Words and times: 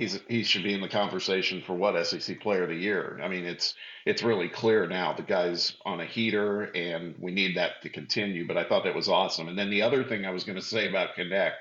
he's 0.00 0.18
he 0.28 0.42
should 0.42 0.62
be 0.62 0.72
in 0.72 0.80
the 0.80 0.88
conversation 0.88 1.62
for 1.62 1.74
what 1.74 2.06
SEC 2.06 2.40
Player 2.40 2.62
of 2.62 2.70
the 2.70 2.74
Year. 2.74 3.20
I 3.22 3.28
mean, 3.28 3.44
it's 3.44 3.74
it's 4.06 4.22
really 4.22 4.48
clear 4.48 4.86
now 4.86 5.12
the 5.12 5.22
guy's 5.22 5.76
on 5.84 6.00
a 6.00 6.06
heater, 6.06 6.62
and 6.74 7.14
we 7.18 7.30
need 7.30 7.56
that 7.56 7.82
to 7.82 7.90
continue. 7.90 8.46
But 8.46 8.56
I 8.56 8.64
thought 8.64 8.84
that 8.84 8.94
was 8.94 9.10
awesome. 9.10 9.48
And 9.48 9.58
then 9.58 9.68
the 9.68 9.82
other 9.82 10.02
thing 10.02 10.24
I 10.24 10.30
was 10.30 10.44
going 10.44 10.58
to 10.58 10.64
say 10.64 10.88
about 10.88 11.16
Knecht, 11.16 11.52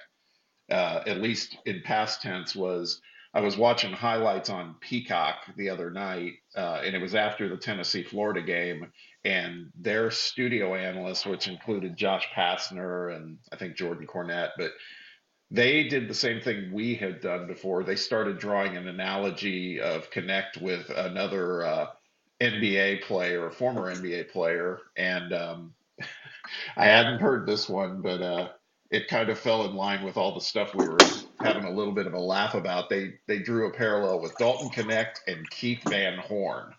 uh, 0.72 1.04
at 1.06 1.22
least 1.22 1.58
in 1.66 1.82
past 1.84 2.22
tense, 2.22 2.56
was 2.56 3.02
I 3.34 3.42
was 3.42 3.58
watching 3.58 3.92
highlights 3.92 4.50
on 4.50 4.76
Peacock 4.80 5.46
the 5.58 5.70
other 5.70 5.92
night, 5.92 6.36
uh, 6.56 6.82
and 6.84 6.96
it 6.96 7.02
was 7.02 7.16
after 7.16 7.50
the 7.50 7.58
Tennessee 7.58 8.04
Florida 8.04 8.42
game, 8.42 8.90
and 9.26 9.70
their 9.78 10.12
studio 10.12 10.76
analysts, 10.76 11.26
which 11.26 11.50
included 11.50 11.98
Josh 11.98 12.26
Pastner 12.34 13.14
and 13.14 13.38
I 13.52 13.58
think 13.58 13.76
Jordan 13.76 14.08
Cornette, 14.08 14.52
but 14.58 14.72
they 15.52 15.84
did 15.84 16.08
the 16.08 16.14
same 16.14 16.42
thing 16.42 16.72
we 16.72 16.96
had 16.96 17.22
done 17.22 17.48
before. 17.48 17.84
They 17.84 17.96
started 17.96 18.38
drawing 18.38 18.78
an 18.78 18.88
analogy 18.88 19.82
of 19.82 20.10
Knecht 20.12 20.62
with 20.62 20.90
another 20.90 21.66
uh, 21.66 21.88
NBA 22.40 23.04
player, 23.04 23.48
a 23.48 23.52
former 23.52 23.94
NBA 23.94 24.30
player, 24.32 24.80
and 24.96 25.34
um, 25.34 25.74
I 26.78 26.86
hadn't 26.86 27.20
heard 27.20 27.46
this 27.46 27.68
one, 27.68 28.02
but 28.02 28.22
uh, 28.22 28.50
it 28.92 29.08
kind 29.08 29.30
of 29.30 29.40
fell 29.40 29.66
in 29.66 29.76
line 29.76 30.04
with 30.04 30.18
all 30.18 30.34
the 30.34 30.42
stuff 30.42 30.74
we 30.76 30.88
were 30.88 30.98
having 31.40 31.64
a 31.64 31.72
little 31.72 31.94
bit 31.94 32.08
of 32.08 32.14
a 32.14 32.20
laugh 32.20 32.54
about. 32.54 32.90
They 32.90 33.16
they 33.28 33.40
drew 33.40 33.68
a 33.68 33.74
parallel 33.74 34.22
with 34.22 34.38
Dalton 34.38 34.70
Knecht 34.70 35.20
and 35.28 35.50
Keith 35.50 35.82
Van 35.88 36.18
Horn, 36.18 36.74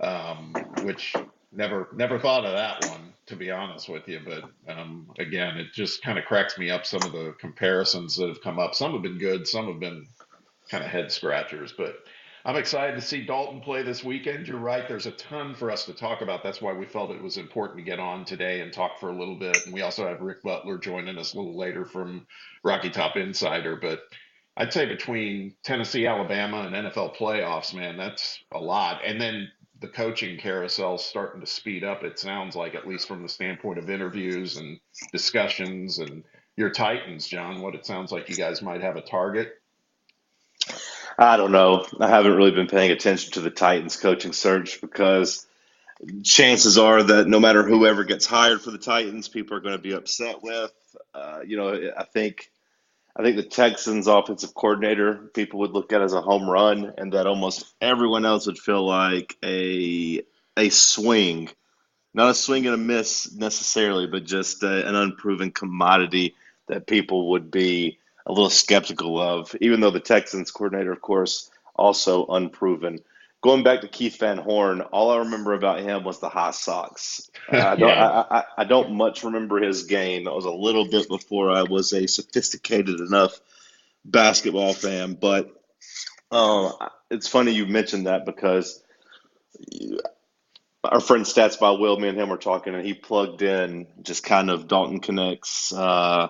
um, 0.00 0.52
which 0.82 1.14
never 1.54 1.88
never 1.94 2.18
thought 2.18 2.44
of 2.44 2.52
that 2.52 2.90
one 2.90 3.14
to 3.26 3.36
be 3.36 3.50
honest 3.50 3.88
with 3.88 4.06
you. 4.08 4.20
But 4.24 4.44
um, 4.72 5.10
again, 5.18 5.56
it 5.56 5.72
just 5.72 6.02
kind 6.02 6.18
of 6.18 6.24
cracks 6.24 6.58
me 6.58 6.70
up 6.70 6.84
some 6.84 7.02
of 7.02 7.12
the 7.12 7.34
comparisons 7.38 8.16
that 8.16 8.28
have 8.28 8.42
come 8.42 8.58
up. 8.58 8.74
Some 8.74 8.92
have 8.92 9.02
been 9.02 9.18
good, 9.18 9.46
some 9.46 9.66
have 9.66 9.80
been 9.80 10.06
kind 10.70 10.84
of 10.84 10.90
head 10.90 11.10
scratchers. 11.10 11.72
But 11.76 11.96
I'm 12.44 12.56
excited 12.56 12.96
to 12.96 13.00
see 13.00 13.24
Dalton 13.24 13.60
play 13.60 13.82
this 13.82 14.04
weekend. 14.04 14.46
You're 14.46 14.58
right, 14.58 14.86
there's 14.86 15.06
a 15.06 15.12
ton 15.12 15.54
for 15.54 15.70
us 15.70 15.86
to 15.86 15.94
talk 15.94 16.20
about. 16.20 16.42
That's 16.42 16.60
why 16.60 16.74
we 16.74 16.84
felt 16.84 17.10
it 17.10 17.22
was 17.22 17.38
important 17.38 17.78
to 17.78 17.84
get 17.84 17.98
on 17.98 18.24
today 18.24 18.60
and 18.60 18.72
talk 18.72 19.00
for 19.00 19.08
a 19.08 19.18
little 19.18 19.38
bit. 19.38 19.56
And 19.64 19.72
we 19.72 19.80
also 19.82 20.06
have 20.06 20.20
Rick 20.20 20.42
Butler 20.42 20.76
joining 20.78 21.16
us 21.16 21.32
a 21.32 21.38
little 21.38 21.56
later 21.56 21.86
from 21.86 22.26
Rocky 22.62 22.90
Top 22.90 23.16
Insider. 23.16 23.76
But 23.76 24.00
I'd 24.56 24.72
say 24.72 24.84
between 24.86 25.54
Tennessee, 25.64 26.06
Alabama, 26.06 26.70
and 26.70 26.74
NFL 26.74 27.16
playoffs, 27.16 27.74
man, 27.74 27.96
that's 27.96 28.38
a 28.52 28.58
lot. 28.58 29.00
And 29.04 29.18
then 29.18 29.50
the 29.84 29.92
coaching 29.92 30.38
carousel 30.38 30.96
starting 30.96 31.42
to 31.42 31.46
speed 31.46 31.84
up. 31.84 32.04
It 32.04 32.18
sounds 32.18 32.56
like, 32.56 32.74
at 32.74 32.88
least 32.88 33.06
from 33.06 33.22
the 33.22 33.28
standpoint 33.28 33.78
of 33.78 33.90
interviews 33.90 34.56
and 34.56 34.80
discussions, 35.12 35.98
and 35.98 36.24
your 36.56 36.70
Titans, 36.70 37.26
John. 37.26 37.60
What 37.60 37.74
it 37.74 37.84
sounds 37.84 38.10
like 38.10 38.30
you 38.30 38.34
guys 38.34 38.62
might 38.62 38.80
have 38.80 38.96
a 38.96 39.02
target. 39.02 39.52
I 41.18 41.36
don't 41.36 41.52
know. 41.52 41.86
I 42.00 42.08
haven't 42.08 42.34
really 42.34 42.50
been 42.50 42.66
paying 42.66 42.92
attention 42.92 43.32
to 43.32 43.40
the 43.40 43.50
Titans 43.50 43.96
coaching 43.96 44.32
search 44.32 44.80
because 44.80 45.46
chances 46.22 46.78
are 46.78 47.02
that 47.02 47.28
no 47.28 47.38
matter 47.38 47.62
whoever 47.62 48.04
gets 48.04 48.24
hired 48.24 48.62
for 48.62 48.70
the 48.70 48.78
Titans, 48.78 49.28
people 49.28 49.54
are 49.54 49.60
going 49.60 49.76
to 49.76 49.82
be 49.82 49.92
upset 49.92 50.42
with. 50.42 50.72
Uh, 51.12 51.40
you 51.46 51.58
know, 51.58 51.90
I 51.96 52.04
think 52.04 52.50
I 53.16 53.22
think 53.22 53.36
the 53.36 53.44
Texans 53.44 54.08
offensive 54.08 54.54
coordinator 54.54 55.30
people 55.34 55.60
would 55.60 55.70
look 55.70 55.92
at 55.92 56.02
as 56.02 56.14
a 56.14 56.20
home 56.20 56.48
run, 56.50 56.92
and 56.98 57.12
that 57.12 57.26
almost 57.26 57.72
everyone 57.80 58.24
else 58.24 58.46
would 58.46 58.58
feel 58.58 58.84
like 58.84 59.36
a 59.44 60.22
a 60.56 60.68
swing, 60.70 61.48
not 62.12 62.30
a 62.30 62.34
swing 62.34 62.66
and 62.66 62.74
a 62.74 62.78
miss 62.78 63.32
necessarily, 63.32 64.06
but 64.06 64.24
just 64.24 64.62
a, 64.62 64.88
an 64.88 64.96
unproven 64.96 65.52
commodity 65.52 66.34
that 66.66 66.86
people 66.86 67.30
would 67.30 67.50
be 67.50 67.98
a 68.26 68.32
little 68.32 68.50
skeptical 68.50 69.20
of. 69.20 69.54
Even 69.60 69.80
though 69.80 69.90
the 69.90 70.00
Texans 70.00 70.50
coordinator, 70.50 70.92
of 70.92 71.00
course, 71.00 71.50
also 71.76 72.26
unproven 72.26 73.00
going 73.44 73.62
back 73.62 73.82
to 73.82 73.88
Keith 73.88 74.18
Van 74.18 74.38
Horn, 74.38 74.80
all 74.80 75.10
I 75.10 75.18
remember 75.18 75.52
about 75.52 75.80
him 75.80 76.02
was 76.02 76.18
the 76.18 76.30
hot 76.30 76.54
socks. 76.54 77.30
Uh, 77.52 77.58
I 77.58 77.76
don't, 77.76 77.88
yeah. 77.90 78.08
I, 78.08 78.38
I, 78.38 78.44
I, 78.58 78.64
don't 78.64 78.94
much 78.94 79.22
remember 79.22 79.58
his 79.58 79.84
game. 79.84 80.24
That 80.24 80.34
was 80.34 80.46
a 80.46 80.50
little 80.50 80.88
bit 80.88 81.08
before 81.08 81.50
I 81.50 81.64
was 81.64 81.92
a 81.92 82.08
sophisticated 82.08 83.00
enough 83.00 83.38
basketball 84.02 84.72
fan. 84.72 85.18
But 85.20 85.52
um, 86.30 86.72
it's 87.10 87.28
funny 87.28 87.52
you 87.52 87.66
mentioned 87.66 88.06
that 88.06 88.24
because 88.24 88.82
our 90.82 91.00
friend 91.00 91.26
Stats 91.26 91.60
by 91.60 91.72
Will, 91.72 92.00
me 92.00 92.08
and 92.08 92.18
him 92.18 92.30
were 92.30 92.38
talking, 92.38 92.74
and 92.74 92.84
he 92.84 92.94
plugged 92.94 93.42
in 93.42 93.86
just 94.00 94.24
kind 94.24 94.48
of 94.48 94.68
Dalton 94.68 95.00
Knecht's, 95.00 95.70
uh, 95.70 96.28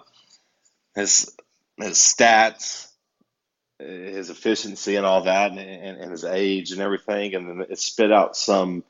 his 0.96 1.32
his 1.78 1.94
stats 1.94 2.88
his 3.78 4.30
efficiency 4.30 4.96
and 4.96 5.04
all 5.04 5.22
that, 5.24 5.50
and, 5.50 5.58
and, 5.58 5.98
and, 5.98 6.10
his 6.10 6.24
age 6.24 6.72
and 6.72 6.80
everything, 6.80 7.34
and 7.34 7.48
then 7.48 7.66
it 7.68 7.78
spit 7.78 8.12
out 8.12 8.36
some 8.36 8.84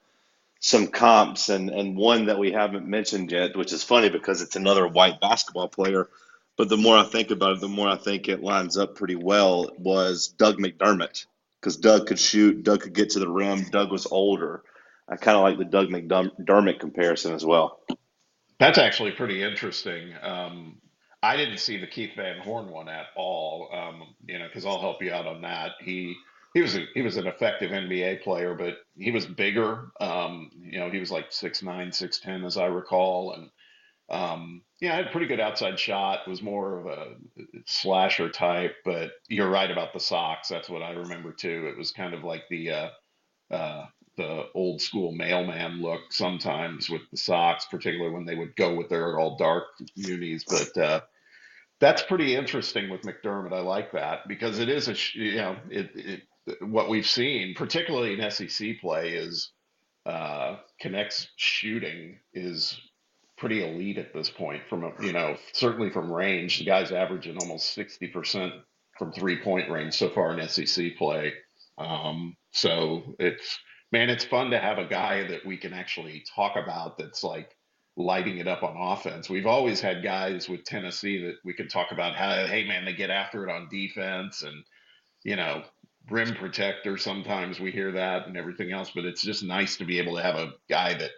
some 0.60 0.86
comps 0.88 1.48
and 1.50 1.70
and 1.70 1.96
one 1.96 2.26
that 2.26 2.38
we 2.38 2.52
haven't 2.52 2.86
mentioned 2.86 3.30
yet, 3.30 3.56
which 3.56 3.72
is 3.72 3.82
funny 3.82 4.08
because 4.08 4.42
it's 4.42 4.56
another 4.56 4.86
white 4.86 5.20
basketball 5.20 5.68
player. 5.68 6.08
But 6.56 6.68
the 6.68 6.76
more 6.76 6.96
I 6.96 7.04
think 7.04 7.30
about 7.30 7.56
it, 7.56 7.60
the 7.60 7.68
more 7.68 7.88
I 7.88 7.96
think 7.96 8.28
it 8.28 8.42
lines 8.42 8.78
up 8.78 8.94
pretty 8.94 9.16
well. 9.16 9.70
Was 9.78 10.28
Doug 10.28 10.58
McDermott 10.58 11.26
because 11.64 11.76
Doug 11.78 12.06
could 12.06 12.18
shoot, 12.18 12.62
Doug 12.62 12.82
could 12.82 12.92
get 12.92 13.10
to 13.10 13.18
the 13.18 13.28
rim, 13.28 13.64
Doug 13.70 13.90
was 13.90 14.06
older. 14.06 14.62
I 15.08 15.16
kind 15.16 15.36
of 15.36 15.42
like 15.42 15.56
the 15.56 15.64
Doug 15.64 15.88
McDermott 15.88 16.78
comparison 16.78 17.34
as 17.34 17.44
well. 17.44 17.80
That's 18.58 18.76
actually 18.76 19.12
pretty 19.12 19.42
interesting. 19.42 20.14
Um, 20.22 20.76
I 21.24 21.36
didn't 21.38 21.58
see 21.58 21.78
the 21.78 21.86
Keith 21.86 22.12
Van 22.16 22.38
Horn 22.40 22.68
one 22.68 22.88
at 22.88 23.06
all. 23.16 23.70
Um, 23.72 24.14
you 24.26 24.38
know, 24.38 24.46
because 24.46 24.66
I'll 24.66 24.80
help 24.80 25.02
you 25.02 25.12
out 25.12 25.26
on 25.26 25.40
that. 25.42 25.72
He 25.80 26.14
he 26.52 26.60
was 26.60 26.76
a, 26.76 26.84
he 26.92 27.00
was 27.00 27.16
an 27.16 27.26
effective 27.26 27.70
NBA 27.70 28.22
player, 28.22 28.54
but 28.54 28.76
he 28.96 29.10
was 29.10 29.24
bigger. 29.24 29.88
Um, 30.00 30.50
you 30.54 30.78
know, 30.78 30.90
he 30.90 31.00
was 31.00 31.10
like 31.10 31.32
six 31.32 31.62
nine, 31.62 31.92
six 31.92 32.20
ten, 32.20 32.44
as 32.44 32.58
I 32.58 32.66
recall, 32.66 33.32
and 33.32 33.50
um, 34.10 34.62
yeah, 34.80 34.94
had 34.94 35.06
a 35.06 35.10
pretty 35.10 35.26
good 35.26 35.40
outside 35.40 35.78
shot. 35.78 36.28
Was 36.28 36.42
more 36.42 36.78
of 36.78 36.86
a 36.86 37.14
slasher 37.64 38.28
type, 38.28 38.76
but 38.84 39.12
you're 39.28 39.48
right 39.48 39.70
about 39.70 39.94
the 39.94 40.00
socks. 40.00 40.48
That's 40.48 40.68
what 40.68 40.82
I 40.82 40.90
remember 40.90 41.32
too. 41.32 41.68
It 41.68 41.78
was 41.78 41.90
kind 41.90 42.12
of 42.12 42.22
like 42.22 42.42
the 42.50 42.70
uh, 42.70 42.88
uh, 43.50 43.86
the 44.16 44.44
old 44.54 44.82
school 44.82 45.10
mailman 45.10 45.80
look 45.80 46.12
sometimes 46.12 46.90
with 46.90 47.02
the 47.10 47.16
socks, 47.16 47.66
particularly 47.70 48.14
when 48.14 48.26
they 48.26 48.34
would 48.36 48.54
go 48.56 48.74
with 48.74 48.90
their 48.90 49.18
all 49.18 49.36
dark 49.36 49.64
unis. 49.94 50.44
But 50.44 50.76
uh, 50.76 51.00
that's 51.80 52.02
pretty 52.02 52.34
interesting 52.34 52.90
with 52.90 53.02
McDermott. 53.02 53.52
I 53.52 53.60
like 53.60 53.92
that 53.92 54.28
because 54.28 54.58
it 54.58 54.68
is 54.68 54.88
a 54.88 54.94
you 55.14 55.36
know 55.36 55.56
it, 55.70 55.90
it 55.94 56.22
what 56.60 56.88
we've 56.88 57.06
seen, 57.06 57.54
particularly 57.54 58.18
in 58.18 58.30
SEC 58.30 58.80
play, 58.80 59.14
is 59.14 59.50
uh, 60.06 60.56
Knecht's 60.82 61.28
shooting 61.36 62.18
is 62.32 62.80
pretty 63.36 63.64
elite 63.64 63.98
at 63.98 64.12
this 64.12 64.30
point. 64.30 64.62
From 64.68 64.84
a, 64.84 64.92
you 65.00 65.12
know 65.12 65.36
certainly 65.52 65.90
from 65.90 66.12
range, 66.12 66.58
the 66.58 66.64
guy's 66.64 66.92
averaging 66.92 67.38
almost 67.38 67.74
sixty 67.74 68.08
percent 68.08 68.52
from 68.98 69.12
three 69.12 69.40
point 69.40 69.70
range 69.70 69.94
so 69.94 70.10
far 70.10 70.38
in 70.38 70.48
SEC 70.48 70.96
play. 70.96 71.32
Um, 71.78 72.36
so 72.52 73.16
it's 73.18 73.58
man, 73.90 74.10
it's 74.10 74.24
fun 74.24 74.50
to 74.50 74.58
have 74.58 74.78
a 74.78 74.86
guy 74.86 75.26
that 75.28 75.44
we 75.44 75.56
can 75.56 75.72
actually 75.72 76.24
talk 76.34 76.56
about 76.56 76.98
that's 76.98 77.24
like 77.24 77.56
lighting 77.96 78.38
it 78.38 78.48
up 78.48 78.62
on 78.62 78.76
offense. 78.76 79.30
We've 79.30 79.46
always 79.46 79.80
had 79.80 80.02
guys 80.02 80.48
with 80.48 80.64
Tennessee 80.64 81.24
that 81.26 81.36
we 81.44 81.54
can 81.54 81.68
talk 81.68 81.92
about 81.92 82.16
how, 82.16 82.46
hey 82.46 82.66
man, 82.66 82.84
they 82.84 82.92
get 82.92 83.10
after 83.10 83.48
it 83.48 83.52
on 83.52 83.68
defense 83.70 84.42
and, 84.42 84.64
you 85.22 85.36
know, 85.36 85.62
rim 86.10 86.34
protector. 86.34 86.98
Sometimes 86.98 87.60
we 87.60 87.70
hear 87.70 87.92
that 87.92 88.26
and 88.26 88.36
everything 88.36 88.72
else, 88.72 88.90
but 88.94 89.04
it's 89.04 89.22
just 89.22 89.44
nice 89.44 89.76
to 89.76 89.84
be 89.84 89.98
able 89.98 90.16
to 90.16 90.22
have 90.22 90.34
a 90.34 90.52
guy 90.68 90.94
that 90.94 91.10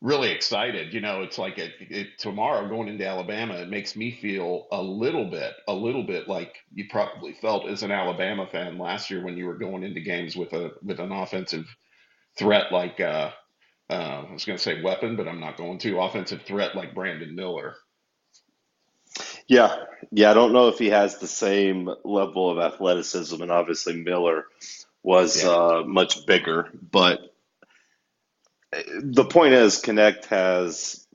really 0.00 0.30
excited. 0.30 0.94
You 0.94 1.00
know, 1.00 1.22
it's 1.22 1.38
like 1.38 1.58
it, 1.58 1.72
it, 1.80 2.18
tomorrow 2.18 2.68
going 2.68 2.88
into 2.88 3.06
Alabama, 3.06 3.54
it 3.54 3.68
makes 3.68 3.96
me 3.96 4.12
feel 4.12 4.66
a 4.70 4.80
little 4.80 5.28
bit, 5.30 5.54
a 5.68 5.74
little 5.74 6.04
bit 6.04 6.28
like 6.28 6.54
you 6.72 6.86
probably 6.90 7.32
felt 7.34 7.66
as 7.68 7.82
an 7.82 7.90
Alabama 7.90 8.46
fan 8.46 8.78
last 8.78 9.10
year 9.10 9.24
when 9.24 9.36
you 9.36 9.46
were 9.46 9.58
going 9.58 9.82
into 9.82 10.00
games 10.00 10.36
with 10.36 10.52
a 10.52 10.72
with 10.82 11.00
an 11.00 11.12
offensive 11.12 11.66
threat 12.38 12.70
like 12.70 13.00
uh, 13.00 13.30
uh, 13.88 13.92
I 14.28 14.32
was 14.32 14.44
going 14.44 14.56
to 14.56 14.62
say 14.62 14.82
weapon, 14.82 15.16
but 15.16 15.28
I'm 15.28 15.40
not 15.40 15.56
going 15.56 15.78
to 15.78 16.00
offensive 16.00 16.42
threat 16.42 16.74
like 16.74 16.94
Brandon 16.94 17.34
Miller. 17.34 17.76
Yeah, 19.46 19.84
yeah. 20.10 20.30
I 20.30 20.34
don't 20.34 20.52
know 20.52 20.68
if 20.68 20.78
he 20.78 20.88
has 20.88 21.18
the 21.18 21.28
same 21.28 21.88
level 22.04 22.50
of 22.50 22.58
athleticism, 22.58 23.40
and 23.40 23.52
obviously 23.52 23.96
Miller 23.96 24.46
was 25.02 25.42
yeah. 25.42 25.50
uh, 25.50 25.82
much 25.86 26.26
bigger. 26.26 26.68
But 26.90 27.20
the 29.00 29.24
point 29.24 29.54
is, 29.54 29.80
Knecht 29.82 30.26
has, 30.26 31.06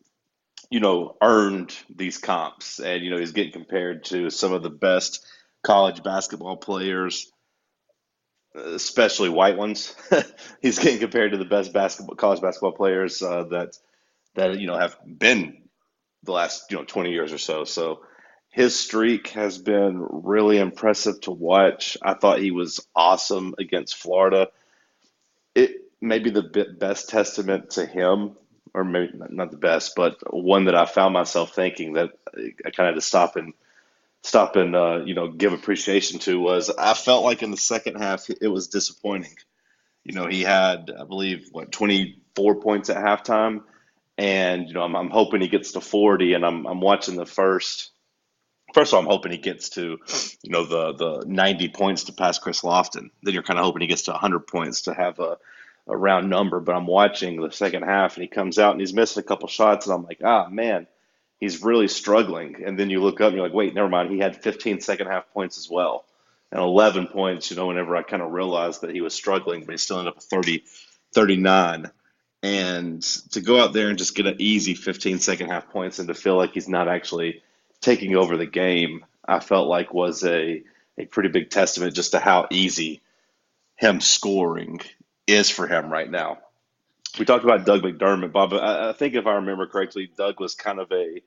you 0.69 0.79
know, 0.79 1.17
earned 1.21 1.75
these 1.93 2.17
comps, 2.17 2.79
and 2.79 3.03
you 3.03 3.11
know 3.11 3.17
he's 3.17 3.33
getting 3.33 3.51
compared 3.51 4.05
to 4.05 4.29
some 4.29 4.53
of 4.53 4.63
the 4.63 4.69
best 4.69 5.25
college 5.61 6.01
basketball 6.01 6.57
players 6.57 7.31
especially 8.55 9.29
white 9.29 9.57
ones. 9.57 9.95
He's 10.61 10.79
getting 10.79 10.99
compared 10.99 11.31
to 11.31 11.37
the 11.37 11.45
best 11.45 11.73
basketball 11.73 12.15
college 12.15 12.41
basketball 12.41 12.73
players 12.73 13.21
uh, 13.21 13.45
that 13.45 13.77
that 14.35 14.59
you 14.59 14.67
know 14.67 14.77
have 14.77 14.97
been 15.05 15.63
the 16.23 16.31
last 16.31 16.71
you 16.71 16.77
know 16.77 16.83
20 16.83 17.11
years 17.11 17.33
or 17.33 17.37
so. 17.37 17.63
So 17.63 18.01
his 18.49 18.77
streak 18.77 19.29
has 19.29 19.57
been 19.57 20.05
really 20.09 20.57
impressive 20.57 21.21
to 21.21 21.31
watch. 21.31 21.97
I 22.01 22.13
thought 22.13 22.39
he 22.39 22.51
was 22.51 22.85
awesome 22.95 23.55
against 23.57 23.95
Florida. 23.95 24.49
It 25.55 25.71
may 26.01 26.19
be 26.19 26.31
the 26.31 26.75
best 26.77 27.09
testament 27.09 27.71
to 27.71 27.85
him, 27.85 28.35
or 28.73 28.83
maybe 28.83 29.13
not 29.29 29.51
the 29.51 29.57
best, 29.57 29.93
but 29.95 30.17
one 30.33 30.65
that 30.65 30.75
I 30.75 30.85
found 30.85 31.13
myself 31.13 31.55
thinking 31.55 31.93
that 31.93 32.11
I 32.35 32.71
kind 32.71 32.89
of 32.89 32.93
had 32.93 32.95
to 32.95 33.01
stop 33.01 33.37
and 33.37 33.53
stop 34.23 34.55
and 34.55 34.75
uh, 34.75 35.01
you 35.05 35.15
know 35.15 35.29
give 35.29 35.53
appreciation 35.53 36.19
to 36.19 36.39
was 36.39 36.69
I 36.69 36.93
felt 36.93 37.23
like 37.23 37.43
in 37.43 37.51
the 37.51 37.57
second 37.57 37.97
half 37.97 38.27
it 38.29 38.47
was 38.47 38.67
disappointing. 38.67 39.35
You 40.03 40.15
know, 40.15 40.27
he 40.27 40.41
had 40.43 40.91
I 40.99 41.05
believe 41.05 41.49
what 41.51 41.71
24 41.71 42.61
points 42.61 42.89
at 42.89 42.97
halftime, 42.97 43.63
and 44.17 44.67
you 44.67 44.73
know 44.73 44.83
I'm, 44.83 44.95
I'm 44.95 45.09
hoping 45.11 45.41
he 45.41 45.47
gets 45.47 45.73
to 45.73 45.81
40, 45.81 46.33
and 46.33 46.45
I'm 46.45 46.65
I'm 46.67 46.81
watching 46.81 47.15
the 47.15 47.25
first 47.25 47.89
First 48.73 48.93
of 48.93 48.97
all, 48.97 49.01
I'm 49.01 49.09
hoping 49.09 49.31
he 49.31 49.39
gets 49.39 49.69
to, 49.71 49.99
you 50.43 50.51
know, 50.51 50.65
the 50.65 50.93
the 50.93 51.25
90 51.27 51.69
points 51.69 52.05
to 52.05 52.13
pass 52.13 52.39
Chris 52.39 52.61
Lofton. 52.61 53.09
Then 53.23 53.33
you're 53.33 53.43
kind 53.43 53.59
of 53.59 53.65
hoping 53.65 53.81
he 53.81 53.87
gets 53.87 54.03
to 54.03 54.11
100 54.11 54.47
points 54.47 54.83
to 54.83 54.93
have 54.93 55.19
a, 55.19 55.37
a 55.87 55.97
round 55.97 56.29
number. 56.29 56.59
But 56.59 56.75
I'm 56.75 56.87
watching 56.87 57.41
the 57.41 57.51
second 57.51 57.83
half, 57.83 58.15
and 58.15 58.23
he 58.23 58.29
comes 58.29 58.59
out 58.59 58.73
and 58.73 58.81
he's 58.81 58.93
missing 58.93 59.21
a 59.21 59.25
couple 59.27 59.49
shots, 59.49 59.87
and 59.87 59.95
I'm 59.95 60.03
like, 60.03 60.21
ah, 60.23 60.47
man, 60.49 60.87
he's 61.41 61.63
really 61.63 61.89
struggling. 61.89 62.63
And 62.63 62.79
then 62.79 62.89
you 62.89 63.01
look 63.01 63.19
up 63.19 63.27
and 63.27 63.35
you're 63.35 63.45
like, 63.45 63.53
wait, 63.53 63.73
never 63.73 63.89
mind. 63.89 64.09
He 64.09 64.19
had 64.19 64.41
15 64.41 64.79
second 64.79 65.07
half 65.07 65.29
points 65.33 65.57
as 65.57 65.69
well, 65.69 66.05
and 66.51 66.61
11 66.61 67.07
points. 67.07 67.51
You 67.51 67.57
know, 67.57 67.67
whenever 67.67 67.97
I 67.97 68.03
kind 68.03 68.21
of 68.21 68.31
realized 68.31 68.81
that 68.81 68.91
he 68.91 69.01
was 69.01 69.13
struggling, 69.13 69.65
but 69.65 69.71
he 69.71 69.77
still 69.77 69.99
ended 69.99 70.11
up 70.11 70.15
with 70.15 70.25
30, 70.25 70.63
39. 71.13 71.91
And 72.43 73.03
to 73.31 73.41
go 73.41 73.59
out 73.59 73.73
there 73.73 73.89
and 73.89 73.97
just 73.97 74.15
get 74.15 74.25
an 74.25 74.37
easy 74.39 74.73
15 74.73 75.19
second 75.19 75.49
half 75.49 75.69
points 75.69 75.99
and 75.99 76.07
to 76.07 76.13
feel 76.13 76.37
like 76.37 76.53
he's 76.53 76.69
not 76.69 76.87
actually 76.87 77.43
taking 77.81 78.15
over 78.15 78.37
the 78.37 78.47
game, 78.47 79.05
I 79.27 79.39
felt 79.39 79.67
like 79.67 79.93
was 79.93 80.23
a, 80.23 80.63
a 80.97 81.05
pretty 81.05 81.29
big 81.29 81.49
testament 81.49 81.93
just 81.93 82.11
to 82.11 82.19
how 82.19 82.47
easy 82.49 83.01
him 83.75 84.01
scoring 84.01 84.79
is 85.27 85.49
for 85.49 85.67
him 85.67 85.91
right 85.91 86.09
now. 86.09 86.39
We 87.19 87.25
talked 87.25 87.43
about 87.43 87.65
Doug 87.65 87.81
McDermott, 87.81 88.31
Bob. 88.31 88.53
I, 88.53 88.89
I 88.89 88.93
think 88.93 89.15
if 89.15 89.27
I 89.27 89.35
remember 89.35 89.67
correctly, 89.67 90.09
Doug 90.15 90.39
was 90.39 90.55
kind 90.55 90.79
of 90.79 90.91
a 90.91 91.21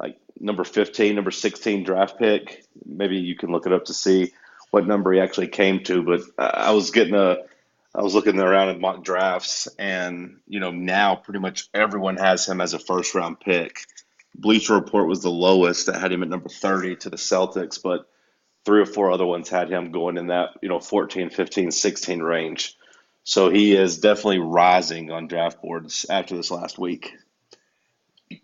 like 0.00 0.16
number 0.38 0.64
15, 0.64 1.14
number 1.14 1.30
16 1.30 1.84
draft 1.84 2.18
pick. 2.18 2.64
Maybe 2.84 3.18
you 3.18 3.34
can 3.34 3.50
look 3.50 3.66
it 3.66 3.72
up 3.72 3.86
to 3.86 3.94
see 3.94 4.32
what 4.70 4.86
number 4.86 5.12
he 5.12 5.20
actually 5.20 5.48
came 5.48 5.82
to. 5.84 6.02
But 6.02 6.20
I 6.38 6.72
was 6.72 6.90
getting 6.90 7.14
a, 7.14 7.38
I 7.94 8.02
was 8.02 8.14
looking 8.14 8.38
around 8.38 8.68
at 8.68 8.80
mock 8.80 9.02
drafts, 9.02 9.66
and 9.78 10.38
you 10.46 10.60
know 10.60 10.70
now 10.70 11.16
pretty 11.16 11.40
much 11.40 11.68
everyone 11.74 12.16
has 12.16 12.46
him 12.46 12.60
as 12.60 12.74
a 12.74 12.78
first 12.78 13.14
round 13.14 13.40
pick. 13.40 13.80
Bleacher 14.36 14.74
Report 14.74 15.08
was 15.08 15.22
the 15.22 15.30
lowest 15.30 15.86
that 15.86 16.00
had 16.00 16.12
him 16.12 16.22
at 16.22 16.28
number 16.28 16.48
30 16.48 16.96
to 16.96 17.10
the 17.10 17.16
Celtics, 17.16 17.82
but 17.82 18.08
three 18.64 18.80
or 18.80 18.86
four 18.86 19.10
other 19.10 19.26
ones 19.26 19.48
had 19.48 19.70
him 19.70 19.90
going 19.90 20.16
in 20.16 20.28
that, 20.28 20.50
you 20.62 20.68
know, 20.68 20.78
14, 20.78 21.30
15, 21.30 21.70
16 21.72 22.20
range. 22.20 22.76
So 23.28 23.50
he 23.50 23.76
is 23.76 23.98
definitely 23.98 24.38
rising 24.38 25.10
on 25.10 25.26
draft 25.26 25.60
boards 25.60 26.06
after 26.08 26.34
this 26.34 26.50
last 26.50 26.78
week. 26.78 27.12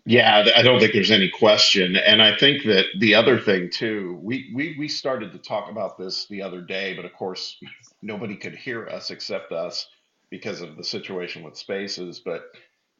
Yeah, 0.05 0.45
I 0.55 0.61
don't 0.61 0.79
think 0.79 0.93
there's 0.93 1.09
any 1.09 1.27
question. 1.27 1.95
And 1.95 2.21
I 2.21 2.37
think 2.37 2.65
that 2.65 2.85
the 2.99 3.15
other 3.15 3.39
thing 3.39 3.71
too, 3.71 4.19
we, 4.21 4.51
we 4.53 4.75
we 4.77 4.87
started 4.87 5.31
to 5.31 5.39
talk 5.39 5.71
about 5.71 5.97
this 5.97 6.27
the 6.27 6.43
other 6.43 6.61
day, 6.61 6.93
but 6.93 7.03
of 7.03 7.13
course 7.13 7.57
nobody 8.03 8.35
could 8.35 8.53
hear 8.55 8.87
us 8.87 9.09
except 9.09 9.51
us 9.51 9.87
because 10.29 10.61
of 10.61 10.77
the 10.77 10.83
situation 10.83 11.41
with 11.41 11.57
spaces. 11.57 12.19
But 12.19 12.43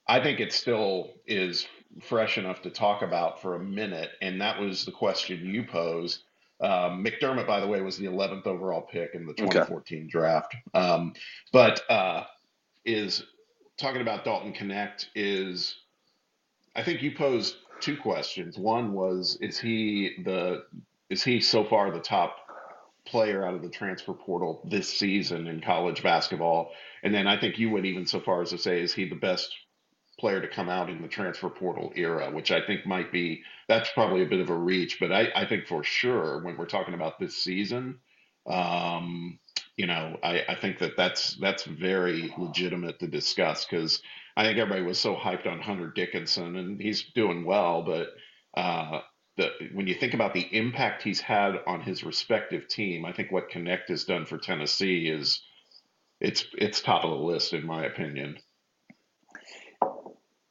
I 0.08 0.20
think 0.22 0.40
it 0.40 0.54
still 0.54 1.14
is 1.28 1.68
fresh 2.02 2.40
enough 2.40 2.64
to 2.64 2.72
talk 2.72 3.04
about 3.04 3.44
for 3.44 3.54
a 3.54 3.64
minute, 3.64 4.10
and 4.24 4.42
that 4.42 4.60
was 4.60 4.86
the 4.86 4.92
question 4.92 5.46
you 5.46 5.64
posed. 5.66 6.24
Um, 6.62 7.04
McDermott, 7.04 7.48
by 7.48 7.60
the 7.60 7.68
way, 7.68 7.82
was 7.82 7.98
the 7.98 8.06
11th 8.06 8.48
overall 8.48 8.82
pick 8.82 9.14
in 9.14 9.26
the 9.26 9.34
2014 9.34 9.98
okay. 9.98 10.08
draft. 10.08 10.56
Um, 10.74 11.14
but 11.52 11.82
uh, 11.90 12.24
is 12.86 13.24
talking 13.78 14.02
about 14.02 14.24
Dalton 14.24 14.54
Knecht 14.54 15.08
is, 15.16 15.76
I 16.76 16.84
think 16.84 17.02
you 17.02 17.14
posed 17.16 17.56
two 17.82 17.98
questions. 17.98 18.58
One 18.58 18.94
was, 18.94 19.38
is 19.42 19.60
he 19.60 20.24
the 20.24 20.64
is 21.10 21.24
he 21.24 21.40
so 21.40 21.64
far 21.64 21.92
the 21.92 22.00
top 22.00 22.38
player 23.06 23.46
out 23.46 23.54
of 23.54 23.62
the 23.62 23.70
transfer 23.70 24.14
portal 24.14 24.62
this 24.66 24.92
season 24.92 25.48
in 25.48 25.62
college 25.62 26.02
basketball? 26.02 26.72
And 27.04 27.14
then 27.14 27.28
I 27.28 27.40
think 27.40 27.60
you 27.60 27.70
went 27.70 27.86
even 27.86 28.08
so 28.08 28.20
far 28.20 28.42
as 28.42 28.50
to 28.50 28.58
say, 28.58 28.82
is 28.82 28.94
he 28.94 29.08
the 29.08 29.16
best 29.16 29.54
player 30.20 30.42
to 30.42 30.48
come 30.48 30.70
out 30.70 30.90
in 30.90 31.02
the 31.02 31.08
transfer 31.08 31.50
portal 31.50 31.92
era, 31.96 32.32
which 32.32 32.52
I 32.52 32.66
think 32.66 32.86
might 32.86 33.12
be 33.12 33.44
that's 33.68 33.90
probably 33.92 34.24
a 34.24 34.28
bit 34.28 34.40
of 34.40 34.50
a 34.50 34.56
reach, 34.58 34.98
but 35.00 35.12
I, 35.12 35.30
I 35.36 35.46
think 35.46 35.68
for 35.68 35.84
sure 35.84 36.42
when 36.44 36.58
we're 36.58 36.66
talking 36.66 36.94
about 36.94 37.20
this 37.20 37.38
season, 37.38 38.00
um, 38.48 39.40
you 39.78 39.88
know, 39.88 40.18
I, 40.24 40.44
I 40.48 40.56
think 40.56 40.80
that 40.80 40.96
that's 40.98 41.36
that's 41.36 41.66
very 41.66 42.34
legitimate 42.38 43.00
to 43.00 43.08
discuss 43.08 43.66
because 43.66 44.02
I 44.38 44.44
think 44.44 44.58
everybody 44.58 44.86
was 44.86 45.00
so 45.00 45.16
hyped 45.16 45.48
on 45.48 45.62
Hunter 45.62 45.92
Dickinson 45.94 46.56
and 46.56 46.80
he's 46.80 47.04
doing 47.16 47.46
well, 47.46 47.84
but 47.84 48.10
uh, 48.56 49.02
the, 49.38 49.50
when 49.74 49.88
you 49.88 49.96
think 49.96 50.14
about 50.14 50.34
the 50.34 50.48
impact 50.56 51.04
he's 51.04 51.20
had 51.20 51.56
on 51.68 51.82
his 51.82 52.04
respective 52.04 52.68
team, 52.68 53.06
I 53.06 53.12
think 53.12 53.32
what 53.32 53.50
Knecht 53.50 53.90
has 53.90 54.06
done 54.06 54.26
for 54.26 54.38
Tennessee 54.38 55.10
is 55.10 55.42
it's 56.22 56.46
it's 56.58 56.82
top 56.82 57.04
of 57.04 57.10
the 57.10 57.18
list 57.18 57.54
in 57.54 57.66
my 57.66 57.86
opinion. 57.86 58.38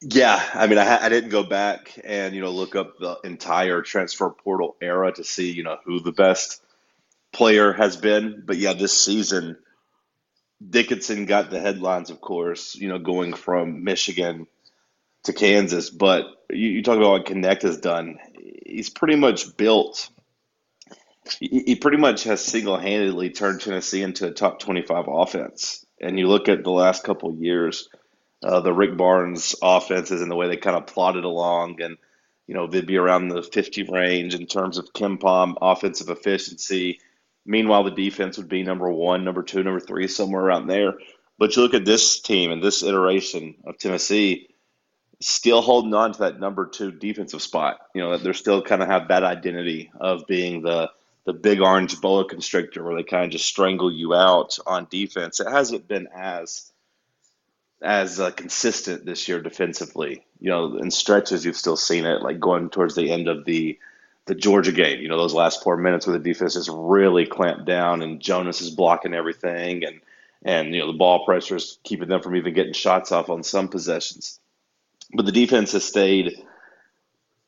Yeah, 0.05 0.43
I 0.53 0.67
mean, 0.67 0.79
I, 0.79 1.05
I 1.05 1.09
didn't 1.09 1.31
go 1.31 1.43
back 1.43 1.99
and 2.05 2.35
you 2.35 2.41
know 2.41 2.51
look 2.51 2.75
up 2.75 2.99
the 2.99 3.19
entire 3.25 3.81
transfer 3.83 4.29
portal 4.31 4.77
era 4.81 5.13
to 5.13 5.23
see 5.25 5.51
you 5.51 5.63
know 5.63 5.77
who 5.85 6.01
the 6.01 6.13
best 6.13 6.61
player 7.33 7.73
has 7.73 7.97
been, 7.97 8.43
but 8.45 8.57
yeah, 8.57 8.73
this 8.73 8.97
season 8.97 9.57
Dickinson 10.67 11.25
got 11.25 11.49
the 11.49 11.59
headlines, 11.59 12.09
of 12.09 12.21
course, 12.21 12.75
you 12.75 12.89
know, 12.89 12.99
going 12.99 13.33
from 13.33 13.83
Michigan 13.83 14.47
to 15.23 15.33
Kansas. 15.33 15.89
But 15.89 16.25
you, 16.49 16.69
you 16.69 16.83
talk 16.83 16.97
about 16.97 17.11
what 17.11 17.25
Knecht 17.25 17.63
has 17.63 17.79
done. 17.79 18.19
He's 18.65 18.89
pretty 18.89 19.17
much 19.17 19.57
built. 19.57 20.09
He, 21.39 21.63
he 21.67 21.75
pretty 21.75 21.97
much 21.97 22.23
has 22.25 22.43
single 22.43 22.77
handedly 22.77 23.31
turned 23.31 23.61
Tennessee 23.61 24.01
into 24.03 24.27
a 24.27 24.31
top 24.31 24.59
twenty 24.59 24.83
five 24.83 25.05
offense. 25.07 25.85
And 26.01 26.19
you 26.19 26.27
look 26.27 26.49
at 26.49 26.63
the 26.63 26.71
last 26.71 27.03
couple 27.03 27.35
years 27.35 27.89
uh, 28.45 28.59
the 28.59 28.73
Rick 28.73 28.95
Barnes 28.95 29.55
offenses 29.61 30.21
and 30.21 30.29
the 30.29 30.35
way 30.35 30.47
they 30.47 30.55
kind 30.55 30.77
of 30.77 30.85
plodded 30.85 31.23
along. 31.23 31.81
And, 31.81 31.97
you 32.47 32.53
know, 32.53 32.67
they'd 32.67 32.85
be 32.85 32.97
around 32.97 33.29
the 33.29 33.41
50 33.41 33.83
range 33.83 34.35
in 34.35 34.45
terms 34.45 34.77
of 34.77 34.93
Kim 34.93 35.17
KenPom 35.17 35.55
offensive 35.61 36.09
efficiency. 36.09 36.99
Meanwhile, 37.45 37.85
the 37.85 37.91
defense 37.91 38.37
would 38.37 38.47
be 38.47 38.61
number 38.61 38.89
one, 38.89 39.23
number 39.23 39.41
two, 39.41 39.63
number 39.63 39.79
three, 39.79 40.07
somewhere 40.07 40.43
around 40.43 40.67
there. 40.67 40.93
But 41.39 41.55
you 41.55 41.63
look 41.63 41.73
at 41.73 41.85
this 41.85 42.21
team 42.21 42.51
and 42.51 42.63
this 42.63 42.83
iteration 42.83 43.55
of 43.65 43.79
Tennessee, 43.79 44.47
still 45.19 45.61
holding 45.61 45.93
on 45.93 46.13
to 46.13 46.19
that 46.19 46.39
number 46.39 46.67
two 46.67 46.91
defensive 46.91 47.41
spot. 47.41 47.79
You 47.95 48.03
know, 48.03 48.17
they're 48.17 48.33
still 48.33 48.61
kind 48.61 48.83
of 48.83 48.89
have 48.89 49.07
that 49.07 49.23
identity 49.23 49.91
of 49.99 50.27
being 50.27 50.61
the 50.61 50.91
the 51.25 51.33
big 51.33 51.59
orange 51.59 51.99
boa 52.01 52.23
constrictor 52.23 52.83
where 52.83 52.95
they 52.95 53.01
kind 53.01 53.25
of 53.25 53.31
just 53.31 53.47
strangle 53.47 53.91
you 53.91 54.13
out 54.13 54.59
on 54.67 54.85
defense. 54.91 55.39
It 55.39 55.49
hasn't 55.49 55.87
been 55.87 56.07
as 56.15 56.71
as 57.81 58.19
uh, 58.19 58.31
consistent 58.31 59.05
this 59.05 59.27
year 59.27 59.41
defensively. 59.41 60.25
You 60.39 60.49
know, 60.49 60.77
in 60.77 60.91
stretches 60.91 61.45
you've 61.45 61.57
still 61.57 61.77
seen 61.77 62.05
it, 62.05 62.21
like 62.21 62.39
going 62.39 62.69
towards 62.69 62.95
the 62.95 63.11
end 63.11 63.27
of 63.27 63.45
the 63.45 63.77
the 64.25 64.35
Georgia 64.35 64.71
game. 64.71 65.01
You 65.01 65.07
know, 65.07 65.17
those 65.17 65.33
last 65.33 65.63
four 65.63 65.77
minutes 65.77 66.07
where 66.07 66.17
the 66.17 66.23
defense 66.23 66.55
is 66.55 66.69
really 66.69 67.27
clamped 67.27 67.65
down 67.65 68.01
and 68.01 68.19
Jonas 68.19 68.61
is 68.61 68.71
blocking 68.71 69.13
everything, 69.13 69.83
and 69.85 70.01
and 70.43 70.73
you 70.73 70.81
know 70.81 70.91
the 70.91 70.97
ball 70.97 71.25
pressure 71.25 71.55
is 71.55 71.79
keeping 71.83 72.07
them 72.07 72.21
from 72.21 72.35
even 72.35 72.53
getting 72.53 72.73
shots 72.73 73.11
off 73.11 73.29
on 73.29 73.43
some 73.43 73.67
possessions. 73.67 74.39
But 75.13 75.25
the 75.25 75.31
defense 75.31 75.73
has 75.73 75.85
stayed 75.85 76.43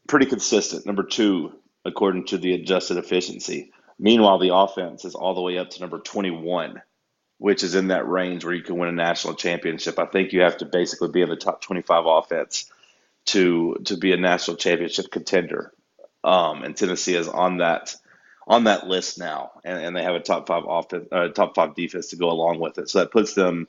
pretty 0.07 0.25
consistent. 0.27 0.85
Number 0.85 1.03
two, 1.03 1.53
according 1.83 2.25
to 2.27 2.37
the 2.37 2.53
adjusted 2.53 2.97
efficiency. 2.97 3.71
Meanwhile, 3.99 4.37
the 4.37 4.53
offense 4.53 5.05
is 5.05 5.15
all 5.15 5.33
the 5.33 5.41
way 5.41 5.57
up 5.57 5.71
to 5.71 5.81
number 5.81 5.99
21 5.99 6.81
which 7.37 7.63
is 7.63 7.75
in 7.75 7.89
that 7.89 8.07
range 8.07 8.43
where 8.45 8.53
you 8.53 8.63
can 8.63 8.77
win 8.77 8.89
a 8.89 8.93
national 8.93 9.35
championship. 9.35 9.99
I 9.99 10.05
think 10.05 10.33
you 10.33 10.41
have 10.41 10.57
to 10.57 10.65
basically 10.65 11.09
be 11.09 11.21
in 11.21 11.29
the 11.29 11.35
top 11.35 11.61
25 11.61 12.05
offense 12.05 12.71
to 13.27 13.75
to 13.85 13.97
be 13.97 14.13
a 14.13 14.17
national 14.17 14.57
championship 14.57 15.11
contender. 15.11 15.73
Um, 16.23 16.63
and 16.63 16.75
Tennessee 16.75 17.15
is 17.15 17.27
on 17.27 17.57
that 17.57 17.95
on 18.47 18.63
that 18.63 18.87
list 18.87 19.19
now, 19.19 19.51
and, 19.63 19.83
and 19.83 19.95
they 19.95 20.03
have 20.03 20.15
a 20.15 20.21
top 20.21 20.47
five 20.47 20.63
offense, 20.67 21.07
uh, 21.11 21.27
top 21.29 21.55
five 21.55 21.75
defense 21.75 22.07
to 22.07 22.15
go 22.15 22.31
along 22.31 22.59
with 22.59 22.77
it. 22.77 22.89
So 22.89 22.99
that 22.99 23.11
puts 23.11 23.33
them 23.33 23.67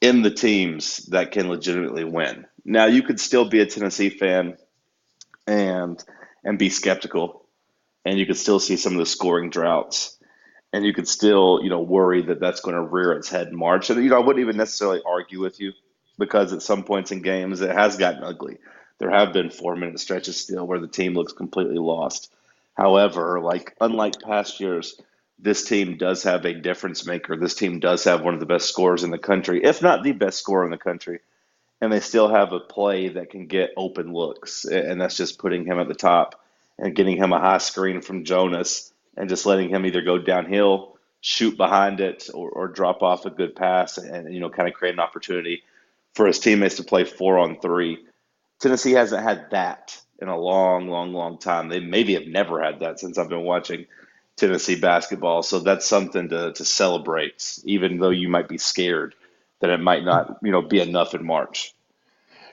in 0.00 0.22
the 0.22 0.30
teams 0.30 0.98
that 1.08 1.32
can 1.32 1.48
legitimately 1.48 2.04
win. 2.04 2.46
Now 2.64 2.86
you 2.86 3.02
could 3.02 3.20
still 3.20 3.48
be 3.48 3.60
a 3.60 3.66
Tennessee 3.66 4.10
fan 4.10 4.58
and 5.46 6.02
and 6.44 6.58
be 6.58 6.70
skeptical, 6.70 7.46
and 8.04 8.18
you 8.18 8.26
could 8.26 8.38
still 8.38 8.60
see 8.60 8.76
some 8.76 8.92
of 8.92 8.98
the 8.98 9.06
scoring 9.06 9.50
droughts 9.50 10.11
and 10.72 10.84
you 10.84 10.92
could 10.92 11.08
still, 11.08 11.60
you 11.62 11.68
know, 11.68 11.80
worry 11.82 12.22
that 12.22 12.40
that's 12.40 12.60
going 12.60 12.76
to 12.76 12.82
rear 12.82 13.12
its 13.12 13.28
head 13.28 13.48
in 13.48 13.56
March. 13.56 13.90
And 13.90 14.02
you 14.02 14.10
know, 14.10 14.16
I 14.16 14.20
wouldn't 14.24 14.42
even 14.42 14.56
necessarily 14.56 15.02
argue 15.06 15.40
with 15.40 15.60
you 15.60 15.72
because 16.18 16.52
at 16.52 16.62
some 16.62 16.84
points 16.84 17.12
in 17.12 17.22
games 17.22 17.60
it 17.60 17.70
has 17.70 17.96
gotten 17.96 18.24
ugly. 18.24 18.58
There 18.98 19.10
have 19.10 19.32
been 19.32 19.50
four 19.50 19.76
minute 19.76 20.00
stretches 20.00 20.36
still 20.36 20.66
where 20.66 20.80
the 20.80 20.88
team 20.88 21.14
looks 21.14 21.32
completely 21.32 21.78
lost. 21.78 22.32
However, 22.74 23.40
like 23.40 23.76
unlike 23.80 24.20
past 24.20 24.60
years, 24.60 24.98
this 25.38 25.64
team 25.64 25.96
does 25.96 26.22
have 26.22 26.44
a 26.44 26.54
difference 26.54 27.04
maker. 27.04 27.36
This 27.36 27.54
team 27.54 27.80
does 27.80 28.04
have 28.04 28.22
one 28.22 28.34
of 28.34 28.40
the 28.40 28.46
best 28.46 28.68
scorers 28.68 29.02
in 29.02 29.10
the 29.10 29.18
country, 29.18 29.62
if 29.64 29.82
not 29.82 30.02
the 30.02 30.12
best 30.12 30.38
scorer 30.38 30.64
in 30.64 30.70
the 30.70 30.78
country. 30.78 31.20
And 31.80 31.92
they 31.92 31.98
still 31.98 32.28
have 32.28 32.52
a 32.52 32.60
play 32.60 33.08
that 33.08 33.30
can 33.30 33.48
get 33.48 33.72
open 33.76 34.12
looks. 34.12 34.64
And 34.64 35.00
that's 35.00 35.16
just 35.16 35.40
putting 35.40 35.66
him 35.66 35.80
at 35.80 35.88
the 35.88 35.94
top 35.94 36.40
and 36.78 36.94
getting 36.94 37.16
him 37.16 37.32
a 37.32 37.40
high 37.40 37.58
screen 37.58 38.02
from 38.02 38.24
Jonas 38.24 38.91
and 39.16 39.28
just 39.28 39.46
letting 39.46 39.68
him 39.68 39.86
either 39.86 40.02
go 40.02 40.18
downhill, 40.18 40.96
shoot 41.20 41.56
behind 41.56 42.00
it, 42.00 42.28
or, 42.32 42.50
or 42.50 42.68
drop 42.68 43.02
off 43.02 43.26
a 43.26 43.30
good 43.30 43.54
pass 43.54 43.98
and, 43.98 44.32
you 44.32 44.40
know, 44.40 44.50
kind 44.50 44.68
of 44.68 44.74
create 44.74 44.94
an 44.94 45.00
opportunity 45.00 45.62
for 46.14 46.26
his 46.26 46.38
teammates 46.38 46.76
to 46.76 46.84
play 46.84 47.04
four 47.04 47.38
on 47.38 47.60
three. 47.60 48.04
Tennessee 48.60 48.92
hasn't 48.92 49.22
had 49.22 49.50
that 49.50 50.00
in 50.20 50.28
a 50.28 50.38
long, 50.38 50.88
long, 50.88 51.12
long 51.12 51.38
time. 51.38 51.68
They 51.68 51.80
maybe 51.80 52.14
have 52.14 52.26
never 52.26 52.62
had 52.62 52.80
that 52.80 53.00
since 53.00 53.18
I've 53.18 53.28
been 53.28 53.44
watching 53.44 53.86
Tennessee 54.36 54.78
basketball. 54.78 55.42
So 55.42 55.58
that's 55.58 55.86
something 55.86 56.28
to, 56.28 56.52
to 56.52 56.64
celebrate, 56.64 57.58
even 57.64 57.98
though 57.98 58.10
you 58.10 58.28
might 58.28 58.48
be 58.48 58.58
scared 58.58 59.14
that 59.60 59.70
it 59.70 59.80
might 59.80 60.04
not, 60.04 60.38
you 60.42 60.50
know, 60.50 60.62
be 60.62 60.80
enough 60.80 61.14
in 61.14 61.24
March. 61.24 61.74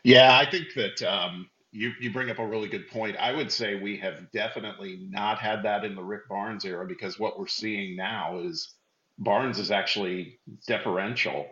Yeah, 0.04 0.38
I 0.38 0.50
think 0.50 0.74
that 0.75 1.01
um, 1.04 1.50
you 1.72 1.92
you 2.00 2.12
bring 2.12 2.30
up 2.30 2.40
a 2.40 2.48
really 2.48 2.68
good 2.68 2.88
point. 2.88 3.18
I 3.18 3.32
would 3.32 3.52
say 3.52 3.76
we 3.76 3.98
have 3.98 4.32
definitely 4.32 5.08
not 5.10 5.40
had 5.40 5.64
that 5.64 5.86
in 5.86 5.96
the 5.96 6.04
Rick 6.04 6.28
Barnes 6.28 6.66
era 6.66 6.86
because 6.88 7.20
what 7.20 7.40
we're 7.40 7.48
seeing 7.48 7.96
now 7.96 8.40
is 8.40 8.74
Barnes 9.18 9.60
is 9.60 9.72
actually 9.72 10.40
deferential. 10.68 11.48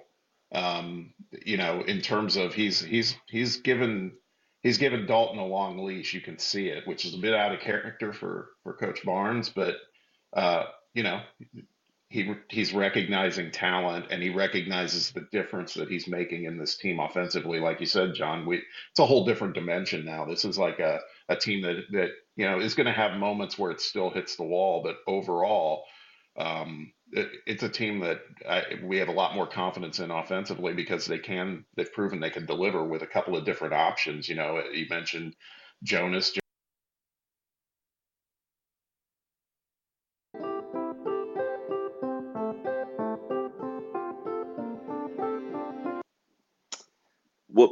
Um, 0.54 1.14
you 1.46 1.58
know, 1.58 1.82
in 1.82 2.02
terms 2.02 2.38
of 2.38 2.54
he's 2.54 2.80
he's 2.80 3.16
he's 3.28 3.58
given 3.58 4.14
he's 4.62 4.78
given 4.78 5.06
Dalton 5.06 5.40
a 5.40 5.46
long 5.46 5.86
leash. 5.86 6.14
You 6.14 6.22
can 6.22 6.40
see 6.40 6.70
it, 6.70 6.88
which 6.88 7.06
is 7.06 7.14
a 7.14 7.20
bit 7.20 7.34
out 7.34 7.54
of 7.54 7.60
character 7.60 8.14
for 8.14 8.50
for 8.64 8.74
Coach 8.74 9.04
Barnes, 9.06 9.50
but 9.50 9.76
uh, 10.34 10.66
you 10.94 11.04
know, 11.04 11.22
he 12.10 12.34
he's 12.50 12.74
recognizing 12.74 13.52
talent 13.52 14.08
and 14.12 14.24
he 14.24 14.30
recognizes 14.30 15.12
the 15.12 15.28
difference 15.32 15.74
that 15.74 15.90
he's 15.90 16.08
making 16.08 16.46
in 16.46 16.58
this 16.58 16.78
team 16.78 17.00
offensively. 17.00 17.60
Like 17.60 17.82
you 17.82 17.86
said, 17.86 18.14
John, 18.16 18.46
we 18.46 18.58
it's 18.92 19.00
a 19.00 19.06
whole 19.06 19.26
different 19.26 19.56
dimension 19.56 20.06
now. 20.06 20.26
This 20.26 20.46
is 20.46 20.58
like 20.58 20.80
a, 20.80 21.00
a 21.30 21.36
team 21.36 21.62
that 21.64 21.84
that 21.92 22.12
you 22.38 22.46
know 22.50 22.60
is 22.62 22.76
going 22.76 22.88
to 22.88 22.94
have 22.94 23.18
moments 23.20 23.60
where 23.60 23.72
it 23.72 23.82
still 23.82 24.10
hits 24.10 24.38
the 24.38 24.44
wall, 24.44 24.84
but 24.84 24.98
overall, 25.06 25.84
um, 26.38 26.94
it, 27.12 27.30
it's 27.46 27.64
a 27.64 27.70
team 27.70 28.00
that 28.02 28.22
I, 28.50 28.64
we 28.84 28.98
have 29.00 29.10
a 29.10 29.14
lot 29.14 29.36
more 29.36 29.48
confidence 29.48 30.00
in 30.00 30.12
offensively 30.12 30.74
because 30.74 31.08
they 31.08 31.20
can 31.20 31.66
they've 31.76 31.92
proven 31.92 32.22
they 32.22 32.30
can 32.30 32.46
deliver 32.46 32.86
with 32.86 33.02
a 33.02 33.08
couple 33.08 33.36
of 33.36 33.46
different 33.46 33.74
options. 33.74 34.30
You 34.30 34.36
know, 34.36 34.64
you 34.74 34.86
mentioned 34.90 35.36
Jonas. 35.84 36.34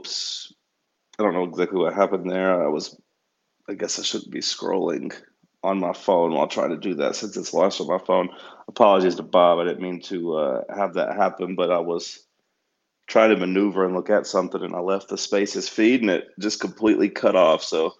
Whoops. 0.05 0.53
I 1.17 1.23
don't 1.23 1.33
know 1.33 1.45
exactly 1.45 1.79
what 1.79 1.95
happened 1.95 2.29
there. 2.29 2.63
I 2.63 2.67
was, 2.67 2.99
I 3.67 3.73
guess 3.73 3.97
I 3.97 4.03
shouldn't 4.03 4.31
be 4.31 4.41
scrolling 4.41 5.11
on 5.63 5.79
my 5.79 5.93
phone 5.93 6.33
while 6.33 6.47
trying 6.47 6.69
to 6.69 6.77
do 6.77 6.93
that 6.95 7.15
since 7.15 7.35
it's 7.35 7.55
launched 7.55 7.81
on 7.81 7.87
my 7.87 7.97
phone. 7.97 8.29
Apologies 8.67 9.15
to 9.15 9.23
Bob. 9.23 9.57
I 9.57 9.63
didn't 9.63 9.81
mean 9.81 10.01
to 10.01 10.35
uh, 10.35 10.61
have 10.75 10.93
that 10.93 11.15
happen, 11.15 11.55
but 11.55 11.71
I 11.71 11.79
was 11.79 12.23
trying 13.07 13.31
to 13.31 13.37
maneuver 13.37 13.83
and 13.83 13.95
look 13.95 14.11
at 14.11 14.27
something 14.27 14.61
and 14.61 14.75
I 14.75 14.79
left 14.79 15.09
the 15.09 15.17
spaces 15.17 15.67
feed 15.67 16.01
and 16.01 16.11
it 16.11 16.27
just 16.39 16.59
completely 16.59 17.09
cut 17.09 17.35
off. 17.35 17.63
So 17.63 17.93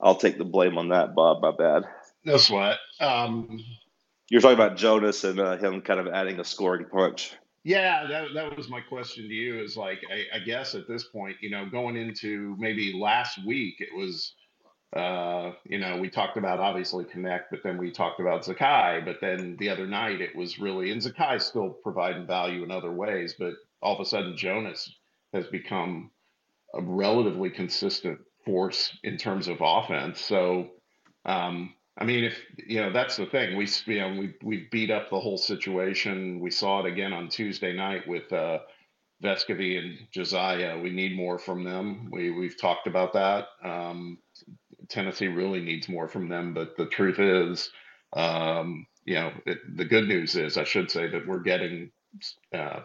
I'll 0.00 0.14
take 0.16 0.38
the 0.38 0.44
blame 0.44 0.78
on 0.78 0.88
that, 0.88 1.14
Bob. 1.14 1.42
My 1.42 1.50
bad. 1.50 1.82
No 2.24 2.38
sweat. 2.38 2.78
Um, 2.98 3.60
You're 4.30 4.40
talking 4.40 4.54
about 4.54 4.78
Jonas 4.78 5.24
and 5.24 5.38
uh, 5.38 5.58
him 5.58 5.82
kind 5.82 6.00
of 6.00 6.08
adding 6.08 6.40
a 6.40 6.44
scoring 6.44 6.86
punch. 6.90 7.34
Yeah, 7.64 8.06
that 8.08 8.34
that 8.34 8.56
was 8.56 8.68
my 8.68 8.80
question 8.80 9.28
to 9.28 9.34
you. 9.34 9.62
Is 9.62 9.76
like, 9.76 10.00
I, 10.10 10.36
I 10.36 10.40
guess 10.40 10.74
at 10.74 10.88
this 10.88 11.04
point, 11.04 11.36
you 11.40 11.50
know, 11.50 11.66
going 11.70 11.96
into 11.96 12.56
maybe 12.58 12.92
last 12.92 13.44
week, 13.46 13.76
it 13.78 13.94
was, 13.94 14.34
uh, 14.96 15.52
you 15.64 15.78
know, 15.78 15.96
we 15.96 16.10
talked 16.10 16.36
about 16.36 16.58
obviously 16.58 17.04
Connect, 17.04 17.50
but 17.50 17.60
then 17.62 17.78
we 17.78 17.92
talked 17.92 18.18
about 18.18 18.44
Zakai. 18.44 19.04
But 19.04 19.20
then 19.20 19.56
the 19.60 19.68
other 19.68 19.86
night, 19.86 20.20
it 20.20 20.34
was 20.34 20.58
really, 20.58 20.90
and 20.90 21.00
Zakai 21.00 21.40
still 21.40 21.70
providing 21.84 22.26
value 22.26 22.64
in 22.64 22.72
other 22.72 22.90
ways, 22.92 23.36
but 23.38 23.54
all 23.80 23.94
of 23.94 24.00
a 24.00 24.04
sudden, 24.04 24.36
Jonas 24.36 24.92
has 25.32 25.46
become 25.46 26.10
a 26.74 26.82
relatively 26.82 27.50
consistent 27.50 28.18
force 28.44 28.98
in 29.04 29.16
terms 29.16 29.46
of 29.46 29.58
offense. 29.60 30.20
So, 30.20 30.70
um, 31.24 31.74
I 31.98 32.04
mean, 32.04 32.24
if 32.24 32.38
you 32.66 32.80
know, 32.80 32.92
that's 32.92 33.16
the 33.16 33.26
thing. 33.26 33.56
We 33.56 33.68
you 33.86 34.00
know 34.00 34.16
we 34.18 34.34
we 34.42 34.68
beat 34.70 34.90
up 34.90 35.10
the 35.10 35.20
whole 35.20 35.38
situation. 35.38 36.40
We 36.40 36.50
saw 36.50 36.80
it 36.80 36.86
again 36.86 37.12
on 37.12 37.28
Tuesday 37.28 37.72
night 37.74 38.08
with 38.08 38.32
uh, 38.32 38.60
Vescovi 39.22 39.78
and 39.78 39.98
Josiah. 40.12 40.78
We 40.78 40.90
need 40.90 41.16
more 41.16 41.38
from 41.38 41.64
them. 41.64 42.10
We 42.10 42.30
we've 42.30 42.60
talked 42.60 42.86
about 42.86 43.12
that. 43.14 43.48
Um, 43.64 44.18
Tennessee 44.88 45.28
really 45.28 45.60
needs 45.60 45.88
more 45.88 46.08
from 46.08 46.28
them. 46.28 46.54
But 46.54 46.76
the 46.76 46.86
truth 46.86 47.18
is, 47.20 47.70
um, 48.14 48.86
you 49.04 49.14
know, 49.14 49.32
it, 49.46 49.58
the 49.76 49.84
good 49.84 50.08
news 50.08 50.36
is, 50.36 50.58
I 50.58 50.64
should 50.64 50.90
say 50.90 51.08
that 51.08 51.26
we're 51.26 51.40
getting 51.40 51.92
uh, 52.54 52.80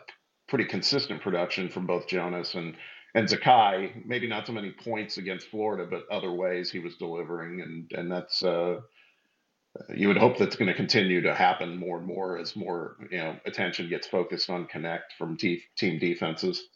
pretty 0.49 0.65
consistent 0.65 1.21
production 1.21 1.69
from 1.69 1.87
both 1.87 2.07
Jonas 2.07 2.55
and 2.55 2.75
and 3.15 3.27
Zakai. 3.27 4.05
Maybe 4.05 4.27
not 4.27 4.47
so 4.47 4.53
many 4.53 4.71
points 4.71 5.17
against 5.17 5.47
Florida, 5.49 5.87
but 5.89 6.03
other 6.15 6.33
ways 6.33 6.71
he 6.71 6.79
was 6.79 6.97
delivering, 6.97 7.61
and 7.61 7.91
and 7.93 8.11
that's. 8.11 8.43
Uh, 8.43 8.81
you 9.95 10.07
would 10.07 10.17
hope 10.17 10.37
that's 10.37 10.55
going 10.55 10.67
to 10.67 10.73
continue 10.73 11.21
to 11.21 11.33
happen 11.33 11.77
more 11.77 11.97
and 11.97 12.05
more 12.05 12.37
as 12.37 12.55
more 12.55 12.97
you 13.11 13.17
know 13.17 13.35
attention 13.45 13.89
gets 13.89 14.07
focused 14.07 14.49
on 14.49 14.67
Knecht 14.67 15.13
from 15.17 15.37
te- 15.37 15.63
team 15.77 15.99
defenses. 15.99 16.67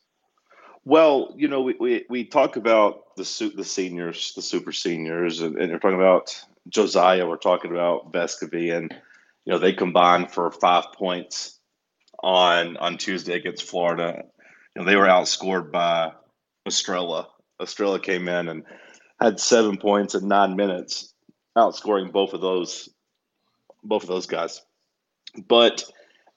Well, 0.83 1.35
you 1.37 1.47
know, 1.47 1.61
we, 1.61 1.75
we, 1.79 2.05
we 2.09 2.25
talk 2.25 2.55
about 2.55 3.15
the 3.15 3.51
the 3.55 3.63
seniors, 3.63 4.33
the 4.33 4.41
super 4.41 4.71
seniors, 4.71 5.41
and, 5.41 5.55
and 5.57 5.71
we're 5.71 5.79
talking 5.79 5.99
about 5.99 6.35
Josiah. 6.69 7.27
We're 7.27 7.37
talking 7.37 7.71
about 7.71 8.11
Vescovi, 8.11 8.75
and 8.75 8.93
you 9.45 9.53
know 9.53 9.59
they 9.59 9.73
combined 9.73 10.31
for 10.31 10.51
five 10.51 10.85
points 10.93 11.59
on 12.23 12.77
on 12.77 12.97
Tuesday 12.97 13.33
against 13.33 13.63
Florida. 13.63 14.23
You 14.75 14.81
know 14.81 14.87
they 14.87 14.95
were 14.95 15.05
outscored 15.05 15.71
by 15.71 16.13
Estrella. 16.67 17.27
Estrella 17.61 17.99
came 17.99 18.27
in 18.27 18.49
and 18.49 18.63
had 19.19 19.39
seven 19.39 19.77
points 19.77 20.15
in 20.15 20.27
nine 20.27 20.55
minutes, 20.55 21.10
outscoring 21.57 22.11
both 22.11 22.33
of 22.33 22.41
those 22.41 22.89
both 23.83 24.03
of 24.03 24.09
those 24.09 24.27
guys. 24.27 24.61
But 25.47 25.83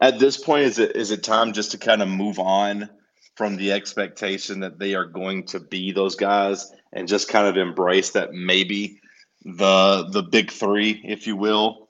at 0.01 0.19
this 0.19 0.37
point, 0.37 0.65
is 0.65 0.79
it 0.79 0.97
is 0.97 1.11
it 1.11 1.23
time 1.23 1.53
just 1.53 1.73
to 1.73 1.79
kind 1.79 2.03
of 2.03 2.09
move 2.09 2.39
on 2.39 2.91
from 3.37 3.57
the 3.57 3.73
expectation 3.73 4.61
that 4.61 4.79
they 4.79 4.95
are 4.95 5.07
going 5.07 5.45
to 5.45 5.61
be 5.61 5.93
those 5.93 6.15
guys 6.15 6.71
and 6.93 7.09
just 7.09 7.29
kind 7.29 7.47
of 7.47 7.57
embrace 7.57 8.11
that 8.11 8.33
maybe 8.33 9.01
the 9.45 10.09
the 10.11 10.23
big 10.23 10.51
three, 10.51 11.01
if 11.05 11.27
you 11.27 11.37
will, 11.37 11.89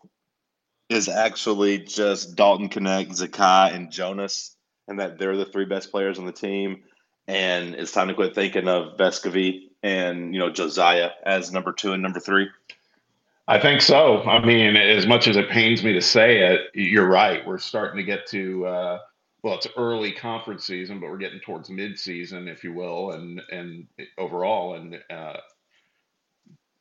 is 0.88 1.08
actually 1.08 1.78
just 1.78 2.36
Dalton 2.36 2.68
Knecht, 2.68 3.10
Zakai, 3.10 3.74
and 3.74 3.90
Jonas, 3.90 4.56
and 4.88 4.98
that 5.00 5.18
they're 5.18 5.36
the 5.36 5.44
three 5.44 5.66
best 5.66 5.90
players 5.90 6.18
on 6.18 6.26
the 6.26 6.32
team. 6.32 6.82
And 7.26 7.74
it's 7.74 7.92
time 7.92 8.08
to 8.08 8.14
quit 8.14 8.34
thinking 8.34 8.68
of 8.68 8.98
Vescovi 8.98 9.70
and 9.82 10.34
you 10.34 10.40
know 10.40 10.50
Josiah 10.50 11.10
as 11.24 11.52
number 11.52 11.72
two 11.72 11.92
and 11.92 12.02
number 12.02 12.20
three. 12.20 12.48
I 13.46 13.58
think 13.58 13.82
so. 13.82 14.22
I 14.22 14.44
mean, 14.44 14.76
as 14.76 15.06
much 15.06 15.28
as 15.28 15.36
it 15.36 15.50
pains 15.50 15.84
me 15.84 15.92
to 15.92 16.00
say 16.00 16.54
it, 16.54 16.70
you're 16.74 17.08
right. 17.08 17.46
We're 17.46 17.58
starting 17.58 17.98
to 17.98 18.04
get 18.04 18.26
to 18.28 18.66
uh, 18.66 18.98
well, 19.44 19.56
it's 19.56 19.68
early 19.76 20.12
conference 20.12 20.64
season, 20.64 21.00
but 21.00 21.10
we're 21.10 21.18
getting 21.18 21.40
towards 21.40 21.68
mid-season, 21.68 22.48
if 22.48 22.64
you 22.64 22.72
will, 22.72 23.10
and 23.10 23.42
and 23.52 23.86
overall, 24.16 24.74
and 24.74 24.98
uh, 25.10 25.36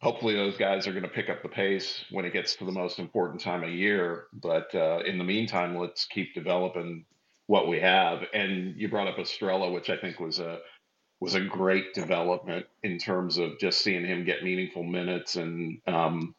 hopefully 0.01 0.34
those 0.36 0.55
guys 0.55 0.88
are 0.88 0.91
going 0.93 1.03
to 1.03 1.10
pick 1.10 1.29
up 1.29 1.43
the 1.43 1.50
pace 1.50 2.05
when 2.10 2.24
it 2.24 2.32
gets 2.32 2.55
to 2.55 2.65
the 2.65 2.72
most 2.72 3.00
important 3.00 3.41
time 3.41 3.63
of 3.63 3.70
year. 3.70 4.27
But 4.32 4.74
uh, 4.74 5.00
in 5.05 5.17
the 5.17 5.25
meantime, 5.25 5.77
let's 5.77 6.05
keep 6.05 6.34
developing 6.34 7.03
what 7.48 7.67
we 7.67 7.82
have. 7.82 8.24
And 8.34 8.75
you 8.77 8.88
brought 8.88 9.10
up 9.10 9.20
Estrella, 9.20 9.70
which 9.70 9.89
I 9.89 9.98
think 9.98 10.22
was 10.22 10.39
a 10.39 10.60
was 11.20 11.36
a 11.36 11.41
great 11.41 11.93
development 11.93 12.65
in 12.84 12.98
terms 12.98 13.38
of 13.38 13.60
just 13.60 13.82
seeing 13.82 14.05
him 14.05 14.24
get 14.24 14.43
meaningful 14.43 14.84
minutes 14.84 15.36
and 15.36 15.79
um, 15.88 16.34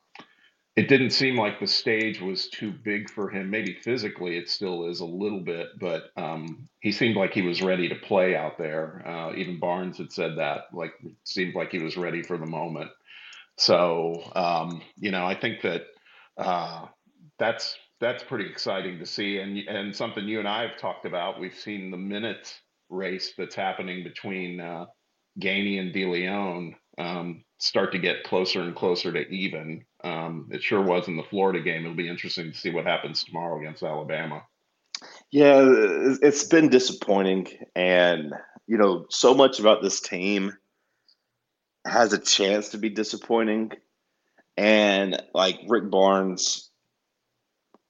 it 0.76 0.88
didn't 0.88 1.11
seem 1.11 1.37
like 1.37 1.61
the 1.61 1.66
stage 1.66 2.21
was 2.21 2.49
too 2.49 2.73
big 2.73 3.09
for 3.11 3.31
him. 3.31 3.50
Maybe 3.50 3.75
physically 3.75 4.37
it 4.37 4.49
still 4.49 4.87
is 4.88 5.00
a 5.00 5.04
little 5.07 5.40
bit, 5.40 5.69
but 5.78 6.11
um, 6.16 6.69
he 6.81 6.90
seemed 6.93 7.16
like 7.16 7.33
he 7.33 7.43
was 7.43 7.62
ready 7.62 7.88
to 7.88 7.95
play 7.95 8.35
out 8.35 8.59
there. 8.59 9.02
Uh, 9.07 9.35
even 9.37 9.61
Barnes 9.61 9.99
had 9.99 10.12
said 10.12 10.37
that, 10.38 10.62
like, 10.73 10.95
it 11.04 11.12
seemed 11.25 11.54
like 11.54 11.71
he 11.71 11.78
was 11.78 11.97
ready 11.97 12.23
for 12.23 12.38
the 12.38 12.47
moment. 12.47 12.90
So, 13.59 14.31
um, 14.35 14.83
you 14.97 15.12
know, 15.12 15.25
I 15.26 15.38
think 15.38 15.62
that 15.62 15.83
uh, 16.37 16.87
that's 17.38 17.76
that's 18.00 18.25
pretty 18.25 18.47
exciting 18.50 18.99
to 18.99 19.07
see, 19.07 19.38
and 19.38 19.57
and 19.59 19.95
something 19.95 20.26
you 20.26 20.40
and 20.40 20.49
I 20.49 20.62
have 20.62 20.76
talked 20.78 21.07
about. 21.07 21.40
We've 21.40 21.54
seen 21.57 21.90
the 21.90 21.97
minutes 21.97 22.61
race 22.90 23.33
that's 23.38 23.54
happening 23.54 24.02
between 24.02 24.61
uh, 24.61 24.87
Gainey 25.40 25.78
and 25.81 25.95
Dilione. 25.95 26.75
Um, 26.99 27.45
start 27.64 27.92
to 27.92 27.99
get 27.99 28.25
closer 28.25 28.61
and 28.61 28.76
closer 28.76 29.11
to 29.11 29.21
even. 29.30 29.83
Um, 30.04 30.49
it 30.52 30.62
sure 30.62 30.83
was 30.83 31.09
in 31.09 31.16
the 31.16 31.23
Florida 31.23 31.61
game. 31.61 31.83
It'll 31.83 31.97
be 31.97 32.09
interesting 32.09 32.52
to 32.52 32.59
see 32.59 32.71
what 32.71 32.85
happens 32.85 33.25
tomorrow 33.25 33.59
against 33.59 33.83
Alabama. 33.83 34.42
Yeah, 35.30 35.64
it's 36.21 36.44
been 36.44 36.68
disappointing. 36.68 37.49
And, 37.75 38.35
you 38.66 38.76
know, 38.76 39.06
so 39.09 39.33
much 39.33 39.61
about 39.61 39.80
this 39.80 40.00
team 40.00 40.52
has 41.87 42.12
a 42.12 42.18
chance 42.18 42.68
to 42.71 42.78
be 42.78 42.90
disappointing. 42.90 43.73
And, 44.59 45.23
like, 45.33 45.59
Rick 45.66 45.90
Barnes 45.90 46.68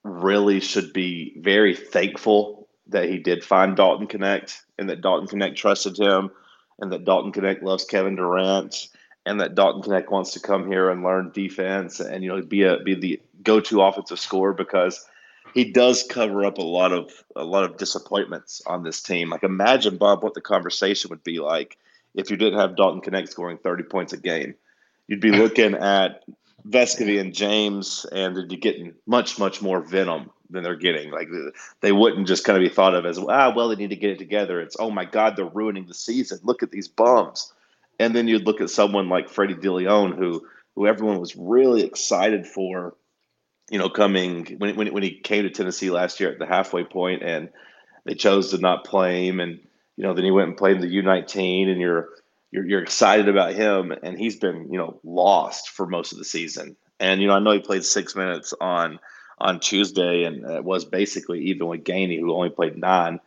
really 0.03 0.61
should 0.61 0.93
be 0.93 1.35
very 1.41 1.75
thankful 1.75 2.69
that 2.87 3.09
he 3.09 3.17
did 3.17 3.43
find 3.43 3.75
Dalton 3.75 4.07
Knecht 4.07 4.61
and 4.79 4.89
that 4.89 5.01
Dalton 5.01 5.27
Knecht 5.37 5.57
trusted 5.57 5.99
him 5.99 6.31
and 6.79 6.93
that 6.93 7.03
Dalton 7.03 7.33
Knecht 7.33 7.61
loves 7.61 7.83
Kevin 7.83 8.15
Durant 8.15 8.87
and 9.25 9.41
that 9.41 9.55
Dalton 9.55 9.81
Knecht 9.81 10.09
wants 10.09 10.31
to 10.31 10.39
come 10.39 10.67
here 10.67 10.89
and 10.89 11.03
learn 11.03 11.31
defense 11.31 11.99
and 11.99 12.23
you 12.23 12.29
know 12.29 12.41
be 12.41 12.63
a 12.63 12.79
be 12.79 12.95
the 12.95 13.21
go-to 13.43 13.81
offensive 13.81 14.19
scorer 14.19 14.53
because 14.53 15.05
he 15.53 15.71
does 15.71 16.03
cover 16.03 16.45
up 16.45 16.57
a 16.57 16.63
lot 16.63 16.91
of 16.91 17.23
a 17.35 17.43
lot 17.43 17.63
of 17.63 17.77
disappointments 17.77 18.61
on 18.67 18.83
this 18.83 19.01
team. 19.01 19.29
Like 19.29 19.43
imagine 19.43 19.97
Bob 19.97 20.23
what 20.23 20.33
the 20.33 20.41
conversation 20.41 21.09
would 21.09 21.23
be 21.23 21.39
like 21.39 21.77
if 22.13 22.29
you 22.29 22.37
didn't 22.37 22.59
have 22.59 22.75
Dalton 22.75 23.01
Knecht 23.01 23.29
scoring 23.29 23.57
30 23.57 23.83
points 23.83 24.13
a 24.13 24.17
game. 24.17 24.55
You'd 25.07 25.21
be 25.21 25.31
looking 25.31 25.73
at 25.75 26.23
Vescovi 26.67 27.19
and 27.19 27.33
James 27.33 28.05
and 28.11 28.35
they'd 28.35 28.49
be 28.49 28.57
getting 28.57 28.93
much 29.05 29.39
much 29.39 29.61
more 29.61 29.79
venom 29.79 30.29
than 30.49 30.63
they're 30.63 30.75
getting. 30.75 31.09
Like 31.09 31.29
they 31.81 31.91
wouldn't 31.91 32.27
just 32.27 32.43
kind 32.43 32.57
of 32.57 32.61
be 32.61 32.73
thought 32.73 32.93
of 32.93 33.05
as 33.05 33.17
ah 33.17 33.53
well 33.55 33.69
they 33.69 33.75
need 33.75 33.91
to 33.91 33.95
get 33.95 34.11
it 34.11 34.19
together. 34.19 34.59
It's 34.59 34.75
oh 34.77 34.91
my 34.91 35.05
god 35.05 35.35
they're 35.35 35.45
ruining 35.45 35.87
the 35.87 35.93
season. 35.93 36.39
Look 36.43 36.63
at 36.63 36.71
these 36.71 36.87
bums. 36.87 37.53
And 37.99 38.15
then 38.15 38.27
you'd 38.27 38.45
look 38.45 38.61
at 38.61 38.69
someone 38.69 39.09
like 39.09 39.29
Freddie 39.29 39.55
Dilione, 39.55 40.17
who 40.17 40.45
who 40.75 40.87
everyone 40.87 41.19
was 41.19 41.35
really 41.35 41.83
excited 41.83 42.45
for, 42.45 42.95
you 43.69 43.79
know, 43.79 43.89
coming 43.89 44.45
when, 44.57 44.75
when, 44.75 44.93
when 44.93 45.03
he 45.03 45.11
came 45.11 45.43
to 45.43 45.49
Tennessee 45.49 45.89
last 45.89 46.19
year 46.19 46.29
at 46.31 46.39
the 46.39 46.45
halfway 46.45 46.83
point, 46.83 47.23
and 47.23 47.49
they 48.03 48.13
chose 48.13 48.51
to 48.51 48.57
not 48.57 48.85
play 48.85 49.27
him, 49.27 49.39
and 49.39 49.59
you 49.95 50.03
know, 50.03 50.13
then 50.13 50.25
he 50.25 50.31
went 50.31 50.49
and 50.49 50.57
played 50.57 50.75
in 50.75 50.81
the 50.81 50.89
U 50.89 51.01
nineteen, 51.01 51.69
and 51.69 51.79
you're 51.79 52.09
you're 52.51 52.65
you're 52.65 52.83
excited 52.83 53.29
about 53.29 53.53
him, 53.53 53.91
and 53.91 54.17
he's 54.17 54.37
been 54.37 54.71
you 54.71 54.77
know 54.77 54.99
lost 55.03 55.69
for 55.69 55.85
most 55.85 56.11
of 56.11 56.17
the 56.17 56.25
season, 56.25 56.75
and 56.99 57.21
you 57.21 57.27
know, 57.27 57.33
I 57.33 57.39
know 57.39 57.51
he 57.51 57.59
played 57.59 57.85
six 57.85 58.15
minutes 58.15 58.53
on 58.59 58.99
on 59.37 59.59
Tuesday, 59.59 60.23
and 60.23 60.45
it 60.49 60.63
was 60.63 60.85
basically 60.85 61.45
even 61.45 61.67
with 61.67 61.83
Gainey, 61.83 62.19
who 62.19 62.33
only 62.33 62.49
played 62.49 62.77
nine 62.77 63.19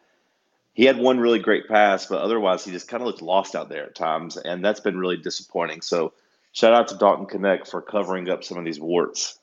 he 0.79 0.85
had 0.85 0.97
one 0.97 1.19
really 1.19 1.41
great 1.41 1.67
pass, 1.67 2.07
but 2.07 2.21
otherwise 2.21 2.65
he 2.65 2.71
just 2.71 2.87
kind 2.87 3.03
of 3.03 3.09
looked 3.09 3.21
lost 3.21 3.57
out 3.57 3.69
there 3.69 3.83
at 3.87 3.97
times, 3.97 4.37
and 4.37 4.65
that's 4.65 4.79
been 4.79 4.97
really 4.97 5.17
disappointing. 5.17 5.81
So, 5.81 6.13
shout 6.53 6.73
out 6.73 6.87
to 6.89 6.95
Dalton 6.95 7.27
Knecht 7.27 7.67
for 7.67 7.83
covering 7.83 8.29
up 8.31 8.45
some 8.45 8.59
of 8.59 8.65
these 8.65 8.79
warts. 8.79 9.41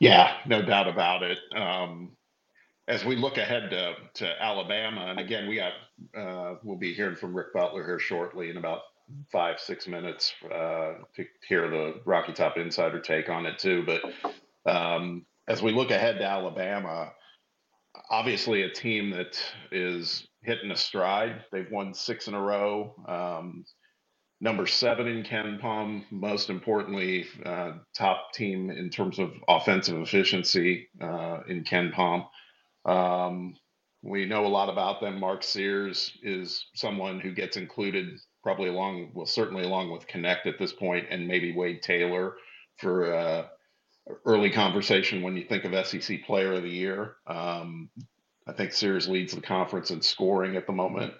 Yeah, 0.00 0.34
no 0.46 0.62
doubt 0.62 0.88
about 0.88 1.22
it. 1.24 1.36
Um, 1.54 2.12
as 2.88 3.04
we 3.04 3.16
look 3.16 3.36
ahead 3.36 3.68
to, 3.68 3.96
to 4.14 4.42
Alabama, 4.42 5.08
and 5.10 5.20
again, 5.20 5.46
we 5.46 5.56
got 5.56 5.72
uh, 6.16 6.54
we'll 6.62 6.78
be 6.78 6.94
hearing 6.94 7.16
from 7.16 7.36
Rick 7.36 7.52
Butler 7.52 7.84
here 7.84 7.98
shortly 7.98 8.48
in 8.48 8.56
about 8.56 8.80
five 9.30 9.60
six 9.60 9.86
minutes 9.86 10.32
uh, 10.46 10.94
to 11.16 11.26
hear 11.46 11.68
the 11.68 12.00
Rocky 12.06 12.32
Top 12.32 12.56
Insider 12.56 12.98
take 12.98 13.28
on 13.28 13.44
it 13.44 13.58
too. 13.58 13.84
But 13.84 14.72
um, 14.72 15.26
as 15.48 15.60
we 15.60 15.70
look 15.70 15.90
ahead 15.90 16.16
to 16.16 16.24
Alabama 16.24 17.12
obviously 18.10 18.62
a 18.62 18.70
team 18.70 19.10
that 19.10 19.40
is 19.72 20.26
hitting 20.42 20.70
a 20.70 20.76
stride. 20.76 21.44
They've 21.52 21.70
won 21.70 21.94
six 21.94 22.28
in 22.28 22.34
a 22.34 22.40
row. 22.40 22.94
Um, 23.06 23.64
number 24.40 24.66
seven 24.66 25.06
in 25.06 25.22
KenPom, 25.22 26.04
most 26.10 26.50
importantly, 26.50 27.26
uh, 27.44 27.72
top 27.94 28.32
team 28.32 28.70
in 28.70 28.90
terms 28.90 29.18
of 29.18 29.32
offensive 29.48 30.00
efficiency 30.00 30.88
uh, 31.00 31.40
in 31.48 31.64
KenPom. 31.64 32.26
Um, 32.84 33.54
we 34.02 34.24
know 34.24 34.46
a 34.46 34.48
lot 34.48 34.70
about 34.70 35.00
them. 35.00 35.20
Mark 35.20 35.42
Sears 35.42 36.16
is 36.22 36.66
someone 36.74 37.20
who 37.20 37.32
gets 37.32 37.58
included 37.58 38.18
probably 38.42 38.68
along, 38.68 39.10
well, 39.14 39.26
certainly 39.26 39.64
along 39.64 39.90
with 39.90 40.06
Knecht 40.06 40.46
at 40.46 40.58
this 40.58 40.72
point, 40.72 41.06
and 41.10 41.28
maybe 41.28 41.52
Wade 41.54 41.82
Taylor 41.82 42.36
for 42.78 43.12
uh, 43.12 43.46
early 44.24 44.50
conversation 44.50 45.22
when 45.22 45.36
you 45.36 45.44
think 45.44 45.64
of 45.64 45.86
SEC 45.86 46.24
Player 46.24 46.54
of 46.54 46.62
the 46.62 46.70
Year. 46.70 47.16
Um, 47.26 47.90
I 48.46 48.52
think 48.52 48.72
Sears 48.72 49.08
leads 49.08 49.32
the 49.32 49.40
conference 49.40 49.90
in 49.90 50.02
scoring 50.02 50.56
at 50.56 50.66
the 50.66 50.72
moment. 50.72 51.14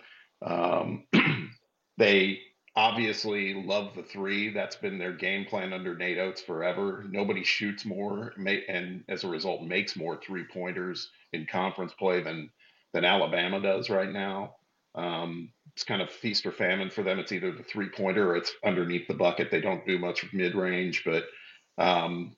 Um, 0.45 1.05
they 1.99 2.41
obviously 2.75 3.55
love 3.55 3.95
the 3.95 4.03
three. 4.03 4.53
That's 4.53 4.77
been 4.77 4.99
their 4.99 5.13
game 5.13 5.45
plan 5.45 5.73
under 5.73 5.97
Nate 5.97 6.19
Oats 6.19 6.41
forever. 6.43 7.05
Nobody 7.09 7.45
shoots 7.45 7.85
more, 7.85 8.33
and 8.69 9.05
as 9.09 9.25
a 9.25 9.29
result, 9.29 9.63
makes 9.63 9.97
more 9.97 10.17
three 10.17 10.45
pointers 10.53 11.11
in 11.33 11.47
conference 11.47 11.93
play 11.93 12.23
than 12.23 12.51
than 12.93 13.05
Alabama 13.05 13.61
does 13.61 13.89
right 13.89 14.11
now. 14.11 14.57
Um, 14.97 15.53
it's 15.73 15.85
kind 15.85 16.03
of 16.03 16.11
feast 16.11 16.47
or 16.47 16.53
famine 16.53 16.91
for 16.91 17.05
them. 17.05 17.21
It's 17.21 17.31
either 17.33 17.53
the 17.53 17.63
three 17.63 17.89
pointer 17.89 18.33
or 18.33 18.37
it's 18.37 18.53
underneath 18.65 19.07
the 19.07 19.15
bucket. 19.15 19.51
They 19.51 19.61
don't 19.61 19.87
do 19.87 19.99
much 19.99 20.27
mid 20.33 20.55
range, 20.57 21.05
but 21.05 21.25
um, 21.79 22.37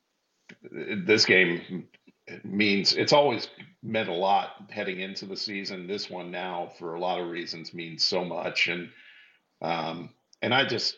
this 0.71 1.25
game 1.25 1.87
means 2.45 2.95
it's 2.95 3.13
always 3.13 3.49
meant 3.83 4.09
a 4.09 4.15
lot 4.15 4.51
heading 4.71 5.01
into 5.01 5.27
the 5.27 5.37
season. 5.37 5.87
This 5.87 6.09
one 6.09 6.31
now, 6.31 6.73
for 6.79 6.95
a 6.95 7.01
lot 7.01 7.21
of 7.21 7.29
reasons, 7.29 7.75
means 7.75 8.05
so 8.05 8.25
much, 8.25 8.69
and 8.69 8.89
um, 9.61 10.11
and 10.41 10.55
I 10.55 10.65
just 10.65 10.97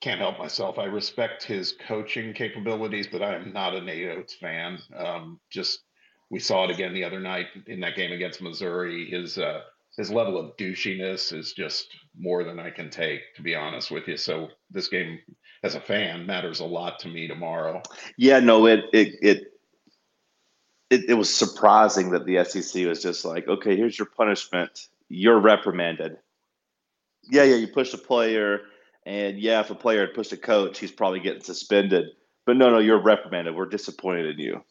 can't 0.00 0.20
help 0.20 0.38
myself. 0.38 0.78
I 0.78 0.84
respect 0.84 1.42
his 1.44 1.74
coaching 1.86 2.32
capabilities, 2.32 3.06
but 3.10 3.22
I 3.22 3.34
am 3.34 3.52
not 3.52 3.74
a 3.74 3.80
Nate 3.80 4.08
Oats 4.08 4.34
fan. 4.34 4.78
Um, 4.96 5.40
just 5.50 5.80
we 6.30 6.38
saw 6.38 6.64
it 6.64 6.70
again 6.70 6.94
the 6.94 7.04
other 7.04 7.20
night 7.20 7.46
in 7.66 7.80
that 7.80 7.96
game 7.96 8.12
against 8.12 8.40
Missouri. 8.40 9.10
His 9.10 9.36
uh, 9.38 9.62
his 9.96 10.10
level 10.10 10.38
of 10.38 10.56
douchiness 10.56 11.36
is 11.36 11.52
just 11.52 11.88
more 12.16 12.44
than 12.44 12.58
I 12.58 12.70
can 12.70 12.90
take, 12.90 13.34
to 13.36 13.42
be 13.42 13.54
honest 13.54 13.90
with 13.90 14.08
you. 14.08 14.16
So 14.16 14.48
this 14.70 14.88
game, 14.88 15.18
as 15.62 15.74
a 15.74 15.80
fan, 15.80 16.26
matters 16.26 16.60
a 16.60 16.64
lot 16.64 16.98
to 17.00 17.08
me 17.08 17.28
tomorrow. 17.28 17.82
Yeah, 18.16 18.40
no, 18.40 18.66
it 18.66 18.84
it 18.92 19.14
it 19.22 19.52
it, 20.88 21.10
it 21.10 21.14
was 21.14 21.32
surprising 21.32 22.10
that 22.10 22.26
the 22.26 22.44
SEC 22.44 22.84
was 22.86 23.02
just 23.02 23.24
like, 23.24 23.46
okay, 23.46 23.76
here's 23.76 23.98
your 23.98 24.08
punishment. 24.08 24.88
You're 25.08 25.38
reprimanded. 25.38 26.16
Yeah, 27.30 27.44
yeah, 27.44 27.56
you 27.56 27.68
pushed 27.68 27.94
a 27.94 27.98
player, 27.98 28.62
and 29.06 29.38
yeah, 29.38 29.60
if 29.60 29.70
a 29.70 29.74
player 29.74 30.00
had 30.00 30.14
pushed 30.14 30.32
a 30.32 30.36
coach, 30.36 30.78
he's 30.78 30.90
probably 30.90 31.20
getting 31.20 31.42
suspended. 31.42 32.06
But 32.46 32.56
no, 32.56 32.70
no, 32.70 32.78
you're 32.78 33.00
reprimanded. 33.00 33.54
We're 33.54 33.66
disappointed 33.66 34.26
in 34.26 34.38
you. 34.38 34.64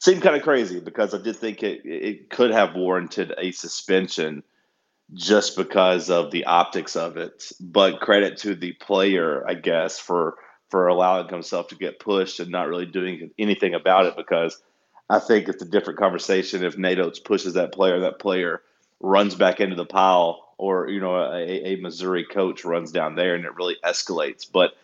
Seemed 0.00 0.22
kind 0.22 0.36
of 0.36 0.42
crazy 0.42 0.80
because 0.80 1.12
I 1.12 1.18
did 1.18 1.36
think 1.36 1.62
it 1.62 1.82
it 1.84 2.30
could 2.30 2.50
have 2.50 2.74
warranted 2.74 3.34
a 3.36 3.50
suspension 3.50 4.42
just 5.14 5.56
because 5.56 6.10
of 6.10 6.30
the 6.30 6.44
optics 6.44 6.96
of 6.96 7.16
it. 7.16 7.50
But 7.60 8.00
credit 8.00 8.38
to 8.38 8.54
the 8.54 8.72
player, 8.72 9.44
I 9.48 9.54
guess, 9.54 9.98
for 9.98 10.36
for 10.70 10.86
allowing 10.88 11.28
himself 11.28 11.68
to 11.68 11.74
get 11.74 11.98
pushed 11.98 12.40
and 12.40 12.50
not 12.50 12.68
really 12.68 12.84
doing 12.84 13.30
anything 13.38 13.74
about 13.74 14.04
it 14.04 14.16
because 14.16 14.60
I 15.08 15.18
think 15.18 15.48
it's 15.48 15.62
a 15.62 15.68
different 15.68 15.98
conversation 15.98 16.62
if 16.62 16.76
Nate 16.76 16.98
Oats 16.98 17.18
pushes 17.18 17.54
that 17.54 17.72
player, 17.72 18.00
that 18.00 18.18
player 18.18 18.60
runs 19.00 19.34
back 19.34 19.60
into 19.60 19.76
the 19.76 19.86
pile, 19.86 20.52
or 20.58 20.88
you 20.88 21.00
know 21.00 21.16
a, 21.16 21.72
a 21.72 21.76
Missouri 21.76 22.24
coach 22.24 22.64
runs 22.64 22.92
down 22.92 23.14
there 23.14 23.34
and 23.34 23.44
it 23.44 23.56
really 23.56 23.76
escalates. 23.84 24.46
But 24.50 24.74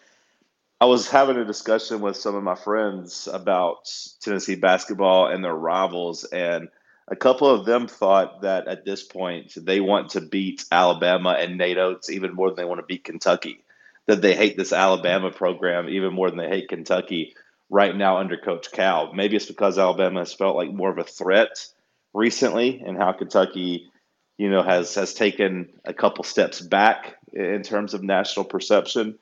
I 0.80 0.86
was 0.86 1.08
having 1.08 1.36
a 1.36 1.44
discussion 1.44 2.00
with 2.00 2.16
some 2.16 2.34
of 2.34 2.42
my 2.42 2.54
friends 2.54 3.28
about 3.30 3.90
Tennessee 4.20 4.54
basketball 4.54 5.26
and 5.26 5.44
their 5.44 5.54
rivals, 5.54 6.24
and 6.24 6.68
a 7.08 7.16
couple 7.16 7.48
of 7.48 7.66
them 7.66 7.86
thought 7.86 8.42
that 8.42 8.66
at 8.66 8.84
this 8.84 9.02
point 9.02 9.52
they 9.56 9.80
want 9.80 10.10
to 10.10 10.20
beat 10.20 10.64
Alabama 10.72 11.36
and 11.38 11.58
Nate 11.58 11.78
Oats 11.78 12.10
even 12.10 12.34
more 12.34 12.48
than 12.48 12.56
they 12.56 12.64
want 12.64 12.80
to 12.80 12.86
beat 12.86 13.04
Kentucky. 13.04 13.62
That 14.06 14.20
they 14.20 14.34
hate 14.34 14.56
this 14.56 14.72
Alabama 14.72 15.30
program 15.30 15.88
even 15.88 16.12
more 16.12 16.28
than 16.28 16.38
they 16.38 16.48
hate 16.48 16.68
Kentucky 16.68 17.34
right 17.70 17.94
now 17.96 18.18
under 18.18 18.36
Coach 18.36 18.70
Cal. 18.70 19.12
Maybe 19.12 19.36
it's 19.36 19.46
because 19.46 19.78
Alabama 19.78 20.20
has 20.20 20.34
felt 20.34 20.56
like 20.56 20.72
more 20.72 20.90
of 20.90 20.98
a 20.98 21.04
threat 21.04 21.66
recently, 22.12 22.82
and 22.86 22.96
how 22.98 23.12
Kentucky, 23.12 23.90
you 24.36 24.50
know, 24.50 24.62
has 24.62 24.94
has 24.94 25.14
taken 25.14 25.70
a 25.84 25.94
couple 25.94 26.24
steps 26.24 26.60
back 26.60 27.16
in 27.32 27.62
terms 27.62 27.94
of 27.94 28.02
national 28.02 28.44
perception. 28.44 29.18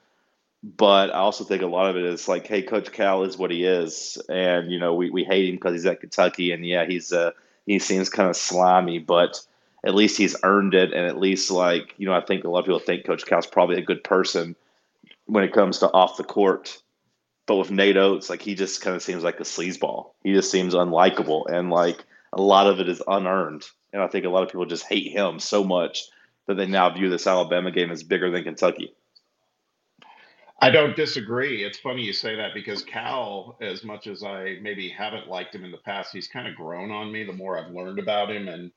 But 0.64 1.10
I 1.10 1.18
also 1.18 1.44
think 1.44 1.62
a 1.62 1.66
lot 1.66 1.90
of 1.90 1.96
it 1.96 2.04
is 2.04 2.28
like, 2.28 2.46
hey, 2.46 2.62
Coach 2.62 2.92
Cal 2.92 3.24
is 3.24 3.38
what 3.38 3.50
he 3.50 3.64
is, 3.64 4.20
and 4.28 4.70
you 4.70 4.78
know, 4.78 4.94
we, 4.94 5.10
we 5.10 5.24
hate 5.24 5.48
him 5.48 5.56
because 5.56 5.72
he's 5.72 5.86
at 5.86 6.00
Kentucky, 6.00 6.52
and 6.52 6.64
yeah, 6.66 6.86
he's 6.86 7.12
uh 7.12 7.32
he 7.66 7.79
seems 7.79 8.09
kind 8.09 8.29
of 8.29 8.37
slimy, 8.37 8.98
but 8.98 9.40
at 9.85 9.94
least 9.94 10.16
he's 10.16 10.37
earned 10.42 10.75
it, 10.75 10.92
and 10.92 11.07
at 11.07 11.18
least 11.18 11.51
like 11.51 11.94
you 11.96 12.07
know, 12.07 12.14
I 12.14 12.20
think 12.20 12.44
a 12.44 12.48
lot 12.48 12.61
of 12.61 12.66
people 12.66 12.79
think 12.79 13.05
Coach 13.05 13.27
Cal's 13.27 13.46
probably 13.46 13.79
a 13.79 13.85
good 13.85 14.05
person 14.05 14.57
when 15.27 15.44
it 15.44 15.53
comes 15.53 15.79
to 15.79 15.92
off 15.92 16.16
the 16.16 16.25
court 16.25 16.83
but 17.46 17.57
with 17.57 17.70
Nate 17.70 17.96
Oats, 17.96 18.31
like 18.31 18.42
he 18.42 18.55
just 18.55 18.81
kind 18.81 18.96
of 18.96 19.03
seems 19.03 19.25
like 19.25 19.40
a 19.40 19.44
sleazeball. 19.44 20.12
He 20.22 20.33
just 20.33 20.51
seems 20.51 20.75
unlikable, 20.75 21.46
and 21.51 21.70
like 21.70 22.05
a 22.33 22.40
lot 22.40 22.66
of 22.66 22.81
it 22.81 22.88
is 22.88 23.03
unearned. 23.07 23.66
And 23.92 24.01
I 24.03 24.07
think 24.07 24.25
a 24.25 24.31
lot 24.31 24.42
of 24.42 24.48
people 24.48 24.64
just 24.64 24.87
hate 24.87 25.12
him 25.12 25.38
so 25.38 25.64
much 25.64 26.05
that 26.46 26.55
they 26.55 26.66
now 26.66 26.90
view 26.90 27.11
this 27.11 27.27
Alabama 27.27 27.70
game 27.70 27.90
as 27.90 28.03
bigger 28.03 28.31
than 28.31 28.44
Kentucky. 28.44 28.94
I 30.62 30.70
don't 30.70 30.94
disagree. 30.94 31.64
It's 31.64 31.81
funny 31.81 32.05
you 32.05 32.12
say 32.12 32.37
that 32.37 32.55
because 32.55 32.85
Cal, 32.85 33.59
as 33.61 33.83
much 33.83 34.07
as 34.07 34.22
I 34.22 34.59
maybe 34.62 34.88
haven't 34.88 35.27
liked 35.27 35.53
him 35.53 35.64
in 35.64 35.72
the 35.72 35.79
past, 35.79 36.12
he's 36.12 36.29
kind 36.29 36.46
of 36.46 36.55
grown 36.55 36.92
on 36.92 37.11
me 37.11 37.25
the 37.25 37.33
more 37.33 37.59
I've 37.59 37.72
learned 37.72 37.98
about 37.98 38.31
him. 38.31 38.46
And 38.46 38.70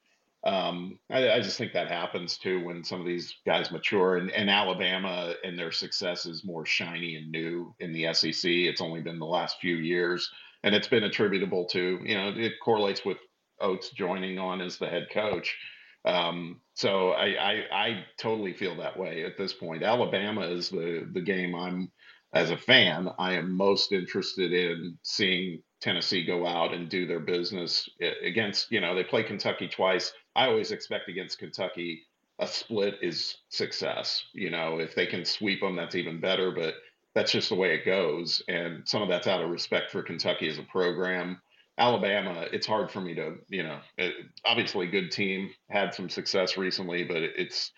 um, 0.44 0.98
I, 1.12 1.30
I, 1.30 1.42
just 1.42 1.60
think 1.60 1.74
that 1.74 1.88
happens 1.88 2.40
too 2.40 2.66
when 2.66 2.84
some 2.84 3.00
of 3.00 3.06
these 3.06 3.36
guys 3.46 3.70
mature. 3.72 4.18
And, 4.18 4.32
and 4.32 4.50
Alabama 4.50 5.36
and 5.44 5.60
their 5.60 5.72
success 5.72 6.26
is 6.26 6.44
more 6.44 6.66
shiny 6.66 7.18
and 7.18 7.32
new 7.32 7.76
in 7.80 7.94
the 7.94 8.12
SEC. 8.14 8.50
It's 8.50 8.82
only 8.82 9.02
been 9.02 9.20
the 9.20 9.26
last 9.26 9.60
few 9.60 9.76
years, 9.76 10.32
and 10.64 10.74
it's 10.74 10.88
been 10.88 11.04
attributable 11.04 11.66
to 11.66 12.00
you 12.04 12.16
know 12.16 12.34
it 12.36 12.54
correlates 12.64 13.06
with 13.06 13.18
Oats 13.60 13.92
joining 13.92 14.40
on 14.40 14.60
as 14.60 14.78
the 14.78 14.88
head 14.88 15.08
coach. 15.12 15.56
Um, 16.04 16.62
so 16.76 17.12
I, 17.12 17.26
I 17.28 17.64
I 17.72 18.06
totally 18.20 18.54
feel 18.54 18.78
that 18.78 18.98
way 19.00 19.26
at 19.26 19.38
this 19.38 19.54
point. 19.54 19.84
Alabama 19.84 20.44
is 20.44 20.70
the 20.70 21.10
the 21.14 21.22
game 21.22 21.56
I'm 21.56 21.92
as 22.34 22.52
a 22.52 22.58
fan 22.58 23.10
I 23.20 23.34
am 23.34 23.58
most 23.58 23.92
interested 23.94 24.54
in 24.54 24.98
seeing 25.04 25.64
Tennessee 25.82 26.26
go 26.26 26.46
out 26.48 26.74
and 26.74 26.90
do 26.90 27.08
their 27.08 27.22
business 27.22 27.90
against. 28.24 28.72
You 28.72 28.82
know 28.82 28.96
they 28.96 29.04
play 29.04 29.24
Kentucky 29.24 29.68
twice 29.68 30.14
I 30.36 30.48
always 30.48 30.72
expect 30.72 31.10
against 31.10 31.40
Kentucky 31.40 32.04
a 32.40 32.48
split 32.48 32.96
is 33.02 33.38
success. 33.50 34.24
You 34.34 34.50
know, 34.50 34.80
if 34.80 34.96
they 34.96 35.06
can 35.08 35.24
sweep 35.26 35.62
them, 35.62 35.76
that's 35.76 35.96
even 35.96 36.20
better. 36.20 36.52
But 36.52 36.76
that's 37.14 37.32
just 37.32 37.50
the 37.50 37.56
way 37.56 37.74
it 37.74 37.86
goes, 37.86 38.42
and 38.50 38.88
some 38.88 39.02
of 39.02 39.08
that's 39.10 39.28
out 39.28 39.42
of 39.42 39.50
respect 39.50 39.92
for 39.92 40.04
Kentucky 40.04 40.50
as 40.50 40.58
a 40.58 40.64
program. 40.64 41.42
Alabama, 41.78 42.48
it's 42.54 42.68
hard 42.68 42.90
for 42.90 43.02
me 43.02 43.16
to, 43.16 43.36
you 43.50 43.64
know, 43.64 43.80
it, 43.98 44.14
obviously 44.46 44.88
good 44.88 45.12
team 45.12 45.50
had 45.70 45.94
some 45.94 46.10
success 46.10 46.58
recently, 46.58 47.04
but 47.04 47.18
it, 47.18 47.34
it's 47.38 47.72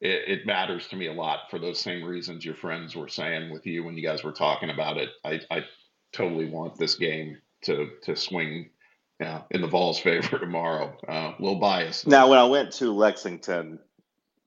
it, 0.00 0.40
it, 0.40 0.46
matters 0.46 0.88
to 0.88 0.96
me 0.96 1.06
a 1.06 1.12
lot 1.12 1.50
for 1.50 1.58
those 1.58 1.78
same 1.78 2.04
reasons 2.04 2.44
your 2.44 2.56
friends 2.56 2.96
were 2.96 3.08
saying 3.08 3.52
with 3.52 3.64
you 3.64 3.84
when 3.84 3.96
you 3.96 4.02
guys 4.02 4.24
were 4.24 4.32
talking 4.32 4.70
about 4.70 4.96
it. 4.96 5.10
I, 5.24 5.40
I 5.50 5.64
totally 6.12 6.46
want 6.46 6.76
this 6.76 6.96
game 6.96 7.38
to 7.62 7.90
to 8.02 8.16
swing 8.16 8.70
yeah, 9.20 9.42
in 9.50 9.60
the 9.60 9.68
Vols' 9.68 9.98
favor 10.00 10.38
tomorrow. 10.38 10.96
Uh, 11.08 11.32
a 11.38 11.42
little 11.42 11.58
biased. 11.58 12.06
Now, 12.06 12.28
when 12.28 12.38
I 12.38 12.44
went 12.44 12.72
to 12.74 12.92
Lexington, 12.92 13.78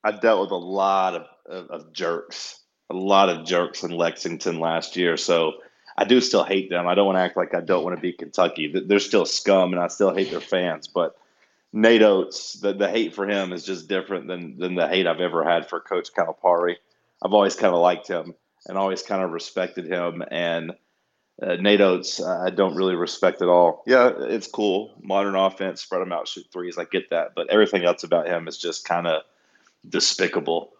I 0.03 0.11
dealt 0.11 0.41
with 0.41 0.51
a 0.51 0.55
lot 0.55 1.15
of, 1.15 1.25
of, 1.45 1.69
of, 1.69 1.93
jerks, 1.93 2.61
a 2.89 2.95
lot 2.95 3.29
of 3.29 3.45
jerks 3.45 3.83
in 3.83 3.91
Lexington 3.91 4.59
last 4.59 4.95
year. 4.95 5.17
So 5.17 5.53
I 5.97 6.05
do 6.05 6.21
still 6.21 6.43
hate 6.43 6.69
them. 6.69 6.87
I 6.87 6.95
don't 6.95 7.05
want 7.05 7.17
to 7.17 7.21
act 7.21 7.37
like 7.37 7.53
I 7.53 7.61
don't 7.61 7.83
want 7.83 7.95
to 7.95 8.01
beat 8.01 8.19
Kentucky. 8.19 8.73
They're 8.85 8.99
still 8.99 9.25
scum, 9.25 9.73
and 9.73 9.81
I 9.81 9.87
still 9.87 10.13
hate 10.13 10.29
their 10.29 10.39
fans. 10.39 10.87
But 10.87 11.15
Nate 11.73 12.03
Oats, 12.03 12.53
the, 12.53 12.73
the 12.73 12.89
hate 12.89 13.13
for 13.13 13.27
him 13.27 13.51
is 13.51 13.65
just 13.65 13.87
different 13.87 14.27
than 14.27 14.57
than 14.57 14.75
the 14.75 14.87
hate 14.87 15.07
I've 15.07 15.21
ever 15.21 15.43
had 15.43 15.69
for 15.69 15.79
Coach 15.79 16.09
Calipari. 16.13 16.75
I've 17.21 17.33
always 17.33 17.55
kind 17.55 17.73
of 17.73 17.81
liked 17.81 18.07
him 18.07 18.35
and 18.67 18.77
always 18.77 19.01
kind 19.01 19.23
of 19.23 19.31
respected 19.31 19.87
him 19.87 20.23
and– 20.29 20.73
uh, 21.41 21.55
Nate 21.55 21.81
Oats, 21.81 22.21
I 22.23 22.49
don't 22.49 22.75
really 22.75 22.95
respect 22.95 23.41
at 23.41 23.47
all. 23.47 23.83
Yeah, 23.85 24.11
it's 24.17 24.47
cool. 24.47 24.95
Modern 25.01 25.35
offense, 25.35 25.81
spread 25.81 26.01
them 26.01 26.11
out, 26.11 26.27
shoot 26.27 26.47
threes. 26.51 26.77
I 26.77 26.85
get 26.85 27.11
that, 27.11 27.33
but 27.35 27.49
everything 27.49 27.85
else 27.85 28.03
about 28.03 28.27
him 28.27 28.47
is 28.47 28.57
just 28.57 28.85
kind 28.85 29.05
of 29.05 29.21
despicable. 29.87 30.73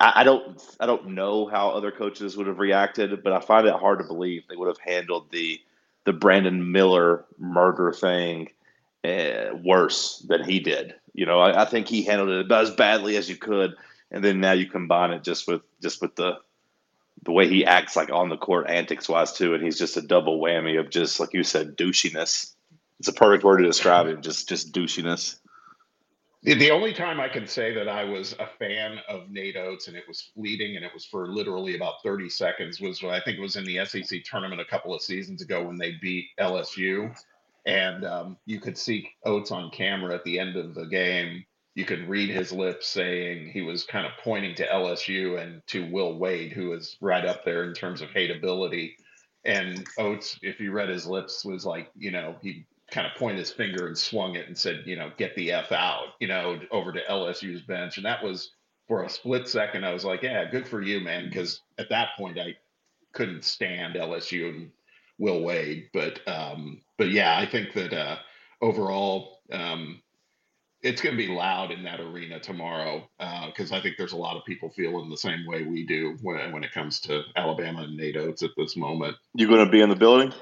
I, 0.00 0.24
don't, 0.24 0.60
I 0.80 0.86
don't 0.86 1.10
know 1.10 1.46
how 1.46 1.70
other 1.70 1.90
coaches 1.90 2.36
would 2.36 2.46
have 2.46 2.58
reacted, 2.58 3.22
but 3.22 3.32
I 3.32 3.40
find 3.40 3.66
it 3.66 3.74
hard 3.74 3.98
to 3.98 4.04
believe 4.04 4.44
they 4.48 4.56
would 4.56 4.68
have 4.68 4.78
handled 4.78 5.30
the 5.30 5.60
the 6.04 6.12
Brandon 6.14 6.72
Miller 6.72 7.26
murder 7.38 7.92
thing 7.92 8.48
uh, 9.04 9.54
worse 9.62 10.24
than 10.28 10.42
he 10.44 10.58
did. 10.58 10.94
You 11.12 11.26
know, 11.26 11.38
I, 11.40 11.62
I 11.62 11.64
think 11.66 11.88
he 11.88 12.02
handled 12.02 12.30
it 12.30 12.46
about 12.46 12.64
as 12.64 12.70
badly 12.70 13.16
as 13.16 13.28
you 13.28 13.36
could, 13.36 13.74
and 14.10 14.24
then 14.24 14.40
now 14.40 14.52
you 14.52 14.66
combine 14.66 15.10
it 15.10 15.22
just 15.22 15.46
with 15.46 15.62
just 15.82 16.00
with 16.00 16.16
the 16.16 16.38
the 17.24 17.32
way 17.32 17.48
he 17.48 17.66
acts 17.66 17.96
like 17.96 18.10
on 18.10 18.30
the 18.30 18.36
court 18.36 18.68
antics 18.68 19.08
wise 19.08 19.32
too, 19.32 19.54
and 19.54 19.62
he's 19.62 19.78
just 19.78 19.96
a 19.96 20.02
double 20.02 20.40
whammy 20.40 20.80
of 20.80 20.90
just 20.90 21.20
like 21.20 21.34
you 21.34 21.44
said, 21.44 21.76
douchiness. 21.76 22.54
It's 22.98 23.08
a 23.08 23.12
perfect 23.12 23.44
word 23.44 23.58
to 23.58 23.64
describe 23.64 24.06
him, 24.06 24.22
just 24.22 24.48
just 24.48 24.72
douchiness. 24.72 25.36
The 26.42 26.70
only 26.70 26.94
time 26.94 27.20
I 27.20 27.28
can 27.28 27.46
say 27.46 27.74
that 27.74 27.88
I 27.88 28.04
was 28.04 28.34
a 28.38 28.46
fan 28.46 28.98
of 29.08 29.30
Nate 29.30 29.56
Oats 29.56 29.88
and 29.88 29.96
it 29.96 30.08
was 30.08 30.30
fleeting 30.34 30.76
and 30.76 30.84
it 30.84 30.92
was 30.94 31.04
for 31.04 31.28
literally 31.28 31.76
about 31.76 32.02
30 32.02 32.30
seconds 32.30 32.80
was 32.80 33.04
I 33.04 33.20
think 33.20 33.36
it 33.38 33.42
was 33.42 33.56
in 33.56 33.64
the 33.64 33.84
SEC 33.84 34.24
tournament 34.24 34.60
a 34.60 34.64
couple 34.64 34.94
of 34.94 35.02
seasons 35.02 35.42
ago 35.42 35.62
when 35.62 35.76
they 35.76 35.96
beat 36.00 36.28
LSU. 36.40 37.14
And 37.66 38.06
um, 38.06 38.38
you 38.46 38.58
could 38.58 38.78
see 38.78 39.10
Oats 39.26 39.50
on 39.50 39.70
camera 39.70 40.14
at 40.14 40.24
the 40.24 40.38
end 40.38 40.56
of 40.56 40.74
the 40.74 40.86
game 40.86 41.44
you 41.74 41.84
could 41.84 42.08
read 42.08 42.30
his 42.30 42.52
lips 42.52 42.88
saying 42.88 43.48
he 43.48 43.62
was 43.62 43.84
kind 43.84 44.06
of 44.06 44.12
pointing 44.22 44.54
to 44.56 44.66
LSU 44.66 45.40
and 45.40 45.62
to 45.68 45.90
Will 45.90 46.18
Wade, 46.18 46.52
who 46.52 46.70
was 46.70 46.96
right 47.00 47.24
up 47.24 47.44
there 47.44 47.64
in 47.64 47.74
terms 47.74 48.02
of 48.02 48.10
hateability. 48.10 48.92
And 49.44 49.86
Oats, 49.98 50.38
if 50.42 50.60
you 50.60 50.72
read 50.72 50.88
his 50.88 51.06
lips, 51.06 51.44
was 51.44 51.64
like, 51.64 51.90
you 51.96 52.10
know, 52.10 52.36
he 52.42 52.66
kind 52.90 53.06
of 53.06 53.14
pointed 53.18 53.38
his 53.38 53.50
finger 53.50 53.86
and 53.86 53.96
swung 53.96 54.36
it 54.36 54.46
and 54.46 54.56
said, 54.56 54.82
you 54.86 54.96
know, 54.96 55.10
get 55.16 55.34
the 55.36 55.52
F 55.52 55.72
out, 55.72 56.14
you 56.20 56.28
know, 56.28 56.58
over 56.70 56.92
to 56.92 57.00
LSU's 57.08 57.62
bench. 57.62 57.96
And 57.96 58.06
that 58.06 58.22
was 58.22 58.52
for 58.88 59.04
a 59.04 59.08
split 59.08 59.48
second, 59.48 59.84
I 59.84 59.92
was 59.92 60.04
like, 60.04 60.22
yeah, 60.22 60.50
good 60.50 60.66
for 60.66 60.82
you, 60.82 61.00
man. 61.00 61.28
Because 61.28 61.60
at 61.78 61.88
that 61.90 62.08
point, 62.18 62.38
I 62.38 62.56
couldn't 63.12 63.44
stand 63.44 63.94
LSU 63.94 64.48
and 64.48 64.70
Will 65.18 65.42
Wade. 65.42 65.90
But, 65.92 66.26
um, 66.26 66.80
but 66.98 67.10
yeah, 67.10 67.38
I 67.38 67.46
think 67.46 67.72
that 67.74 67.92
uh, 67.92 68.16
overall, 68.60 69.38
um, 69.52 70.02
it's 70.82 71.02
going 71.02 71.16
to 71.16 71.22
be 71.22 71.32
loud 71.32 71.70
in 71.70 71.84
that 71.84 72.00
arena 72.00 72.40
tomorrow 72.40 73.08
because 73.46 73.70
uh, 73.70 73.76
I 73.76 73.82
think 73.82 73.96
there's 73.98 74.12
a 74.12 74.16
lot 74.16 74.36
of 74.36 74.44
people 74.44 74.70
feeling 74.70 75.10
the 75.10 75.16
same 75.16 75.46
way 75.46 75.62
we 75.62 75.86
do 75.86 76.16
when, 76.22 76.52
when 76.52 76.64
it 76.64 76.72
comes 76.72 77.00
to 77.00 77.22
Alabama 77.36 77.82
and 77.82 77.96
Nate 77.96 78.16
Oats 78.16 78.42
at 78.42 78.50
this 78.56 78.76
moment. 78.76 79.14
You 79.34 79.46
going 79.46 79.64
to 79.64 79.70
be 79.70 79.82
in 79.82 79.90
the 79.90 79.96
building? 79.96 80.32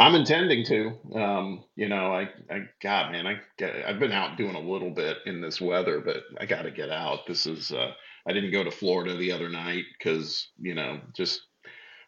I'm 0.00 0.14
intending 0.14 0.64
to. 0.64 0.98
Um, 1.14 1.64
you 1.76 1.88
know, 1.88 2.12
I, 2.12 2.22
I, 2.50 2.60
God, 2.82 3.12
man, 3.12 3.26
I, 3.26 3.40
I've 3.86 3.98
been 4.00 4.12
out 4.12 4.38
doing 4.38 4.54
a 4.54 4.60
little 4.60 4.90
bit 4.90 5.18
in 5.26 5.42
this 5.42 5.60
weather, 5.60 6.00
but 6.00 6.24
I 6.40 6.46
got 6.46 6.62
to 6.62 6.70
get 6.70 6.90
out. 6.90 7.26
This 7.26 7.46
is, 7.46 7.70
uh, 7.70 7.92
I 8.26 8.32
didn't 8.32 8.52
go 8.52 8.64
to 8.64 8.70
Florida 8.70 9.14
the 9.14 9.32
other 9.32 9.50
night 9.50 9.84
because, 9.98 10.48
you 10.58 10.74
know, 10.74 11.00
just 11.14 11.42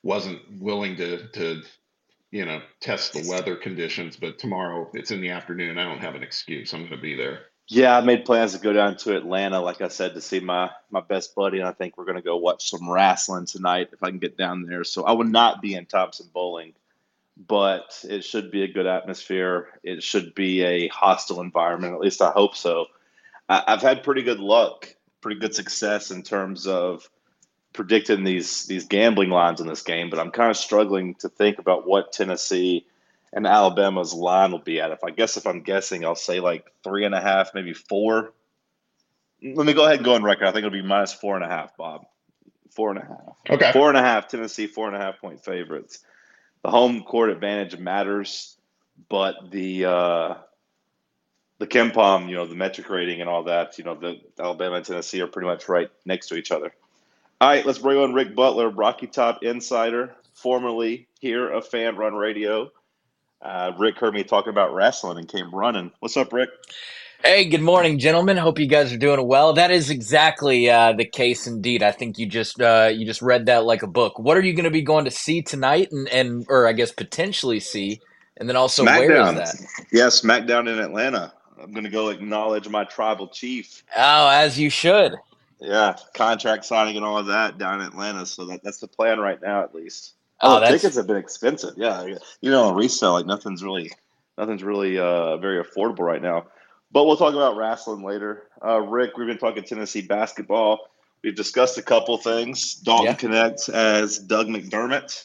wasn't 0.03 0.41
willing 0.59 0.97
to, 0.97 1.29
to 1.29 1.63
you 2.31 2.47
know, 2.47 2.63
test 2.81 3.13
the 3.13 3.29
weather 3.29 3.57
conditions. 3.57 4.17
But 4.17 4.39
tomorrow 4.39 4.91
it's 4.95 5.11
in 5.11 5.21
the 5.21 5.31
afternoon. 5.31 5.79
I 5.79 5.85
don't 5.85 6.01
have 6.01 6.15
an 6.15 6.23
excuse. 6.23 6.73
I'm 6.73 6.81
going 6.81 6.93
to 6.93 6.97
be 6.97 7.15
there. 7.15 7.41
Yeah, 7.69 7.97
I 7.97 8.01
made 8.01 8.25
plans 8.25 8.55
to 8.55 8.59
go 8.59 8.73
down 8.73 8.97
to 8.99 9.17
Atlanta, 9.17 9.61
like 9.61 9.83
I 9.83 9.89
said, 9.89 10.15
to 10.15 10.21
see 10.21 10.41
my 10.41 10.71
my 10.91 11.01
best 11.01 11.35
buddy, 11.35 11.59
and 11.59 11.69
I 11.69 11.73
think 11.73 11.97
we're 11.97 12.05
going 12.05 12.17
to 12.17 12.23
go 12.23 12.37
watch 12.37 12.69
some 12.71 12.91
wrestling 12.91 13.47
tonight 13.47 13.91
if 13.93 14.03
I 14.03 14.11
can 14.11 14.19
get 14.19 14.37
down 14.37 14.63
there. 14.63 14.83
So 14.83 15.05
I 15.05 15.13
will 15.13 15.25
not 15.25 15.63
be 15.63 15.75
in 15.75 15.87
Thompson-Boling, 15.87 16.75
but 17.49 18.05
it 18.09 18.25
should 18.25 18.51
be 18.51 18.63
a 18.63 18.73
good 18.73 18.87
atmosphere. 18.87 19.69
It 19.83 20.03
should 20.03 20.35
be 20.35 20.63
a 20.63 20.89
hostile 20.89 21.41
environment. 21.41 21.95
At 21.95 22.01
least 22.01 22.23
I 22.23 22.31
hope 22.31 22.55
so. 22.55 22.87
I, 23.49 23.63
I've 23.67 23.83
had 23.83 24.03
pretty 24.03 24.23
good 24.23 24.41
luck, 24.41 24.95
pretty 25.21 25.41
good 25.41 25.55
success 25.55 26.11
in 26.11 26.23
terms 26.23 26.67
of 26.67 27.09
predicting 27.73 28.25
these 28.25 28.67
these 28.67 28.87
gambling 28.87 29.31
lines 29.31 29.61
in 29.61 29.67
this 29.67 29.83
game, 29.83 30.11
but 30.11 30.19
I'm 30.19 30.31
kind 30.31 30.51
of 30.51 30.57
struggling 30.57 31.15
to 31.17 31.29
think 31.29 31.59
about 31.59 31.87
what 31.87 32.13
Tennessee 32.13 32.87
and 33.33 33.47
Alabama's 33.47 34.13
line 34.13 34.53
will 34.53 34.59
be 34.59 34.81
at. 34.81 34.91
If 34.91 35.03
I 35.05 35.11
guess 35.11 35.37
if 35.37 35.47
I'm 35.47 35.63
guessing, 35.63 36.05
I'll 36.05 36.15
say 36.15 36.41
like 36.41 36.67
three 36.85 37.05
and 37.05 37.15
a 37.15 37.21
half, 37.21 37.55
maybe 37.55 37.73
four. 37.73 38.33
Let 39.43 39.67
me 39.67 39.73
go 39.73 39.85
ahead 39.85 39.97
and 39.97 40.05
go 40.05 40.15
on 40.15 40.23
record. 40.23 40.45
I 40.47 40.53
think 40.53 40.65
it'll 40.65 40.71
be 40.71 40.83
minus 40.83 41.13
four 41.13 41.35
and 41.35 41.45
a 41.45 41.49
half, 41.49 41.77
Bob. 41.77 42.07
Four 42.71 42.91
and 42.91 42.99
a 43.01 43.03
half. 43.03 43.37
Okay. 43.51 43.73
Four 43.73 43.89
and 43.89 43.99
a 43.99 44.03
half. 44.03 44.29
Tennessee 44.29 44.67
four 44.67 44.87
and 44.87 44.95
a 44.95 45.01
half 45.01 45.19
point 45.21 45.43
favorites. 45.45 46.05
The 46.62 46.70
home 46.70 47.03
court 47.03 47.31
advantage 47.31 47.79
matters, 47.79 48.57
but 49.09 49.51
the 49.51 49.85
uh, 49.85 50.35
the 51.59 51.66
KenPom, 51.66 52.29
you 52.29 52.37
know, 52.37 52.46
the 52.46 52.55
metric 52.55 52.88
rating 52.90 53.20
and 53.20 53.29
all 53.29 53.44
that, 53.44 53.79
you 53.79 53.85
know, 53.85 53.94
the 53.94 54.20
Alabama 54.38 54.77
and 54.77 54.85
Tennessee 54.85 55.20
are 55.20 55.27
pretty 55.27 55.46
much 55.46 55.68
right 55.68 55.90
next 56.05 56.29
to 56.29 56.37
each 56.37 56.51
other. 56.51 56.72
All 57.40 57.48
right, 57.48 57.66
let's 57.66 57.79
bring 57.79 57.98
on 57.98 58.14
Rick 58.14 58.35
Butler, 58.35 58.68
Rocky 58.68 59.09
Top 59.09 59.42
Insider, 59.42 60.14
formerly 60.35 61.09
here 61.20 61.48
of 61.48 61.66
Fan 61.66 61.96
Run 61.96 62.14
Radio. 62.14 62.70
Uh, 63.40 63.72
Rick 63.79 63.98
heard 63.98 64.14
me 64.14 64.22
talking 64.22 64.51
about 64.51 64.75
wrestling 64.75 65.18
and 65.18 65.29
came 65.29 65.53
running. 65.53 65.90
What's 65.98 66.16
up, 66.16 66.33
Rick? 66.33 66.51
Hey, 67.25 67.45
good 67.45 67.63
morning, 67.63 68.01
gentlemen. 68.01 68.37
Hope 68.37 68.59
you 68.59 68.67
guys 68.67 68.93
are 68.93 68.99
doing 68.99 69.25
well. 69.29 69.53
That 69.53 69.71
is 69.71 69.91
exactly 69.91 70.69
uh, 70.69 70.93
the 70.93 71.05
case, 71.05 71.47
indeed. 71.47 71.81
I 71.81 71.93
think 71.93 72.19
you 72.19 72.27
just 72.27 72.61
uh, 72.61 72.91
you 72.93 73.07
just 73.07 73.23
read 73.23 73.47
that 73.47 73.65
like 73.65 73.85
a 73.85 73.87
book. 73.87 74.19
What 74.19 74.37
are 74.37 74.41
you 74.41 74.53
going 74.55 74.65
to 74.65 74.73
be 74.73 74.83
going 74.83 75.05
to 75.05 75.11
see 75.13 75.41
tonight, 75.41 75.93
and, 75.93 76.09
and 76.09 76.45
or 76.49 76.67
I 76.67 76.73
guess 76.73 76.91
potentially 76.91 77.61
see, 77.61 78.01
and 78.39 78.49
then 78.49 78.57
also 78.57 78.85
Smackdown. 78.85 79.09
where 79.09 79.45
is 79.45 79.53
that? 79.53 79.85
Yeah, 79.93 80.07
SmackDown 80.07 80.69
in 80.69 80.81
Atlanta. 80.81 81.33
I'm 81.63 81.71
going 81.71 81.85
to 81.85 81.91
go 81.91 82.09
acknowledge 82.09 82.69
my 82.69 82.83
tribal 82.83 83.29
chief. 83.29 83.85
Oh, 83.97 84.29
as 84.29 84.59
you 84.59 84.69
should. 84.69 85.15
Yeah, 85.61 85.95
contract 86.15 86.65
signing 86.65 86.97
and 86.97 87.05
all 87.05 87.19
of 87.19 87.27
that 87.27 87.57
down 87.57 87.81
in 87.81 87.87
Atlanta. 87.87 88.27
So 88.27 88.47
that, 88.47 88.65
that's 88.65 88.79
the 88.79 88.89
plan 88.89 89.21
right 89.21 89.41
now, 89.41 89.63
at 89.63 89.73
least. 89.77 90.15
Oh, 90.41 90.61
oh 90.61 90.69
tickets 90.69 90.97
have 90.97 91.07
been 91.07 91.19
expensive. 91.19 91.75
Yeah, 91.77 92.05
you 92.41 92.51
know, 92.51 92.75
resale 92.75 93.13
like 93.13 93.27
nothing's 93.27 93.63
really, 93.63 93.93
nothing's 94.37 94.65
really 94.65 94.99
uh, 94.99 95.37
very 95.37 95.63
affordable 95.63 96.01
right 96.01 96.21
now. 96.21 96.47
But 96.93 97.07
we'll 97.07 97.17
talk 97.17 97.35
about 97.35 97.57
wrestling 97.57 98.05
later. 98.05 98.45
Uh, 98.65 98.81
Rick, 98.81 99.17
we've 99.17 99.27
been 99.27 99.39
talking 99.39 99.65
Tennessee 99.65 100.03
basketball. 100.03 100.91
We've 101.23 101.35
discussed 101.35 101.79
a 101.79 101.83
couple 101.83 102.19
things. 102.19 102.75
Dalton 102.75 103.33
Yeah. 103.33 103.49
Knecht 103.49 103.69
as 103.71 104.19
Doug 104.19 104.49
McDermott. 104.49 105.25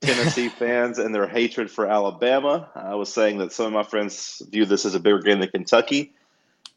Tennessee 0.00 0.48
fans 0.58 0.98
and 0.98 1.14
their 1.14 1.26
hatred 1.26 1.70
for 1.70 1.86
Alabama. 1.86 2.68
I 2.74 2.94
was 2.94 3.12
saying 3.12 3.38
that 3.38 3.52
some 3.52 3.66
of 3.66 3.72
my 3.72 3.82
friends 3.82 4.42
view 4.50 4.64
this 4.64 4.84
as 4.84 4.94
a 4.94 5.00
bigger 5.00 5.20
game 5.20 5.40
than 5.40 5.48
Kentucky. 5.48 6.12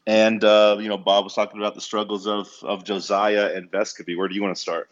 And, 0.06 0.42
uh, 0.42 0.76
you 0.80 0.88
know, 0.88 0.96
Bob 0.96 1.24
was 1.24 1.34
talking 1.34 1.60
about 1.60 1.74
the 1.74 1.80
struggles 1.80 2.26
of, 2.26 2.48
of 2.62 2.84
Josiah 2.84 3.52
and 3.54 3.70
Vescovi. 3.70 4.16
Where 4.16 4.28
do 4.28 4.34
you 4.34 4.42
want 4.42 4.54
to 4.54 4.60
start? 4.60 4.88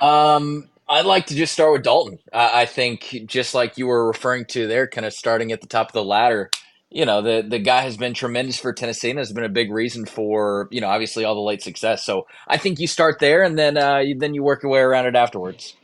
Um, 0.00 0.68
I'd 0.88 1.06
like 1.06 1.26
to 1.26 1.34
just 1.34 1.54
start 1.54 1.72
with 1.72 1.82
Dalton. 1.82 2.18
I, 2.32 2.62
I 2.62 2.66
think 2.66 3.24
just 3.26 3.54
like 3.54 3.78
you 3.78 3.86
were 3.86 4.06
referring 4.06 4.44
to 4.46 4.66
there, 4.66 4.86
kind 4.86 5.06
of 5.06 5.14
starting 5.14 5.50
at 5.52 5.62
the 5.62 5.66
top 5.66 5.88
of 5.88 5.92
the 5.94 6.04
ladder. 6.04 6.50
You 6.94 7.04
know, 7.04 7.22
the 7.22 7.44
the 7.46 7.58
guy 7.58 7.80
has 7.80 7.96
been 7.96 8.14
tremendous 8.14 8.56
for 8.56 8.72
Tennessee 8.72 9.10
and 9.10 9.18
has 9.18 9.32
been 9.32 9.42
a 9.42 9.48
big 9.48 9.72
reason 9.72 10.06
for 10.06 10.68
you 10.70 10.80
know 10.80 10.86
obviously 10.86 11.24
all 11.24 11.34
the 11.34 11.40
late 11.40 11.60
success. 11.60 12.04
So 12.04 12.28
I 12.46 12.56
think 12.56 12.78
you 12.78 12.86
start 12.86 13.18
there 13.18 13.42
and 13.42 13.58
then 13.58 13.76
uh, 13.76 13.98
you, 13.98 14.16
then 14.16 14.32
you 14.32 14.44
work 14.44 14.62
your 14.62 14.70
way 14.70 14.78
around 14.78 15.06
it 15.06 15.16
afterwards. 15.16 15.74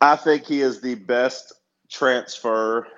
I 0.00 0.16
think 0.16 0.46
he 0.46 0.62
is 0.62 0.80
the 0.80 0.96
best 0.96 1.52
transfer, 1.88 2.88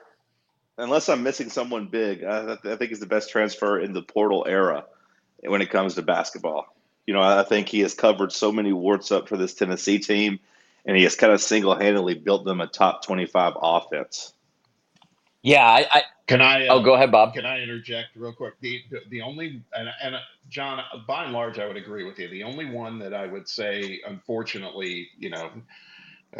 unless 0.78 1.10
I'm 1.10 1.22
missing 1.22 1.50
someone 1.50 1.88
big. 1.88 2.24
I, 2.24 2.54
I 2.54 2.76
think 2.76 2.88
he's 2.88 3.00
the 3.00 3.06
best 3.06 3.28
transfer 3.28 3.78
in 3.78 3.92
the 3.92 4.02
portal 4.02 4.46
era 4.48 4.86
when 5.42 5.60
it 5.60 5.68
comes 5.68 5.96
to 5.96 6.02
basketball. 6.02 6.74
You 7.06 7.12
know, 7.12 7.20
I 7.20 7.42
think 7.42 7.68
he 7.68 7.80
has 7.80 7.92
covered 7.92 8.32
so 8.32 8.50
many 8.50 8.72
warts 8.72 9.12
up 9.12 9.28
for 9.28 9.36
this 9.36 9.52
Tennessee 9.52 9.98
team, 9.98 10.40
and 10.86 10.96
he 10.96 11.02
has 11.02 11.14
kind 11.14 11.34
of 11.34 11.42
single 11.42 11.74
handedly 11.74 12.14
built 12.14 12.46
them 12.46 12.62
a 12.62 12.66
top 12.66 13.04
25 13.04 13.52
offense. 13.60 14.32
Yeah, 15.42 15.62
I, 15.62 15.86
I 15.90 16.02
Can 16.28 16.42
I? 16.42 16.68
oh 16.68 16.80
Uh, 16.80 16.82
go 16.82 16.94
ahead, 16.94 17.12
Bob. 17.12 17.34
can 17.34 17.46
I 17.46 17.60
interject 17.62 18.16
real 18.16 18.32
quick? 18.34 18.54
The 18.60 18.82
the, 18.90 19.00
the 19.10 19.22
only 19.22 19.62
and, 19.74 19.88
and 20.02 20.16
uh, 20.16 20.20
John, 20.48 20.82
by 21.08 21.24
and 21.24 21.32
large, 21.32 21.58
I 21.58 21.66
would 21.66 21.76
agree 21.76 22.04
with 22.04 22.18
you. 22.18 22.28
The 22.28 22.44
only 22.44 22.66
one 22.70 22.98
that 23.00 23.14
I 23.14 23.26
would 23.26 23.48
say, 23.48 24.00
unfortunately, 24.06 25.08
you 25.18 25.30
know, 25.30 25.50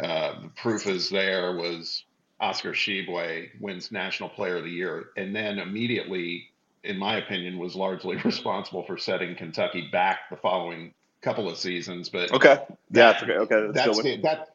uh, 0.01 0.41
the 0.41 0.49
proof 0.55 0.87
is 0.87 1.09
there 1.09 1.53
was 1.55 2.03
Oscar 2.39 2.73
Tshiebwe 2.73 3.61
wins 3.61 3.91
National 3.91 4.29
Player 4.29 4.57
of 4.57 4.65
the 4.65 4.71
Year, 4.71 5.07
and 5.17 5.35
then 5.35 5.59
immediately, 5.59 6.45
in 6.83 6.97
my 6.97 7.17
opinion, 7.17 7.59
was 7.59 7.75
largely 7.75 8.17
responsible 8.25 8.83
for 8.85 8.97
setting 8.97 9.35
Kentucky 9.35 9.89
back 9.91 10.29
the 10.31 10.37
following 10.37 10.93
couple 11.21 11.49
of 11.49 11.57
seasons. 11.57 12.09
But 12.09 12.31
Okay. 12.31 12.59
Yeah. 12.91 13.15
that 13.15 13.23
Okay. 13.23 13.33
okay 13.33 13.67
that's, 13.73 13.83
that's 13.85 13.99
the, 14.01 14.17
that 14.23 14.49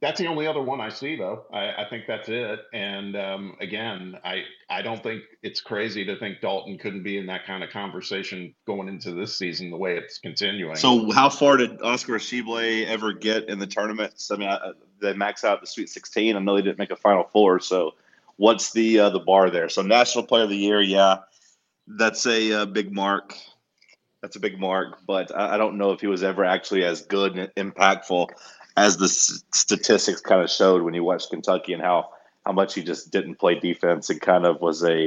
that's 0.00 0.18
the 0.18 0.26
only 0.26 0.46
other 0.46 0.62
one 0.62 0.80
I 0.80 0.88
see 0.88 1.16
though. 1.16 1.44
I, 1.52 1.82
I 1.82 1.86
think 1.88 2.04
that's 2.06 2.28
it. 2.28 2.60
And 2.72 3.14
um, 3.16 3.56
again, 3.60 4.18
I 4.24 4.44
I 4.70 4.80
don't 4.80 5.02
think 5.02 5.22
it's 5.42 5.60
crazy 5.60 6.04
to 6.06 6.18
think 6.18 6.40
Dalton 6.40 6.78
couldn't 6.78 7.02
be 7.02 7.18
in 7.18 7.26
that 7.26 7.46
kind 7.46 7.62
of 7.62 7.70
conversation 7.70 8.54
going 8.66 8.88
into 8.88 9.12
this 9.12 9.36
season 9.36 9.70
the 9.70 9.76
way 9.76 9.96
it's 9.96 10.18
continuing. 10.18 10.76
So, 10.76 11.10
how 11.12 11.28
far 11.28 11.58
did 11.58 11.82
Oscar 11.82 12.14
Tshiebwe 12.14 12.86
ever 12.86 13.12
get 13.12 13.48
in 13.48 13.58
the 13.58 13.66
tournaments? 13.66 14.30
I 14.30 14.36
mean, 14.36 14.48
I, 14.48 14.72
they 15.02 15.12
max 15.12 15.44
out 15.44 15.60
the 15.60 15.66
Sweet 15.66 15.90
16. 15.90 16.34
I 16.34 16.38
know 16.38 16.56
they 16.56 16.62
didn't 16.62 16.78
make 16.78 16.90
a 16.90 16.96
Final 16.96 17.24
Four. 17.24 17.60
So, 17.60 17.92
what's 18.36 18.72
the 18.72 19.00
uh, 19.00 19.10
the 19.10 19.20
bar 19.20 19.50
there? 19.50 19.68
So, 19.68 19.82
National 19.82 20.24
Player 20.24 20.44
of 20.44 20.50
the 20.50 20.56
Year, 20.56 20.80
yeah, 20.80 21.18
that's 21.86 22.26
a 22.26 22.62
uh, 22.62 22.66
big 22.66 22.90
mark. 22.90 23.36
That's 24.22 24.36
a 24.36 24.40
big 24.40 24.58
mark, 24.58 24.98
but 25.06 25.34
I, 25.34 25.54
I 25.54 25.56
don't 25.58 25.78
know 25.78 25.92
if 25.92 26.00
he 26.00 26.06
was 26.06 26.22
ever 26.22 26.44
actually 26.44 26.84
as 26.84 27.02
good 27.02 27.36
and 27.36 27.74
impactful 27.74 28.28
as 28.80 28.96
the 28.98 29.06
s- 29.06 29.44
statistics 29.54 30.20
kind 30.22 30.42
of 30.42 30.50
showed 30.50 30.82
when 30.82 30.94
you 30.94 31.04
watched 31.04 31.30
Kentucky 31.30 31.74
and 31.74 31.82
how 31.82 32.10
how 32.46 32.52
much 32.52 32.74
he 32.74 32.82
just 32.82 33.10
didn't 33.12 33.36
play 33.36 33.58
defense 33.58 34.10
and 34.10 34.20
kind 34.20 34.46
of 34.46 34.60
was 34.60 34.84
a 34.84 35.04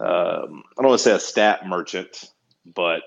um, 0.00 0.64
I 0.78 0.82
don't 0.82 0.88
want 0.88 0.98
to 1.00 1.04
say 1.04 1.12
a 1.12 1.20
stat 1.20 1.66
merchant, 1.66 2.30
but 2.66 3.02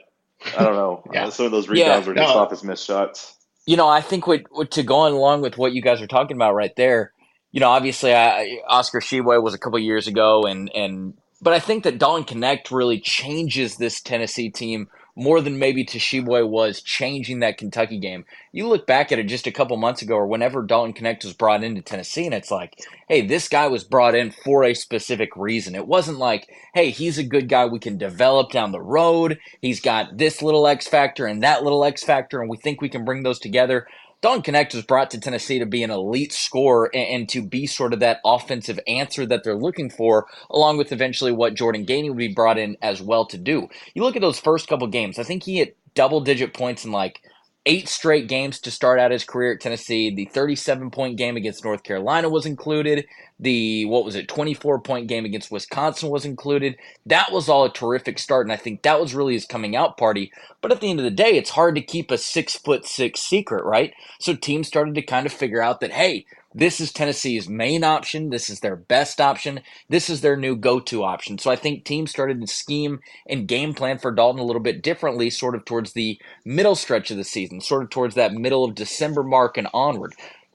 I 0.54 0.63
don't 0.63 0.76
know. 0.76 1.04
Yeah. 1.13 1.28
Uh, 1.28 1.32
some 1.32 1.45
of 1.47 1.52
those 1.54 1.69
Yeah, 1.69 1.88
rebounds 1.89 2.08
were 2.08 2.15
just 2.15 2.36
no. 2.36 2.36
off 2.36 2.52
his 2.52 2.63
missed 2.63 2.86
shots. 2.86 3.36
You 3.65 3.78
know, 3.78 3.88
I 3.88 4.02
think 4.02 4.28
what, 4.28 4.43
what 4.52 4.71
to 4.71 4.84
go 4.84 5.08
along 5.08 5.41
with 5.41 5.58
what 5.58 5.73
you 5.73 5.82
guys 5.82 6.02
are 6.02 6.08
talking 6.08 6.38
about 6.38 6.56
right 6.56 6.76
there. 6.76 7.13
You 7.52 7.62
know, 7.62 7.69
obviously, 7.69 8.13
I, 8.13 8.60
Oscar 8.67 9.00
Tshiebwe 9.02 9.41
was 9.43 9.54
a 9.54 9.60
couple 9.60 9.80
years 9.80 10.08
ago, 10.08 10.43
and 10.45 10.71
and 10.76 11.15
but 11.41 11.54
I 11.54 11.60
think 11.60 11.84
that 11.86 12.00
Dalton 12.00 12.41
Knecht 12.41 12.71
really 12.71 13.00
changes 13.00 13.78
this 13.78 14.02
Tennessee 14.02 14.50
team 14.52 14.89
more 15.18 15.42
than 15.42 15.58
maybe 15.58 15.84
Tshiebwe 15.84 16.48
was 16.48 16.80
changing 16.80 17.40
that 17.40 17.58
Kentucky 17.58 17.98
game. 17.98 18.24
You 18.52 18.68
look 18.68 18.86
back 18.86 19.12
at 19.12 19.18
it 19.18 19.24
just 19.24 19.48
a 19.48 19.52
couple 19.52 19.76
months 19.76 20.04
ago, 20.04 20.14
or 20.14 20.28
whenever 20.28 20.62
Dalton 20.62 20.94
Knecht 20.94 21.24
was 21.24 21.34
brought 21.34 21.64
into 21.64 21.82
Tennessee, 21.82 22.26
and 22.26 22.36
it's 22.36 22.52
like, 22.52 22.80
hey, 23.10 23.26
this 23.26 23.50
guy 23.50 23.68
was 23.68 23.84
brought 23.84 24.14
in 24.14 24.30
for 24.30 24.64
a 24.64 24.76
specific 24.76 25.36
reason. 25.36 25.74
It 25.74 25.88
wasn't 25.88 26.20
like, 26.20 26.48
hey, 26.76 26.92
he's 26.92 27.18
a 27.18 27.24
good 27.24 27.50
guy 27.50 27.66
we 27.66 27.80
can 27.80 27.98
develop 27.98 28.52
down 28.52 28.72
the 28.72 28.80
road. 28.80 29.40
He's 29.60 29.82
got 29.82 30.18
this 30.18 30.44
little 30.44 30.68
X 30.68 30.88
factor 30.88 31.26
and 31.26 31.42
that 31.42 31.64
little 31.64 31.84
X 31.84 32.04
factor, 32.04 32.40
and 32.40 32.48
we 32.50 32.58
think 32.58 32.80
we 32.80 32.90
can 32.90 33.04
bring 33.04 33.24
those 33.24 33.40
together. 33.40 33.88
Dalton 34.22 34.54
Knecht 34.54 34.74
was 34.74 34.84
brought 34.84 35.12
to 35.12 35.20
Tennessee 35.20 35.60
to 35.60 35.66
be 35.66 35.84
an 35.84 35.92
elite 35.92 36.34
scorer 36.34 36.90
and, 36.94 37.08
and 37.08 37.30
to 37.30 37.42
be 37.46 37.68
sort 37.68 37.94
of 37.94 38.00
that 38.00 38.20
offensive 38.26 38.80
answer 38.88 39.26
that 39.28 39.44
they're 39.44 39.56
looking 39.56 39.90
for, 39.90 40.26
along 40.50 40.78
with 40.78 40.92
eventually 40.92 41.32
what 41.32 41.54
Jordan 41.54 41.86
Gainey 41.86 42.10
would 42.10 42.18
be 42.18 42.34
brought 42.34 42.58
in 42.58 42.78
as 42.82 43.02
well 43.02 43.26
to 43.28 43.38
do. 43.38 43.68
You 43.94 44.04
look 44.04 44.16
at 44.16 44.22
those 44.22 44.40
first 44.40 44.68
couple 44.68 44.88
games, 44.88 45.20
I 45.20 45.24
think 45.24 45.44
he 45.44 45.58
hit 45.58 45.78
double 45.94 46.22
digit 46.22 46.54
points 46.54 46.84
in 46.84 46.92
like 46.92 47.22
eight 47.68 47.90
straight 47.90 48.28
games 48.28 48.60
to 48.62 48.72
start 48.72 49.00
out 49.00 49.12
his 49.12 49.26
career 49.26 49.54
at 49.54 49.62
Tennessee. 49.62 50.10
The 50.10 50.26
37 50.26 50.90
point 50.90 51.18
game 51.18 51.36
against 51.38 51.66
North 51.66 51.84
Carolina 51.84 52.30
was 52.30 52.46
included. 52.48 53.06
The, 53.40 53.86
what 53.86 54.06
was 54.06 54.16
it, 54.16 54.28
24 54.30 54.80
point 54.82 55.08
game 55.08 55.26
against 55.26 55.52
Wisconsin 55.52 56.10
was 56.10 56.26
included. 56.26 56.78
That 57.06 57.32
was 57.32 57.50
all 57.50 57.66
a 57.66 57.74
terrific 57.74 58.18
start, 58.18 58.48
and 58.48 58.54
I 58.54 58.58
think 58.58 58.82
that 58.82 59.00
was 59.00 59.14
really 59.14 59.34
his 59.34 59.46
coming 59.46 59.76
out 59.76 59.98
party. 59.98 60.32
But 60.62 60.72
at 60.72 60.82
the 60.82 60.90
end 60.90 61.00
of 61.00 61.04
the 61.04 61.12
day, 61.12 61.38
it's 61.38 61.52
hard 61.52 61.76
to 61.76 61.82
keep 61.82 62.10
a 62.10 62.18
six 62.18 62.56
foot 62.56 62.88
six 62.88 63.22
secret, 63.22 63.66
right? 63.66 63.94
So 64.20 64.34
teams 64.34 64.68
started 64.68 64.96
to 64.96 65.02
kind 65.04 65.26
of 65.26 65.34
figure 65.34 65.62
out 65.62 65.82
that, 65.82 65.92
hey, 65.92 66.26
this 66.58 66.82
is 66.82 66.91
Tennessee's 66.91 67.48
main 67.48 67.84
option. 67.84 68.32
This 68.32 68.50
is 68.50 68.62
their 68.62 68.76
best 68.76 69.22
option. 69.22 69.62
This 69.89 70.10
is 70.10 70.22
their 70.22 70.36
new 70.36 70.56
go 70.56 70.80
to 70.80 71.04
option. 71.04 71.38
So 71.38 71.52
I 71.52 71.56
think 71.56 71.86
teams 71.86 72.10
started 72.10 72.41
to 72.41 72.48
scheme 72.48 73.00
and 73.30 73.48
game 73.48 73.76
plan 73.76 74.00
for 74.00 74.12
Dalton 74.12 74.41
a 74.41 74.46
little 74.46 74.62
bit 74.62 74.82
differently, 74.82 75.30
sort 75.30 75.54
of 75.54 75.65
towards 75.65 75.93
the 75.93 76.20
middle 76.43 76.76
stretch 76.76 77.12
of 77.12 77.17
the 77.17 77.24
season, 77.24 77.62
sort 77.62 77.84
of 77.84 77.91
towards 77.91 78.15
that 78.15 78.34
middle 78.34 78.65
of 78.65 78.74
December 78.74 79.22
mark 79.22 79.56
and 79.58 79.67
onward. 79.72 80.13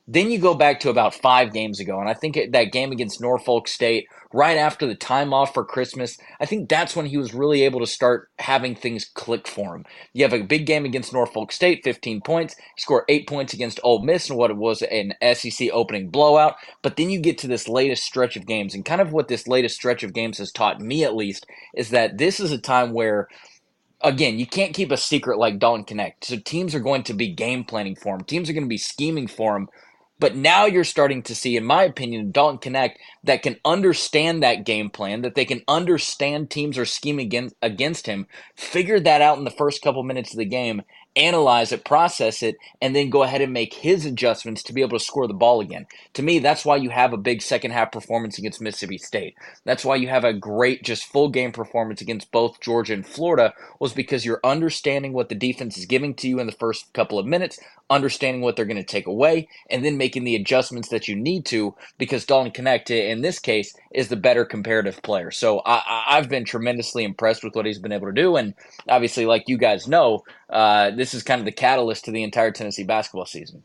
Then 0.08 0.30
you 0.30 0.38
go 0.38 0.54
back 0.54 0.80
to 0.80 0.90
about 0.90 1.14
five 1.14 1.52
games 1.52 1.78
ago, 1.78 2.00
and 2.00 2.08
I 2.08 2.14
think 2.14 2.36
it, 2.36 2.52
that 2.52 2.72
game 2.72 2.90
against 2.90 3.20
Norfolk 3.20 3.68
State, 3.68 4.06
right 4.32 4.56
after 4.56 4.84
the 4.84 4.96
time 4.96 5.32
off 5.32 5.54
for 5.54 5.64
Christmas, 5.64 6.18
I 6.40 6.46
think 6.46 6.68
that's 6.68 6.96
when 6.96 7.06
he 7.06 7.16
was 7.16 7.32
really 7.32 7.62
able 7.62 7.78
to 7.78 7.86
start 7.86 8.28
having 8.40 8.74
things 8.74 9.04
click 9.04 9.46
for 9.46 9.76
him. 9.76 9.84
You 10.12 10.24
have 10.24 10.32
a 10.32 10.42
big 10.42 10.66
game 10.66 10.84
against 10.84 11.12
Norfolk 11.12 11.52
State, 11.52 11.84
15 11.84 12.20
points. 12.22 12.56
Score 12.76 13.04
eight 13.08 13.28
points 13.28 13.54
against 13.54 13.78
Ole 13.84 14.02
Miss 14.02 14.28
and 14.28 14.36
what 14.36 14.50
it 14.50 14.56
was 14.56 14.82
an 14.82 15.14
SEC 15.34 15.68
opening 15.72 16.08
blowout. 16.08 16.56
But 16.82 16.96
then 16.96 17.08
you 17.08 17.20
get 17.20 17.38
to 17.38 17.46
this 17.46 17.68
latest 17.68 18.02
stretch 18.02 18.36
of 18.36 18.46
games, 18.46 18.74
and 18.74 18.84
kind 18.84 19.00
of 19.00 19.12
what 19.12 19.28
this 19.28 19.46
latest 19.46 19.76
stretch 19.76 20.02
of 20.02 20.14
games 20.14 20.38
has 20.38 20.50
taught 20.50 20.80
me, 20.80 21.04
at 21.04 21.14
least, 21.14 21.46
is 21.76 21.90
that 21.90 22.18
this 22.18 22.40
is 22.40 22.50
a 22.50 22.58
time 22.58 22.92
where 22.92 23.28
again, 24.02 24.38
you 24.38 24.46
can't 24.46 24.74
keep 24.74 24.90
a 24.90 24.96
secret 24.96 25.38
like 25.38 25.60
Dalton 25.60 25.84
Knecht. 25.84 26.24
So 26.24 26.36
teams 26.36 26.74
are 26.74 26.80
going 26.80 27.04
to 27.04 27.14
be 27.14 27.32
game 27.32 27.64
planning 27.64 27.94
for 27.94 28.16
him. 28.16 28.24
Teams 28.24 28.50
are 28.50 28.52
going 28.52 28.64
to 28.64 28.68
be 28.68 28.78
scheming 28.78 29.28
for 29.28 29.56
him. 29.56 29.68
But 30.22 30.36
now 30.36 30.66
you're 30.66 30.84
starting 30.84 31.24
to 31.24 31.34
see, 31.34 31.56
in 31.56 31.64
my 31.64 31.82
opinion, 31.82 32.30
Dalton 32.30 32.74
Knecht 32.74 32.94
that 33.24 33.42
can 33.42 33.56
understand 33.64 34.40
that 34.40 34.64
game 34.64 34.88
plan, 34.88 35.22
that 35.22 35.34
they 35.34 35.44
can 35.44 35.62
understand 35.66 36.48
teams 36.48 36.78
are 36.78 36.84
scheming 36.84 37.26
against, 37.26 37.56
against 37.60 38.06
him, 38.06 38.28
figure 38.54 39.00
that 39.00 39.20
out 39.20 39.38
in 39.38 39.42
the 39.42 39.50
first 39.50 39.82
couple 39.82 40.04
minutes 40.04 40.30
of 40.30 40.38
the 40.38 40.44
game, 40.44 40.82
analyze 41.16 41.72
it, 41.72 41.84
process 41.84 42.42
it, 42.42 42.56
and 42.80 42.96
then 42.96 43.10
go 43.10 43.22
ahead 43.22 43.40
and 43.40 43.52
make 43.52 43.74
his 43.74 44.06
adjustments 44.06 44.62
to 44.62 44.72
be 44.72 44.80
able 44.80 44.98
to 44.98 45.04
score 45.04 45.26
the 45.26 45.34
ball 45.34 45.60
again. 45.60 45.86
To 46.14 46.22
me, 46.22 46.38
that's 46.38 46.64
why 46.64 46.76
you 46.76 46.90
have 46.90 47.12
a 47.12 47.18
big 47.18 47.42
second 47.42 47.72
half 47.72 47.92
performance 47.92 48.38
against 48.38 48.60
Mississippi 48.60 48.98
State. 48.98 49.34
That's 49.64 49.84
why 49.84 49.96
you 49.96 50.08
have 50.08 50.24
a 50.24 50.32
great, 50.32 50.82
just 50.84 51.04
full 51.04 51.28
game 51.28 51.52
performance 51.52 52.00
against 52.00 52.32
both 52.32 52.60
Georgia 52.60 52.94
and 52.94 53.06
Florida, 53.06 53.52
was 53.78 53.92
because 53.92 54.24
you're 54.24 54.40
understanding 54.44 55.12
what 55.12 55.28
the 55.28 55.34
defense 55.34 55.76
is 55.76 55.86
giving 55.86 56.14
to 56.14 56.28
you 56.28 56.40
in 56.40 56.46
the 56.46 56.52
first 56.52 56.92
couple 56.94 57.18
of 57.18 57.26
minutes, 57.26 57.58
understanding 57.90 58.40
what 58.40 58.56
they're 58.56 58.64
going 58.64 58.76
to 58.76 58.82
take 58.82 59.06
away, 59.06 59.48
and 59.70 59.84
then 59.84 59.96
making 59.98 60.24
the 60.24 60.36
adjustments 60.36 60.88
that 60.88 61.08
you 61.08 61.14
need 61.14 61.44
to 61.46 61.74
because 61.98 62.24
Dalton 62.24 62.52
Knecht, 62.52 62.90
in 62.90 63.20
this 63.20 63.38
case, 63.38 63.74
is 63.94 64.08
the 64.08 64.16
better 64.16 64.44
comparative 64.44 65.02
player. 65.02 65.30
So 65.30 65.60
I, 65.66 66.04
I've 66.08 66.28
been 66.28 66.44
tremendously 66.44 67.04
impressed 67.04 67.44
with 67.44 67.54
what 67.54 67.66
he's 67.66 67.78
been 67.78 67.92
able 67.92 68.06
to 68.06 68.12
do. 68.12 68.36
And 68.36 68.54
obviously, 68.88 69.26
like 69.26 69.44
you 69.46 69.58
guys 69.58 69.86
know, 69.86 70.22
uh, 70.52 70.90
this 70.90 71.14
is 71.14 71.22
kind 71.22 71.40
of 71.40 71.44
the 71.44 71.52
catalyst 71.52 72.04
to 72.04 72.10
the 72.10 72.22
entire 72.22 72.52
Tennessee 72.52 72.84
basketball 72.84 73.26
season. 73.26 73.62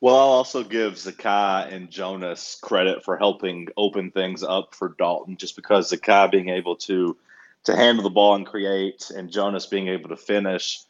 Well, 0.00 0.14
I'll 0.14 0.28
also 0.28 0.62
give 0.64 0.94
Zakai 0.94 1.72
and 1.72 1.90
Jonas 1.90 2.58
credit 2.62 3.04
for 3.04 3.18
helping 3.18 3.68
open 3.76 4.10
things 4.10 4.42
up 4.42 4.74
for 4.74 4.94
Dalton, 4.98 5.36
just 5.36 5.56
because 5.56 5.92
Zakai 5.92 6.30
being 6.30 6.48
able 6.48 6.76
to 6.76 7.16
to 7.64 7.76
handle 7.76 8.02
the 8.02 8.10
ball 8.10 8.34
and 8.34 8.46
create, 8.46 9.10
and 9.14 9.30
Jonas 9.30 9.66
being 9.66 9.88
able 9.88 10.08
to 10.08 10.16
finish. 10.16 10.80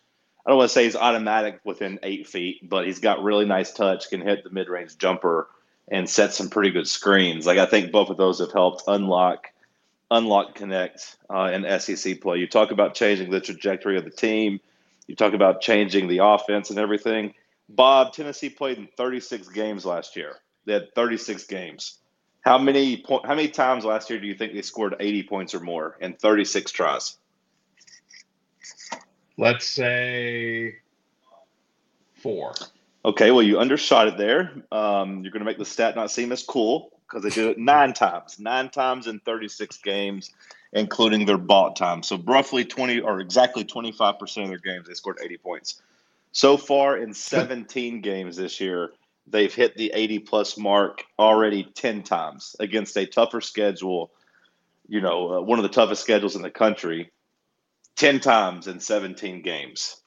I 0.47 0.51
don't 0.51 0.59
want 0.59 0.71
to 0.71 0.75
say 0.75 0.85
he's 0.85 0.97
automatic 0.97 1.61
within 1.65 1.99
eight 2.03 2.29
feet, 2.29 2.69
but 2.69 2.87
he's 2.87 3.01
got 3.01 3.23
really 3.23 3.45
nice 3.45 3.73
touch, 3.73 4.09
can 4.09 4.21
hit 4.21 4.45
the 4.45 4.51
mid 4.51 4.69
range 4.69 4.97
jumper, 4.97 5.49
and 5.89 6.09
set 6.09 6.33
some 6.33 6.49
pretty 6.49 6.71
good 6.71 6.87
screens. 6.87 7.47
Like 7.47 7.59
I 7.59 7.67
think 7.67 7.91
both 7.91 8.11
of 8.11 8.17
those 8.17 8.39
have 8.39 8.53
helped 8.53 8.85
unlock 8.87 9.49
unlock 10.11 10.57
Knecht 10.57 11.17
uh, 11.29 11.51
in 11.53 11.81
SEC 11.81 12.21
play. 12.21 12.39
You 12.39 12.47
talk 12.47 12.71
about 12.71 12.95
changing 12.95 13.31
the 13.31 13.41
trajectory 13.41 13.97
of 13.97 14.05
the 14.05 14.11
team. 14.11 14.61
You 15.11 15.17
talk 15.17 15.35
about 15.35 15.61
changing 15.61 16.07
the 16.07 16.19
offense 16.19 16.71
and 16.71 16.79
everything. 16.79 17.35
Bob, 17.69 18.13
Tennessee 18.13 18.49
played 18.49 18.79
in 18.79 18.89
36 18.97 19.49
games 19.49 19.85
last 19.85 20.15
year. 20.15 20.37
They 20.67 20.75
had 20.75 20.95
36 20.95 21.49
games. 21.49 21.99
How 22.43 22.59
many 22.59 22.99
po- 22.99 23.23
how 23.25 23.35
many 23.35 23.49
times 23.49 23.85
last 23.85 24.09
year 24.09 24.21
do 24.21 24.29
you 24.29 24.37
think 24.37 24.53
they 24.53 24.63
scored 24.63 24.95
80 25.01 25.25
points 25.25 25.53
or 25.53 25.59
more 25.59 25.97
in 26.01 26.15
36 26.15 26.71
tries? 26.71 27.17
Let's 29.37 29.67
say 29.67 30.77
four. 32.15 32.55
Okay, 33.05 33.33
well 33.33 33.43
you 33.43 33.59
undershot 33.59 34.07
it 34.07 34.17
there. 34.17 34.63
Um, 34.71 35.25
you're 35.25 35.33
going 35.33 35.41
to 35.41 35.45
make 35.45 35.59
the 35.59 35.65
stat 35.65 35.97
not 35.97 36.13
seem 36.13 36.31
as 36.31 36.45
cool 36.45 37.01
because 37.09 37.25
they 37.25 37.31
did 37.31 37.51
it 37.51 37.59
nine 37.59 37.95
times, 37.95 38.39
nine 38.39 38.71
times 38.71 39.09
in 39.09 39.19
36 39.19 39.77
games, 39.79 40.31
including 40.73 41.27
their 41.27 41.39
bought 41.39 41.77
time. 41.77 42.03
So 42.03 42.17
roughly 42.19 42.65
20 42.65 43.01
or 43.01 43.21
exactly 43.21 43.65
25 43.65 44.19
percent 44.19 44.45
of 44.45 44.51
their 44.51 44.59
games 44.59 44.89
they 44.89 44.95
scored 44.95 45.19
80 45.23 45.39
points. 45.39 45.83
So 46.33 46.57
far 46.57 46.97
in 46.97 47.13
17 47.13 48.01
games 48.03 48.37
this 48.37 48.61
year, 48.61 48.93
they've 49.27 49.53
hit 49.53 49.77
the 49.77 49.91
80 49.93 50.21
plus 50.21 50.57
mark 50.57 51.03
already 51.19 51.65
10 51.65 52.03
times 52.03 52.55
against 52.61 52.97
a 52.97 53.07
tougher 53.07 53.41
schedule. 53.41 54.13
You 54.89 55.01
know, 55.01 55.39
uh, 55.39 55.41
one 55.41 55.59
of 55.59 55.65
the 55.65 55.69
toughest 55.69 56.03
schedules 56.03 56.37
in 56.37 56.43
the 56.43 56.51
country. 56.51 57.11
10 57.97 58.21
times 58.21 58.67
in 58.67 58.81
17 58.81 59.43
games. 59.43 60.01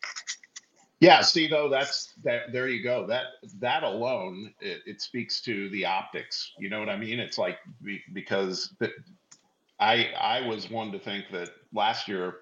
Yeah, 1.00 1.20
see 1.22 1.48
though, 1.48 1.68
that's 1.68 2.14
that. 2.24 2.54
There 2.54 2.70
you 2.70 2.82
go. 2.82 3.06
That 3.06 3.26
that 3.60 3.84
alone, 3.84 4.54
it, 4.62 4.80
it 4.86 5.02
speaks 5.02 5.42
to 5.42 5.70
the 5.70 5.86
optics. 5.86 6.54
You 6.58 6.70
know 6.70 6.80
what 6.80 6.88
I 6.88 6.96
mean? 6.96 7.20
It's 7.20 7.38
like 7.38 7.58
because 8.14 8.74
I 9.80 10.10
I 10.20 10.42
was 10.48 10.70
one 10.70 10.92
to 10.92 11.00
think 11.00 11.26
that 11.32 11.50
last 11.74 12.08
year, 12.08 12.38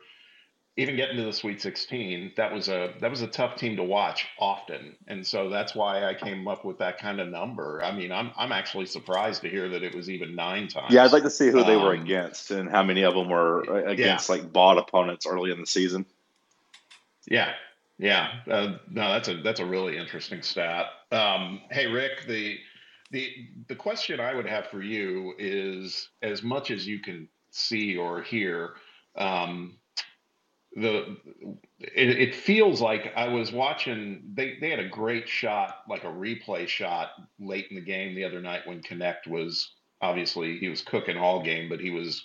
even 0.77 0.95
getting 0.95 1.17
to 1.17 1.23
the 1.23 1.33
Sweet 1.33 1.61
16, 1.61 2.33
that 2.37 2.51
was 2.51 2.69
a 2.69 2.93
that 2.99 3.09
was 3.09 3.21
a 3.21 3.27
tough 3.27 3.55
team 3.55 3.75
to 3.77 3.83
watch 3.83 4.27
often, 4.39 4.95
and 5.07 5.25
so 5.25 5.49
that's 5.49 5.75
why 5.75 6.05
I 6.05 6.13
came 6.13 6.47
up 6.47 6.63
with 6.63 6.77
that 6.79 6.97
kind 6.97 7.19
of 7.19 7.27
number. 7.27 7.83
I 7.83 7.91
mean, 7.91 8.11
I'm 8.11 8.31
I'm 8.37 8.51
actually 8.51 8.85
surprised 8.85 9.41
to 9.41 9.49
hear 9.49 9.69
that 9.69 9.83
it 9.83 9.93
was 9.95 10.09
even 10.09 10.35
nine 10.35 10.67
times. 10.67 10.93
Yeah, 10.93 11.03
I'd 11.03 11.11
like 11.11 11.23
to 11.23 11.29
see 11.29 11.49
who 11.49 11.63
they 11.63 11.77
were 11.77 11.95
um, 11.95 12.01
against 12.01 12.51
and 12.51 12.69
how 12.69 12.83
many 12.83 13.03
of 13.03 13.13
them 13.13 13.29
were 13.29 13.61
against 13.85 14.29
yeah. 14.29 14.35
like 14.35 14.53
bought 14.53 14.77
opponents 14.77 15.25
early 15.25 15.51
in 15.51 15.59
the 15.59 15.67
season. 15.67 16.05
Yeah, 17.27 17.53
yeah, 17.97 18.39
uh, 18.49 18.77
no, 18.89 19.11
that's 19.11 19.27
a 19.27 19.35
that's 19.41 19.59
a 19.59 19.65
really 19.65 19.97
interesting 19.97 20.41
stat. 20.41 20.87
Um, 21.11 21.61
hey, 21.69 21.85
Rick, 21.85 22.25
the 22.27 22.57
the 23.11 23.29
the 23.67 23.75
question 23.75 24.19
I 24.19 24.33
would 24.33 24.47
have 24.47 24.67
for 24.67 24.81
you 24.81 25.33
is, 25.37 26.09
as 26.21 26.41
much 26.41 26.71
as 26.71 26.87
you 26.87 26.99
can 26.99 27.27
see 27.51 27.97
or 27.97 28.21
hear, 28.21 28.75
um, 29.17 29.77
the 30.75 31.17
it, 31.79 32.09
it, 32.09 32.35
feels 32.35 32.81
like 32.81 33.13
I 33.15 33.27
was 33.27 33.51
watching. 33.51 34.23
They 34.33 34.57
they 34.59 34.69
had 34.69 34.79
a 34.79 34.89
great 34.89 35.27
shot, 35.27 35.79
like 35.89 36.05
a 36.05 36.07
replay 36.07 36.67
shot, 36.67 37.09
late 37.39 37.67
in 37.69 37.75
the 37.75 37.81
game 37.81 38.15
the 38.15 38.23
other 38.23 38.41
night 38.41 38.65
when 38.65 38.81
Knecht 38.81 39.27
was 39.27 39.73
obviously 40.01 40.57
he 40.57 40.69
was 40.69 40.81
cooking 40.81 41.17
all 41.17 41.43
game, 41.43 41.69
but 41.69 41.79
he 41.79 41.91
was 41.91 42.23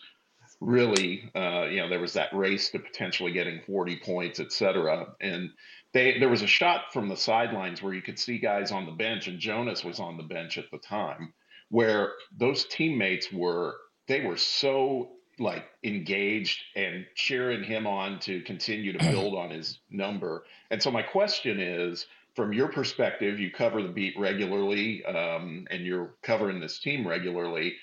really, 0.60 1.30
uh, 1.34 1.66
you 1.70 1.80
know, 1.80 1.88
there 1.88 2.00
was 2.00 2.14
that 2.14 2.34
race 2.34 2.70
to 2.70 2.78
potentially 2.78 3.32
getting 3.32 3.60
40 3.66 4.00
points, 4.04 4.40
et 4.40 4.52
cetera. 4.52 5.06
And 5.20 5.50
they, 5.96 6.18
there 6.18 6.28
was 6.28 6.42
a 6.42 6.46
shot 6.46 6.92
from 6.92 7.08
the 7.08 7.16
sidelines 7.16 7.82
where 7.82 7.94
you 7.94 8.02
could 8.02 8.18
see 8.18 8.38
guys 8.38 8.70
on 8.70 8.84
the 8.84 8.92
bench, 8.92 9.28
and 9.28 9.38
Jonas 9.38 9.82
was 9.82 9.98
on 9.98 10.18
the 10.18 10.22
bench 10.22 10.58
at 10.58 10.70
the 10.70 10.76
time, 10.76 11.32
where 11.70 12.12
those 12.36 12.66
teammates 12.66 13.32
were, 13.32 13.76
they 14.06 14.20
were 14.20 14.36
so 14.36 15.12
like 15.38 15.64
engaged 15.82 16.62
and 16.76 17.06
cheering 17.14 17.64
him 17.64 17.86
on 17.86 18.20
to 18.20 18.42
continue 18.42 18.92
to 18.92 19.10
build 19.10 19.34
on 19.34 19.50
his 19.50 19.78
number. 19.90 20.44
And 20.70 20.82
so 20.82 20.90
my 20.90 21.00
question 21.00 21.60
is, 21.60 22.06
from 22.34 22.52
your 22.52 22.68
perspective, 22.68 23.40
you 23.40 23.50
cover 23.50 23.82
the 23.82 23.88
beat 23.88 24.18
regularly, 24.18 25.02
um, 25.06 25.66
and 25.70 25.86
you're 25.86 26.14
covering 26.22 26.60
this 26.60 26.78
team 26.78 27.08
regularly. 27.08 27.74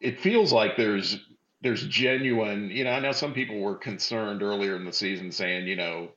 It 0.00 0.20
feels 0.20 0.50
like 0.50 0.78
there's 0.78 1.18
there's 1.60 1.86
genuine, 1.86 2.70
you 2.70 2.84
know, 2.84 2.90
I 2.90 3.00
know 3.00 3.12
some 3.12 3.32
people 3.32 3.58
were 3.58 3.76
concerned 3.76 4.42
earlier 4.42 4.76
in 4.76 4.84
the 4.84 4.92
season 4.92 5.32
saying, 5.32 5.66
you 5.66 5.76
know, 5.76 6.10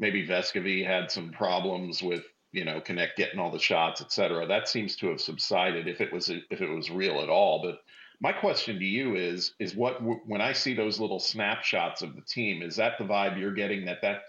maybe 0.00 0.26
Vescovi 0.26 0.84
had 0.84 1.10
some 1.12 1.30
problems 1.30 2.02
with, 2.02 2.24
you 2.50 2.64
know, 2.64 2.80
Knecht 2.80 3.14
getting 3.16 3.38
all 3.38 3.52
the 3.52 3.60
shots, 3.60 4.00
et 4.00 4.10
cetera. 4.10 4.46
That 4.46 4.68
seems 4.68 4.96
to 4.96 5.08
have 5.10 5.20
subsided 5.20 5.86
if 5.86 6.00
it 6.00 6.12
was 6.12 6.28
if 6.30 6.60
it 6.60 6.68
was 6.68 6.90
real 6.90 7.20
at 7.20 7.28
all. 7.28 7.62
But 7.62 7.78
my 8.20 8.32
question 8.32 8.78
to 8.78 8.84
you 8.84 9.14
is 9.14 9.54
is 9.60 9.76
what 9.76 10.00
when 10.26 10.40
I 10.40 10.52
see 10.54 10.74
those 10.74 10.98
little 10.98 11.20
snapshots 11.20 12.02
of 12.02 12.16
the 12.16 12.22
team, 12.22 12.62
is 12.62 12.76
that 12.76 12.98
the 12.98 13.04
vibe 13.04 13.38
you're 13.38 13.54
getting 13.54 13.84
that 13.84 14.02
that 14.02 14.22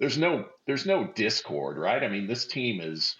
there's 0.00 0.16
no 0.16 0.46
there's 0.66 0.86
no 0.86 1.12
discord, 1.14 1.76
right? 1.76 2.02
I 2.02 2.08
mean, 2.08 2.26
this 2.26 2.46
team 2.46 2.80
is 2.80 3.16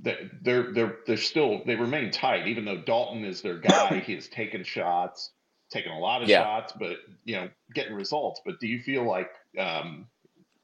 they're 0.00 0.72
they're 0.72 0.96
they're 1.06 1.16
still 1.16 1.62
they 1.64 1.76
remain 1.76 2.10
tight, 2.10 2.48
even 2.48 2.64
though 2.64 2.82
Dalton 2.82 3.24
is 3.24 3.40
their 3.40 3.58
guy. 3.58 4.00
he 4.06 4.14
has 4.16 4.28
taken 4.28 4.64
shots 4.64 5.30
taking 5.70 5.92
a 5.92 5.98
lot 5.98 6.22
of 6.22 6.28
yeah. 6.28 6.42
shots, 6.42 6.72
but 6.78 6.98
you 7.24 7.36
know, 7.36 7.48
getting 7.74 7.94
results. 7.94 8.40
But 8.44 8.60
do 8.60 8.66
you 8.66 8.80
feel 8.80 9.04
like 9.04 9.30
um, 9.58 10.06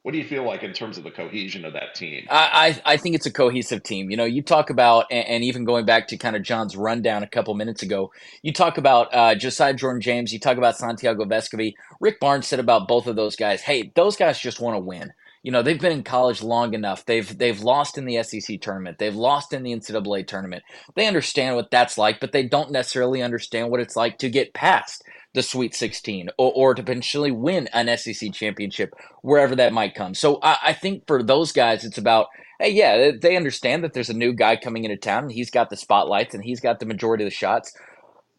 what 0.02 0.12
do 0.12 0.18
you 0.18 0.24
feel 0.24 0.46
like 0.46 0.62
in 0.62 0.72
terms 0.72 0.96
of 0.96 1.04
the 1.04 1.10
cohesion 1.10 1.64
of 1.64 1.74
that 1.74 1.94
team? 1.94 2.26
I, 2.30 2.80
I 2.86 2.96
think 2.96 3.14
it's 3.14 3.26
a 3.26 3.32
cohesive 3.32 3.82
team. 3.82 4.10
You 4.10 4.16
know, 4.16 4.24
you 4.24 4.42
talk 4.42 4.70
about, 4.70 5.06
and, 5.10 5.26
and 5.26 5.44
even 5.44 5.64
going 5.64 5.84
back 5.84 6.08
to 6.08 6.16
kind 6.16 6.36
of 6.36 6.42
John's 6.42 6.76
rundown 6.76 7.22
a 7.22 7.28
couple 7.28 7.54
minutes 7.54 7.82
ago, 7.82 8.10
you 8.42 8.52
talk 8.52 8.78
about 8.78 9.08
uh, 9.12 9.34
Josiah 9.34 9.74
Jordan 9.74 10.00
James, 10.00 10.32
you 10.32 10.38
talk 10.38 10.56
about 10.56 10.76
Santiago 10.76 11.24
Vescovi. 11.24 11.74
Rick 12.00 12.18
Barnes 12.18 12.46
said 12.46 12.60
about 12.60 12.88
both 12.88 13.06
of 13.06 13.16
those 13.16 13.36
guys, 13.36 13.60
hey, 13.60 13.92
those 13.94 14.16
guys 14.16 14.38
just 14.38 14.60
want 14.60 14.74
to 14.74 14.80
win 14.80 15.12
you 15.42 15.50
know 15.50 15.62
they've 15.62 15.80
been 15.80 15.92
in 15.92 16.02
college 16.02 16.42
long 16.42 16.74
enough. 16.74 17.06
They've 17.06 17.38
they've 17.38 17.60
lost 17.60 17.96
in 17.96 18.04
the 18.04 18.22
SEC 18.22 18.60
tournament. 18.60 18.98
They've 18.98 19.14
lost 19.14 19.52
in 19.52 19.62
the 19.62 19.72
NCAA 19.72 20.26
tournament. 20.26 20.62
They 20.94 21.06
understand 21.06 21.56
what 21.56 21.70
that's 21.70 21.96
like, 21.96 22.20
but 22.20 22.32
they 22.32 22.46
don't 22.46 22.70
necessarily 22.70 23.22
understand 23.22 23.70
what 23.70 23.80
it's 23.80 23.96
like 23.96 24.18
to 24.18 24.28
get 24.28 24.52
past 24.52 25.02
the 25.34 25.42
Sweet 25.42 25.74
16 25.74 26.30
or, 26.38 26.52
or 26.54 26.74
to 26.74 26.82
potentially 26.82 27.30
win 27.30 27.68
an 27.72 27.96
SEC 27.96 28.32
championship 28.32 28.94
wherever 29.22 29.54
that 29.56 29.72
might 29.72 29.94
come. 29.94 30.14
So 30.14 30.38
I, 30.42 30.56
I 30.66 30.72
think 30.72 31.06
for 31.06 31.22
those 31.22 31.52
guys, 31.52 31.84
it's 31.84 31.98
about 31.98 32.26
hey, 32.60 32.70
yeah, 32.70 33.10
they 33.20 33.36
understand 33.36 33.82
that 33.82 33.94
there's 33.94 34.10
a 34.10 34.14
new 34.14 34.34
guy 34.34 34.54
coming 34.54 34.84
into 34.84 34.96
town 34.96 35.24
and 35.24 35.32
he's 35.32 35.50
got 35.50 35.70
the 35.70 35.76
spotlights 35.76 36.34
and 36.34 36.44
he's 36.44 36.60
got 36.60 36.78
the 36.78 36.84
majority 36.86 37.24
of 37.24 37.30
the 37.30 37.34
shots 37.34 37.72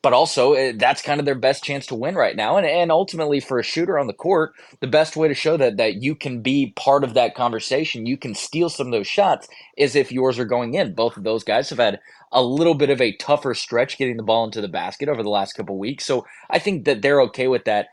but 0.02 0.14
also 0.14 0.54
eh, 0.54 0.74
that's 0.76 1.02
kind 1.02 1.20
of 1.20 1.26
their 1.26 1.36
best 1.36 1.64
chance 1.64 1.86
to 1.88 1.96
win 1.96 2.16
right 2.16 2.36
now. 2.36 2.58
And, 2.58 2.66
and 2.66 2.92
ultimately, 2.92 3.40
for 3.40 3.60
a 3.60 3.64
shooter 3.64 4.00
on 4.00 4.08
the 4.08 4.14
court, 4.14 4.54
the 4.80 4.88
best 4.88 5.16
way 5.16 5.28
to 5.28 5.34
show 5.34 5.58
that 5.58 5.78
that 5.78 6.02
you 6.02 6.16
can 6.16 6.42
be 6.42 6.74
part 6.76 7.04
of 7.04 7.14
that 7.14 7.36
conversation, 7.36 8.06
you 8.06 8.18
can 8.18 8.34
steal 8.34 8.70
some 8.70 8.88
of 8.88 8.94
those 8.94 9.08
shots, 9.08 9.48
is 9.78 9.96
if 9.96 10.12
yours 10.12 10.40
are 10.40 10.46
going 10.46 10.74
in. 10.74 10.96
Both 10.96 11.18
of 11.18 11.24
those 11.24 11.44
guys 11.44 11.70
have 11.70 11.80
had 11.80 12.00
a 12.32 12.42
little 12.42 12.76
bit 12.76 12.90
of 12.90 13.02
a 13.02 13.16
tougher 13.18 13.54
stretch 13.54 13.98
getting 13.98 14.18
the 14.18 14.24
ball 14.24 14.46
into 14.46 14.62
the 14.62 14.68
basket 14.68 15.10
over 15.10 15.22
the 15.22 15.30
last 15.30 15.54
couple 15.54 15.78
weeks, 15.78 16.06
so 16.06 16.26
I 16.50 16.60
think 16.60 16.86
that 16.86 17.02
they're 17.02 17.22
okay 17.22 17.48
with 17.48 17.66
that. 17.66 17.88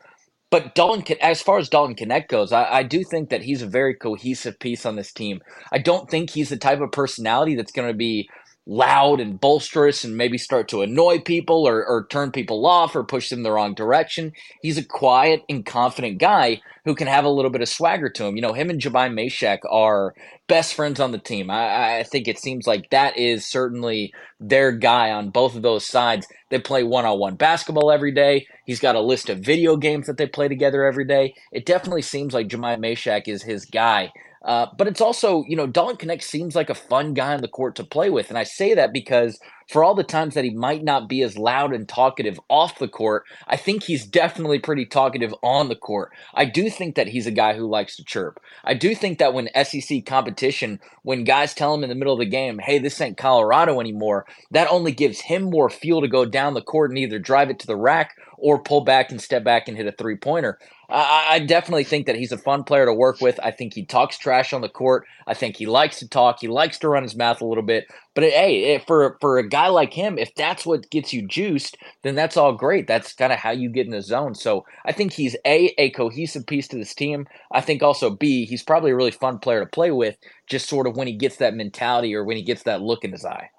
But 0.51 0.75
Dalton, 0.75 1.05
as 1.21 1.43
far 1.43 1.59
as 1.59 1.69
Dalton 1.69 1.95
Knecht 1.95 2.29
goes, 2.29 2.53
I, 2.53 2.65
I, 2.65 2.83
do 2.83 3.05
think 3.05 3.29
that 3.29 3.43
he's 3.43 3.61
a 3.61 3.67
very 3.67 3.95
cohesive 3.95 4.59
piece 4.59 4.87
on 4.87 4.97
this 4.97 5.13
team. 5.13 5.43
I 5.73 5.77
don't 5.77 6.09
think 6.09 6.31
he's 6.31 6.49
the 6.49 6.57
type 6.57 6.81
of 6.81 6.91
personality 6.91 7.55
that's 7.55 7.73
going 7.73 7.89
to 7.89 7.95
be 7.95 8.31
loud 8.69 9.19
and 9.19 9.41
bolsterous 9.41 10.05
and 10.05 10.17
maybe 10.17 10.37
start 10.37 10.69
to 10.69 10.83
annoy 10.83 11.19
people 11.19 11.67
or, 11.67 11.85
or 11.85 12.07
turn 12.11 12.31
people 12.31 12.67
off 12.67 12.95
or 12.95 13.03
push 13.03 13.31
them 13.31 13.43
the 13.43 13.51
wrong 13.51 13.73
direction. 13.75 14.31
He's 14.61 14.77
a 14.77 14.85
quiet 14.85 15.43
and 15.49 15.65
confident 15.65 16.19
guy 16.19 16.61
who 16.85 16.95
can 16.95 17.07
have 17.07 17.25
a 17.25 17.31
little 17.31 17.51
bit 17.51 17.63
of 17.63 17.69
swagger 17.69 18.11
to 18.11 18.27
him. 18.27 18.37
You 18.37 18.43
know, 18.43 18.53
him 18.53 18.69
and 18.69 18.79
Jahmai 18.79 19.09
Mashack 19.09 19.61
are 19.71 20.15
best 20.49 20.75
friends 20.75 21.01
on 21.01 21.13
the 21.13 21.19
team. 21.19 21.51
I, 21.51 22.01
I 22.01 22.03
think 22.03 22.29
it 22.29 22.39
seems 22.39 22.67
like 22.67 22.91
that 22.91 23.17
is 23.17 23.47
certainly 23.47 24.13
their 24.39 24.71
guy 24.71 25.11
on 25.11 25.31
both 25.31 25.57
of 25.57 25.63
those 25.63 25.87
sides. 25.87 26.27
They 26.51 26.59
play 26.59 26.83
one 26.83 27.07
on 27.07 27.19
one 27.19 27.37
basketball 27.37 27.91
every 27.91 28.13
day. 28.13 28.47
He's 28.67 28.81
got 28.81 28.97
a 28.97 29.01
list 29.01 29.31
of 29.31 29.39
video 29.39 29.77
games 29.77 30.07
that 30.07 30.19
they 30.19 30.27
play 30.27 30.49
together 30.49 30.85
every 30.85 31.07
day. 31.07 31.35
It 31.53 31.65
definitely 31.65 32.03
seems 32.03 32.35
like 32.35 32.49
Jahmai 32.49 32.77
Mashack 32.77 33.29
is 33.29 33.43
his 33.43 33.65
guy. 33.65 34.13
Uh, 34.49 34.67
but 34.79 34.89
it's 34.89 35.03
also, 35.03 35.45
you 35.47 35.55
know, 35.55 35.67
Dalton 35.67 36.09
Knecht 36.09 36.23
seems 36.23 36.57
like 36.57 36.71
a 36.71 36.75
fun 36.75 37.13
guy 37.13 37.35
on 37.35 37.43
the 37.43 37.49
court 37.49 37.77
to 37.77 37.85
play 37.85 38.09
with. 38.09 38.31
And 38.31 38.39
I 38.39 38.45
say 38.45 38.73
that 38.73 38.95
because 38.95 39.39
for 39.69 39.85
all 39.85 39.95
the 39.95 40.03
times 40.03 40.33
that 40.33 40.45
he 40.45 40.55
might 40.55 40.83
not 40.83 41.07
be 41.07 41.21
as 41.21 41.37
loud 41.37 41.75
and 41.75 41.87
talkative 41.87 42.41
off 42.49 42.79
the 42.79 42.89
court, 42.89 43.25
I 43.47 43.59
think 43.59 43.83
he's 43.83 44.07
definitely 44.07 44.59
pretty 44.59 44.87
talkative 44.87 45.35
on 45.43 45.69
the 45.69 45.77
court. 45.77 46.13
I 46.33 46.47
do 46.47 46.71
think 46.71 46.95
that 46.95 47.09
he's 47.09 47.27
a 47.27 47.31
guy 47.31 47.55
who 47.55 47.69
likes 47.69 47.97
to 47.97 48.05
chirp. 48.05 48.41
I 48.65 48.73
do 48.73 48.95
think 48.95 49.19
that 49.19 49.35
when 49.35 49.51
SEC 49.63 50.07
competition, 50.07 50.81
when 51.03 51.25
guys 51.25 51.53
tell 51.53 51.75
him 51.75 51.83
in 51.83 51.91
the 51.91 51.95
middle 51.95 52.15
of 52.15 52.21
the 52.21 52.25
game, 52.25 52.59
hey, 52.59 52.79
this 52.79 52.99
ain't 53.03 53.19
Colorado 53.19 53.81
anymore, 53.81 54.25
that 54.51 54.71
only 54.71 54.93
gives 54.93 55.21
him 55.21 55.51
more 55.51 55.69
fuel 55.69 56.01
to 56.01 56.09
go 56.09 56.25
down 56.25 56.55
the 56.55 56.63
court 56.63 56.91
and 56.91 56.99
either 56.99 57.19
drive 57.19 57.51
it 57.51 57.59
to 57.59 57.67
the 57.67 57.77
rack 57.77 58.17
or 58.39 58.63
pull 58.63 58.83
back 58.83 59.11
and 59.11 59.21
step 59.21 59.45
back 59.45 59.69
and 59.69 59.77
hit 59.77 59.87
a 59.87 59.93
three 59.93 60.17
pointer. 60.17 60.59
I, 60.91 61.27
I, 61.33 61.39
definitely 61.41 61.85
think 61.85 62.07
that 62.07 62.17
he's 62.17 62.33
a 62.33 62.39
fun 62.39 62.65
player 62.65 62.87
to 62.87 62.95
work 62.95 63.21
with. 63.21 63.39
I 63.43 63.51
think 63.51 63.75
he 63.75 63.85
talks 63.85 64.17
trash 64.17 64.55
on 64.55 64.63
the 64.63 64.71
court. 64.71 65.05
I 65.27 65.35
think 65.35 65.57
he 65.57 65.67
likes 65.67 65.99
to 65.99 66.09
talk. 66.09 66.39
He 66.41 66.49
likes 66.49 66.79
to 66.79 66.89
run 66.89 67.03
his 67.03 67.15
mouth 67.15 67.43
a 67.43 67.47
little 67.47 67.63
bit. 67.63 67.87
But 68.15 68.25
hey, 68.25 68.79
for 68.87 69.19
for 69.21 69.39
a 69.39 69.47
guy 69.47 69.69
like 69.69 69.93
him, 69.93 70.19
if 70.19 70.35
that's 70.35 70.65
what 70.65 70.91
gets 70.91 71.13
you 71.13 71.27
juiced, 71.27 71.77
then 72.05 72.15
that's 72.15 72.39
all 72.39 72.55
great. 72.55 72.87
That's 72.87 73.13
kind 73.13 73.35
of 73.35 73.39
how 73.39 73.51
you 73.51 73.69
get 73.69 73.85
in 73.85 73.93
the 73.93 74.01
zone. 74.01 74.35
So 74.35 74.65
I 74.87 74.93
think 74.93 75.13
he's 75.13 75.37
a 75.45 75.75
a 75.77 75.91
cohesive 75.91 76.47
piece 76.47 76.69
to 76.69 76.79
this 76.79 76.95
team. 76.95 77.27
I 77.53 77.61
think 77.61 77.83
also 77.83 78.09
b 78.09 78.47
he's 78.47 78.63
probably 78.63 78.93
a 78.93 78.97
really 78.97 79.11
fun 79.11 79.39
player 79.39 79.61
to 79.61 79.67
play 79.67 79.91
with. 79.91 80.17
Just 80.49 80.69
sort 80.69 80.87
of 80.87 80.97
when 80.97 81.07
he 81.07 81.17
gets 81.17 81.37
that 81.37 81.55
mentality 81.55 82.15
or 82.15 82.25
when 82.25 82.39
he 82.39 82.43
gets 82.43 82.63
that 82.63 82.81
look 82.81 83.05
in 83.05 83.13
his 83.13 83.27
eye. 83.27 83.51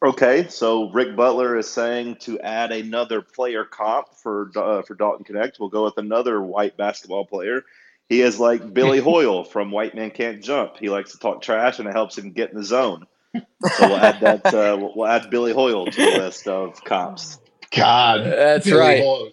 Okay, 0.00 0.46
so 0.48 0.90
Rick 0.90 1.16
Butler 1.16 1.56
is 1.56 1.68
saying 1.68 2.16
to 2.20 2.38
add 2.38 2.70
another 2.70 3.20
player 3.20 3.64
comp 3.64 4.06
for 4.14 4.50
uh, 4.54 4.82
for 4.82 4.94
Dalton 4.94 5.24
Knecht. 5.24 5.58
We'll 5.58 5.70
go 5.70 5.84
with 5.84 5.98
another 5.98 6.40
white 6.40 6.76
basketball 6.76 7.26
player. 7.26 7.64
He 8.08 8.22
is 8.22 8.38
like 8.38 8.72
Billy 8.72 8.98
Hoyle 9.00 9.42
from 9.42 9.72
White 9.72 9.96
Man 9.96 10.10
Can't 10.10 10.42
Jump. 10.42 10.76
He 10.76 10.88
likes 10.88 11.12
to 11.12 11.18
talk 11.18 11.42
trash, 11.42 11.80
and 11.80 11.88
it 11.88 11.94
helps 11.94 12.16
him 12.16 12.32
get 12.32 12.50
in 12.50 12.56
the 12.56 12.64
zone. 12.64 13.06
So 13.76 13.88
we'll 13.88 13.96
add 13.98 14.20
that. 14.20 14.46
Uh, 14.46 14.76
we'll, 14.80 14.92
we'll 14.96 15.06
add 15.06 15.30
Billy 15.30 15.52
Hoyle 15.52 15.86
to 15.86 15.96
the 15.96 16.18
list 16.18 16.46
of 16.48 16.82
comps. 16.84 17.38
God, 17.70 18.24
that's 18.24 18.64
Billy 18.64 18.80
right. 18.80 19.02
Hoyle, 19.02 19.30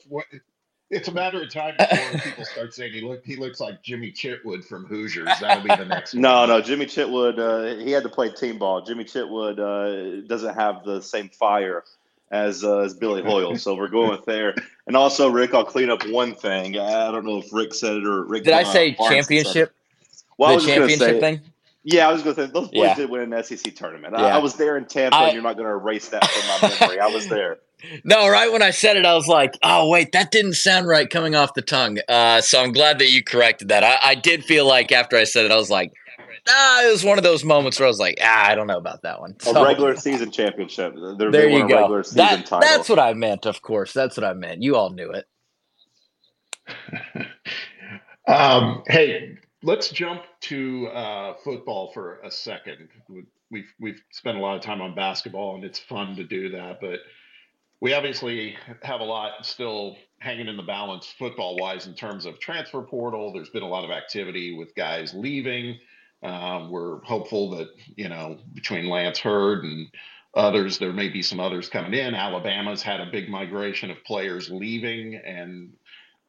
it's 0.96 1.08
a 1.10 1.12
matter 1.12 1.42
of 1.42 1.50
time 1.52 1.76
before 1.80 2.20
people 2.20 2.46
start 2.46 2.74
saying 2.74 2.94
he 2.94 3.02
look 3.02 3.24
he 3.26 3.36
looks 3.36 3.60
like 3.60 3.84
Jimmy 3.84 4.12
Chitwood 4.12 4.64
from 4.64 4.86
Hoosiers. 4.86 5.30
That'll 5.40 5.64
be 5.64 5.70
the 5.70 5.86
next. 5.86 6.14
no, 6.16 6.40
one. 6.40 6.50
no, 6.50 6.62
Jimmy 6.62 6.86
Chitwood. 6.86 7.38
Uh, 7.38 7.84
he 7.84 7.92
had 7.92 8.04
to 8.04 8.10
play 8.10 8.30
team 8.30 8.58
ball. 8.58 8.82
Jimmy 8.82 9.04
Chitwood 9.04 9.60
uh, 9.60 10.26
doesn't 10.28 10.56
have 10.56 10.84
the 10.86 11.02
same 11.02 11.30
fire 11.30 11.84
as 12.32 12.64
uh, 12.64 12.80
as 12.80 12.94
Billy 12.94 13.22
Hoyle, 13.22 13.58
so 13.58 13.76
we're 13.76 13.90
going 13.90 14.12
with 14.12 14.26
there. 14.26 14.56
And 14.88 14.96
also, 14.96 15.30
Rick, 15.30 15.54
I'll 15.54 15.66
clean 15.66 15.90
up 15.90 16.08
one 16.08 16.34
thing. 16.34 16.78
I 16.78 17.12
don't 17.12 17.26
know 17.26 17.40
if 17.40 17.52
Rick 17.52 17.74
said 17.74 17.98
it 17.98 18.08
or 18.08 18.24
Rick. 18.24 18.46
Did 18.46 18.54
I 18.54 18.64
say 18.64 18.94
championship? 18.94 19.74
Well, 20.38 20.60
the 20.60 20.66
championship 20.66 21.20
thing. 21.20 21.42
Yeah, 21.88 22.10
I 22.10 22.12
was 22.12 22.24
going 22.24 22.36
to 22.36 22.48
say 22.48 22.52
those 22.52 22.70
boys 22.70 22.74
yeah. 22.74 22.96
did 22.96 23.12
win 23.12 23.32
an 23.32 23.44
SEC 23.44 23.76
tournament. 23.76 24.16
Yeah. 24.18 24.26
I, 24.26 24.30
I, 24.32 24.38
was 24.40 24.56
there 24.56 24.76
in 24.76 24.86
Tampa, 24.86 25.16
I, 25.16 25.26
and 25.26 25.34
you're 25.34 25.44
not 25.44 25.56
going 25.56 25.68
to 25.68 25.72
erase 25.72 26.10
that 26.10 26.26
from 26.28 26.68
my 26.68 26.80
memory. 26.80 27.00
I 27.00 27.08
was 27.08 27.28
there. 27.28 27.60
No, 28.04 28.28
right 28.28 28.52
when 28.52 28.64
I 28.64 28.72
said 28.72 28.98
it, 28.98 29.06
I 29.06 29.14
was 29.14 29.28
like, 29.28 29.60
"Oh, 29.62 29.90
wait, 29.90 30.12
that 30.14 30.32
didn't 30.32 30.54
sound 30.54 30.88
right 30.88 31.08
coming 31.08 31.36
off 31.36 31.54
the 31.54 31.62
tongue." 31.62 32.00
Uh, 32.08 32.42
so 32.42 32.60
I'm 32.60 32.72
glad 32.72 32.98
that 32.98 33.12
you 33.12 33.22
corrected 33.24 33.68
that. 33.68 33.84
I, 33.84 33.98
I, 34.02 34.16
did 34.16 34.44
feel 34.44 34.66
like 34.66 34.92
after 34.92 35.18
I 35.18 35.26
said 35.26 35.46
it, 35.46 35.52
I 35.52 35.58
was 35.58 35.70
like, 35.70 35.94
"Ah," 36.48 36.88
it 36.88 36.92
was 36.92 37.04
one 37.04 37.20
of 37.20 37.24
those 37.24 37.44
moments 37.44 37.78
where 37.78 37.86
I 37.86 37.90
was 37.90 38.00
like, 38.00 38.18
"Ah, 38.24 38.48
I 38.48 38.56
don't 38.56 38.66
know 38.66 38.78
about 38.78 39.04
that 39.04 39.20
one." 39.20 39.40
So, 39.40 39.56
a 39.56 39.64
regular 39.64 39.96
season 39.98 40.32
championship. 40.32 40.96
They're, 41.18 41.32
there 41.32 41.50
you 41.50 41.68
go. 41.68 42.02
That, 42.14 42.48
that's 42.50 42.90
what 42.90 42.98
I 42.98 43.14
meant. 43.14 43.46
Of 43.46 43.62
course, 43.62 43.94
that's 43.94 44.18
what 44.18 44.24
I 44.24 44.34
meant. 44.34 44.64
You 44.64 44.78
all 44.78 44.90
knew 44.90 45.12
it. 45.12 45.26
um, 48.28 48.84
hey, 48.88 49.38
let's 49.62 49.90
jump 49.90 50.24
to 50.50 50.88
uh, 50.88 51.34
football 51.44 51.92
for 51.94 52.20
a 52.24 52.32
second. 52.32 52.90
We've 53.50 53.72
we've 53.80 54.02
spent 54.12 54.38
a 54.38 54.42
lot 54.42 54.56
of 54.56 54.62
time 54.62 54.82
on 54.82 54.96
basketball, 54.96 55.56
and 55.56 55.64
it's 55.64 55.80
fun 55.80 56.16
to 56.16 56.24
do 56.24 56.50
that, 56.50 56.80
but 56.82 57.00
we 57.80 57.94
obviously 57.94 58.56
have 58.82 59.02
a 59.02 59.04
lot 59.04 59.46
still 59.46 59.98
hanging 60.20 60.48
in 60.48 60.58
the 60.58 60.64
balance 60.64 61.14
football 61.20 61.58
wise 61.58 61.88
in 61.88 61.94
terms 61.94 62.26
of 62.26 62.40
transfer 62.40 62.82
portal. 62.82 63.34
There's 63.34 63.50
been 63.50 63.64
a 63.64 63.68
lot 63.68 63.84
of 63.84 63.92
activity 63.92 64.56
with 64.56 64.74
guys 64.76 65.14
leaving. 65.14 65.78
Um, 66.24 66.72
we're 66.72 67.00
hopeful 67.02 67.52
that 67.52 67.70
you 67.96 68.10
know 68.10 68.40
between 68.54 68.90
Lance 68.90 69.20
Heard 69.20 69.64
and 69.64 69.88
others, 70.34 70.78
there 70.78 70.94
may 70.94 71.10
be 71.10 71.22
some 71.22 71.40
others 71.40 71.70
coming 71.70 71.94
in. 71.94 72.14
Alabama's 72.14 72.82
had 72.82 73.00
a 73.00 73.12
big 73.12 73.30
migration 73.30 73.92
of 73.92 74.04
players 74.04 74.50
leaving, 74.50 75.16
and 75.16 75.74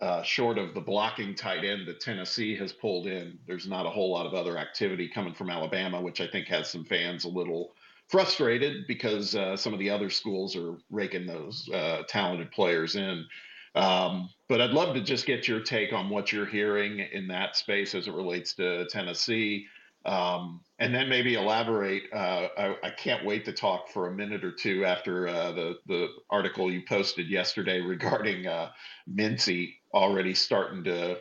uh, 0.00 0.22
short 0.22 0.58
of 0.58 0.74
the 0.74 0.80
blocking 0.80 1.34
tight 1.34 1.64
end 1.64 1.86
that 1.88 2.00
Tennessee 2.00 2.56
has 2.56 2.72
pulled 2.72 3.06
in, 3.06 3.38
there's 3.46 3.66
not 3.66 3.86
a 3.86 3.90
whole 3.90 4.10
lot 4.10 4.26
of 4.26 4.34
other 4.34 4.58
activity 4.58 5.08
coming 5.08 5.34
from 5.34 5.50
Alabama, 5.50 6.00
which 6.00 6.20
I 6.20 6.26
think 6.26 6.48
has 6.48 6.68
some 6.68 6.84
fans 6.84 7.24
a 7.24 7.28
little 7.28 7.72
frustrated 8.08 8.86
because 8.86 9.34
uh, 9.34 9.56
some 9.56 9.72
of 9.72 9.78
the 9.78 9.90
other 9.90 10.10
schools 10.10 10.54
are 10.54 10.76
raking 10.90 11.26
those 11.26 11.68
uh, 11.72 12.02
talented 12.08 12.50
players 12.52 12.94
in. 12.94 13.26
Um, 13.74 14.30
but 14.48 14.60
I'd 14.60 14.70
love 14.70 14.94
to 14.94 15.02
just 15.02 15.26
get 15.26 15.48
your 15.48 15.60
take 15.60 15.92
on 15.92 16.08
what 16.08 16.32
you're 16.32 16.46
hearing 16.46 17.00
in 17.00 17.28
that 17.28 17.56
space 17.56 17.94
as 17.94 18.06
it 18.06 18.14
relates 18.14 18.54
to 18.54 18.86
Tennessee. 18.86 19.66
Um, 20.06 20.60
and 20.78 20.94
then 20.94 21.08
maybe 21.08 21.34
elaborate. 21.34 22.04
Uh, 22.12 22.48
I, 22.56 22.76
I, 22.84 22.90
can't 22.90 23.24
wait 23.24 23.44
to 23.46 23.52
talk 23.52 23.88
for 23.88 24.06
a 24.06 24.12
minute 24.12 24.44
or 24.44 24.52
two 24.52 24.84
after 24.84 25.26
uh, 25.26 25.50
the 25.50 25.78
the 25.86 26.08
article 26.30 26.70
you 26.70 26.82
posted 26.88 27.28
yesterday 27.28 27.80
regarding 27.80 28.46
uh, 28.46 28.70
Mincey 29.08 29.74
already 29.92 30.32
starting 30.32 30.84
to, 30.84 31.18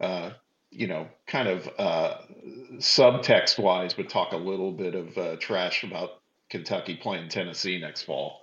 uh, 0.00 0.30
you 0.70 0.86
know, 0.86 1.08
kind 1.26 1.48
of 1.48 1.66
uh, 1.78 2.18
subtext 2.74 3.58
wise, 3.58 3.94
but 3.94 4.10
talk 4.10 4.32
a 4.32 4.36
little 4.36 4.72
bit 4.72 4.94
of 4.94 5.16
uh, 5.16 5.36
trash 5.36 5.82
about 5.82 6.20
Kentucky 6.50 6.96
playing 6.96 7.30
Tennessee 7.30 7.80
next 7.80 8.02
fall. 8.02 8.42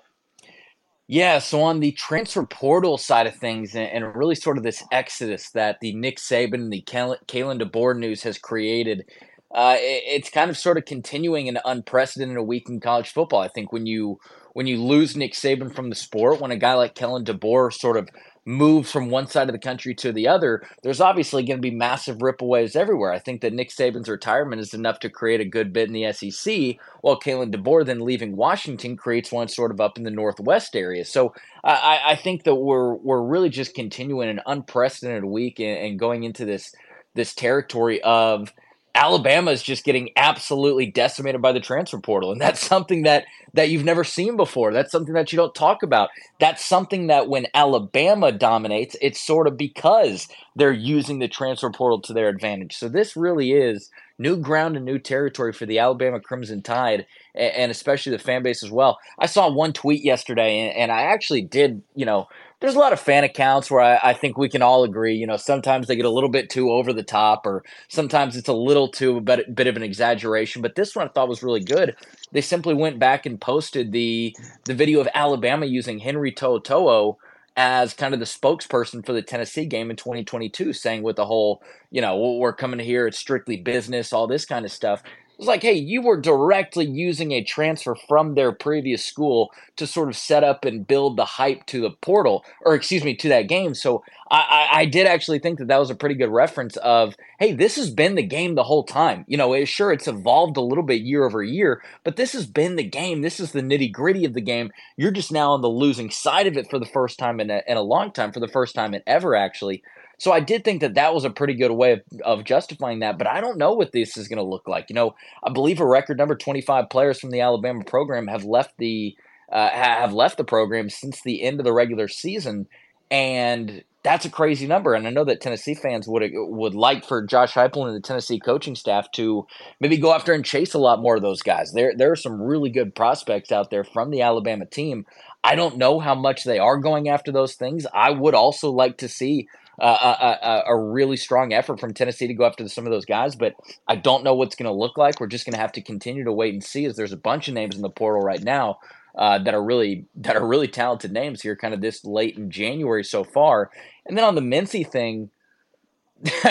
Yeah, 1.07 1.39
so 1.39 1.61
on 1.61 1.81
the 1.81 1.91
transfer 1.91 2.45
portal 2.45 2.97
side 2.97 3.27
of 3.27 3.35
things, 3.35 3.75
and, 3.75 4.15
really 4.15 4.35
sort 4.35 4.57
of 4.57 4.63
this 4.63 4.81
exodus 4.91 5.51
that 5.51 5.77
the 5.81 5.93
Nick 5.93 6.17
Saban 6.17 6.55
and 6.55 6.71
the 6.71 6.81
Kalen 6.81 7.61
DeBoer 7.61 7.97
news 7.97 8.23
has 8.23 8.37
created, 8.37 9.05
uh, 9.53 9.75
it's 9.79 10.29
kind 10.29 10.49
of 10.49 10.57
sort 10.57 10.77
of 10.77 10.85
continuing 10.85 11.47
an 11.47 11.59
unprecedented 11.63 12.39
week 12.45 12.67
in 12.69 12.79
college 12.79 13.11
football. 13.11 13.41
I 13.41 13.47
think 13.47 13.71
when 13.71 13.85
you 13.85 14.19
when 14.53 14.67
you 14.67 14.81
lose 14.81 15.15
Nick 15.15 15.33
Saban 15.33 15.73
from 15.73 15.89
the 15.89 15.95
sport, 15.95 16.39
when 16.39 16.51
a 16.51 16.57
guy 16.57 16.73
like 16.73 16.95
Kalen 16.95 17.25
DeBoer 17.25 17.73
sort 17.73 17.97
of 17.97 18.09
moves 18.45 18.91
from 18.91 19.09
one 19.09 19.25
side 19.25 19.49
of 19.49 19.53
the 19.53 19.59
country 19.59 19.95
to 19.95 20.11
the 20.11 20.27
other, 20.27 20.61
there's 20.83 21.01
obviously 21.01 21.43
going 21.43 21.57
to 21.57 21.61
be 21.61 21.71
massive 21.73 22.21
ripple 22.21 22.49
waves 22.49 22.75
everywhere. 22.75 23.11
I 23.11 23.17
think 23.17 23.41
that 23.41 23.53
Nick 23.53 23.69
Saban's 23.69 24.09
retirement 24.09 24.61
is 24.61 24.73
enough 24.73 24.99
to 24.99 25.09
create 25.09 25.39
a 25.39 25.45
good 25.45 25.71
bit 25.73 25.87
in 25.87 25.93
the 25.93 26.11
SEC, 26.11 26.77
while 27.01 27.19
Kalen 27.19 27.53
DeBoer 27.53 27.85
then 27.85 28.01
leaving 28.01 28.35
Washington 28.35 28.97
creates 28.97 29.31
one 29.31 29.47
sort 29.47 29.71
of 29.71 29.81
up 29.81 29.97
in 29.97 30.03
the 30.03 30.11
Northwest 30.11 30.75
area. 30.75 31.05
So 31.05 31.33
I, 31.63 32.01
I 32.05 32.15
think 32.15 32.43
that 32.43 32.55
we're 32.55 32.95
we're 32.95 33.23
really 33.23 33.49
just 33.49 33.75
continuing 33.75 34.29
an 34.29 34.41
unprecedented 34.45 35.25
week 35.25 35.59
and, 35.59 35.77
and 35.77 35.99
going 35.99 36.23
into 36.23 36.45
this 36.45 36.75
this 37.15 37.33
territory 37.33 38.01
of 38.01 38.51
Alabama 38.95 39.51
is 39.51 39.63
just 39.63 39.83
getting 39.83 40.09
absolutely 40.15 40.85
decimated 40.85 41.41
by 41.41 41.51
the 41.51 41.59
transfer 41.59 41.97
portal, 41.97 42.31
and 42.31 42.39
that's 42.39 42.65
something 42.65 43.03
that 43.03 43.25
that 43.55 43.69
you've 43.69 43.83
never 43.83 44.03
seen 44.03 44.35
before. 44.35 44.73
That's 44.73 44.91
something 44.91 45.13
that 45.13 45.31
you 45.31 45.37
don't 45.37 45.53
talk 45.53 45.83
about. 45.83 46.09
That's 46.39 46.65
something 46.65 47.07
that 47.07 47.27
when 47.27 47.47
Alabama 47.53 48.31
dominates, 48.31 48.95
it's 49.01 49.21
sort 49.21 49.47
of 49.47 49.57
because 49.57 50.27
they're 50.55 50.71
using 50.71 51.19
the 51.19 51.27
transfer 51.27 51.71
portal 51.71 52.01
to 52.01 52.13
their 52.13 52.29
advantage. 52.29 52.75
So 52.75 52.89
this 52.89 53.15
really 53.15 53.51
is 53.51 53.89
new 54.17 54.37
ground 54.37 54.75
and 54.75 54.85
new 54.85 54.99
territory 54.99 55.53
for 55.53 55.65
the 55.65 55.79
Alabama 55.79 56.19
Crimson 56.19 56.61
Tide, 56.61 57.05
and 57.35 57.71
especially 57.71 58.11
the 58.11 58.19
fan 58.19 58.43
base 58.43 58.63
as 58.63 58.71
well. 58.71 58.99
I 59.19 59.25
saw 59.25 59.51
one 59.51 59.73
tweet 59.73 60.03
yesterday, 60.03 60.71
and 60.71 60.91
I 60.91 61.01
actually 61.01 61.41
did, 61.41 61.81
you 61.95 62.05
know, 62.05 62.27
there's 62.63 62.75
a 62.75 62.79
lot 62.79 62.93
of 62.93 62.99
fan 63.01 63.25
accounts 63.25 63.69
where 63.69 63.81
I, 63.81 63.99
I, 64.01 64.13
think 64.13 64.37
we 64.37 64.47
can 64.47 64.61
all 64.61 64.85
agree, 64.85 65.15
you 65.15 65.27
know, 65.27 65.35
sometimes 65.35 65.85
they 65.85 65.97
get 65.97 66.05
a 66.05 66.09
little 66.09 66.29
bit 66.29 66.49
too 66.49 66.71
over 66.71 66.93
the 66.93 67.03
top, 67.03 67.45
or 67.45 67.61
sometimes 67.89 68.37
it's 68.37 68.47
a 68.47 68.53
little 68.53 68.87
too 68.87 69.17
a 69.17 69.21
bit, 69.21 69.53
bit 69.53 69.67
of 69.67 69.75
an 69.75 69.83
exaggeration. 69.83 70.61
But 70.61 70.75
this 70.75 70.95
one 70.95 71.05
I 71.05 71.11
thought 71.11 71.27
was 71.27 71.43
really 71.43 71.59
good. 71.59 71.93
They 72.31 72.39
simply 72.39 72.73
went 72.73 72.99
back 72.99 73.25
and 73.25 73.39
posted 73.39 73.91
the 73.91 74.33
the 74.63 74.73
video 74.73 75.01
of 75.01 75.09
Alabama 75.13 75.65
using 75.65 75.99
Henry 75.99 76.31
To'oTo'o 76.31 77.17
as 77.57 77.93
kind 77.93 78.13
of 78.13 78.21
the 78.21 78.25
spokesperson 78.25 79.05
for 79.05 79.11
the 79.11 79.21
Tennessee 79.21 79.65
game 79.65 79.91
in 79.91 79.97
2022, 79.97 80.71
saying 80.71 81.03
with 81.03 81.17
the 81.17 81.25
whole, 81.25 81.61
you 81.91 81.99
know, 81.99 82.15
we're 82.15 82.53
coming 82.53 82.79
here, 82.79 83.07
it's 83.07 83.19
strictly 83.19 83.57
business, 83.57 84.13
all 84.13 84.25
this 84.25 84.45
kind 84.45 84.63
of 84.63 84.71
stuff. 84.71 85.03
It's 85.43 85.47
like, 85.49 85.61
hey, 85.61 85.73
you 85.73 86.01
were 86.01 86.15
directly 86.21 86.85
using 86.85 87.33
a 87.33 87.43
transfer 87.43 87.97
from 88.07 88.35
their 88.35 88.53
previous 88.53 89.03
school 89.03 89.51
to 89.75 89.85
sort 89.85 90.07
of 90.07 90.15
set 90.15 90.41
up 90.41 90.63
and 90.63 90.87
build 90.87 91.17
the 91.17 91.25
hype 91.25 91.65
to 91.65 91.81
the 91.81 91.89
portal, 91.89 92.45
or 92.61 92.75
excuse 92.75 93.03
me, 93.03 93.13
to 93.17 93.27
that 93.27 93.49
game. 93.49 93.73
So 93.73 94.05
I, 94.31 94.69
I, 94.71 94.79
I 94.79 94.85
did 94.85 95.05
actually 95.05 95.39
think 95.39 95.59
that 95.59 95.67
that 95.67 95.81
was 95.81 95.89
a 95.89 95.95
pretty 95.95 96.15
good 96.15 96.29
reference 96.29 96.77
of, 96.77 97.17
hey, 97.39 97.51
this 97.51 97.75
has 97.75 97.89
been 97.89 98.15
the 98.15 98.23
game 98.23 98.55
the 98.55 98.63
whole 98.63 98.85
time. 98.85 99.25
You 99.27 99.35
know, 99.35 99.51
it, 99.51 99.65
sure, 99.65 99.91
it's 99.91 100.07
evolved 100.07 100.55
a 100.55 100.61
little 100.61 100.81
bit 100.81 101.01
year 101.01 101.25
over 101.25 101.43
year, 101.43 101.83
but 102.05 102.15
this 102.15 102.31
has 102.31 102.45
been 102.45 102.77
the 102.77 102.83
game. 102.87 103.21
This 103.21 103.41
is 103.41 103.51
the 103.51 103.59
nitty 103.59 103.91
gritty 103.91 104.23
of 104.23 104.33
the 104.33 104.39
game. 104.39 104.71
You're 104.95 105.11
just 105.11 105.33
now 105.33 105.51
on 105.51 105.61
the 105.61 105.67
losing 105.67 106.09
side 106.09 106.47
of 106.47 106.55
it 106.55 106.69
for 106.69 106.79
the 106.79 106.85
first 106.85 107.19
time 107.19 107.41
in 107.41 107.49
a, 107.49 107.61
in 107.67 107.75
a 107.75 107.81
long 107.81 108.13
time, 108.13 108.31
for 108.31 108.39
the 108.39 108.47
first 108.47 108.75
time 108.75 108.93
in 108.93 109.01
ever, 109.05 109.35
actually. 109.35 109.83
So 110.23 110.31
I 110.31 110.39
did 110.39 110.63
think 110.63 110.79
that 110.79 110.93
that 110.93 111.13
was 111.13 111.25
a 111.25 111.29
pretty 111.29 111.53
good 111.53 111.73
way 111.73 111.91
of, 111.91 112.01
of 112.23 112.43
justifying 112.45 112.99
that, 112.99 113.17
but 113.17 113.27
I 113.27 113.41
don't 113.41 113.57
know 113.57 113.73
what 113.73 113.91
this 113.91 114.15
is 114.15 114.29
going 114.29 114.37
to 114.37 114.43
look 114.43 114.69
like. 114.69 114.85
You 114.87 114.93
know, 114.93 115.15
I 115.43 115.51
believe 115.51 115.81
a 115.81 115.85
record 115.85 116.17
number 116.17 116.33
25 116.33 116.89
players 116.89 117.19
from 117.19 117.31
the 117.31 117.41
Alabama 117.41 117.83
program 117.83 118.27
have 118.27 118.45
left 118.45 118.77
the 118.77 119.17
uh, 119.51 119.67
have 119.67 120.13
left 120.13 120.37
the 120.37 120.45
program 120.45 120.89
since 120.89 121.21
the 121.21 121.43
end 121.43 121.59
of 121.59 121.65
the 121.65 121.73
regular 121.73 122.07
season, 122.07 122.67
and 123.11 123.83
that's 124.03 124.23
a 124.23 124.29
crazy 124.29 124.65
number. 124.65 124.93
And 124.93 125.05
I 125.05 125.09
know 125.09 125.25
that 125.25 125.41
Tennessee 125.41 125.75
fans 125.75 126.07
would 126.07 126.23
would 126.33 126.73
like 126.73 127.03
for 127.03 127.25
Josh 127.25 127.51
Heupel 127.51 127.85
and 127.85 127.93
the 127.93 127.99
Tennessee 127.99 128.39
coaching 128.39 128.75
staff 128.75 129.11
to 129.15 129.45
maybe 129.81 129.97
go 129.97 130.13
after 130.13 130.31
and 130.31 130.45
chase 130.45 130.73
a 130.73 130.79
lot 130.79 131.01
more 131.01 131.17
of 131.17 131.21
those 131.21 131.41
guys. 131.41 131.73
There 131.73 131.93
there 131.97 132.13
are 132.13 132.15
some 132.15 132.41
really 132.41 132.69
good 132.69 132.95
prospects 132.95 133.51
out 133.51 133.71
there 133.71 133.83
from 133.83 134.09
the 134.09 134.21
Alabama 134.21 134.67
team. 134.67 135.05
I 135.43 135.55
don't 135.55 135.77
know 135.77 135.99
how 135.99 136.15
much 136.15 136.45
they 136.45 136.59
are 136.59 136.77
going 136.77 137.09
after 137.09 137.33
those 137.33 137.55
things. 137.55 137.85
I 137.93 138.11
would 138.11 138.35
also 138.35 138.71
like 138.71 138.99
to 138.99 139.09
see 139.09 139.49
a, 139.79 139.85
a, 139.85 140.63
a, 140.67 140.79
really 140.79 141.17
strong 141.17 141.51
effort 141.51 141.79
from 141.79 141.93
Tennessee 141.93 142.27
to 142.27 142.33
go 142.33 142.45
after 142.45 142.67
some 142.67 142.85
of 142.85 142.91
those 142.91 143.05
guys, 143.05 143.35
but 143.35 143.55
I 143.87 143.95
don't 143.95 144.23
know 144.23 144.35
what's 144.35 144.55
going 144.55 144.69
to 144.69 144.77
look 144.77 144.97
like. 144.97 145.19
We're 145.19 145.27
just 145.27 145.45
going 145.45 145.53
to 145.53 145.59
have 145.59 145.71
to 145.73 145.81
continue 145.81 146.23
to 146.23 146.31
wait 146.31 146.53
and 146.53 146.63
see 146.63 146.85
as 146.85 146.95
there's 146.95 147.11
a 147.11 147.17
bunch 147.17 147.47
of 147.47 147.55
names 147.55 147.75
in 147.75 147.81
the 147.81 147.89
portal 147.89 148.21
right 148.21 148.41
now 148.41 148.79
uh, 149.17 149.39
that 149.39 149.53
are 149.53 149.63
really 149.63 150.05
that 150.15 150.35
are 150.35 150.45
really 150.45 150.67
talented 150.67 151.11
names 151.11 151.41
here, 151.41 151.55
kind 151.55 151.73
of 151.73 151.81
this 151.81 152.05
late 152.05 152.37
in 152.37 152.51
January 152.51 153.03
so 153.03 153.23
far. 153.23 153.71
And 154.05 154.17
then 154.17 154.25
on 154.25 154.35
the 154.35 154.41
Mincey 154.41 154.83
thing, 154.83 155.31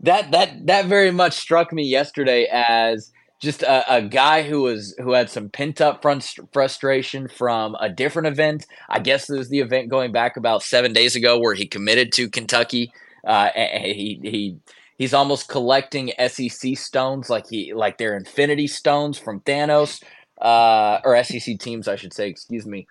that 0.00 0.30
that 0.32 0.66
that 0.66 0.86
very 0.86 1.10
much 1.10 1.34
struck 1.34 1.72
me 1.72 1.84
yesterday 1.84 2.48
as 2.50 3.12
just 3.44 3.62
a, 3.62 3.96
a, 3.96 4.02
guy 4.02 4.42
who 4.42 4.62
was 4.62 4.94
who 4.98 5.12
had 5.12 5.30
some 5.30 5.48
pent 5.48 5.80
up 5.80 6.02
frust- 6.02 6.48
frustration 6.52 7.28
from 7.28 7.76
a 7.78 7.88
different 7.88 8.28
event. 8.28 8.66
I 8.88 8.98
guess 8.98 9.28
was 9.28 9.50
the 9.50 9.60
event 9.60 9.90
going 9.90 10.10
back 10.10 10.36
about 10.36 10.62
seven 10.62 10.92
days 10.92 11.14
ago 11.14 11.38
where 11.38 11.54
he 11.54 11.66
committed 11.66 12.12
to 12.14 12.28
Kentucky. 12.28 12.92
Uh, 13.26 13.50
he 13.54 14.18
he 14.22 14.56
he's 14.96 15.14
almost 15.14 15.48
collecting 15.48 16.12
SEC 16.26 16.76
stones 16.76 17.30
like 17.30 17.46
he 17.48 17.72
like 17.74 17.98
they're 17.98 18.16
Infinity 18.16 18.66
Stones 18.66 19.18
from 19.18 19.40
Thanos 19.40 20.02
uh, 20.40 20.98
or 21.04 21.22
SEC 21.22 21.58
teams, 21.58 21.86
I 21.86 21.96
should 21.96 22.12
say. 22.12 22.28
Excuse 22.28 22.66
me. 22.66 22.86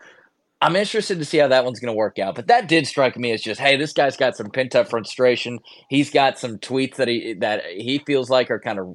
I'm 0.64 0.78
interested 0.78 1.20
to 1.20 1.26
see 1.26 1.40
how 1.40 1.50
that 1.50 1.66
one's 1.66 1.82
going 1.82 1.92
to 1.92 1.98
work 1.98 2.20
out. 2.20 2.36
But 2.36 2.48
that 2.48 2.70
did 2.70 2.88
strike 2.88 3.18
me 3.18 3.32
as 3.32 3.42
just, 3.42 3.60
hey, 3.60 3.76
this 3.76 3.92
guy's 3.92 4.16
got 4.16 4.38
some 4.38 4.50
pent 4.50 4.76
up 4.76 4.90
frustration. 4.90 5.60
He's 5.90 6.10
got 6.10 6.40
some 6.40 6.58
tweets 6.58 6.96
that 6.96 7.10
he 7.10 7.34
that 7.40 7.66
he 7.66 8.00
feels 8.00 8.30
like 8.30 8.50
are 8.50 8.62
kind 8.62 8.80
of 8.80 8.88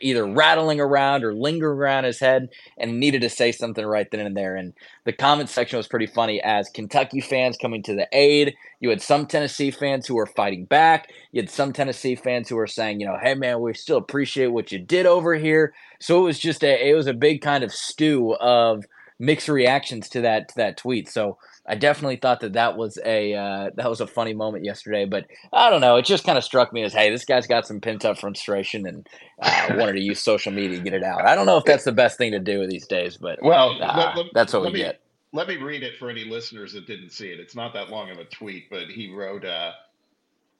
either 0.00 0.26
rattling 0.26 0.80
around 0.80 1.24
or 1.24 1.34
lingering 1.34 1.78
around 1.78 2.04
his 2.04 2.20
head, 2.20 2.48
and 2.78 3.00
needed 3.00 3.22
to 3.22 3.30
say 3.30 3.52
something 3.52 3.84
right 3.84 4.10
then 4.10 4.26
and 4.26 4.36
there. 4.36 4.56
And 4.56 4.72
the 5.04 5.12
comment 5.12 5.48
section 5.48 5.76
was 5.76 5.88
pretty 5.88 6.06
funny 6.06 6.40
as 6.42 6.68
Kentucky 6.68 7.20
fans 7.20 7.56
coming 7.60 7.82
to 7.84 7.94
the 7.94 8.08
aid. 8.12 8.54
You 8.80 8.90
had 8.90 9.02
some 9.02 9.26
Tennessee 9.26 9.70
fans 9.70 10.06
who 10.06 10.14
were 10.14 10.26
fighting 10.26 10.64
back. 10.64 11.10
You 11.32 11.42
had 11.42 11.50
some 11.50 11.72
Tennessee 11.72 12.14
fans 12.14 12.48
who 12.48 12.56
were 12.56 12.66
saying, 12.66 13.00
you 13.00 13.06
know, 13.06 13.18
hey 13.20 13.34
man, 13.34 13.60
we 13.60 13.74
still 13.74 13.98
appreciate 13.98 14.48
what 14.48 14.72
you 14.72 14.78
did 14.78 15.06
over 15.06 15.34
here. 15.34 15.74
So 16.00 16.18
it 16.18 16.24
was 16.24 16.38
just 16.38 16.62
a 16.62 16.88
it 16.88 16.94
was 16.94 17.06
a 17.06 17.14
big 17.14 17.40
kind 17.40 17.64
of 17.64 17.72
stew 17.72 18.34
of 18.34 18.84
mixed 19.18 19.48
reactions 19.48 20.08
to 20.10 20.20
that 20.22 20.48
to 20.48 20.54
that 20.56 20.76
tweet. 20.76 21.08
So 21.08 21.38
I 21.68 21.74
definitely 21.74 22.16
thought 22.16 22.40
that 22.40 22.52
that 22.52 22.76
was 22.76 22.98
a 23.04 23.34
uh, 23.34 23.70
that 23.74 23.90
was 23.90 24.00
a 24.00 24.06
funny 24.06 24.34
moment 24.34 24.64
yesterday. 24.64 25.04
But 25.04 25.26
I 25.52 25.68
don't 25.68 25.80
know. 25.80 25.96
It 25.96 26.04
just 26.04 26.24
kind 26.24 26.38
of 26.38 26.44
struck 26.44 26.72
me 26.72 26.82
as, 26.82 26.92
hey, 26.92 27.10
this 27.10 27.24
guy's 27.24 27.46
got 27.46 27.66
some 27.66 27.80
pent 27.80 28.04
up 28.04 28.18
frustration 28.18 28.86
and 28.86 29.08
uh, 29.40 29.68
wanted 29.76 29.94
to 29.94 30.00
use 30.00 30.20
social 30.20 30.52
media 30.52 30.78
to 30.78 30.84
get 30.84 30.94
it 30.94 31.02
out. 31.02 31.26
I 31.26 31.34
don't 31.34 31.46
know 31.46 31.56
if 31.56 31.64
that's 31.64 31.84
the 31.84 31.92
best 31.92 32.18
thing 32.18 32.32
to 32.32 32.38
do 32.38 32.66
these 32.66 32.86
days, 32.86 33.16
but 33.16 33.42
well, 33.42 33.70
uh, 33.82 33.96
let, 33.96 34.16
let, 34.16 34.26
that's 34.32 34.52
what 34.52 34.62
we 34.62 34.72
me, 34.72 34.78
get. 34.78 35.00
Let 35.32 35.48
me 35.48 35.56
read 35.56 35.82
it 35.82 35.96
for 35.98 36.08
any 36.08 36.24
listeners 36.24 36.72
that 36.74 36.86
didn't 36.86 37.10
see 37.10 37.28
it. 37.28 37.40
It's 37.40 37.56
not 37.56 37.72
that 37.74 37.90
long 37.90 38.10
of 38.10 38.18
a 38.18 38.24
tweet, 38.24 38.70
but 38.70 38.86
he 38.88 39.12
wrote. 39.12 39.44
Uh, 39.44 39.72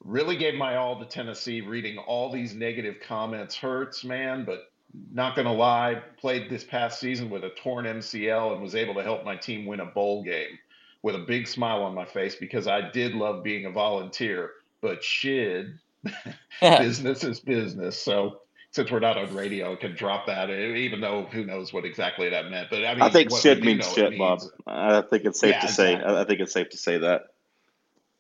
really 0.05 0.37
gave 0.37 0.55
my 0.55 0.77
all 0.77 0.99
to 0.99 1.07
Tennessee. 1.07 1.61
Reading 1.61 1.99
all 1.99 2.33
these 2.33 2.55
negative 2.55 2.97
comments 3.07 3.55
hurts, 3.55 4.05
man, 4.05 4.45
but 4.45 4.73
not 5.13 5.37
going 5.37 5.47
to 5.47 5.53
lie, 5.53 6.03
played 6.19 6.51
this 6.51 6.65
past 6.65 6.99
season 6.99 7.31
with 7.31 7.45
a 7.45 7.51
torn 7.51 7.85
MCL 7.85 8.53
and 8.53 8.63
was 8.63 8.75
able 8.75 8.95
to 8.95 9.03
help 9.03 9.25
my 9.25 9.37
team 9.37 9.67
win 9.67 9.81
a 9.81 9.87
bowl 9.87 10.25
game 10.25 10.59
with 11.03 11.15
a 11.15 11.21
big 11.21 11.47
smile 11.47 11.83
on 11.83 11.95
my 11.95 12.05
face 12.05 12.35
because 12.37 12.67
I 12.67 12.91
did 12.91 13.15
love 13.15 13.43
being 13.43 13.67
a 13.67 13.71
volunteer. 13.71 14.53
But 14.81 15.03
shit, 15.03 15.67
business 16.61 17.25
is 17.25 17.41
business. 17.41 17.99
So 18.01 18.41
since 18.71 18.91
we're 18.91 19.01
not 19.01 19.17
on 19.17 19.35
radio, 19.35 19.73
I 19.73 19.77
can 19.77 19.95
drop 19.95 20.27
that, 20.27 20.51
even 20.51 21.01
though 21.01 21.25
who 21.33 21.45
knows 21.45 21.73
what 21.73 21.85
exactly 21.85 22.29
that 22.29 22.51
meant. 22.51 22.69
But 22.71 22.85
I 22.85 22.93
mean, 22.93 23.03
I 23.03 23.09
think 23.09 23.31
shit 23.31 23.63
means 23.63 23.91
shit, 23.93 24.19
Bob. 24.19 24.43
I 24.67 25.01
think 25.01 25.25
it's 25.25 25.41
safe 25.41 25.53
yeah, 25.53 25.61
to 25.61 25.69
say. 25.69 25.95
I 25.95 26.25
think 26.25 26.41
it's 26.41 26.53
safe 26.53 26.69
to 26.71 26.77
say 26.77 26.99
that. 26.99 27.23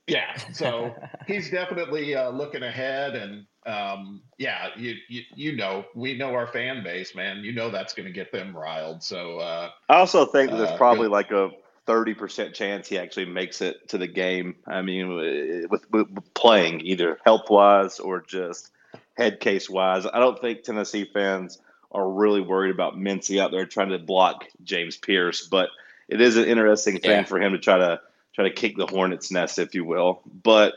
Yeah, 0.06 0.36
so 0.52 0.94
he's 1.26 1.50
definitely 1.50 2.14
uh, 2.14 2.30
looking 2.30 2.62
ahead, 2.62 3.16
and 3.16 3.46
um, 3.66 4.22
yeah, 4.38 4.68
you, 4.76 4.94
you 5.08 5.22
you 5.34 5.56
know 5.56 5.84
we 5.94 6.16
know 6.16 6.32
our 6.32 6.46
fan 6.46 6.82
base, 6.82 7.14
man. 7.14 7.38
You 7.38 7.52
know 7.52 7.70
that's 7.70 7.92
going 7.92 8.06
to 8.06 8.12
get 8.12 8.32
them 8.32 8.56
riled. 8.56 9.02
So 9.02 9.38
uh, 9.38 9.70
I 9.88 9.96
also 9.96 10.24
think 10.24 10.50
that 10.50 10.56
there's 10.56 10.70
uh, 10.70 10.76
probably 10.76 11.08
like 11.08 11.32
a 11.32 11.50
thirty 11.86 12.14
percent 12.14 12.54
chance 12.54 12.88
he 12.88 12.98
actually 12.98 13.26
makes 13.26 13.60
it 13.60 13.88
to 13.88 13.98
the 13.98 14.06
game. 14.06 14.56
I 14.66 14.82
mean, 14.82 15.06
uh, 15.12 15.68
with, 15.70 15.90
with 15.90 16.34
playing 16.34 16.80
either 16.80 17.18
health 17.24 17.48
wise 17.48 18.00
or 18.00 18.20
just 18.20 18.70
head 19.16 19.40
case 19.40 19.70
wise, 19.70 20.06
I 20.06 20.18
don't 20.18 20.40
think 20.40 20.62
Tennessee 20.62 21.08
fans 21.12 21.58
are 21.92 22.08
really 22.08 22.40
worried 22.40 22.74
about 22.74 22.98
Mincey 22.98 23.40
out 23.40 23.52
there 23.52 23.64
trying 23.64 23.90
to 23.90 23.98
block 23.98 24.44
James 24.62 24.96
Pearce, 24.96 25.46
but 25.46 25.70
it 26.08 26.20
is 26.20 26.36
an 26.36 26.44
interesting 26.44 26.98
thing 26.98 27.10
yeah. 27.10 27.24
for 27.24 27.40
him 27.40 27.52
to 27.52 27.58
try 27.58 27.78
to 27.78 28.00
try 28.34 28.44
to 28.44 28.54
kick 28.54 28.76
the 28.76 28.86
hornet's 28.86 29.30
nest, 29.30 29.58
if 29.58 29.74
you 29.74 29.84
will. 29.84 30.20
But 30.42 30.74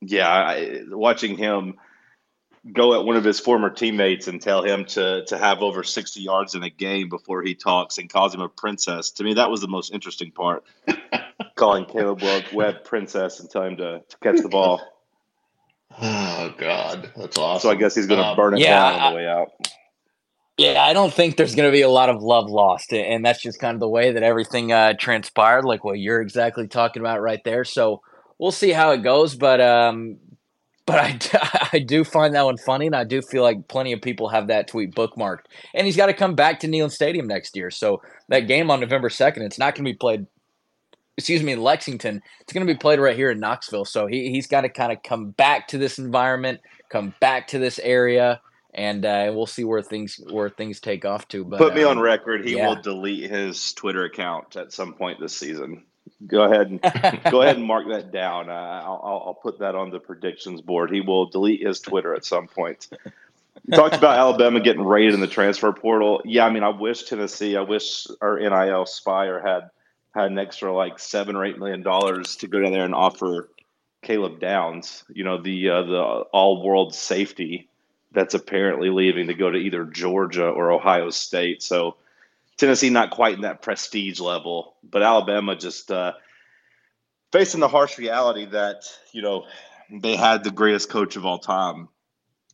yeah, 0.00 0.28
I, 0.28 0.82
watching 0.88 1.36
him 1.36 1.74
go 2.70 2.94
at 2.94 3.04
one 3.04 3.16
of 3.16 3.24
his 3.24 3.40
former 3.40 3.70
teammates 3.70 4.28
and 4.28 4.40
tell 4.40 4.62
him 4.62 4.84
to 4.84 5.24
to 5.26 5.38
have 5.38 5.62
over 5.62 5.82
60 5.82 6.20
yards 6.20 6.54
in 6.54 6.62
a 6.62 6.70
game 6.70 7.08
before 7.08 7.42
he 7.42 7.54
talks 7.54 7.98
and 7.98 8.08
calls 8.08 8.34
him 8.34 8.40
a 8.40 8.48
princess. 8.48 9.10
To 9.12 9.24
me, 9.24 9.34
that 9.34 9.50
was 9.50 9.60
the 9.60 9.68
most 9.68 9.92
interesting 9.92 10.30
part. 10.30 10.64
Calling 11.56 11.84
Caleb 11.86 12.22
Webb 12.52 12.84
princess 12.84 13.40
and 13.40 13.50
telling 13.50 13.72
him 13.72 13.76
to, 13.78 14.02
to 14.08 14.16
catch 14.18 14.40
the 14.40 14.48
ball. 14.48 14.80
Oh 16.00 16.54
God, 16.56 17.12
that's 17.14 17.36
awesome. 17.36 17.68
So 17.68 17.70
I 17.70 17.74
guess 17.78 17.94
he's 17.94 18.06
going 18.06 18.18
to 18.18 18.28
um, 18.28 18.36
burn 18.36 18.54
it 18.54 18.60
yeah, 18.60 18.92
down 18.92 18.98
on 18.98 19.12
the 19.12 19.16
way 19.16 19.26
out. 19.26 19.48
Yeah, 20.56 20.82
I 20.82 20.94
don't 20.94 21.12
think 21.12 21.36
there's 21.36 21.54
going 21.54 21.68
to 21.68 21.72
be 21.72 21.82
a 21.82 21.88
lot 21.90 22.08
of 22.08 22.22
love 22.22 22.48
lost, 22.48 22.94
and 22.94 23.22
that's 23.22 23.42
just 23.42 23.60
kind 23.60 23.74
of 23.74 23.80
the 23.80 23.88
way 23.88 24.10
that 24.12 24.22
everything 24.22 24.72
uh, 24.72 24.94
transpired, 24.98 25.66
like 25.66 25.84
what 25.84 25.98
you're 25.98 26.22
exactly 26.22 26.66
talking 26.66 27.00
about 27.00 27.20
right 27.20 27.40
there. 27.44 27.64
So 27.64 28.00
we'll 28.38 28.52
see 28.52 28.70
how 28.70 28.92
it 28.92 29.02
goes, 29.02 29.36
but 29.36 29.60
um, 29.60 30.18
but 30.86 30.98
I, 30.98 31.68
I 31.72 31.78
do 31.78 32.04
find 32.04 32.34
that 32.34 32.44
one 32.44 32.58
funny, 32.58 32.86
and 32.86 32.96
I 32.96 33.04
do 33.04 33.22
feel 33.22 33.42
like 33.42 33.68
plenty 33.68 33.92
of 33.92 34.02
people 34.02 34.28
have 34.28 34.48
that 34.48 34.68
tweet 34.68 34.94
bookmarked. 34.94 35.44
And 35.74 35.86
he's 35.86 35.96
got 35.96 36.06
to 36.06 36.14
come 36.14 36.34
back 36.34 36.60
to 36.60 36.68
Neyland 36.68 36.92
Stadium 36.92 37.26
next 37.26 37.56
year, 37.56 37.70
so 37.70 38.02
that 38.28 38.40
game 38.40 38.70
on 38.70 38.80
November 38.80 39.10
second, 39.10 39.44
it's 39.44 39.58
not 39.58 39.74
going 39.74 39.84
to 39.84 39.92
be 39.92 39.96
played. 39.96 40.26
Excuse 41.18 41.42
me, 41.42 41.52
in 41.52 41.60
Lexington. 41.60 42.22
It's 42.40 42.54
going 42.54 42.66
to 42.66 42.72
be 42.72 42.78
played 42.78 42.98
right 42.98 43.14
here 43.14 43.30
in 43.30 43.38
Knoxville. 43.38 43.84
So 43.84 44.06
he 44.06 44.30
he's 44.30 44.46
got 44.46 44.62
to 44.62 44.70
kind 44.70 44.90
of 44.90 45.02
come 45.02 45.30
back 45.30 45.68
to 45.68 45.78
this 45.78 45.98
environment, 45.98 46.60
come 46.88 47.14
back 47.20 47.48
to 47.48 47.58
this 47.58 47.78
area 47.78 48.40
and 48.74 49.04
uh, 49.04 49.30
we'll 49.34 49.46
see 49.46 49.64
where 49.64 49.82
things 49.82 50.20
where 50.30 50.48
things 50.48 50.80
take 50.80 51.04
off 51.04 51.28
to. 51.28 51.44
But 51.44 51.58
put 51.58 51.74
me 51.74 51.82
um, 51.82 51.98
on 51.98 52.00
record, 52.00 52.44
he 52.44 52.56
yeah. 52.56 52.68
will 52.68 52.80
delete 52.80 53.30
his 53.30 53.72
Twitter 53.74 54.04
account 54.04 54.56
at 54.56 54.72
some 54.72 54.94
point 54.94 55.20
this 55.20 55.36
season. 55.36 55.84
Go 56.26 56.42
ahead 56.42 56.70
and 56.70 56.80
go 57.30 57.42
ahead 57.42 57.56
and 57.56 57.64
mark 57.64 57.88
that 57.88 58.12
down. 58.12 58.48
Uh, 58.48 58.82
I'll, 58.84 59.22
I'll 59.26 59.38
put 59.40 59.58
that 59.60 59.74
on 59.74 59.90
the 59.90 59.98
predictions 59.98 60.60
board. 60.60 60.90
He 60.90 61.00
will 61.00 61.26
delete 61.26 61.66
his 61.66 61.80
Twitter 61.80 62.14
at 62.14 62.24
some 62.24 62.46
point. 62.48 62.88
You 63.64 63.76
talked 63.76 63.94
about 63.94 64.18
Alabama 64.18 64.60
getting 64.60 64.84
raided 64.84 65.14
in 65.14 65.20
the 65.20 65.26
transfer 65.26 65.72
portal. 65.72 66.20
Yeah, 66.24 66.46
I 66.46 66.50
mean, 66.50 66.62
I 66.62 66.70
wish 66.70 67.04
Tennessee, 67.04 67.56
I 67.56 67.60
wish 67.62 68.06
our 68.20 68.38
NIL 68.38 68.86
Spyre 68.86 69.40
had 69.40 69.70
had 70.14 70.30
an 70.30 70.38
extra 70.38 70.74
like 70.74 70.98
seven 70.98 71.36
or 71.36 71.44
eight 71.44 71.58
million 71.58 71.82
dollars 71.82 72.36
to 72.36 72.46
go 72.46 72.60
down 72.60 72.72
there 72.72 72.84
and 72.84 72.94
offer 72.94 73.48
Caleb 74.02 74.40
Downs, 74.40 75.04
you 75.08 75.24
know, 75.24 75.40
the 75.40 75.70
uh, 75.70 75.82
the 75.82 76.02
all 76.32 76.62
world 76.62 76.94
safety 76.94 77.68
that's 78.12 78.34
apparently 78.34 78.90
leaving 78.90 79.28
to 79.28 79.34
go 79.34 79.50
to 79.50 79.56
either 79.56 79.84
Georgia 79.84 80.46
or 80.46 80.72
Ohio 80.72 81.10
State. 81.10 81.62
So 81.62 81.96
Tennessee 82.56 82.90
not 82.90 83.10
quite 83.10 83.34
in 83.34 83.42
that 83.42 83.62
prestige 83.62 84.20
level, 84.20 84.76
but 84.82 85.02
Alabama 85.02 85.56
just 85.56 85.90
uh, 85.90 86.12
facing 87.32 87.60
the 87.60 87.68
harsh 87.68 87.98
reality 87.98 88.46
that 88.46 88.84
you 89.12 89.22
know 89.22 89.44
they 89.90 90.16
had 90.16 90.44
the 90.44 90.50
greatest 90.50 90.88
coach 90.88 91.16
of 91.16 91.26
all 91.26 91.38
time. 91.38 91.88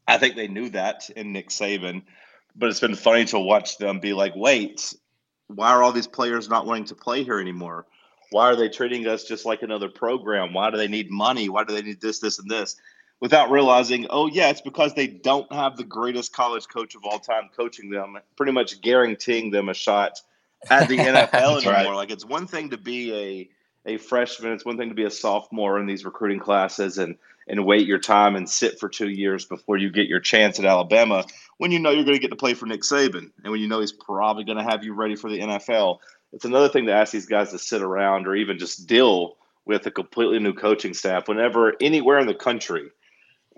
I 0.07 0.18
think 0.18 0.36
they 0.36 0.49
knew 0.49 0.70
that 0.70 1.11
in 1.11 1.32
Nick 1.32 1.51
Saban, 1.51 2.03
but 2.57 2.70
it's 2.70 2.80
been 2.80 2.94
funny 2.94 3.26
to 3.26 3.38
watch 3.38 3.78
them 3.78 4.01
be 4.01 4.14
like, 4.14 4.34
"Wait, 4.34 4.94
why 5.49 5.70
are 5.70 5.82
all 5.82 5.92
these 5.92 6.07
players 6.07 6.49
not 6.49 6.66
wanting 6.66 6.86
to 6.86 6.94
play 6.94 7.24
here 7.24 7.40
anymore? 7.40 7.86
Why 8.30 8.51
are 8.51 8.57
they 8.57 8.68
treating 8.68 9.07
us 9.07 9.24
just 9.24 9.46
like 9.46 9.62
another 9.62 9.88
program? 9.88 10.53
Why 10.53 10.70
do 10.70 10.76
they 10.76 10.88
need 10.88 11.11
money? 11.11 11.49
Why 11.49 11.64
do 11.64 11.74
they 11.74 11.82
need 11.82 12.01
this, 12.01 12.20
this, 12.20 12.38
and 12.38 12.51
this?" 12.51 12.76
Without 13.20 13.50
realizing, 13.50 14.06
oh, 14.10 14.26
yeah, 14.28 14.50
it's 14.50 14.60
because 14.60 14.94
they 14.94 15.06
don't 15.06 15.50
have 15.52 15.76
the 15.76 15.84
greatest 15.84 16.32
college 16.32 16.68
coach 16.68 16.94
of 16.94 17.04
all 17.04 17.18
time 17.18 17.48
coaching 17.56 17.90
them, 17.90 18.18
pretty 18.36 18.52
much 18.52 18.80
guaranteeing 18.80 19.50
them 19.50 19.68
a 19.68 19.74
shot 19.74 20.20
at 20.70 20.88
the 20.88 20.96
NFL 20.98 21.56
anymore. 21.58 21.72
Right. 21.72 21.94
Like, 21.94 22.10
it's 22.10 22.24
one 22.24 22.46
thing 22.46 22.70
to 22.70 22.76
be 22.76 23.14
a 23.14 23.50
a 23.86 23.96
freshman. 23.96 24.52
It's 24.52 24.64
one 24.64 24.76
thing 24.76 24.90
to 24.90 24.94
be 24.94 25.04
a 25.04 25.10
sophomore 25.10 25.80
in 25.80 25.86
these 25.86 26.04
recruiting 26.04 26.40
classes 26.40 26.98
and 26.98 27.16
and 27.48 27.64
wait 27.64 27.86
your 27.86 27.98
time 27.98 28.36
and 28.36 28.48
sit 28.48 28.78
for 28.78 28.90
two 28.90 29.08
years 29.08 29.46
before 29.46 29.78
you 29.78 29.90
get 29.90 30.06
your 30.06 30.20
chance 30.20 30.58
at 30.58 30.66
Alabama 30.66 31.24
when 31.56 31.72
you 31.72 31.78
know 31.78 31.90
you're 31.90 32.04
going 32.04 32.16
to 32.16 32.20
get 32.20 32.28
to 32.28 32.36
play 32.36 32.52
for 32.52 32.66
Nick 32.66 32.82
Saban 32.82 33.30
and 33.42 33.50
when 33.50 33.58
you 33.58 33.68
know 33.68 33.80
he's 33.80 33.92
probably 33.92 34.44
going 34.44 34.58
to 34.58 34.64
have 34.64 34.84
you 34.84 34.92
ready 34.92 35.16
for 35.16 35.30
the 35.30 35.38
NFL. 35.38 35.98
It's 36.34 36.44
another 36.44 36.68
thing 36.68 36.86
to 36.86 36.92
ask 36.92 37.10
these 37.10 37.24
guys 37.24 37.50
to 37.52 37.58
sit 37.58 37.80
around 37.80 38.26
or 38.26 38.34
even 38.36 38.58
just 38.58 38.86
deal 38.86 39.38
with 39.64 39.86
a 39.86 39.90
completely 39.90 40.38
new 40.38 40.52
coaching 40.52 40.92
staff 40.92 41.26
whenever 41.26 41.74
anywhere 41.80 42.18
in 42.18 42.26
the 42.26 42.34
country 42.34 42.90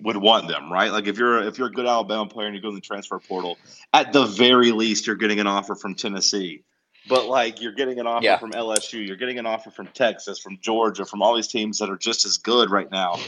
would 0.03 0.17
want 0.17 0.49
them, 0.49 0.73
right? 0.73 0.93
Like 0.93 1.07
if 1.07 1.19
you're 1.19 1.43
if 1.43 1.59
you're 1.59 1.69
a 1.69 1.73
good 1.73 1.87
Alabama 1.87 2.27
player 2.27 2.47
and 2.47 2.57
you 2.57 2.63
go 2.63 2.69
in 2.69 2.75
the 2.75 2.81
transfer 2.81 3.19
portal, 3.19 3.59
at 3.93 4.13
the 4.13 4.25
very 4.27 4.73
least 4.73 5.07
you're 5.07 5.17
getting 5.17 5.41
an 5.41 5.47
offer 5.47 5.75
from 5.75 5.95
Tennessee. 5.95 6.63
But 7.09 7.27
like 7.27 7.63
you're 7.63 7.73
getting 7.73 7.99
an 7.99 8.07
offer 8.07 8.25
yeah. 8.25 8.39
from 8.39 8.53
LSU, 8.53 9.05
you're 9.07 9.17
getting 9.17 9.39
an 9.39 9.47
offer 9.47 9.71
from 9.71 9.87
Texas, 9.89 10.39
from 10.39 10.59
Georgia, 10.61 11.07
from 11.07 11.23
all 11.23 11.35
these 11.35 11.49
teams 11.49 11.79
that 11.79 11.89
are 11.89 11.97
just 11.97 12.27
as 12.27 12.37
good 12.37 12.71
right 12.71 12.91
now 12.91 13.19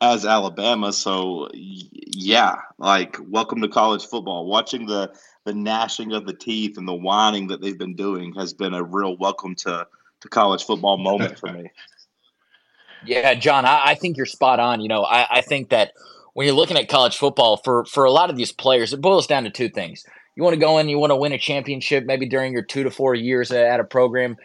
as 0.00 0.26
Alabama. 0.26 0.92
So 0.92 1.48
yeah, 1.54 2.56
like 2.78 3.16
welcome 3.26 3.62
to 3.62 3.68
college 3.68 4.06
football. 4.06 4.46
Watching 4.46 4.86
the 4.86 5.12
the 5.44 5.54
gnashing 5.54 6.12
of 6.12 6.26
the 6.26 6.34
teeth 6.34 6.76
and 6.78 6.86
the 6.86 6.94
whining 6.94 7.48
that 7.48 7.60
they've 7.60 7.78
been 7.78 7.96
doing 7.96 8.34
has 8.34 8.52
been 8.52 8.74
a 8.74 8.82
real 8.82 9.16
welcome 9.16 9.54
to 9.56 9.86
to 10.20 10.28
college 10.28 10.64
football 10.64 10.98
moment 10.98 11.38
for 11.38 11.52
me. 11.52 11.70
Yeah, 13.06 13.34
John, 13.34 13.66
I, 13.66 13.82
I, 13.88 13.94
think 13.96 14.16
you're 14.16 14.24
spot 14.24 14.60
on. 14.60 14.80
You 14.80 14.88
know, 14.88 15.04
I, 15.04 15.38
I 15.38 15.40
think 15.42 15.68
that 15.68 15.92
when 16.34 16.46
you're 16.46 16.54
looking 16.54 16.76
at 16.76 16.88
college 16.88 17.16
football 17.16 17.56
for 17.56 17.84
for 17.86 18.04
a 18.04 18.10
lot 18.10 18.30
of 18.30 18.36
these 18.36 18.52
players, 18.52 18.92
it 18.92 19.00
boils 19.00 19.26
down 19.26 19.44
to 19.44 19.50
two 19.50 19.68
things. 19.68 20.04
You 20.36 20.42
want 20.42 20.54
to 20.54 20.60
go 20.60 20.78
in, 20.78 20.88
you 20.88 20.98
want 20.98 21.12
to 21.12 21.16
win 21.16 21.32
a 21.32 21.38
championship, 21.38 22.04
maybe 22.04 22.28
during 22.28 22.52
your 22.52 22.64
two 22.64 22.82
to 22.82 22.90
four 22.90 23.14
years 23.14 23.52
at 23.52 23.80
a 23.80 23.84
program, 23.84 24.36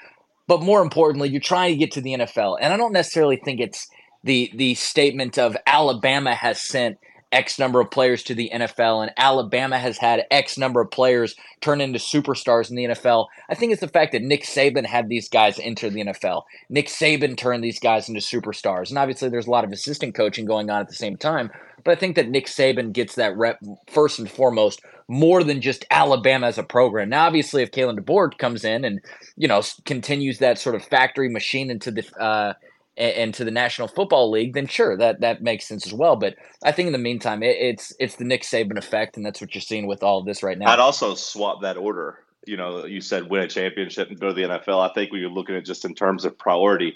but 0.48 0.62
more 0.62 0.82
importantly, 0.82 1.30
you're 1.30 1.42
trying 1.42 1.72
to 1.74 1.78
get 1.78 1.92
to 1.94 2.02
the 2.02 2.14
NFL. 2.14 2.58
And 2.62 2.72
I 2.72 2.78
don't 2.78 2.94
necessarily 2.94 3.38
think 3.38 3.60
it's 3.60 3.88
the 4.24 4.52
the 4.56 4.76
statement 4.76 5.38
of 5.38 5.58
Alabama 5.66 6.36
has 6.36 6.62
sent 6.62 6.98
X 7.32 7.60
number 7.60 7.80
of 7.80 7.92
players 7.92 8.24
to 8.24 8.34
the 8.34 8.50
NFL, 8.54 9.02
and 9.04 9.12
Alabama 9.18 9.78
has 9.78 9.98
had 9.98 10.26
X 10.32 10.58
number 10.58 10.82
of 10.82 10.92
players 10.92 11.36
turn 11.62 11.82
into 11.82 12.00
superstars 12.00 12.70
in 12.70 12.76
the 12.76 12.86
NFL. 12.86 13.28
I 13.50 13.56
think 13.56 13.72
it's 13.72 13.82
the 13.82 13.88
fact 13.88 14.14
that 14.14 14.24
Nick 14.24 14.44
Saban 14.44 14.86
had 14.86 15.10
these 15.10 15.30
guys 15.30 15.60
enter 15.60 15.90
the 15.90 16.06
NFL. 16.06 16.44
Nick 16.70 16.88
Saban 16.88 17.38
turned 17.38 17.64
these 17.64 17.80
guys 17.80 18.10
into 18.10 18.22
superstars. 18.22 18.90
And 18.90 18.98
obviously, 18.98 19.30
there's 19.30 19.48
a 19.48 19.52
lot 19.52 19.64
of 19.64 19.72
assistant 19.72 20.16
coaching 20.16 20.46
going 20.46 20.70
on 20.70 20.82
at 20.82 20.88
the 20.88 20.96
same 20.96 21.18
time. 21.18 21.52
But 21.84 21.92
I 21.92 21.96
think 21.96 22.16
that 22.16 22.30
Nick 22.30 22.48
Saban 22.48 22.94
gets 22.94 23.16
that 23.16 23.38
rep 23.38 23.60
first 23.88 24.20
and 24.20 24.30
foremost 24.30 24.82
more 25.08 25.44
than 25.44 25.62
just 25.62 25.86
Alabama 25.90 26.48
as 26.48 26.58
a 26.58 26.64
program. 26.64 27.10
Now, 27.10 27.26
obviously, 27.26 27.64
if 27.64 27.72
Kalen 27.72 28.00
DeBoer 28.00 28.38
comes 28.38 28.64
in 28.64 28.86
and 28.86 29.02
you 29.36 29.48
know 29.48 29.62
continues 29.86 30.40
that 30.40 30.60
sort 30.60 30.76
of 30.76 30.84
factory 30.84 31.30
machine 31.30 31.70
into 31.70 31.92
the 31.92 32.22
uh, 32.22 32.54
and 33.00 33.34
to 33.34 33.46
the 33.46 33.52
National 33.52 33.88
Football 33.88 34.30
League, 34.30 34.54
then 34.54 34.68
sure, 34.68 34.98
that 34.98 35.22
that 35.22 35.42
makes 35.42 35.68
sense 35.68 35.88
as 35.88 35.94
well. 35.94 36.16
But 36.16 36.36
I 36.64 36.72
think 36.72 36.88
in 36.88 36.94
the 36.94 37.00
meantime, 37.00 37.42
it, 37.42 37.56
it's 37.58 37.94
it's 38.00 38.16
the 38.18 38.26
Nick 38.26 38.44
Saban 38.44 38.78
effect, 38.78 39.16
and 39.16 39.26
that's 39.26 39.40
what 39.40 39.56
you're 39.56 39.62
seeing 39.62 39.88
with 39.88 40.04
all 40.04 40.20
of 40.20 40.26
this 40.26 40.44
right 40.44 40.58
now. 40.58 40.70
I'd 40.70 40.80
also 40.80 41.16
swap 41.16 41.62
that 41.62 41.78
order. 41.78 42.20
You 42.46 42.58
know, 42.58 42.86
you 42.86 43.02
said 43.02 43.30
win 43.30 43.44
a 43.44 43.48
championship 43.48 44.10
and 44.10 44.20
go 44.20 44.30
to 44.30 44.34
the 44.34 44.42
NFL. 44.42 44.90
I 44.90 44.94
think 44.94 45.12
when 45.12 45.22
you're 45.22 45.30
looking 45.30 45.56
at 45.56 45.66
just 45.66 45.86
in 45.86 45.96
terms 45.96 46.26
of 46.26 46.38
priority, 46.38 46.96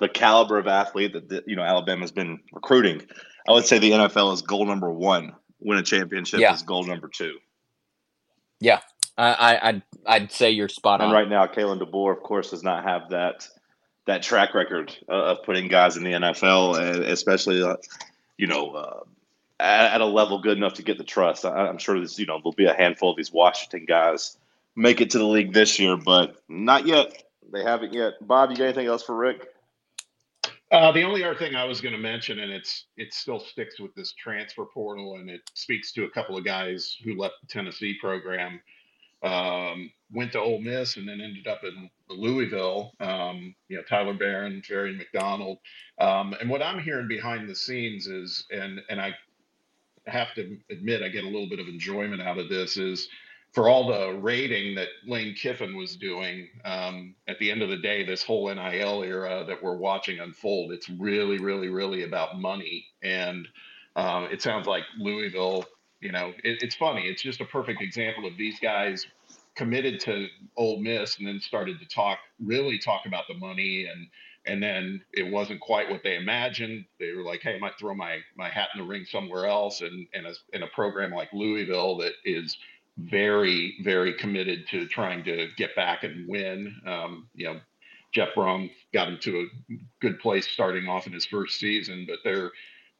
the 0.00 0.08
caliber 0.08 0.58
of 0.58 0.66
athlete 0.66 1.12
that 1.12 1.28
the, 1.28 1.44
you 1.46 1.56
know 1.56 1.62
Alabama's 1.62 2.12
been 2.12 2.40
recruiting, 2.52 3.02
I 3.48 3.52
would 3.52 3.66
say 3.66 3.78
the 3.78 3.90
NFL 3.90 4.32
is 4.32 4.42
goal 4.42 4.64
number 4.64 4.90
one. 4.90 5.34
Win 5.60 5.78
a 5.78 5.82
championship 5.82 6.40
yeah. 6.40 6.54
is 6.54 6.62
goal 6.62 6.84
number 6.84 7.08
two. 7.08 7.36
Yeah, 8.58 8.80
I, 9.18 9.58
I'd 9.62 9.82
I'd 10.06 10.32
say 10.32 10.50
you're 10.50 10.68
spot 10.68 11.00
on. 11.00 11.06
And 11.06 11.14
right 11.14 11.28
now, 11.28 11.46
Kalen 11.46 11.80
DeBoer, 11.80 12.16
of 12.16 12.22
course, 12.22 12.50
does 12.50 12.62
not 12.62 12.84
have 12.84 13.10
that 13.10 13.48
that 14.06 14.22
track 14.22 14.54
record 14.54 14.96
of 15.08 15.42
putting 15.44 15.68
guys 15.68 15.96
in 15.96 16.04
the 16.04 16.12
NFL, 16.12 16.78
especially 17.06 17.62
uh, 17.62 17.76
you 18.36 18.46
know 18.46 18.70
uh, 18.72 19.00
at, 19.60 20.00
a 20.00 20.06
level 20.06 20.40
good 20.40 20.56
enough 20.56 20.74
to 20.74 20.82
get 20.82 20.98
the 20.98 21.04
trust. 21.04 21.44
I, 21.44 21.68
am 21.68 21.78
sure 21.78 22.00
this 22.00 22.18
you 22.18 22.26
know 22.26 22.38
there'll 22.38 22.52
be 22.52 22.66
a 22.66 22.74
handful 22.74 23.10
of 23.10 23.16
these 23.16 23.32
Washington 23.32 23.84
guys 23.86 24.36
make 24.74 25.00
it 25.00 25.10
to 25.10 25.18
the 25.18 25.24
league 25.24 25.52
this 25.52 25.78
year, 25.78 25.96
but 25.96 26.36
not 26.48 26.86
yet. 26.86 27.22
They 27.52 27.62
haven't 27.62 27.92
yet. 27.92 28.14
Bob, 28.20 28.50
you 28.50 28.56
got 28.56 28.64
anything 28.64 28.86
else 28.86 29.02
for 29.02 29.14
Rick? 29.14 29.48
Uh, 30.70 30.90
the 30.90 31.02
only 31.02 31.22
other 31.22 31.38
thing 31.38 31.54
I 31.54 31.64
was 31.64 31.82
going 31.82 31.92
to 31.92 32.00
mention, 32.00 32.38
and 32.38 32.50
it's 32.50 32.86
it 32.96 33.12
still 33.12 33.38
sticks 33.38 33.78
with 33.78 33.94
this 33.94 34.12
transfer 34.12 34.64
portal, 34.64 35.16
and 35.16 35.28
it 35.28 35.42
speaks 35.52 35.92
to 35.92 36.04
a 36.04 36.10
couple 36.10 36.36
of 36.36 36.44
guys 36.44 36.96
who 37.04 37.14
left 37.14 37.34
the 37.42 37.46
Tennessee 37.46 37.96
program 38.00 38.60
um, 39.22 39.90
went 40.12 40.32
to 40.32 40.40
Ole 40.40 40.60
Miss 40.60 40.96
and 40.96 41.08
then 41.08 41.20
ended 41.20 41.46
up 41.46 41.64
in 41.64 41.90
Louisville. 42.08 42.92
Um, 43.00 43.54
you 43.68 43.76
know, 43.76 43.82
Tyler 43.82 44.14
Baron, 44.14 44.62
Jerry 44.64 44.96
McDonald. 44.96 45.58
Um, 45.98 46.34
and 46.40 46.50
what 46.50 46.62
I'm 46.62 46.80
hearing 46.80 47.08
behind 47.08 47.48
the 47.48 47.54
scenes 47.54 48.06
is, 48.06 48.44
and 48.50 48.80
and 48.88 49.00
I 49.00 49.14
have 50.06 50.34
to 50.34 50.58
admit, 50.70 51.02
I 51.02 51.08
get 51.08 51.24
a 51.24 51.28
little 51.28 51.48
bit 51.48 51.60
of 51.60 51.68
enjoyment 51.68 52.20
out 52.22 52.38
of 52.38 52.48
this 52.48 52.76
is 52.76 53.08
for 53.52 53.68
all 53.68 53.86
the 53.86 54.18
rating 54.18 54.74
that 54.74 54.88
Lane 55.06 55.34
Kiffin 55.34 55.76
was 55.76 55.96
doing, 55.96 56.48
um, 56.64 57.14
at 57.28 57.38
the 57.38 57.50
end 57.50 57.60
of 57.60 57.68
the 57.68 57.76
day, 57.76 58.02
this 58.02 58.22
whole 58.22 58.52
NIL 58.52 59.02
era 59.02 59.44
that 59.46 59.62
we're 59.62 59.76
watching 59.76 60.20
unfold, 60.20 60.72
it's 60.72 60.88
really, 60.88 61.38
really, 61.38 61.68
really 61.68 62.04
about 62.04 62.40
money. 62.40 62.86
And 63.02 63.46
um, 63.94 64.24
it 64.32 64.40
sounds 64.40 64.66
like 64.66 64.84
Louisville 64.98 65.66
you 66.02 66.12
know, 66.12 66.32
it, 66.44 66.62
it's 66.62 66.74
funny. 66.74 67.02
It's 67.02 67.22
just 67.22 67.40
a 67.40 67.44
perfect 67.46 67.80
example 67.80 68.26
of 68.26 68.36
these 68.36 68.58
guys 68.60 69.06
committed 69.54 70.00
to 70.00 70.26
Ole 70.56 70.80
Miss 70.80 71.18
and 71.18 71.26
then 71.26 71.40
started 71.40 71.78
to 71.80 71.86
talk, 71.86 72.18
really 72.44 72.78
talk 72.78 73.02
about 73.06 73.24
the 73.28 73.34
money 73.34 73.86
and 73.86 74.08
and 74.44 74.60
then 74.60 75.00
it 75.12 75.30
wasn't 75.30 75.60
quite 75.60 75.88
what 75.88 76.02
they 76.02 76.16
imagined. 76.16 76.84
They 76.98 77.12
were 77.12 77.22
like, 77.22 77.42
"Hey, 77.42 77.54
I 77.54 77.58
might 77.60 77.78
throw 77.78 77.94
my 77.94 78.18
my 78.36 78.48
hat 78.48 78.70
in 78.74 78.80
the 78.80 78.86
ring 78.86 79.04
somewhere 79.04 79.46
else." 79.46 79.82
And 79.82 80.08
and 80.14 80.26
a, 80.26 80.34
in 80.52 80.64
a 80.64 80.66
program 80.68 81.12
like 81.12 81.32
Louisville 81.32 81.96
that 81.98 82.14
is 82.24 82.56
very 82.98 83.76
very 83.84 84.12
committed 84.14 84.66
to 84.70 84.86
trying 84.88 85.22
to 85.24 85.48
get 85.56 85.76
back 85.76 86.02
and 86.02 86.28
win. 86.28 86.74
Um, 86.84 87.28
you 87.36 87.46
know, 87.46 87.60
Jeff 88.12 88.30
Brohm 88.36 88.70
got 88.92 89.08
him 89.08 89.18
to 89.22 89.48
a 89.70 89.74
good 90.00 90.18
place 90.18 90.48
starting 90.48 90.88
off 90.88 91.06
in 91.06 91.12
his 91.12 91.24
first 91.24 91.60
season, 91.60 92.04
but 92.08 92.18
they're 92.24 92.50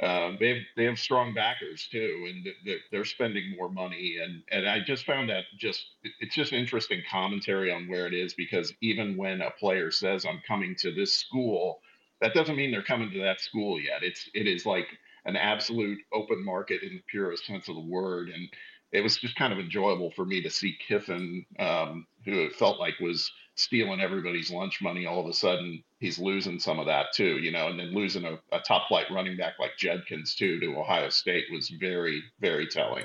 um, 0.00 0.36
they 0.40 0.48
have 0.48 0.62
they 0.76 0.84
have 0.84 0.98
strong 0.98 1.32
backers 1.34 1.88
too, 1.90 2.26
and 2.28 2.46
they're, 2.64 2.78
they're 2.90 3.04
spending 3.04 3.54
more 3.56 3.68
money. 3.68 4.16
And 4.22 4.42
and 4.50 4.68
I 4.68 4.80
just 4.80 5.04
found 5.04 5.30
that 5.30 5.44
just 5.58 5.84
it's 6.20 6.34
just 6.34 6.52
interesting 6.52 7.02
commentary 7.10 7.72
on 7.72 7.88
where 7.88 8.06
it 8.06 8.14
is 8.14 8.34
because 8.34 8.72
even 8.80 9.16
when 9.16 9.42
a 9.42 9.50
player 9.50 9.90
says 9.90 10.24
I'm 10.24 10.42
coming 10.46 10.74
to 10.80 10.92
this 10.92 11.14
school, 11.14 11.80
that 12.20 12.34
doesn't 12.34 12.56
mean 12.56 12.70
they're 12.70 12.82
coming 12.82 13.10
to 13.12 13.22
that 13.22 13.40
school 13.40 13.80
yet. 13.80 14.02
It's 14.02 14.28
it 14.34 14.46
is 14.46 14.66
like 14.66 14.88
an 15.24 15.36
absolute 15.36 15.98
open 16.12 16.44
market 16.44 16.82
in 16.82 16.94
the 16.94 17.02
purest 17.08 17.46
sense 17.46 17.68
of 17.68 17.76
the 17.76 17.80
word, 17.80 18.28
and 18.28 18.48
it 18.92 19.02
was 19.02 19.16
just 19.18 19.36
kind 19.36 19.52
of 19.52 19.58
enjoyable 19.58 20.10
for 20.10 20.24
me 20.24 20.42
to 20.42 20.50
see 20.50 20.76
Kiffin, 20.86 21.46
um, 21.58 22.06
who 22.24 22.42
it 22.42 22.54
felt 22.56 22.80
like 22.80 22.98
was 23.00 23.30
stealing 23.54 24.00
everybody's 24.00 24.50
lunch 24.50 24.80
money, 24.80 25.06
all 25.06 25.20
of 25.20 25.26
a 25.26 25.32
sudden 25.32 25.82
he's 25.98 26.18
losing 26.18 26.58
some 26.58 26.78
of 26.78 26.86
that 26.86 27.06
too, 27.14 27.38
you 27.38 27.52
know, 27.52 27.68
and 27.68 27.78
then 27.78 27.94
losing 27.94 28.24
a, 28.24 28.38
a 28.52 28.60
top 28.60 28.88
flight 28.88 29.06
running 29.10 29.36
back 29.36 29.54
like 29.58 29.72
Judkins 29.78 30.34
too 30.34 30.58
to 30.60 30.78
Ohio 30.78 31.08
State 31.10 31.44
was 31.52 31.68
very, 31.80 32.22
very 32.40 32.66
telling. 32.66 33.04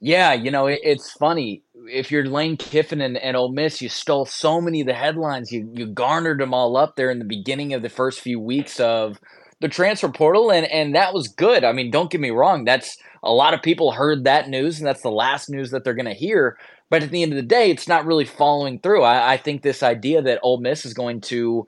Yeah, 0.00 0.32
you 0.32 0.50
know, 0.50 0.66
it, 0.66 0.80
it's 0.82 1.12
funny. 1.12 1.62
If 1.74 2.10
you're 2.10 2.24
Lane 2.24 2.56
Kiffin 2.56 3.02
and, 3.02 3.18
and 3.18 3.36
Ole 3.36 3.52
Miss, 3.52 3.82
you 3.82 3.90
stole 3.90 4.24
so 4.24 4.60
many 4.60 4.80
of 4.80 4.86
the 4.86 4.94
headlines. 4.94 5.52
You 5.52 5.70
you 5.74 5.86
garnered 5.86 6.40
them 6.40 6.54
all 6.54 6.76
up 6.76 6.96
there 6.96 7.10
in 7.10 7.18
the 7.18 7.24
beginning 7.26 7.74
of 7.74 7.82
the 7.82 7.90
first 7.90 8.20
few 8.20 8.40
weeks 8.40 8.80
of 8.80 9.20
the 9.60 9.68
transfer 9.68 10.08
portal, 10.08 10.50
and 10.50 10.66
and 10.66 10.94
that 10.94 11.12
was 11.12 11.28
good. 11.28 11.64
I 11.64 11.72
mean, 11.72 11.90
don't 11.90 12.10
get 12.10 12.20
me 12.20 12.30
wrong. 12.30 12.64
That's 12.64 12.96
a 13.22 13.30
lot 13.30 13.52
of 13.52 13.60
people 13.60 13.92
heard 13.92 14.24
that 14.24 14.48
news, 14.48 14.78
and 14.78 14.86
that's 14.86 15.02
the 15.02 15.10
last 15.10 15.50
news 15.50 15.70
that 15.70 15.84
they're 15.84 15.92
going 15.94 16.06
to 16.06 16.14
hear. 16.14 16.56
But 16.90 17.02
at 17.02 17.10
the 17.10 17.22
end 17.22 17.32
of 17.32 17.36
the 17.36 17.42
day, 17.42 17.70
it's 17.70 17.88
not 17.88 18.04
really 18.04 18.24
following 18.24 18.80
through. 18.80 19.02
I, 19.02 19.34
I 19.34 19.36
think 19.36 19.62
this 19.62 19.82
idea 19.82 20.20
that 20.22 20.40
Ole 20.42 20.60
Miss 20.60 20.84
is 20.84 20.92
going 20.92 21.20
to 21.22 21.66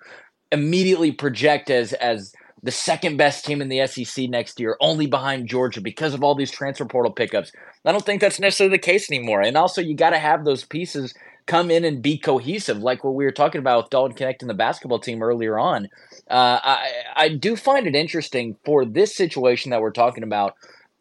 immediately 0.50 1.12
project 1.12 1.70
as 1.70 1.92
as 1.94 2.32
the 2.64 2.70
second 2.70 3.16
best 3.16 3.44
team 3.44 3.60
in 3.60 3.68
the 3.68 3.84
SEC 3.86 4.28
next 4.28 4.60
year, 4.60 4.76
only 4.80 5.06
behind 5.06 5.48
Georgia 5.48 5.80
because 5.80 6.14
of 6.14 6.22
all 6.22 6.34
these 6.34 6.50
transfer 6.50 6.84
portal 6.84 7.12
pickups. 7.12 7.50
I 7.84 7.90
don't 7.90 8.04
think 8.04 8.20
that's 8.20 8.38
necessarily 8.38 8.76
the 8.76 8.82
case 8.82 9.10
anymore. 9.10 9.40
And 9.40 9.56
also, 9.56 9.80
you 9.80 9.96
got 9.96 10.10
to 10.10 10.18
have 10.18 10.44
those 10.44 10.64
pieces 10.64 11.12
come 11.46 11.72
in 11.72 11.84
and 11.84 12.02
be 12.02 12.16
cohesive, 12.16 12.78
like 12.78 13.02
what 13.02 13.14
we 13.14 13.24
were 13.24 13.32
talking 13.32 13.58
about 13.58 13.84
with 13.84 13.90
Dalton 13.90 14.16
Knecht 14.16 14.42
and 14.42 14.50
the 14.50 14.54
basketball 14.54 15.00
team 15.00 15.22
earlier 15.22 15.58
on. 15.58 15.88
Uh, 16.30 16.60
I, 16.62 16.90
I 17.16 17.28
do 17.30 17.56
find 17.56 17.86
it 17.88 17.96
interesting 17.96 18.56
for 18.64 18.84
this 18.84 19.16
situation 19.16 19.70
that 19.70 19.80
we're 19.80 19.90
talking 19.90 20.22
about, 20.22 20.54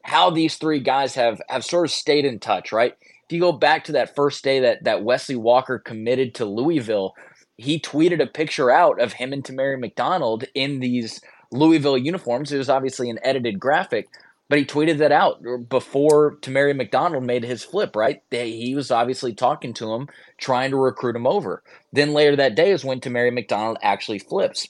how 0.03 0.31
these 0.31 0.55
three 0.55 0.79
guys 0.79 1.13
have 1.13 1.39
have 1.47 1.63
sort 1.63 1.85
of 1.85 1.91
stayed 1.91 2.25
in 2.25 2.39
touch, 2.39 2.71
right? 2.71 2.95
If 3.31 3.35
you 3.35 3.39
go 3.39 3.53
back 3.53 3.85
to 3.85 3.93
that 3.93 4.13
first 4.13 4.43
day 4.43 4.59
that 4.59 4.83
that 4.83 5.05
Wesley 5.05 5.37
Walker 5.37 5.79
committed 5.79 6.35
to 6.35 6.43
Louisville, 6.43 7.15
he 7.55 7.79
tweeted 7.79 8.21
a 8.21 8.27
picture 8.27 8.69
out 8.69 8.99
of 8.99 9.13
him 9.13 9.31
and 9.31 9.41
Tamari 9.41 9.79
McDonald 9.79 10.43
in 10.53 10.81
these 10.81 11.21
Louisville 11.49 11.97
uniforms. 11.97 12.51
It 12.51 12.57
was 12.57 12.67
obviously 12.67 13.09
an 13.09 13.19
edited 13.23 13.57
graphic, 13.57 14.09
but 14.49 14.59
he 14.59 14.65
tweeted 14.65 14.97
that 14.97 15.13
out 15.13 15.41
before 15.69 16.35
Tamari 16.41 16.75
McDonald 16.75 17.23
made 17.23 17.45
his 17.45 17.63
flip, 17.63 17.95
right? 17.95 18.21
He 18.29 18.75
was 18.75 18.91
obviously 18.91 19.33
talking 19.33 19.73
to 19.75 19.93
him, 19.93 20.09
trying 20.37 20.71
to 20.71 20.77
recruit 20.77 21.15
him 21.15 21.25
over. 21.25 21.63
Then 21.93 22.11
later 22.11 22.35
that 22.35 22.55
day 22.55 22.71
is 22.71 22.83
when 22.83 22.99
Tamari 22.99 23.33
McDonald 23.33 23.77
actually 23.81 24.19
flips. 24.19 24.67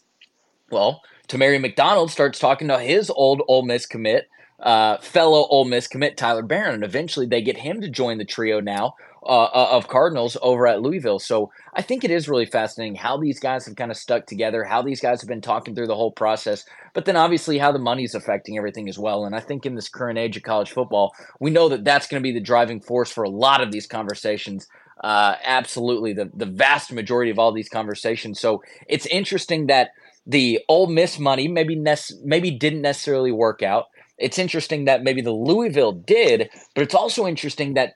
Well, 0.69 1.01
Tamari 1.27 1.59
McDonald 1.59 2.11
starts 2.11 2.37
talking 2.37 2.67
to 2.67 2.77
his 2.77 3.09
old 3.09 3.41
Ole 3.47 3.65
Miss 3.65 3.87
commit, 3.87 4.29
uh, 4.61 4.97
fellow 4.97 5.47
Ole 5.49 5.65
Miss 5.65 5.87
commit 5.87 6.17
Tyler 6.17 6.43
Baron, 6.43 6.75
and 6.75 6.83
eventually 6.83 7.25
they 7.25 7.41
get 7.41 7.57
him 7.57 7.81
to 7.81 7.89
join 7.89 8.17
the 8.17 8.25
trio 8.25 8.59
now 8.59 8.95
uh, 9.23 9.43
uh, 9.43 9.67
of 9.71 9.87
Cardinals 9.87 10.37
over 10.41 10.67
at 10.67 10.81
Louisville. 10.81 11.19
So 11.19 11.51
I 11.73 11.81
think 11.81 12.03
it 12.03 12.11
is 12.11 12.29
really 12.29 12.45
fascinating 12.45 12.95
how 12.95 13.17
these 13.17 13.39
guys 13.39 13.65
have 13.65 13.75
kind 13.75 13.91
of 13.91 13.97
stuck 13.97 14.25
together, 14.25 14.63
how 14.63 14.81
these 14.81 15.01
guys 15.01 15.21
have 15.21 15.27
been 15.27 15.41
talking 15.41 15.75
through 15.75 15.87
the 15.87 15.95
whole 15.95 16.11
process, 16.11 16.65
but 16.93 17.05
then 17.05 17.15
obviously 17.15 17.57
how 17.57 17.71
the 17.71 17.79
money's 17.79 18.15
affecting 18.15 18.57
everything 18.57 18.89
as 18.89 18.99
well. 18.99 19.25
And 19.25 19.35
I 19.35 19.39
think 19.39 19.65
in 19.65 19.75
this 19.75 19.89
current 19.89 20.19
age 20.19 20.37
of 20.37 20.43
college 20.43 20.71
football, 20.71 21.13
we 21.39 21.51
know 21.51 21.69
that 21.69 21.83
that's 21.83 22.07
going 22.07 22.21
to 22.21 22.27
be 22.27 22.33
the 22.33 22.39
driving 22.43 22.81
force 22.81 23.11
for 23.11 23.23
a 23.23 23.29
lot 23.29 23.61
of 23.61 23.71
these 23.71 23.87
conversations. 23.87 24.67
Uh, 25.03 25.35
absolutely, 25.43 26.13
the 26.13 26.29
the 26.35 26.45
vast 26.45 26.91
majority 26.91 27.31
of 27.31 27.39
all 27.39 27.51
these 27.51 27.69
conversations. 27.69 28.39
So 28.39 28.61
it's 28.87 29.07
interesting 29.07 29.67
that 29.67 29.89
the 30.27 30.59
Ole 30.67 30.87
Miss 30.87 31.17
money 31.17 31.47
maybe 31.47 31.75
nec- 31.75 32.11
maybe 32.23 32.51
didn't 32.51 32.81
necessarily 32.81 33.31
work 33.31 33.63
out. 33.63 33.87
It's 34.21 34.39
interesting 34.39 34.85
that 34.85 35.03
maybe 35.03 35.21
the 35.21 35.31
Louisville 35.31 35.93
did, 35.93 36.49
but 36.75 36.83
it's 36.83 36.95
also 36.95 37.27
interesting 37.27 37.73
that 37.73 37.93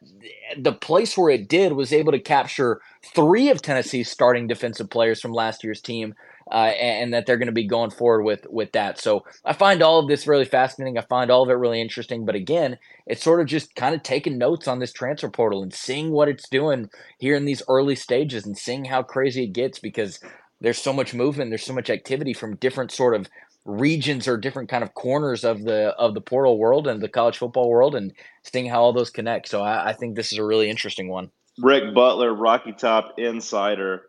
the 0.58 0.74
place 0.74 1.18
where 1.18 1.30
it 1.30 1.48
did 1.48 1.74
was 1.74 1.94
able 1.94 2.12
to 2.12 2.20
capture 2.20 2.82
three 3.14 3.50
of 3.50 3.62
Tennessee's 3.62 4.10
starting 4.10 4.48
defensive 4.48 4.90
players 4.90 5.22
from 5.22 5.32
last 5.32 5.64
year's 5.64 5.82
team. 5.82 6.16
Uh, 6.52 6.74
and, 6.80 7.12
that 7.12 7.26
they're 7.26 7.38
going 7.38 7.48
to 7.48 7.52
be 7.52 7.66
going 7.66 7.90
forward 7.90 8.22
with 8.22 8.46
with 8.52 8.72
that. 8.74 9.00
So 9.00 9.26
I 9.46 9.54
find 9.54 9.82
all 9.82 9.98
of 9.98 10.08
this 10.08 10.28
really 10.28 10.46
fascinating. 10.46 10.96
I 10.96 11.02
find 11.02 11.32
all 11.32 11.42
of 11.42 11.50
it 11.50 11.54
really 11.54 11.82
interesting. 11.82 12.24
But 12.24 12.36
again, 12.36 12.78
it's 13.08 13.24
sort 13.24 13.42
of 13.42 13.48
just 13.48 13.74
kind 13.74 13.96
of 13.96 14.04
taking 14.04 14.38
notes 14.38 14.68
on 14.68 14.78
this 14.78 14.94
transfer 14.94 15.28
portal 15.28 15.64
and 15.64 15.74
seeing 15.74 16.12
what 16.12 16.30
it's 16.30 16.48
doing 16.48 16.92
here 17.18 17.36
in 17.36 17.46
these 17.46 17.64
early 17.68 17.96
stages 17.96 18.46
and 18.46 18.56
seeing 18.56 18.86
how 18.86 19.02
crazy 19.02 19.46
it 19.46 19.54
gets 19.54 19.80
because 19.80 20.20
there's 20.62 20.78
so 20.78 20.94
much 20.94 21.16
movement, 21.16 21.50
there's 21.50 21.66
so 21.66 21.74
much 21.74 21.90
activity 21.90 22.34
from 22.34 22.58
different 22.58 22.92
sort 22.92 23.16
of 23.16 23.28
regions 23.66 24.28
or 24.28 24.38
different 24.38 24.70
kind 24.70 24.84
of 24.84 24.94
corners 24.94 25.44
of 25.44 25.64
the 25.64 25.88
of 25.98 26.14
the 26.14 26.22
portal 26.22 26.58
world 26.58 26.88
and 26.88 27.02
the 27.02 27.10
college 27.10 27.38
football 27.38 27.70
world 27.70 27.96
and 27.96 28.14
seeing 28.44 28.68
how 28.68 28.82
all 28.82 28.94
those 28.94 29.10
connect. 29.10 29.48
So 29.48 29.62
I, 29.62 29.90
I 29.90 29.94
think 29.94 30.16
this 30.16 30.32
is 30.32 30.38
a 30.38 30.46
really 30.46 30.70
interesting 30.70 31.10
one. 31.10 31.32
Rick 31.58 31.94
Butler, 31.94 32.34
Rocky 32.34 32.74
Top 32.74 33.16
Insider, 33.18 34.04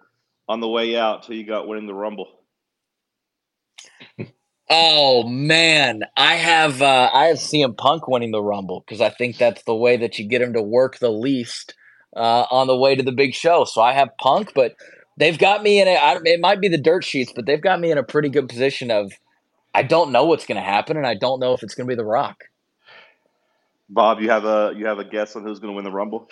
on 0.49 0.61
the 0.61 0.69
way 0.69 0.97
out 0.97 1.23
till 1.23 1.37
you 1.37 1.47
got 1.47 1.67
winning 1.67 1.87
the 1.87 1.95
Rumble. 1.95 2.29
Oh 4.69 5.23
man, 5.29 6.03
I 6.17 6.35
have 6.35 6.83
uh, 6.83 7.09
I 7.13 7.27
have 7.27 7.37
CM 7.37 7.77
Punk 7.77 8.09
winning 8.09 8.33
the 8.33 8.43
Rumble 8.43 8.83
because 8.85 9.01
I 9.01 9.11
think 9.11 9.39
that's 9.39 9.63
the 9.63 9.77
way 9.77 9.97
that 9.97 10.19
you 10.19 10.27
get 10.27 10.43
him 10.43 10.55
to 10.55 10.63
work 10.63 10.99
the 10.99 11.13
least 11.13 11.75
uh, 12.17 12.47
on 12.51 12.67
the 12.67 12.77
way 12.77 12.97
to 12.97 13.03
the 13.05 13.13
big 13.13 13.33
show. 13.33 13.65
So 13.65 13.81
I 13.81 13.93
have 13.93 14.09
Punk, 14.19 14.55
but 14.57 14.75
they've 15.19 15.39
got 15.39 15.63
me 15.63 15.81
in 15.81 15.87
a. 15.87 15.95
I, 15.95 16.19
it 16.25 16.41
might 16.41 16.61
be 16.61 16.67
the 16.67 16.79
dirt 16.79 17.05
sheets, 17.05 17.33
but 17.33 17.47
they've 17.47 17.63
got 17.63 17.79
me 17.79 17.93
in 17.93 17.99
a 17.99 18.03
pretty 18.03 18.29
good 18.29 18.49
position 18.49 18.91
of 18.91 19.13
I 19.77 19.83
don't 19.83 20.11
know 20.11 20.25
what's 20.25 20.47
going 20.47 20.57
to 20.57 20.63
happen, 20.63 20.97
and 20.97 21.07
I 21.07 21.13
don't 21.13 21.39
know 21.39 21.53
if 21.53 21.63
it's 21.63 21.75
going 21.75 21.87
to 21.87 21.91
be 21.91 21.97
The 21.97 22.05
Rock. 22.05 22.45
Bob, 23.91 24.21
you 24.21 24.31
have 24.31 24.47
a 24.47 24.73
you 24.75 24.87
have 24.87 24.99
a 24.99 25.05
guess 25.05 25.37
on 25.37 25.45
who's 25.45 25.59
going 25.59 25.73
to 25.73 25.77
win 25.77 25.85
the 25.85 25.93
Rumble? 25.93 26.29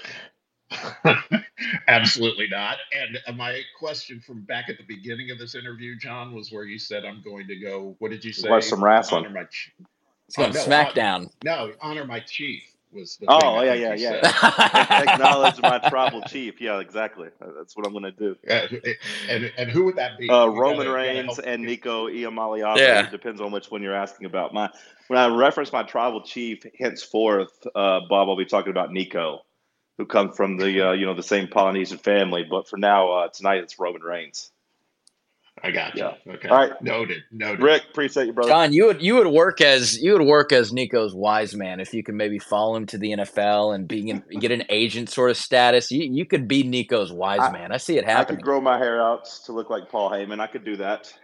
Absolutely 1.89 2.49
not. 2.51 2.79
And 2.99 3.19
uh, 3.27 3.33
my 3.33 3.61
question 3.79 4.21
from 4.27 4.41
back 4.41 4.71
at 4.71 4.79
the 4.79 4.85
beginning 4.85 5.31
of 5.31 5.39
this 5.39 5.55
interview, 5.55 5.95
John, 5.97 6.35
was 6.35 6.51
where 6.51 6.65
you 6.65 6.79
said 6.79 7.05
I'm 7.05 7.23
going 7.23 7.47
to 7.49 7.57
go. 7.57 7.97
What 7.99 8.11
did 8.11 8.25
you 8.25 8.33
say? 8.33 8.49
Watch 8.49 8.65
some 8.65 8.83
wrestling. 8.83 9.27
Honor 9.27 9.35
my, 9.35 9.43
it's 9.43 10.37
going 10.37 10.51
oh, 10.51 10.53
no, 10.55 10.65
SmackDown. 10.65 11.15
Honor, 11.15 11.29
no, 11.45 11.73
honor 11.83 12.05
my 12.07 12.21
chief 12.21 12.74
was 12.95 13.17
the 13.17 13.27
oh 13.29 13.63
yeah 13.63 13.75
yeah 13.75 13.95
yeah. 13.95 15.03
acknowledge 15.13 15.61
my 15.61 15.79
tribal 15.89 16.23
chief. 16.23 16.61
Yeah 16.61 16.81
exactly. 16.81 17.29
That's 17.41 17.77
what 17.77 17.87
i'm 17.87 17.93
going 17.93 18.05
to 18.05 18.13
do 18.13 18.37
and 19.29 19.53
and 19.57 19.71
who 19.71 19.85
would 19.85 19.97
that 19.97 20.19
be? 20.19 20.29
Uh, 20.29 20.47
roman 20.47 20.87
gotta, 20.87 20.91
reigns 20.91 21.37
gotta 21.37 21.49
and 21.49 21.63
nico 21.63 22.09
iamaleava 22.09 22.79
yeah. 22.79 23.07
it 23.07 23.11
depends 23.11 23.41
on 23.41 23.53
which 23.53 23.71
one 23.71 23.83
you're 23.83 23.95
asking 23.95 24.27
about. 24.27 24.55
My 24.55 24.71
when 25.09 25.19
i 25.19 25.27
reference 25.27 25.73
my 25.73 25.83
tribal 25.83 26.23
chief 26.23 26.65
henceforth 26.79 27.67
uh, 27.75 28.01
bob 28.09 28.29
i'll 28.29 28.37
be 28.37 28.45
talking 28.45 28.71
about 28.71 28.93
nico 28.93 29.41
who 29.99 30.07
comes 30.07 30.37
from 30.37 30.57
the 30.57 30.89
uh, 30.89 30.93
you 30.93 31.07
know 31.07 31.15
the 31.15 31.23
same 31.23 31.49
polynesian 31.49 31.99
family. 31.99 32.45
But 32.49 32.69
for 32.69 32.77
now 32.77 33.11
uh, 33.13 33.29
tonight 33.29 33.59
it's 33.59 33.79
roman 33.79 34.03
reigns 34.03 34.51
I 35.65 35.71
got 35.71 35.95
you. 35.95 36.03
Yeah. 36.03 36.35
Okay. 36.35 36.49
All 36.49 36.59
right. 36.59 36.83
Noted. 36.83 37.23
Noted. 37.33 37.63
Rick, 37.63 37.85
appreciate 37.91 38.27
you, 38.27 38.35
brother. 38.35 38.51
John, 38.51 38.75
you 38.75 38.85
would 38.87 39.01
you 39.01 39.15
would 39.15 39.29
work 39.29 39.63
as 39.63 39.97
you 39.97 40.13
would 40.13 40.27
work 40.27 40.53
as 40.53 40.75
Nico's 40.75 41.15
wise 41.15 41.55
man 41.55 41.81
if 41.81 41.95
you 41.95 42.03
could 42.03 42.15
maybe 42.15 42.39
follow 42.39 42.77
him 42.77 42.85
to 42.87 42.99
the 42.99 43.13
NFL 43.13 43.75
and 43.75 43.89
being 43.89 44.23
get 44.39 44.51
an 44.51 44.65
agent 44.69 45.09
sort 45.09 45.31
of 45.31 45.39
status. 45.39 45.91
You 45.91 46.03
you 46.03 46.27
could 46.27 46.47
be 46.47 46.65
Nico's 46.65 47.11
wise 47.11 47.41
I, 47.41 47.51
man. 47.51 47.73
I 47.73 47.79
see 47.79 47.97
it 47.97 48.05
happening. 48.05 48.37
I 48.37 48.41
could 48.41 48.45
grow 48.45 48.61
my 48.61 48.77
hair 48.77 49.01
out 49.03 49.25
to 49.47 49.53
look 49.53 49.71
like 49.71 49.89
Paul 49.89 50.11
Heyman. 50.11 50.39
I 50.39 50.49
could 50.49 50.67
do 50.67 50.77
that. 50.77 51.15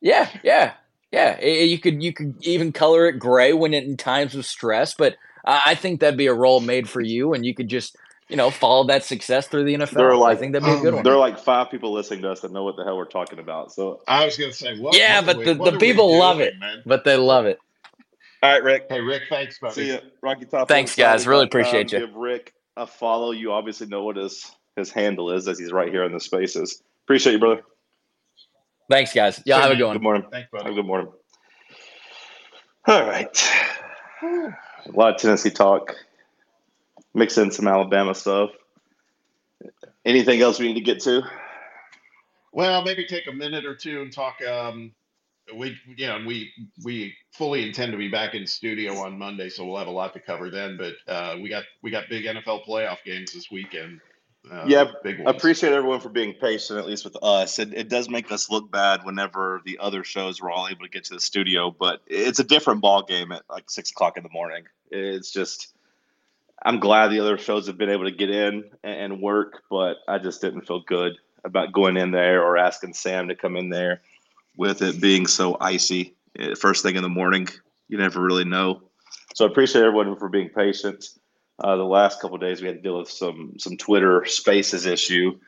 Yeah, 0.00 0.28
yeah, 0.42 0.72
yeah. 1.12 1.40
You 1.40 1.78
could 1.78 2.02
you 2.02 2.12
could 2.12 2.34
even 2.40 2.72
color 2.72 3.06
it 3.06 3.20
gray 3.20 3.52
when 3.52 3.74
it, 3.74 3.84
in 3.84 3.96
times 3.96 4.34
of 4.34 4.44
stress, 4.44 4.92
but 4.94 5.14
I 5.44 5.74
think 5.76 6.00
that'd 6.00 6.18
be 6.18 6.26
a 6.26 6.34
role 6.34 6.60
made 6.60 6.88
for 6.88 7.00
you, 7.00 7.32
and 7.32 7.44
you 7.44 7.54
could 7.54 7.68
just 7.68 7.96
you 8.32 8.36
know, 8.36 8.50
follow 8.50 8.84
that 8.84 9.04
success 9.04 9.46
through 9.46 9.64
the 9.64 9.74
NFL. 9.74 9.90
There 9.90 10.08
are 10.08 10.16
like, 10.16 10.38
I 10.38 10.40
think 10.40 10.54
that'd 10.54 10.64
be 10.64 10.72
a 10.72 10.80
good 10.80 10.94
one. 10.94 11.02
There 11.02 11.12
are 11.12 11.18
like 11.18 11.38
five 11.38 11.70
people 11.70 11.92
listening 11.92 12.22
to 12.22 12.30
us 12.30 12.40
that 12.40 12.50
know 12.50 12.64
what 12.64 12.76
the 12.76 12.82
hell 12.82 12.96
we're 12.96 13.04
talking 13.04 13.38
about. 13.38 13.72
So 13.72 14.00
I 14.08 14.24
was 14.24 14.38
going 14.38 14.50
to 14.50 14.56
say, 14.56 14.78
what, 14.78 14.96
yeah, 14.96 15.18
what 15.20 15.26
but 15.26 15.36
we, 15.36 15.44
the, 15.44 15.70
the 15.72 15.78
people 15.78 16.18
love 16.18 16.40
it, 16.40 16.58
man? 16.58 16.82
but 16.86 17.04
they 17.04 17.18
love 17.18 17.44
it. 17.44 17.58
All 18.42 18.50
right, 18.50 18.64
Rick. 18.64 18.86
Hey, 18.88 19.00
Rick, 19.00 19.24
thanks, 19.28 19.58
buddy. 19.58 19.74
See 19.74 19.86
you, 19.88 19.98
Rocky 20.22 20.46
Top. 20.46 20.66
Thanks, 20.66 20.96
guys. 20.96 21.26
Really 21.26 21.44
appreciate 21.44 21.92
um, 21.92 22.00
you. 22.00 22.06
Give 22.06 22.16
Rick 22.16 22.54
a 22.78 22.86
follow. 22.86 23.32
You 23.32 23.52
obviously 23.52 23.86
know 23.86 24.02
what 24.02 24.16
his 24.16 24.50
his 24.76 24.90
handle 24.90 25.30
is, 25.30 25.46
as 25.46 25.58
he's 25.58 25.70
right 25.70 25.90
here 25.90 26.04
in 26.04 26.12
the 26.12 26.20
spaces. 26.20 26.82
Appreciate 27.04 27.34
you, 27.34 27.38
brother. 27.38 27.60
Thanks, 28.90 29.12
guys. 29.12 29.42
Y'all 29.44 29.60
have 29.60 29.70
a 29.70 29.76
good 29.76 29.84
one. 29.84 29.96
Good 29.96 30.02
morning. 30.02 30.24
Thanks, 30.32 30.48
buddy. 30.50 30.64
Have 30.64 30.72
a 30.72 30.76
good 30.76 30.86
morning. 30.86 31.12
All 32.88 33.06
right. 33.06 33.50
A 34.22 34.90
lot 34.90 35.14
of 35.14 35.20
Tennessee 35.20 35.50
talk. 35.50 35.94
Mix 37.14 37.38
in 37.38 37.50
some 37.50 37.68
Alabama 37.68 38.14
stuff. 38.14 38.50
Anything 40.04 40.40
else 40.40 40.58
we 40.58 40.68
need 40.68 40.74
to 40.74 40.80
get 40.80 41.00
to? 41.02 41.22
Well, 42.52 42.82
maybe 42.82 43.06
take 43.06 43.26
a 43.28 43.32
minute 43.32 43.64
or 43.64 43.74
two 43.74 44.02
and 44.02 44.12
talk. 44.12 44.42
Um, 44.42 44.92
we, 45.54 45.76
you 45.96 46.06
know, 46.06 46.20
we 46.26 46.50
we 46.84 47.14
fully 47.32 47.66
intend 47.66 47.92
to 47.92 47.98
be 47.98 48.08
back 48.08 48.34
in 48.34 48.46
studio 48.46 48.96
on 48.98 49.18
Monday, 49.18 49.48
so 49.48 49.64
we'll 49.64 49.78
have 49.78 49.88
a 49.88 49.92
lot 49.92 50.12
to 50.14 50.20
cover 50.20 50.50
then. 50.50 50.76
But 50.76 50.94
uh, 51.10 51.36
we 51.40 51.48
got 51.48 51.64
we 51.82 51.90
got 51.90 52.08
big 52.08 52.24
NFL 52.24 52.66
playoff 52.66 52.98
games 53.04 53.32
this 53.32 53.50
weekend. 53.50 54.00
Uh, 54.50 54.64
yeah, 54.66 54.84
big 55.04 55.20
ones. 55.20 55.36
appreciate 55.36 55.72
everyone 55.72 56.00
for 56.00 56.08
being 56.08 56.34
patient, 56.34 56.78
at 56.78 56.86
least 56.86 57.04
with 57.04 57.16
us. 57.22 57.60
It, 57.60 57.72
it 57.74 57.88
does 57.88 58.08
make 58.10 58.32
us 58.32 58.50
look 58.50 58.70
bad 58.72 59.04
whenever 59.04 59.62
the 59.64 59.78
other 59.78 60.02
shows 60.02 60.40
were 60.40 60.50
all 60.50 60.66
able 60.68 60.84
to 60.84 60.90
get 60.90 61.04
to 61.04 61.14
the 61.14 61.20
studio, 61.20 61.70
but 61.70 62.00
it's 62.08 62.40
a 62.40 62.44
different 62.44 62.80
ball 62.80 63.04
game 63.04 63.30
at 63.30 63.42
like 63.48 63.70
six 63.70 63.92
o'clock 63.92 64.16
in 64.16 64.24
the 64.24 64.30
morning. 64.30 64.64
It's 64.90 65.30
just 65.30 65.74
I'm 66.64 66.78
glad 66.78 67.08
the 67.08 67.20
other 67.20 67.38
shows 67.38 67.66
have 67.66 67.78
been 67.78 67.90
able 67.90 68.04
to 68.04 68.10
get 68.10 68.30
in 68.30 68.64
and 68.84 69.20
work, 69.20 69.62
but 69.68 69.96
I 70.06 70.18
just 70.18 70.40
didn't 70.40 70.66
feel 70.66 70.80
good 70.80 71.14
about 71.44 71.72
going 71.72 71.96
in 71.96 72.12
there 72.12 72.42
or 72.42 72.56
asking 72.56 72.94
Sam 72.94 73.28
to 73.28 73.34
come 73.34 73.56
in 73.56 73.68
there 73.68 74.00
with 74.56 74.82
it 74.82 75.00
being 75.00 75.26
so 75.26 75.56
icy 75.60 76.14
eh, 76.38 76.54
first 76.54 76.82
thing 76.82 76.96
in 76.96 77.02
the 77.02 77.08
morning. 77.08 77.48
You 77.88 77.98
never 77.98 78.20
really 78.20 78.44
know. 78.44 78.82
So 79.34 79.44
I 79.44 79.50
appreciate 79.50 79.82
everyone 79.82 80.16
for 80.16 80.28
being 80.28 80.50
patient. 80.50 81.04
Uh, 81.58 81.76
the 81.76 81.84
last 81.84 82.20
couple 82.20 82.38
days 82.38 82.60
we 82.60 82.68
had 82.68 82.76
to 82.76 82.82
deal 82.82 82.98
with 82.98 83.10
some 83.10 83.54
some 83.58 83.76
Twitter 83.76 84.24
Spaces 84.24 84.86
issue, 84.86 85.38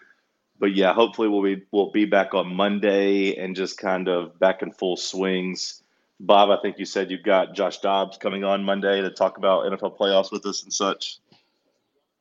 but 0.58 0.74
yeah, 0.74 0.92
hopefully 0.92 1.28
we'll 1.28 1.42
be 1.42 1.62
we'll 1.72 1.90
be 1.90 2.04
back 2.04 2.34
on 2.34 2.54
Monday 2.54 3.36
and 3.36 3.56
just 3.56 3.78
kind 3.78 4.08
of 4.08 4.38
back 4.38 4.62
in 4.62 4.72
full 4.72 4.96
swings. 4.96 5.82
Bob, 6.20 6.50
I 6.50 6.60
think 6.62 6.78
you 6.78 6.84
said 6.84 7.10
you've 7.10 7.22
got 7.22 7.54
Josh 7.54 7.78
Dobbs 7.78 8.16
coming 8.18 8.44
on 8.44 8.64
Monday 8.64 9.00
to 9.00 9.10
talk 9.10 9.36
about 9.36 9.64
NFL 9.64 9.96
playoffs 9.96 10.30
with 10.30 10.46
us 10.46 10.62
and 10.62 10.72
such. 10.72 11.18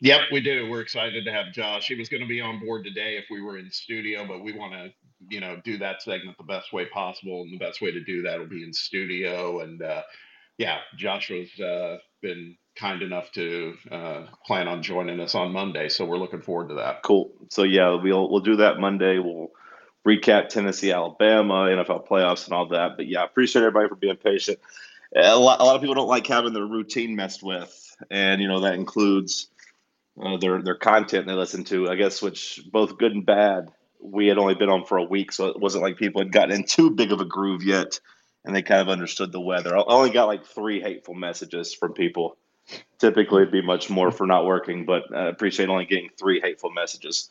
Yep, 0.02 0.22
we 0.34 0.42
do. 0.42 0.70
We're 0.70 0.82
excited 0.82 1.24
to 1.24 1.32
have 1.32 1.54
Josh. 1.54 1.88
He 1.88 1.96
was 1.96 2.10
going 2.10 2.22
to 2.22 2.28
be 2.28 2.42
on 2.42 2.60
board 2.60 2.84
today 2.84 3.16
if 3.16 3.26
we 3.32 3.42
were 3.42 3.58
in 3.58 3.72
studio, 3.72 4.28
but 4.28 4.44
we 4.44 4.52
want 4.52 4.74
to, 4.74 4.92
you 5.30 5.40
know, 5.40 5.62
do 5.64 5.78
that 5.78 6.02
segment 6.02 6.38
the 6.38 6.44
best 6.44 6.74
way 6.74 6.86
possible, 6.88 7.44
and 7.44 7.54
the 7.54 7.58
best 7.58 7.82
way 7.82 7.92
to 7.92 8.04
do 8.04 8.22
that 8.24 8.38
will 8.38 8.48
be 8.48 8.64
in 8.64 8.74
studio. 8.74 9.62
And 9.62 9.82
uh, 9.82 10.02
yeah, 10.58 10.80
Josh 10.98 11.30
has 11.30 11.58
uh, 11.58 12.00
been 12.22 12.58
kind 12.76 13.02
enough 13.02 13.32
to 13.34 13.76
uh, 13.92 14.24
plan 14.46 14.68
on 14.68 14.84
joining 14.84 15.22
us 15.22 15.36
on 15.36 15.54
Monday, 15.54 15.88
so 15.88 16.04
we're 16.04 16.18
looking 16.18 16.42
forward 16.42 16.68
to 16.70 16.76
that. 16.76 17.04
Cool. 17.04 17.32
So 17.50 17.64
yeah, 17.64 17.98
we'll 18.02 18.30
we'll 18.30 18.42
do 18.42 18.58
that 18.58 18.80
Monday. 18.80 19.20
We'll 19.20 19.52
recap 20.06 20.50
Tennessee, 20.50 20.92
Alabama, 20.92 21.66
NFL 21.66 22.08
playoffs, 22.08 22.46
and 22.46 22.54
all 22.54 22.68
that. 22.70 22.98
But 22.98 23.08
yeah, 23.08 23.24
appreciate 23.24 23.62
everybody 23.62 23.90
for 23.90 23.96
being 23.96 24.18
patient. 24.18 24.60
A 25.16 25.38
lot, 25.38 25.60
a 25.60 25.64
lot 25.64 25.76
of 25.76 25.82
people 25.82 25.96
don't 25.96 26.08
like 26.08 26.28
having 26.28 26.54
their 26.54 26.66
routine 26.66 27.16
messed 27.16 27.44
with, 27.44 27.96
and 28.10 28.42
you 28.42 28.48
know 28.48 28.62
that 28.62 28.74
includes 28.74 29.48
uh, 30.22 30.38
their 30.38 30.62
their 30.62 30.76
content 30.76 31.28
they 31.28 31.34
listen 31.34 31.64
to. 31.66 31.90
I 31.90 31.96
guess 31.96 32.22
which 32.22 32.62
both 32.72 32.98
good 32.98 33.14
and 33.14 33.26
bad. 33.26 33.70
We 34.02 34.28
had 34.28 34.38
only 34.38 34.56
been 34.56 34.70
on 34.70 34.86
for 34.86 34.98
a 34.98 35.04
week, 35.04 35.32
so 35.32 35.48
it 35.48 35.60
wasn't 35.60 35.84
like 35.84 35.98
people 35.98 36.22
had 36.22 36.32
gotten 36.32 36.56
in 36.56 36.64
too 36.66 36.90
big 36.90 37.12
of 37.12 37.22
a 37.22 37.26
groove 37.26 37.64
yet, 37.64 38.00
and 38.44 38.56
they 38.56 38.62
kind 38.62 38.82
of 38.82 38.90
understood 38.90 39.32
the 39.32 39.40
weather. 39.40 39.78
I 39.78 39.84
only 39.88 40.10
got 40.10 40.26
like 40.26 40.46
three 40.46 40.82
hateful 40.82 41.14
messages 41.14 41.74
from 41.74 41.94
people. 41.94 42.38
Typically, 42.98 43.44
it'd 43.44 43.52
be 43.52 43.62
much 43.62 43.90
more 43.90 44.12
for 44.12 44.26
not 44.26 44.46
working, 44.46 44.86
but 44.86 45.04
I 45.16 45.28
appreciate 45.28 45.70
only 45.70 45.86
getting 45.86 46.10
three 46.18 46.42
hateful 46.42 46.72
messages. 46.72 47.30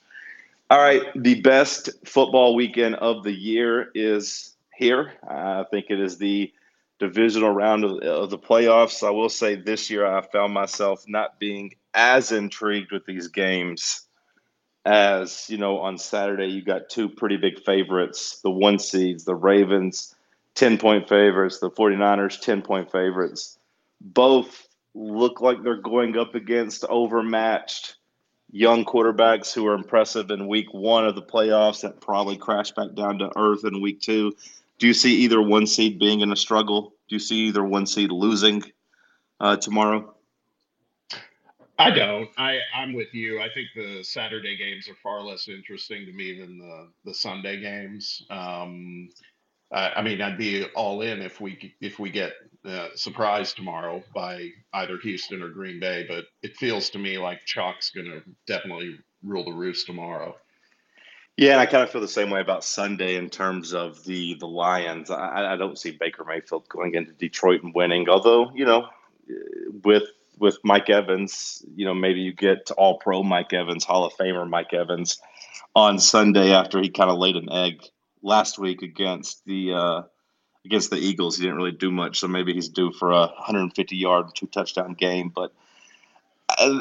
All 0.70 0.78
right, 0.78 1.02
the 1.14 1.40
best 1.42 1.90
football 2.06 2.54
weekend 2.54 2.94
of 2.96 3.24
the 3.24 3.32
year 3.32 3.90
is 3.94 4.56
here. 4.74 5.12
I 5.28 5.64
think 5.70 5.86
it 5.90 6.00
is 6.00 6.16
the 6.18 6.52
divisional 6.98 7.50
round 7.50 7.84
of, 7.84 7.98
of, 7.98 8.30
the 8.30 8.38
playoffs. 8.38 9.06
I 9.06 9.10
will 9.10 9.28
say 9.28 9.54
this 9.54 9.90
year 9.90 10.06
I 10.06 10.22
found 10.22 10.54
myself 10.54 11.04
not 11.06 11.38
being 11.38 11.74
as 11.92 12.32
intrigued 12.32 12.90
with 12.90 13.04
these 13.04 13.28
games 13.28 14.06
as 14.84 15.48
you 15.48 15.58
know 15.58 15.78
on 15.78 15.96
Saturday 15.96 16.46
you 16.46 16.62
got 16.62 16.88
two 16.88 17.08
pretty 17.08 17.36
big 17.36 17.62
favorites, 17.64 18.40
the 18.42 18.50
one 18.50 18.78
seeds, 18.78 19.24
the 19.24 19.34
Ravens, 19.34 20.14
10 20.54 20.78
point 20.78 21.08
favorites, 21.08 21.60
the 21.60 21.70
49ers 21.70 22.40
10 22.40 22.62
point 22.62 22.90
favorites. 22.90 23.58
Both 24.00 24.66
look 24.94 25.40
like 25.40 25.62
they're 25.62 25.80
going 25.80 26.18
up 26.18 26.34
against 26.34 26.84
overmatched 26.88 27.96
young 28.53 28.84
quarterbacks 28.84 29.53
who 29.53 29.66
are 29.66 29.74
impressive 29.74 30.30
in 30.30 30.46
week 30.46 30.72
1 30.72 31.07
of 31.07 31.14
the 31.14 31.22
playoffs 31.22 31.80
that 31.80 32.00
probably 32.00 32.36
crash 32.36 32.70
back 32.70 32.94
down 32.94 33.18
to 33.18 33.30
earth 33.36 33.64
in 33.64 33.80
week 33.80 34.00
2. 34.00 34.32
Do 34.78 34.86
you 34.86 34.94
see 34.94 35.16
either 35.16 35.40
one 35.40 35.66
seed 35.66 35.98
being 35.98 36.20
in 36.20 36.30
a 36.32 36.36
struggle? 36.36 36.94
Do 37.09 37.16
you 37.16 37.20
see 37.20 37.46
either 37.46 37.64
one 37.64 37.86
seed 37.86 38.12
losing 38.12 38.62
uh, 39.40 39.57
tomorrow? 39.57 40.14
I 41.78 41.90
don't. 41.90 42.28
I 42.36 42.59
I'm 42.74 42.92
with 42.92 43.12
you. 43.14 43.40
I 43.40 43.48
think 43.48 43.68
the 43.74 44.05
Saturday 44.05 44.57
games 44.57 44.88
are 44.88 44.94
far 45.03 45.22
less 45.22 45.48
interesting 45.48 46.07
to 46.07 46.12
me 46.12 46.38
than 46.38 46.59
the 46.59 46.88
the 47.05 47.14
Sunday 47.14 47.61
games. 47.61 48.24
Um, 48.30 49.09
I, 49.72 49.92
I 49.96 50.03
mean, 50.03 50.20
I'd 50.20 50.38
be 50.38 50.66
all 50.74 51.00
in 51.00 51.22
if 51.22 51.40
we 51.40 51.74
if 51.80 51.98
we 51.98 52.11
get 52.11 52.34
surprised 52.94 53.56
tomorrow 53.56 54.02
by 54.14 54.48
either 54.74 54.96
Houston 55.02 55.42
or 55.42 55.48
Green 55.48 55.80
Bay. 55.80 56.04
But 56.08 56.26
it 56.42 56.56
feels 56.56 56.90
to 56.90 56.98
me 56.98 57.18
like 57.18 57.44
chalk's 57.44 57.90
going 57.90 58.06
to 58.06 58.22
definitely 58.46 58.98
rule 59.22 59.44
the 59.44 59.52
roost 59.52 59.86
tomorrow. 59.86 60.36
Yeah, 61.36 61.52
and 61.52 61.60
I 61.60 61.66
kind 61.66 61.82
of 61.82 61.90
feel 61.90 62.02
the 62.02 62.08
same 62.08 62.30
way 62.30 62.40
about 62.40 62.62
Sunday 62.62 63.16
in 63.16 63.30
terms 63.30 63.72
of 63.72 64.04
the 64.04 64.34
the 64.34 64.46
Lions. 64.46 65.10
I, 65.10 65.54
I 65.54 65.56
don't 65.56 65.78
see 65.78 65.96
Baker 65.98 66.24
Mayfield 66.24 66.68
going 66.68 66.94
into 66.94 67.12
Detroit 67.12 67.62
and 67.62 67.74
winning. 67.74 68.08
Although 68.08 68.52
you 68.54 68.66
know, 68.66 68.88
with 69.82 70.04
with 70.38 70.58
Mike 70.62 70.90
Evans, 70.90 71.64
you 71.74 71.86
know, 71.86 71.94
maybe 71.94 72.20
you 72.20 72.34
get 72.34 72.70
all 72.72 72.98
pro 72.98 73.22
Mike 73.22 73.52
Evans, 73.52 73.84
Hall 73.84 74.04
of 74.04 74.12
Famer 74.14 74.48
Mike 74.48 74.74
Evans 74.74 75.20
on 75.74 75.98
Sunday 75.98 76.52
after 76.52 76.80
he 76.80 76.90
kind 76.90 77.10
of 77.10 77.18
laid 77.18 77.36
an 77.36 77.50
egg 77.50 77.82
last 78.22 78.58
week 78.58 78.82
against 78.82 79.44
the 79.46 79.72
uh, 79.72 80.02
against 80.64 80.90
the 80.90 80.96
Eagles. 80.96 81.36
He 81.36 81.42
didn't 81.42 81.56
really 81.56 81.72
do 81.72 81.90
much, 81.90 82.20
so 82.20 82.28
maybe 82.28 82.52
he's 82.52 82.68
due 82.68 82.92
for 82.92 83.10
a 83.10 83.26
150 83.26 83.96
yard, 83.96 84.26
two 84.34 84.46
touchdown 84.46 84.94
game. 84.94 85.30
But 85.34 85.52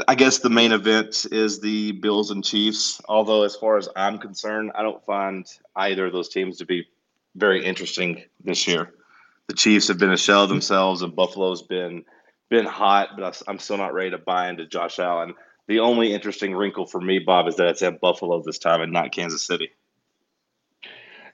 I, 0.07 0.15
guess 0.15 0.39
the 0.39 0.49
main 0.49 0.71
event 0.71 1.25
is 1.31 1.59
the 1.59 1.93
Bills 1.93 2.31
and 2.31 2.43
Chiefs. 2.43 3.01
Although, 3.07 3.43
as 3.43 3.55
far 3.55 3.77
as 3.77 3.87
I'm 3.95 4.17
concerned, 4.17 4.71
I 4.75 4.83
don't 4.83 5.03
find 5.05 5.45
either 5.75 6.07
of 6.07 6.13
those 6.13 6.29
teams 6.29 6.57
to 6.57 6.65
be 6.65 6.87
very 7.35 7.63
interesting 7.63 8.23
this 8.43 8.67
year. 8.67 8.93
The 9.47 9.53
Chiefs 9.53 9.87
have 9.87 9.97
been 9.97 10.11
a 10.11 10.17
shell 10.17 10.43
of 10.43 10.49
themselves, 10.49 11.01
and 11.01 11.15
Buffalo's 11.15 11.61
been 11.61 12.05
been 12.49 12.65
hot, 12.65 13.09
but 13.17 13.41
I'm 13.47 13.59
still 13.59 13.77
not 13.77 13.93
ready 13.93 14.11
to 14.11 14.17
buy 14.17 14.49
into 14.49 14.65
Josh 14.65 14.99
Allen. 14.99 15.33
The 15.67 15.79
only 15.79 16.13
interesting 16.13 16.53
wrinkle 16.53 16.85
for 16.85 16.99
me, 16.99 17.19
Bob, 17.19 17.47
is 17.47 17.55
that 17.55 17.67
it's 17.67 17.81
at 17.81 18.01
Buffalo 18.01 18.43
this 18.43 18.59
time 18.59 18.81
and 18.81 18.91
not 18.91 19.13
Kansas 19.13 19.47
City. 19.47 19.69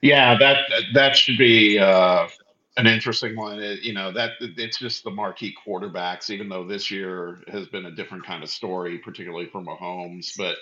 Yeah, 0.02 0.36
that 0.38 0.58
that 0.94 1.16
should 1.16 1.38
be 1.38 1.78
uh, 1.78 2.28
an 2.76 2.86
interesting 2.86 3.36
one. 3.36 3.60
It, 3.60 3.80
you 3.82 3.92
know 3.92 4.12
that 4.12 4.32
it's 4.40 4.78
just 4.78 5.04
the 5.04 5.10
marquee 5.10 5.54
quarterbacks. 5.66 6.30
Even 6.30 6.48
though 6.48 6.64
this 6.66 6.90
year 6.90 7.38
has 7.48 7.66
been 7.68 7.86
a 7.86 7.90
different 7.90 8.24
kind 8.24 8.42
of 8.42 8.48
story, 8.50 8.98
particularly 8.98 9.46
for 9.46 9.60
Mahomes, 9.60 10.36
but 10.36 10.56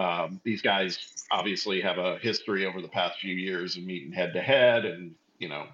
um, 0.00 0.40
these 0.44 0.62
guys 0.62 1.24
obviously 1.30 1.80
have 1.80 1.98
a 1.98 2.18
history 2.18 2.64
over 2.66 2.80
the 2.80 2.88
past 2.88 3.18
few 3.20 3.34
years 3.34 3.76
of 3.76 3.84
meeting 3.84 4.12
head 4.12 4.32
to 4.34 4.40
head, 4.40 4.84
and 4.84 5.14
you 5.38 5.48
know 5.48 5.66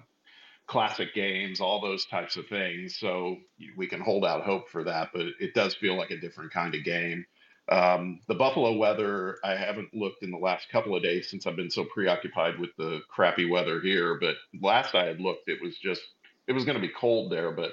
classic 0.67 1.13
games, 1.15 1.61
all 1.61 1.79
those 1.79 2.05
types 2.05 2.35
of 2.35 2.45
things. 2.47 2.97
So 2.97 3.37
we 3.77 3.87
can 3.87 4.01
hold 4.01 4.25
out 4.25 4.43
hope 4.43 4.69
for 4.69 4.83
that, 4.83 5.09
but 5.13 5.27
it 5.39 5.53
does 5.53 5.75
feel 5.75 5.95
like 5.95 6.11
a 6.11 6.19
different 6.19 6.51
kind 6.51 6.75
of 6.75 6.83
game. 6.83 7.25
Um, 7.69 8.21
the 8.27 8.35
Buffalo 8.35 8.73
weather, 8.77 9.37
I 9.43 9.55
haven't 9.55 9.93
looked 9.93 10.23
in 10.23 10.31
the 10.31 10.37
last 10.37 10.69
couple 10.69 10.95
of 10.95 11.03
days 11.03 11.29
since 11.29 11.45
I've 11.45 11.55
been 11.55 11.71
so 11.71 11.83
preoccupied 11.83 12.59
with 12.59 12.69
the 12.77 13.01
crappy 13.09 13.49
weather 13.49 13.81
here. 13.81 14.17
But 14.19 14.35
last 14.61 14.95
I 14.95 15.05
had 15.05 15.19
looked, 15.19 15.49
it 15.49 15.61
was 15.61 15.77
just, 15.77 16.01
it 16.47 16.53
was 16.53 16.63
going 16.63 16.79
to 16.79 16.87
be 16.87 16.93
cold 16.93 17.31
there, 17.31 17.51
but 17.51 17.71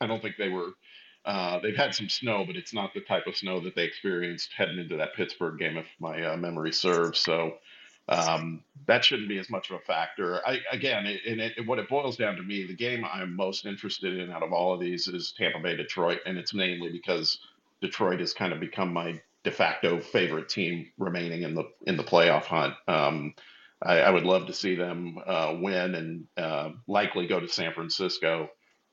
I 0.00 0.06
don't 0.06 0.20
think 0.20 0.36
they 0.38 0.50
were. 0.50 0.70
Uh, 1.24 1.58
they've 1.58 1.76
had 1.76 1.92
some 1.92 2.08
snow, 2.08 2.44
but 2.46 2.54
it's 2.54 2.72
not 2.72 2.94
the 2.94 3.00
type 3.00 3.26
of 3.26 3.36
snow 3.36 3.58
that 3.58 3.74
they 3.74 3.82
experienced 3.82 4.50
heading 4.56 4.78
into 4.78 4.96
that 4.96 5.14
Pittsburgh 5.14 5.58
game, 5.58 5.76
if 5.76 5.86
my 5.98 6.22
uh, 6.22 6.36
memory 6.36 6.72
serves. 6.72 7.18
So 7.18 7.56
um, 8.08 8.62
that 8.86 9.04
shouldn't 9.04 9.28
be 9.28 9.38
as 9.38 9.50
much 9.50 9.70
of 9.70 9.76
a 9.76 9.84
factor. 9.84 10.40
I, 10.46 10.60
again, 10.70 11.06
it, 11.06 11.22
and 11.26 11.40
it, 11.40 11.66
what 11.66 11.80
it 11.80 11.88
boils 11.88 12.16
down 12.16 12.36
to 12.36 12.42
me, 12.42 12.64
the 12.64 12.76
game 12.76 13.04
I'm 13.04 13.34
most 13.34 13.66
interested 13.66 14.16
in 14.16 14.30
out 14.30 14.44
of 14.44 14.52
all 14.52 14.74
of 14.74 14.80
these 14.80 15.08
is 15.08 15.34
Tampa 15.36 15.58
Bay 15.58 15.74
Detroit, 15.74 16.20
and 16.26 16.38
it's 16.38 16.54
mainly 16.54 16.92
because 16.92 17.40
Detroit 17.80 18.20
has 18.20 18.32
kind 18.32 18.52
of 18.52 18.60
become 18.60 18.92
my 18.92 19.20
de 19.44 19.50
facto 19.50 20.00
favorite 20.00 20.48
team 20.48 20.90
remaining 20.98 21.42
in 21.42 21.54
the 21.54 21.64
in 21.86 21.96
the 21.96 22.02
playoff 22.02 22.44
hunt. 22.44 22.74
Um, 22.88 23.34
I, 23.82 24.00
I, 24.00 24.10
would 24.10 24.24
love 24.24 24.46
to 24.46 24.52
see 24.52 24.74
them 24.74 25.18
uh, 25.24 25.54
win 25.60 25.94
and 25.94 26.24
uh, 26.36 26.70
likely 26.88 27.26
go 27.26 27.38
to 27.38 27.48
San 27.48 27.72
Francisco. 27.72 28.48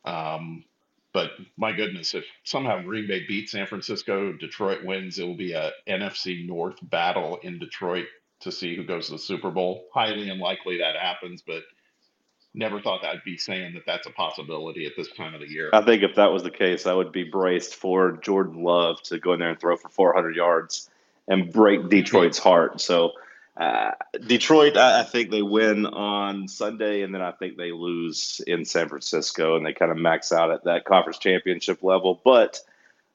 Um, 0.05 0.65
but 1.13 1.31
my 1.57 1.71
goodness, 1.71 2.13
if 2.13 2.25
somehow 2.43 2.81
Green 2.81 3.07
Bay 3.07 3.25
beats 3.27 3.51
San 3.51 3.67
Francisco, 3.67 4.33
Detroit 4.33 4.83
wins, 4.83 5.19
it 5.19 5.25
will 5.25 5.37
be 5.37 5.53
a 5.53 5.71
NFC 5.87 6.45
North 6.45 6.77
battle 6.81 7.39
in 7.43 7.59
Detroit 7.59 8.07
to 8.41 8.51
see 8.51 8.75
who 8.75 8.83
goes 8.83 9.07
to 9.07 9.13
the 9.13 9.19
Super 9.19 9.51
Bowl. 9.51 9.85
Highly 9.93 10.29
unlikely 10.29 10.79
that 10.79 10.95
happens, 10.95 11.41
but 11.41 11.63
never 12.53 12.79
thought 12.79 13.01
that 13.01 13.09
I'd 13.09 13.23
be 13.23 13.37
saying 13.37 13.73
that 13.73 13.85
that's 13.85 14.07
a 14.07 14.11
possibility 14.11 14.85
at 14.85 14.93
this 14.95 15.11
time 15.11 15.33
of 15.33 15.41
the 15.41 15.49
year. 15.49 15.69
I 15.73 15.81
think 15.81 16.03
if 16.03 16.15
that 16.15 16.31
was 16.31 16.43
the 16.43 16.51
case, 16.51 16.85
I 16.85 16.93
would 16.93 17.11
be 17.11 17.23
braced 17.23 17.75
for 17.75 18.13
Jordan 18.13 18.63
Love 18.63 19.01
to 19.03 19.19
go 19.19 19.33
in 19.33 19.39
there 19.39 19.49
and 19.49 19.59
throw 19.59 19.75
for 19.75 19.89
400 19.89 20.35
yards 20.35 20.89
and 21.27 21.51
break 21.51 21.89
Detroit's 21.89 22.37
heart. 22.37 22.81
So, 22.81 23.13
uh, 23.57 23.91
Detroit, 24.27 24.77
I, 24.77 25.01
I, 25.01 25.03
think 25.03 25.29
they 25.29 25.41
win 25.41 25.85
on 25.85 26.47
Sunday, 26.47 27.03
and 27.03 27.13
then 27.13 27.21
I 27.21 27.31
think 27.31 27.55
they 27.55 27.71
lose 27.71 28.41
in 28.47 28.65
San 28.65 28.89
Francisco, 28.89 29.55
and 29.55 29.65
they 29.65 29.73
kind 29.73 29.91
of 29.91 29.97
max 29.97 30.31
out 30.31 30.51
at 30.51 30.63
that 30.63 30.85
conference 30.85 31.19
championship 31.19 31.83
level. 31.83 32.19
But 32.25 32.59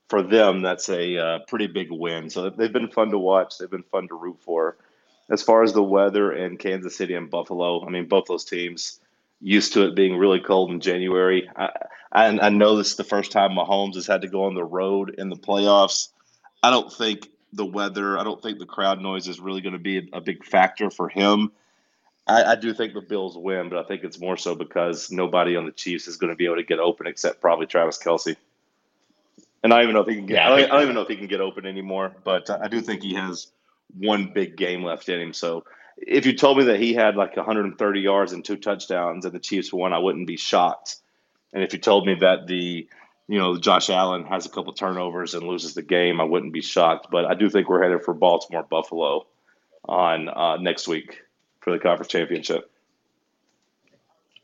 for 0.09 0.23
them, 0.23 0.63
that's 0.63 0.89
a 0.89 1.19
uh, 1.19 1.39
pretty 1.49 1.67
big 1.67 1.89
win. 1.91 2.31
So 2.31 2.51
they've 2.51 2.73
been 2.73 2.89
fun 2.89 3.11
to 3.11 3.19
watch. 3.19 3.59
They've 3.59 3.69
been 3.69 3.83
fun 3.83 4.09
to 4.09 4.15
root 4.15 4.39
for 4.41 4.77
as 5.31 5.43
far 5.43 5.63
as 5.63 5.73
the 5.73 5.83
weather 5.83 6.33
in 6.33 6.57
Kansas 6.57 6.97
City 6.97 7.15
and 7.15 7.31
Buffalo, 7.31 7.85
I 7.85 7.91
mean, 7.91 8.07
both 8.07 8.27
those 8.27 8.45
teams 8.45 9.01
used 9.41 9.73
to 9.75 9.87
it 9.87 9.95
being 9.95 10.17
really 10.17 10.41
cold 10.41 10.71
in 10.71 10.81
January. 10.81 11.49
I, 11.57 11.71
I, 12.13 12.27
I 12.27 12.49
know 12.49 12.77
this 12.77 12.91
is 12.91 12.97
the 12.97 13.05
first 13.05 13.33
time 13.33 13.53
Mahomes 13.53 13.95
has 13.95 14.07
had 14.07 14.23
to 14.23 14.29
go 14.29 14.45
on 14.45 14.55
the 14.55 14.65
road 14.65 15.15
in 15.19 15.29
the 15.29 15.37
playoffs. 15.37 16.09
I 16.63 16.71
don't 16.71 16.93
think 16.93 17.29
the 17.53 17.65
weather, 17.65 18.19
I 18.19 18.25
don't 18.25 18.43
think 18.43 18.59
the 18.59 18.67
crowd 18.67 19.01
noise 19.01 19.29
is 19.29 19.41
really 19.41 19.61
going 19.61 19.75
to 19.75 19.79
be 19.79 20.09
a, 20.13 20.21
big 20.21 20.45
factor 20.45 20.91
for 20.91 21.09
him. 21.09 21.53
I, 22.27 22.45
I, 22.45 22.55
do 22.57 22.75
think 22.75 22.93
the 22.93 23.01
Bills 23.01 23.39
win, 23.39 23.69
but 23.69 23.79
I 23.79 23.85
think 23.85 24.05
it's 24.05 24.21
more 24.21 24.37
so 24.37 24.55
because 24.55 25.11
nobody 25.11 25.57
on 25.57 25.65
the 25.65 25.73
Chiefs 25.73 26.09
is 26.09 26.17
going 26.17 26.31
to 26.31 26.37
be 26.37 26.45
able 26.45 26.57
to 26.57 26.63
get 26.63 26.79
open 26.79 27.07
except 27.07 27.41
probably 27.41 27.67
Travis 27.67 27.99
Kelce. 27.99 28.37
And 29.63 29.73
I 29.73 29.77
don't 29.77 29.85
even 29.85 29.95
know 29.95 30.03
if 30.03 30.09
he 30.09 30.17
can 30.17 30.27
get. 30.27 30.35
Yeah, 30.35 30.53
I, 30.53 30.61
don't, 30.61 30.71
I, 30.71 30.75
don't, 30.75 30.83
even 30.83 30.95
know 30.95 31.03
if 31.03 31.09
he 31.09 31.17
can 31.17 31.27
get 31.27 31.41
open 31.41 31.67
anymore. 31.67 32.15
But 32.23 32.51
I 32.51 32.69
do 32.69 32.81
think 32.81 33.03
he 33.03 33.15
has 33.15 33.49
one 33.97 34.33
big 34.33 34.57
game 34.57 34.85
left 34.85 35.09
in 35.09 35.21
him. 35.21 35.33
So 35.33 35.65
if 36.01 36.27
you 36.27 36.35
told 36.35 36.59
me 36.59 36.65
that 36.65 36.81
he 36.81 36.95
had 36.95 37.17
like 37.17 37.37
130 37.37 38.01
yards 38.01 38.33
and 38.33 38.45
two 38.45 38.57
touchdowns 38.57 39.25
and 39.25 39.35
the 39.35 39.39
Chiefs 39.39 39.73
won, 39.73 39.93
I 39.93 39.99
wouldn't 39.99 40.27
be 40.27 40.37
shocked. 40.37 40.97
And 41.53 41.63
if 41.63 41.73
you 41.73 41.79
told 41.79 42.07
me 42.07 42.17
that 42.21 42.47
the 42.47 42.89
you 43.27 43.39
know 43.39 43.59
Josh 43.59 43.91
Allen 43.91 44.25
has 44.25 44.47
a 44.47 44.49
couple 44.51 44.73
turnovers 44.73 45.35
and 45.35 45.47
loses 45.47 45.75
the 45.75 45.83
game, 45.83 46.21
I 46.21 46.25
wouldn't 46.25 46.53
be 46.53 46.63
shocked. 46.63 47.09
But 47.11 47.25
I 47.25 47.35
do 47.35 47.51
think 47.51 47.69
we're 47.69 47.83
headed 47.83 48.03
for 48.05 48.15
Baltimore 48.15 48.63
Buffalo 48.63 49.27
on 49.85 50.29
uh, 50.29 50.57
next 50.57 50.89
week 50.89 51.23
for 51.61 51.73
the 51.73 51.79
conference 51.79 52.13
championship. 52.13 52.71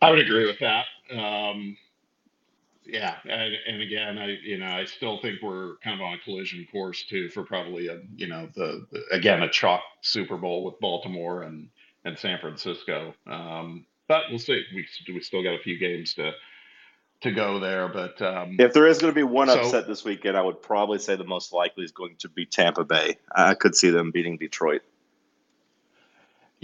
I 0.00 0.10
would 0.10 0.18
agree 0.18 0.46
with 0.46 0.58
that. 0.60 0.84
Um, 1.10 1.76
yeah, 2.86 3.16
and, 3.24 3.54
and, 3.66 3.82
again, 3.82 4.18
I 4.18 4.38
you 4.42 4.58
know 4.58 4.66
I 4.66 4.84
still 4.84 5.18
think 5.20 5.40
we're 5.42 5.76
kind 5.82 6.00
of 6.00 6.04
on 6.04 6.14
a 6.14 6.18
collision 6.18 6.66
course 6.70 7.04
too 7.04 7.28
for 7.28 7.42
probably 7.42 7.88
a 7.88 8.00
you 8.16 8.26
know 8.26 8.48
the, 8.54 8.86
the 8.90 9.02
again 9.10 9.42
a 9.42 9.48
chalk 9.48 9.82
Super 10.02 10.36
Bowl 10.36 10.64
with 10.64 10.78
Baltimore 10.80 11.42
and 11.42 11.68
and 12.04 12.18
San 12.18 12.38
Francisco. 12.38 13.14
Um, 13.26 13.86
but 14.06 14.24
we'll 14.28 14.38
see. 14.38 14.62
We 14.74 14.86
we 15.12 15.20
still 15.20 15.42
got 15.42 15.54
a 15.54 15.58
few 15.58 15.78
games 15.78 16.14
to 16.14 16.32
to 17.22 17.32
go 17.32 17.58
there. 17.58 17.88
But 17.88 18.20
um, 18.20 18.56
if 18.58 18.74
there 18.74 18.86
is 18.86 18.98
going 18.98 19.12
to 19.12 19.14
be 19.14 19.22
one 19.22 19.48
so, 19.48 19.60
upset 19.60 19.86
this 19.86 20.04
weekend, 20.04 20.36
I 20.36 20.42
would 20.42 20.60
probably 20.60 20.98
say 20.98 21.16
the 21.16 21.24
most 21.24 21.52
likely 21.52 21.84
is 21.84 21.92
going 21.92 22.16
to 22.18 22.28
be 22.28 22.44
Tampa 22.44 22.84
Bay. 22.84 23.16
I 23.34 23.54
could 23.54 23.74
see 23.74 23.90
them 23.90 24.10
beating 24.10 24.36
Detroit 24.36 24.82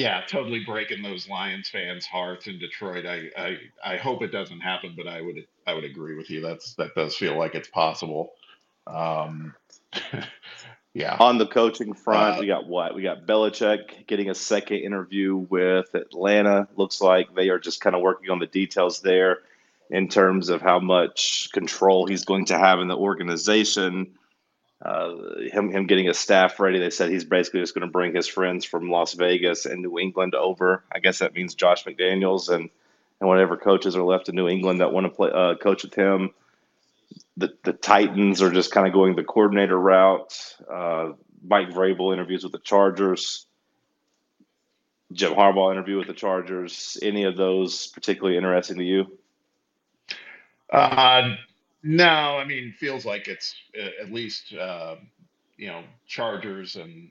yeah, 0.01 0.23
totally 0.27 0.65
breaking 0.65 1.03
those 1.03 1.29
Lions 1.29 1.69
fans' 1.69 2.07
hearts 2.07 2.47
in 2.47 2.59
Detroit. 2.59 3.05
I, 3.05 3.29
I 3.37 3.59
I 3.85 3.97
hope 3.99 4.23
it 4.23 4.33
doesn't 4.33 4.61
happen, 4.61 4.95
but 4.97 5.07
I 5.07 5.21
would 5.21 5.47
I 5.71 5.75
would 5.75 5.85
agree 5.85 6.17
with 6.17 6.31
you. 6.31 6.41
That's 6.41 6.75
that 6.75 6.95
does 6.97 7.17
feel 7.17 7.39
like 7.39 7.55
it's 7.55 7.69
possible. 7.69 8.33
Um, 8.89 9.55
yeah. 10.95 11.17
On 11.21 11.39
the 11.39 11.47
coaching 11.47 11.95
front, 11.95 12.39
uh, 12.39 12.41
we 12.41 12.47
got 12.49 12.67
what? 12.67 12.95
We 12.95 13.03
got 13.03 13.25
Belichick 13.25 14.07
getting 14.09 14.31
a 14.31 14.35
second 14.35 14.79
interview 14.79 15.37
with 15.37 15.95
Atlanta. 15.95 16.67
Looks 16.75 17.01
like 17.01 17.35
they 17.35 17.51
are 17.51 17.61
just 17.61 17.81
kind 17.81 17.95
of 17.95 18.03
working 18.03 18.31
on 18.31 18.41
the 18.41 18.47
details 18.47 19.01
there 19.01 19.39
in 19.91 20.09
terms 20.09 20.49
of 20.49 20.61
how 20.61 20.81
much 20.81 21.51
control 21.53 22.07
he's 22.07 22.25
going 22.25 22.47
to 22.47 22.59
have 22.59 22.81
in 22.81 22.89
the 22.89 22.97
organization. 22.97 24.15
uh, 24.85 25.15
him 25.53 25.71
him 25.71 25.87
getting 25.87 26.07
his 26.07 26.19
staff 26.19 26.59
ready. 26.59 26.81
They 26.81 26.91
said 26.91 27.11
he's 27.11 27.25
basically 27.25 27.61
just 27.61 27.75
going 27.75 27.87
to 27.87 27.93
bring 27.93 28.13
his 28.13 28.27
friends 28.27 28.65
from 28.65 28.91
Las 28.91 29.13
Vegas 29.15 29.67
and 29.67 29.83
New 29.83 30.01
England 30.01 30.35
over. 30.35 30.83
I 30.91 30.99
guess 30.99 31.21
that 31.21 31.35
means 31.35 31.55
Josh 31.55 31.85
McDaniels 31.85 32.49
and 32.49 32.71
and 33.21 33.29
whatever 33.29 33.57
coaches 33.57 33.97
are 33.97 34.03
left 34.03 34.29
in 34.29 34.35
New 34.35 34.49
England 34.49 34.81
that 34.81 34.93
want 34.93 35.05
to 35.05 35.11
play 35.11 35.31
uh, 35.33 35.55
coach 35.57 35.83
with 35.83 35.95
him. 35.95 36.31
The 37.37 37.55
the 37.65 37.73
Titans 37.73 38.43
are 38.43 38.51
just 38.51 38.73
kind 38.73 38.87
of 38.87 38.93
going 38.93 39.15
the 39.15 39.25
coordinator 39.25 39.79
route. 39.79 40.35
Uh, 40.71 41.13
Mike 41.43 41.71
Vrabel 41.71 42.13
interviews 42.13 42.43
with 42.43 42.53
the 42.53 42.59
Chargers. 42.59 43.47
Jim 45.13 45.35
Harbaugh 45.35 45.73
interview 45.73 45.99
with 45.99 46.07
the 46.07 46.13
Chargers. 46.13 46.97
Any 47.03 47.25
of 47.25 47.37
those 47.37 47.89
particularly 47.89 48.37
interesting 48.37 48.79
to 48.79 48.85
you? 48.85 49.19
Uh, 50.73 51.35
no, 51.83 52.07
I 52.07 52.45
mean, 52.45 52.73
feels 52.79 53.05
like 53.05 53.27
it's 53.27 53.55
uh, 53.77 54.03
at 54.03 54.13
least 54.13 54.55
uh, 54.55 54.97
you 55.57 55.67
know 55.67 55.83
Chargers 56.07 56.77
and 56.77 57.11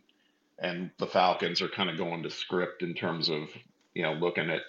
and 0.59 0.91
the 0.97 1.07
Falcons 1.07 1.61
are 1.61 1.69
kind 1.69 1.89
of 1.89 1.97
going 1.97 2.23
to 2.23 2.29
script 2.29 2.83
in 2.83 2.93
terms 2.93 3.29
of 3.29 3.49
you 3.93 4.03
know 4.03 4.13
looking 4.13 4.49
at 4.49 4.55
at 4.59 4.61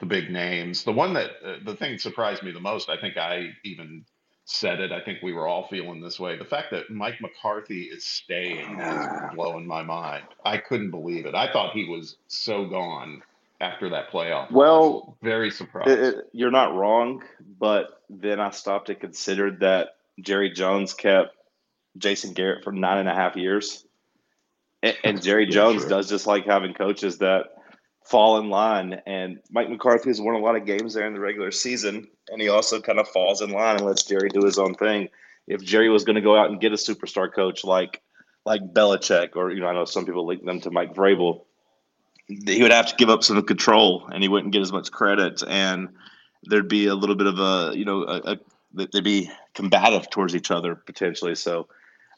the 0.00 0.06
big 0.06 0.30
names. 0.30 0.84
The 0.84 0.92
one 0.92 1.14
that 1.14 1.30
uh, 1.44 1.56
the 1.64 1.74
thing 1.74 1.92
that 1.92 2.00
surprised 2.00 2.42
me 2.42 2.52
the 2.52 2.60
most, 2.60 2.88
I 2.88 2.96
think 2.96 3.16
I 3.16 3.50
even 3.64 4.04
said 4.44 4.80
it. 4.80 4.92
I 4.92 5.00
think 5.00 5.22
we 5.22 5.32
were 5.32 5.48
all 5.48 5.66
feeling 5.68 6.00
this 6.00 6.20
way. 6.20 6.36
The 6.36 6.44
fact 6.44 6.70
that 6.70 6.90
Mike 6.90 7.20
McCarthy 7.20 7.82
is 7.82 8.04
staying 8.04 8.78
is 8.78 9.06
blowing 9.34 9.66
my 9.66 9.82
mind. 9.82 10.24
I 10.44 10.58
couldn't 10.58 10.90
believe 10.90 11.26
it. 11.26 11.34
I 11.34 11.52
thought 11.52 11.72
he 11.72 11.88
was 11.88 12.16
so 12.28 12.66
gone 12.66 13.22
after 13.60 13.88
that 13.90 14.10
playoff. 14.10 14.50
Well, 14.52 15.16
very 15.22 15.50
surprised. 15.50 15.88
It, 15.88 16.00
it, 16.00 16.14
you're 16.32 16.50
not 16.50 16.74
wrong, 16.74 17.24
but 17.58 18.02
then 18.08 18.38
I 18.38 18.50
stopped 18.50 18.88
and 18.88 19.00
considered 19.00 19.60
that 19.60 19.96
Jerry 20.20 20.50
Jones 20.50 20.94
kept 20.94 21.34
Jason 21.98 22.32
Garrett 22.32 22.62
for 22.62 22.72
nine 22.72 22.98
and 22.98 23.08
a 23.08 23.14
half 23.14 23.36
years, 23.36 23.84
and, 24.82 24.96
and 25.02 25.22
Jerry 25.24 25.46
Jones 25.46 25.86
does 25.86 26.08
just 26.08 26.26
like 26.26 26.46
having 26.46 26.74
coaches 26.74 27.18
that 27.18 27.55
fall 28.08 28.38
in 28.38 28.48
line. 28.50 29.00
And 29.06 29.40
Mike 29.50 29.70
McCarthy 29.70 30.10
has 30.10 30.20
won 30.20 30.34
a 30.34 30.38
lot 30.38 30.56
of 30.56 30.66
games 30.66 30.94
there 30.94 31.06
in 31.06 31.14
the 31.14 31.20
regular 31.20 31.50
season, 31.50 32.08
and 32.30 32.40
he 32.40 32.48
also 32.48 32.80
kind 32.80 32.98
of 32.98 33.08
falls 33.08 33.42
in 33.42 33.50
line 33.50 33.76
and 33.76 33.84
lets 33.84 34.04
Jerry 34.04 34.28
do 34.28 34.44
his 34.44 34.58
own 34.58 34.74
thing. 34.74 35.08
If 35.46 35.62
Jerry 35.62 35.88
was 35.88 36.04
going 36.04 36.16
to 36.16 36.22
go 36.22 36.36
out 36.36 36.50
and 36.50 36.60
get 36.60 36.72
a 36.72 36.76
superstar 36.76 37.32
coach 37.32 37.64
like 37.64 38.02
like 38.44 38.62
Belichick, 38.72 39.34
or 39.34 39.50
you 39.50 39.60
know, 39.60 39.66
I 39.66 39.74
know 39.74 39.84
some 39.84 40.06
people 40.06 40.26
link 40.26 40.44
them 40.44 40.60
to 40.60 40.70
Mike 40.70 40.94
Vrabel 40.94 41.42
he 42.26 42.62
would 42.62 42.72
have 42.72 42.86
to 42.86 42.96
give 42.96 43.10
up 43.10 43.22
some 43.22 43.40
control 43.42 44.08
and 44.12 44.22
he 44.22 44.28
wouldn't 44.28 44.52
get 44.52 44.62
as 44.62 44.72
much 44.72 44.90
credit 44.90 45.42
and 45.46 45.88
there'd 46.44 46.68
be 46.68 46.86
a 46.86 46.94
little 46.94 47.14
bit 47.14 47.26
of 47.26 47.38
a 47.38 47.76
you 47.76 47.84
know 47.84 48.02
a, 48.02 48.32
a, 48.32 48.38
they'd 48.74 49.04
be 49.04 49.30
combative 49.54 50.10
towards 50.10 50.34
each 50.34 50.50
other 50.50 50.74
potentially 50.74 51.34
so 51.34 51.68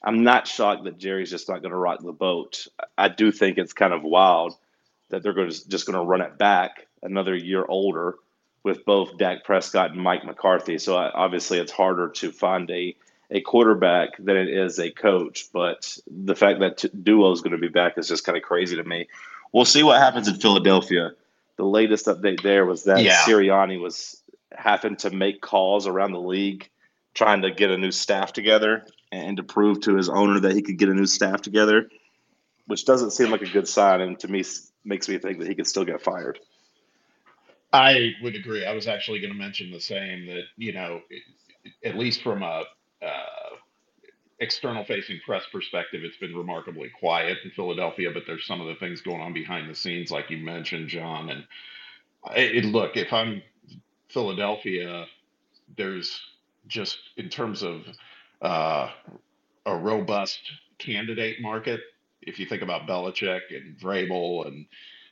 i'm 0.02 0.24
not 0.24 0.46
shocked 0.46 0.84
that 0.84 0.98
jerry's 0.98 1.30
just 1.30 1.48
not 1.48 1.60
going 1.62 1.72
to 1.72 1.78
rock 1.78 2.00
the 2.02 2.12
boat 2.12 2.66
i 2.96 3.08
do 3.08 3.30
think 3.30 3.58
it's 3.58 3.72
kind 3.72 3.92
of 3.92 4.02
wild 4.02 4.54
that 5.10 5.22
they're 5.22 5.32
going 5.32 5.50
to 5.50 5.68
just 5.68 5.86
going 5.86 5.98
to 5.98 6.04
run 6.04 6.20
it 6.20 6.38
back 6.38 6.86
another 7.02 7.34
year 7.34 7.64
older 7.66 8.16
with 8.62 8.84
both 8.84 9.16
Dak 9.16 9.44
Prescott 9.44 9.92
and 9.92 10.00
Mike 10.00 10.24
McCarthy. 10.24 10.78
So 10.78 10.96
uh, 10.96 11.10
obviously, 11.14 11.58
it's 11.58 11.72
harder 11.72 12.08
to 12.08 12.32
find 12.32 12.70
a 12.70 12.96
a 13.30 13.40
quarterback 13.42 14.16
than 14.18 14.36
it 14.36 14.48
is 14.48 14.78
a 14.78 14.90
coach. 14.90 15.48
But 15.52 15.98
the 16.06 16.34
fact 16.34 16.60
that 16.60 16.78
t- 16.78 16.90
duo 17.02 17.30
is 17.32 17.40
going 17.40 17.52
to 17.52 17.58
be 17.58 17.68
back 17.68 17.98
is 17.98 18.08
just 18.08 18.24
kind 18.24 18.36
of 18.36 18.42
crazy 18.42 18.76
to 18.76 18.84
me. 18.84 19.08
We'll 19.52 19.64
see 19.64 19.82
what 19.82 20.00
happens 20.00 20.28
in 20.28 20.36
Philadelphia. 20.36 21.12
The 21.56 21.64
latest 21.64 22.06
update 22.06 22.42
there 22.42 22.64
was 22.64 22.84
that 22.84 23.02
yeah. 23.02 23.18
Sirianni 23.22 23.80
was 23.80 24.22
having 24.52 24.96
to 24.96 25.10
make 25.10 25.40
calls 25.40 25.86
around 25.86 26.12
the 26.12 26.20
league, 26.20 26.68
trying 27.14 27.42
to 27.42 27.50
get 27.50 27.70
a 27.70 27.78
new 27.78 27.90
staff 27.90 28.32
together 28.32 28.86
and 29.10 29.36
to 29.36 29.42
prove 29.42 29.80
to 29.80 29.96
his 29.96 30.08
owner 30.08 30.40
that 30.40 30.54
he 30.54 30.62
could 30.62 30.78
get 30.78 30.88
a 30.88 30.94
new 30.94 31.06
staff 31.06 31.42
together, 31.42 31.88
which 32.66 32.84
doesn't 32.84 33.10
seem 33.12 33.30
like 33.30 33.42
a 33.42 33.48
good 33.48 33.66
sign, 33.66 34.00
and 34.00 34.18
to 34.20 34.28
me 34.28 34.44
makes 34.88 35.08
me 35.08 35.18
think 35.18 35.38
that 35.40 35.48
he 35.48 35.54
could 35.56 35.68
still 35.68 35.84
get 35.86 36.02
fired. 36.02 36.40
I 37.72 38.12
would 38.22 38.36
agree. 38.36 38.66
I 38.66 38.74
was 38.74 38.88
actually 38.88 39.20
going 39.20 39.32
to 39.32 39.38
mention 39.38 39.70
the 39.70 39.80
same 39.80 40.26
that 40.26 40.44
you 40.56 40.72
know, 40.72 41.02
at 41.84 41.96
least 41.96 42.22
from 42.22 42.42
a 42.42 42.64
uh, 43.02 43.56
external 44.40 44.84
facing 44.84 45.20
press 45.24 45.44
perspective, 45.52 46.02
it's 46.04 46.16
been 46.18 46.36
remarkably 46.36 46.90
quiet 47.00 47.38
in 47.44 47.50
Philadelphia, 47.50 48.10
but 48.12 48.24
there's 48.26 48.46
some 48.46 48.60
of 48.60 48.68
the 48.68 48.74
things 48.76 49.00
going 49.00 49.20
on 49.20 49.32
behind 49.32 49.70
the 49.70 49.74
scenes, 49.74 50.10
like 50.10 50.30
you 50.30 50.38
mentioned, 50.38 50.88
John. 50.88 51.30
And 51.30 51.44
it, 52.36 52.64
look, 52.66 52.96
if 52.96 53.12
I'm 53.12 53.42
Philadelphia, 54.08 55.06
there's 55.76 56.20
just 56.68 56.98
in 57.16 57.28
terms 57.28 57.62
of 57.62 57.82
uh, 58.42 58.90
a 59.66 59.76
robust 59.76 60.40
candidate 60.78 61.40
market. 61.40 61.80
If 62.22 62.38
you 62.38 62.46
think 62.46 62.62
about 62.62 62.86
Belichick 62.86 63.40
and 63.50 63.76
Vrabel 63.78 64.46
and 64.46 64.66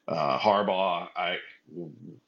uh, 0.09 0.38
Harbaugh, 0.38 1.09
I 1.16 1.38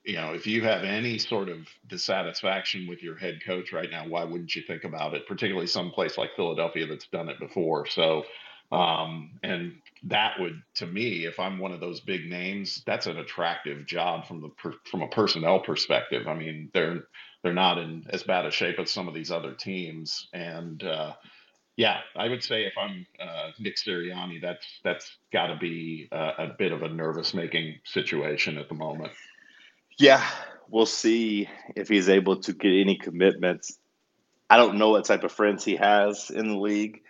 you 0.05 0.17
know, 0.17 0.35
if 0.35 0.47
you 0.47 0.63
have 0.65 0.83
any 0.83 1.19
sort 1.19 1.49
of 1.49 1.59
dissatisfaction 1.87 2.87
with 2.89 3.03
your 3.03 3.17
head 3.17 3.41
coach 3.45 3.73
right 3.73 3.91
now, 3.91 4.07
why 4.07 4.25
wouldn't 4.25 4.55
you 4.55 4.63
think 4.63 4.85
about 4.85 5.15
it? 5.15 5.27
Particularly 5.27 5.67
some 5.67 5.91
place 5.91 6.19
like 6.19 6.31
Philadelphia 6.37 6.87
that's 6.87 7.07
done 7.07 7.29
it 7.29 7.39
before. 7.39 7.87
So, 7.87 8.25
um, 8.73 9.39
and 9.43 9.77
that 10.05 10.41
would, 10.41 10.63
to 10.77 10.87
me, 10.87 11.25
if 11.25 11.39
I'm 11.39 11.59
one 11.59 11.73
of 11.73 11.81
those 11.81 12.01
big 12.01 12.29
names, 12.29 12.83
that's 12.85 13.07
an 13.07 13.19
attractive 13.19 13.87
job 13.87 14.27
from 14.27 14.43
the 14.43 14.49
per, 14.49 14.75
from 14.91 15.03
a 15.03 15.09
personnel 15.09 15.61
perspective. 15.61 16.27
I 16.27 16.35
mean, 16.35 16.71
they're 16.75 17.05
they're 17.43 17.55
not 17.55 17.79
in 17.79 18.07
as 18.11 18.25
bad 18.25 18.45
a 18.45 18.51
shape 18.51 18.79
as 18.81 18.91
some 18.91 19.09
of 19.09 19.15
these 19.15 19.31
other 19.31 19.55
teams, 19.55 20.29
and 20.33 20.83
uh, 20.83 21.13
yeah, 21.79 22.01
I 22.17 22.29
would 22.29 22.43
say 22.43 22.65
if 22.65 22.73
I'm 22.77 23.07
uh, 23.21 23.53
Nick 23.61 23.77
Sirianni, 23.77 24.43
that's 24.43 24.67
that's 24.83 25.17
got 25.33 25.47
to 25.47 25.57
be 25.57 26.09
a, 26.11 26.33
a 26.39 26.57
bit 26.59 26.73
of 26.73 26.83
a 26.83 26.89
nervous 26.89 27.35
making 27.35 27.77
situation 27.85 28.59
at 28.59 28.69
the 28.69 28.75
moment. 28.75 29.13
Yeah, 29.97 30.29
we'll 30.69 30.87
see 30.87 31.49
if 31.77 31.89
he's 31.89 32.09
able 32.09 32.41
to 32.41 32.53
get 32.53 32.73
any 32.73 32.97
commitments. 32.97 33.79
I 34.51 34.57
don't 34.57 34.79
know 34.79 34.91
what 34.91 35.05
type 35.05 35.23
of 35.23 35.31
friends 35.31 35.65
he 35.65 35.77
has 35.77 36.31
in 36.31 36.49
the 36.49 36.59
league. 36.59 37.03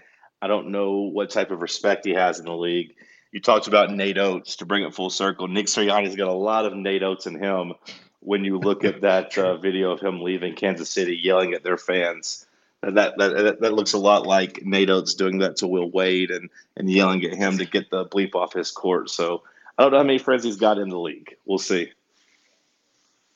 I 0.42 0.48
don't 0.48 0.68
know 0.68 1.08
what 1.14 1.30
type 1.30 1.50
of 1.50 1.62
respect 1.62 2.04
he 2.04 2.12
has 2.12 2.38
in 2.38 2.44
the 2.44 2.54
league. 2.54 2.94
You 3.32 3.40
talked 3.40 3.68
about 3.68 3.90
Nate 3.90 4.18
Oats 4.18 4.56
to 4.56 4.66
bring 4.66 4.82
it 4.82 4.94
full 4.94 5.08
circle. 5.08 5.48
Nick 5.48 5.66
Sirianni's 5.66 6.14
got 6.14 6.28
a 6.28 6.32
lot 6.32 6.66
of 6.66 6.74
Nate 6.74 7.02
Oats 7.02 7.26
in 7.26 7.42
him 7.42 7.72
when 8.20 8.44
you 8.44 8.58
look 8.58 8.84
at 8.84 9.00
that 9.00 9.38
uh, 9.38 9.56
video 9.56 9.92
of 9.92 10.00
him 10.00 10.20
leaving 10.20 10.56
Kansas 10.56 10.90
City 10.90 11.16
yelling 11.16 11.54
at 11.54 11.64
their 11.64 11.78
fans 11.78 12.44
that, 12.83 13.18
that 13.18 13.59
that 13.61 13.72
looks 13.72 13.93
a 13.93 13.99
lot 13.99 14.26
like 14.26 14.64
Nate 14.64 14.91
Oats 14.91 15.14
doing 15.14 15.39
that 15.39 15.57
to 15.57 15.66
Will 15.66 15.91
Wade 15.91 16.31
and 16.31 16.49
and 16.76 16.91
yelling 16.91 17.24
at 17.24 17.35
him 17.35 17.59
to 17.59 17.64
get 17.64 17.91
the 17.91 18.07
bleep 18.07 18.35
off 18.35 18.53
his 18.53 18.70
court. 18.70 19.11
So 19.11 19.43
I 19.76 19.83
don't 19.83 19.93
know 19.93 19.99
how 19.99 20.05
many 20.05 20.18
friends 20.18 20.45
he's 20.45 20.57
got 20.57 20.79
in 20.79 20.89
the 20.89 20.99
league. 20.99 21.35
We'll 21.45 21.59
see. 21.59 21.93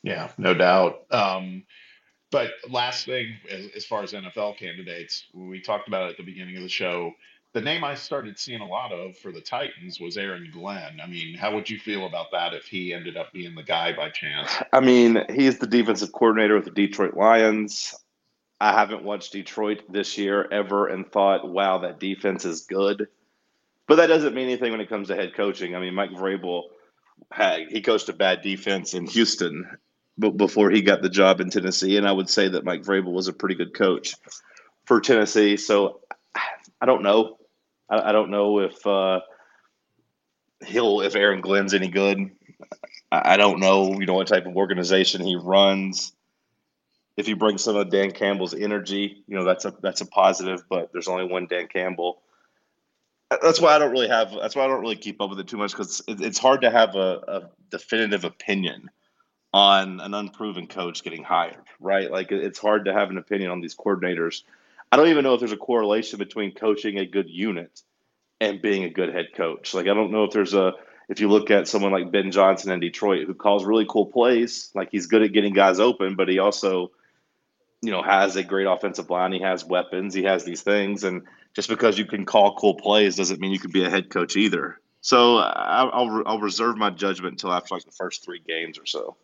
Yeah, 0.03 0.31
no 0.39 0.55
doubt. 0.55 1.05
Um, 1.11 1.65
but 2.31 2.51
last 2.69 3.05
thing, 3.07 3.35
as, 3.51 3.67
as 3.77 3.85
far 3.85 4.03
as 4.03 4.13
NFL 4.13 4.57
candidates, 4.57 5.27
we 5.33 5.61
talked 5.61 5.87
about 5.87 6.07
it 6.07 6.11
at 6.13 6.17
the 6.17 6.25
beginning 6.25 6.57
of 6.57 6.63
the 6.63 6.69
show. 6.69 7.13
The 7.53 7.61
name 7.61 7.85
I 7.85 7.95
started 7.95 8.39
seeing 8.39 8.63
a 8.63 8.67
lot 8.67 8.93
of 8.93 9.17
for 9.19 9.31
the 9.31 9.41
Titans 9.41 10.01
was 10.01 10.17
Aaron 10.17 10.51
Glenn. 10.53 11.01
I 11.03 11.07
mean, 11.07 11.37
how 11.37 11.55
would 11.55 11.69
you 11.69 11.79
feel 11.79 12.07
about 12.07 12.31
that 12.33 12.55
if 12.55 12.65
he 12.65 12.95
ended 12.95 13.17
up 13.17 13.33
being 13.33 13.55
the 13.55 13.63
guy 13.63 13.93
by 13.93 14.09
chance? 14.09 14.51
I 14.73 14.81
mean, 14.81 15.23
he's 15.31 15.59
the 15.59 15.67
defensive 15.67 16.13
coordinator 16.13 16.55
with 16.55 16.65
the 16.65 16.71
Detroit 16.71 17.15
Lions. 17.15 17.95
I 18.63 18.73
haven't 18.73 19.03
watched 19.03 19.33
Detroit 19.33 19.83
this 19.89 20.17
year 20.17 20.47
ever 20.53 20.87
and 20.87 21.11
thought, 21.11 21.49
wow, 21.49 21.79
that 21.79 21.99
defense 21.99 22.45
is 22.45 22.61
good. 22.61 23.09
But 23.89 23.97
that 23.97 24.07
doesn't 24.07 24.37
mean 24.37 24.47
anything 24.47 24.71
when 24.71 24.81
it 24.81 24.89
comes 24.89 25.09
to 25.09 25.17
head 25.17 25.35
coaching. 25.35 25.75
I 25.75 25.81
mean, 25.81 25.97
Mike 25.97 26.13
Vrabel, 26.13 26.67
had, 27.33 27.63
he 27.71 27.81
coached 27.81 28.09
a 28.09 28.13
bad 28.13 28.41
defense 28.41 28.95
in 28.95 29.07
Houston 29.09 29.69
before 30.17 30.71
he 30.71 30.81
got 30.81 31.03
the 31.03 31.09
job 31.09 31.41
in 31.41 31.51
Tennessee. 31.51 31.97
And 31.97 32.07
I 32.07 32.13
would 32.13 32.31
say 32.31 32.51
that 32.51 32.65
Mike 32.65 32.85
Vrabel 32.85 33.13
was 33.13 33.27
a 33.27 33.33
pretty 33.33 33.57
good 33.57 33.75
coach 33.75 34.15
for 34.85 35.01
Tennessee. 35.01 35.57
So 35.57 35.99
I 36.81 36.87
don't 36.87 37.03
know. 37.03 37.39
I, 37.91 38.13
don't 38.13 38.31
know 38.31 38.61
if 38.61 38.87
uh, 38.87 39.23
he'll, 40.65 41.01
if 41.01 41.17
Aaron 41.17 41.41
Glenn's 41.41 41.75
any 41.75 41.89
good. 41.89 42.31
I 43.11 43.37
don't 43.37 43.59
know, 43.59 43.99
you 43.99 44.07
know, 44.07 44.15
what 44.15 44.29
type 44.29 44.47
of 44.47 44.57
organization 44.57 45.27
he 45.27 45.35
runs 45.35 46.13
if 47.23 47.29
you 47.29 47.37
bring 47.37 47.57
some 47.57 47.77
of 47.77 47.89
Dan 47.89 48.11
Campbell's 48.11 48.53
energy, 48.53 49.23
you 49.29 49.37
know 49.37 49.45
that's 49.45 49.65
a 49.65 49.73
that's 49.81 50.01
a 50.01 50.07
positive. 50.07 50.65
But 50.69 50.93
there's 50.93 51.07
only 51.07 51.25
one 51.25 51.47
Dan 51.47 51.69
Campbell. 51.69 52.21
Uh, 53.31 53.37
that's 53.41 53.61
why 53.61 53.77
I 53.77 53.79
don't 53.79 53.93
really 53.93 54.09
have. 54.09 54.33
That's 54.33 54.57
why 54.57 54.65
I 54.65 54.67
don't 54.67 54.81
really 54.81 54.97
keep 54.97 55.21
up 55.21 55.31
with 55.31 55.39
it 55.39 55.47
too 55.47 55.57
much 55.57 55.71
because 55.71 56.03
it's 56.09 56.39
hard 56.39 56.63
to 56.63 56.71
have 56.71 56.97
a, 56.97 57.21
a 57.29 57.51
definitive 57.71 58.25
opinion 58.25 58.91
on 59.55 60.01
an 60.01 60.15
unproven 60.15 60.67
coach 60.67 61.05
getting 61.05 61.23
hired. 61.23 61.65
Right? 61.79 62.11
Like 62.11 62.33
it's 62.33 62.59
hard 62.59 62.87
to 62.87 62.93
have 62.93 63.11
an 63.11 63.19
opinion 63.19 63.53
on 63.53 63.61
these 63.61 63.77
coordinators. 63.77 64.43
I 64.91 64.97
don't 64.97 65.09
even 65.09 65.23
know 65.23 65.35
if 65.35 65.41
there's 65.41 65.53
a 65.53 65.57
correlation 65.57 66.19
between 66.19 66.53
coaching 66.53 66.99
a 66.99 67.07
good 67.07 67.31
unit 67.31 67.83
and 68.41 68.61
being 68.61 68.83
a 68.83 68.91
good 68.91 69.15
head 69.15 69.29
coach. 69.37 69.75
Like 69.75 69.87
I 69.87 69.95
don't 69.95 70.11
know 70.11 70.25
if 70.25 70.33
there's 70.33 70.55
a 70.55 70.73
if 71.09 71.21
you 71.21 71.29
look 71.29 71.53
at 71.53 71.69
someone 71.69 71.93
like 71.93 72.11
Ben 72.11 72.33
Johnson 72.33 72.73
in 72.73 72.81
Detroit 72.81 73.29
who 73.29 73.35
calls 73.35 73.65
really 73.65 73.87
cool 73.89 74.07
plays, 74.07 74.71
like 74.75 74.91
he's 74.91 75.07
good 75.07 75.23
at 75.23 75.33
getting 75.33 75.53
guys 75.53 75.79
open, 75.79 76.17
but 76.17 76.29
he 76.29 76.41
also 76.41 76.91
you 77.83 77.91
know, 77.91 78.03
has 78.03 78.37
a 78.37 78.45
great 78.45 78.67
offensive 78.67 79.11
line. 79.11 79.33
He 79.33 79.41
has 79.41 79.65
weapons. 79.65 80.15
He 80.15 80.23
has 80.23 80.45
these 80.45 80.63
things, 80.63 81.05
and 81.05 81.23
just 81.55 81.69
because 81.69 81.99
you 81.99 82.07
can 82.07 82.25
call 82.25 82.55
cool 82.55 82.75
plays 82.75 83.17
doesn't 83.17 83.41
mean 83.41 83.51
you 83.51 83.59
can 83.59 83.73
be 83.73 83.85
a 83.85 83.91
head 83.91 84.09
coach 84.09 84.37
either. 84.37 84.81
So 85.01 85.39
I'll 85.39 85.91
I'll, 85.93 86.23
I'll 86.27 86.41
reserve 86.41 86.77
my 86.79 86.91
judgment 86.91 87.33
until 87.33 87.53
after 87.53 87.75
like 87.75 87.85
the 87.85 87.91
first 87.91 88.25
three 88.25 88.41
games 88.47 88.79
or 88.79 88.87
so. 88.87 89.17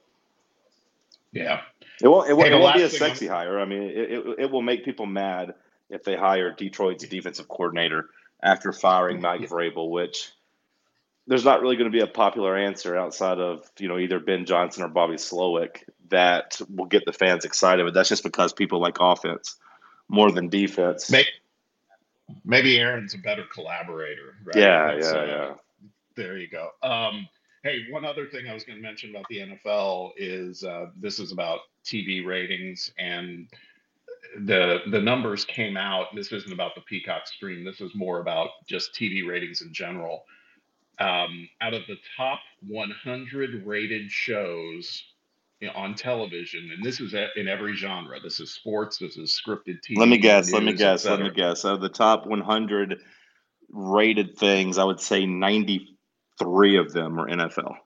Yeah, 1.32 1.62
it 2.02 2.08
won't. 2.08 2.28
It, 2.28 2.34
won't, 2.34 2.48
hey, 2.48 2.56
it 2.56 2.60
won't 2.60 2.74
be 2.74 2.82
a 2.82 2.90
sexy 2.90 3.30
I'm... 3.30 3.36
hire. 3.36 3.60
I 3.60 3.64
mean, 3.64 3.82
it, 3.82 4.10
it, 4.10 4.24
it 4.38 4.50
will 4.50 4.62
make 4.62 4.84
people 4.84 5.06
mad 5.06 5.54
if 5.88 6.02
they 6.02 6.16
hire 6.16 6.52
Detroit's 6.52 7.06
defensive 7.06 7.48
coordinator 7.48 8.10
after 8.42 8.72
firing 8.72 9.20
Mike 9.20 9.42
Vrabel, 9.42 9.90
which 9.90 10.32
there's 11.28 11.44
not 11.44 11.60
really 11.60 11.76
going 11.76 11.90
to 11.90 11.96
be 11.96 12.02
a 12.02 12.06
popular 12.06 12.56
answer 12.56 12.96
outside 12.96 13.38
of 13.38 13.70
you 13.78 13.86
know 13.86 13.98
either 13.98 14.18
Ben 14.18 14.44
Johnson 14.44 14.82
or 14.82 14.88
Bobby 14.88 15.14
Slowik 15.14 15.84
that 16.08 16.60
will 16.74 16.86
get 16.86 17.04
the 17.04 17.12
fans 17.12 17.44
excited. 17.44 17.84
But 17.84 17.94
that's 17.94 18.08
just 18.08 18.24
because 18.24 18.52
people 18.52 18.80
like 18.80 18.96
offense 18.98 19.56
more 20.08 20.32
than 20.32 20.48
defense. 20.48 21.10
Maybe, 21.10 21.28
maybe 22.44 22.78
Aaron's 22.78 23.14
a 23.14 23.18
better 23.18 23.44
collaborator. 23.52 24.36
Right? 24.44 24.56
Yeah, 24.56 24.94
that's, 24.94 25.12
yeah, 25.12 25.18
uh, 25.18 25.26
yeah. 25.26 25.54
There 26.16 26.38
you 26.38 26.48
go. 26.48 26.70
Um, 26.82 27.28
hey, 27.62 27.84
one 27.90 28.04
other 28.04 28.26
thing 28.26 28.48
I 28.48 28.54
was 28.54 28.64
going 28.64 28.78
to 28.78 28.82
mention 28.82 29.10
about 29.10 29.26
the 29.28 29.38
NFL 29.38 30.12
is 30.16 30.64
uh, 30.64 30.86
this 30.96 31.18
is 31.18 31.30
about 31.30 31.60
TV 31.84 32.24
ratings 32.24 32.90
and 32.98 33.48
the 34.46 34.80
the 34.90 35.00
numbers 35.00 35.44
came 35.44 35.76
out. 35.76 36.06
This 36.14 36.32
isn't 36.32 36.52
about 36.52 36.74
the 36.74 36.80
Peacock 36.82 37.26
stream. 37.26 37.64
This 37.64 37.80
is 37.80 37.94
more 37.94 38.20
about 38.20 38.50
just 38.66 38.94
TV 38.94 39.26
ratings 39.26 39.60
in 39.60 39.72
general. 39.72 40.24
Um, 41.00 41.48
out 41.60 41.74
of 41.74 41.86
the 41.86 41.96
top 42.16 42.40
100 42.66 43.64
rated 43.64 44.10
shows 44.10 45.04
on 45.74 45.94
television, 45.94 46.70
and 46.74 46.84
this 46.84 47.00
is 47.00 47.14
in 47.36 47.48
every 47.48 47.74
genre. 47.74 48.20
This 48.20 48.40
is 48.40 48.52
sports. 48.52 48.98
This 48.98 49.16
is 49.16 49.40
scripted 49.40 49.78
TV. 49.88 49.96
Let 49.96 50.08
me 50.08 50.18
guess. 50.18 50.46
News, 50.46 50.54
let 50.54 50.62
me 50.64 50.72
guess. 50.72 51.04
Let 51.04 51.20
me 51.20 51.30
guess. 51.30 51.64
Out 51.64 51.74
of 51.74 51.80
the 51.80 51.88
top 51.88 52.26
100 52.26 53.00
rated 53.70 54.36
things, 54.36 54.78
I 54.78 54.84
would 54.84 55.00
say 55.00 55.26
93 55.26 56.78
of 56.78 56.92
them 56.92 57.18
are 57.18 57.28
NFL. 57.28 57.76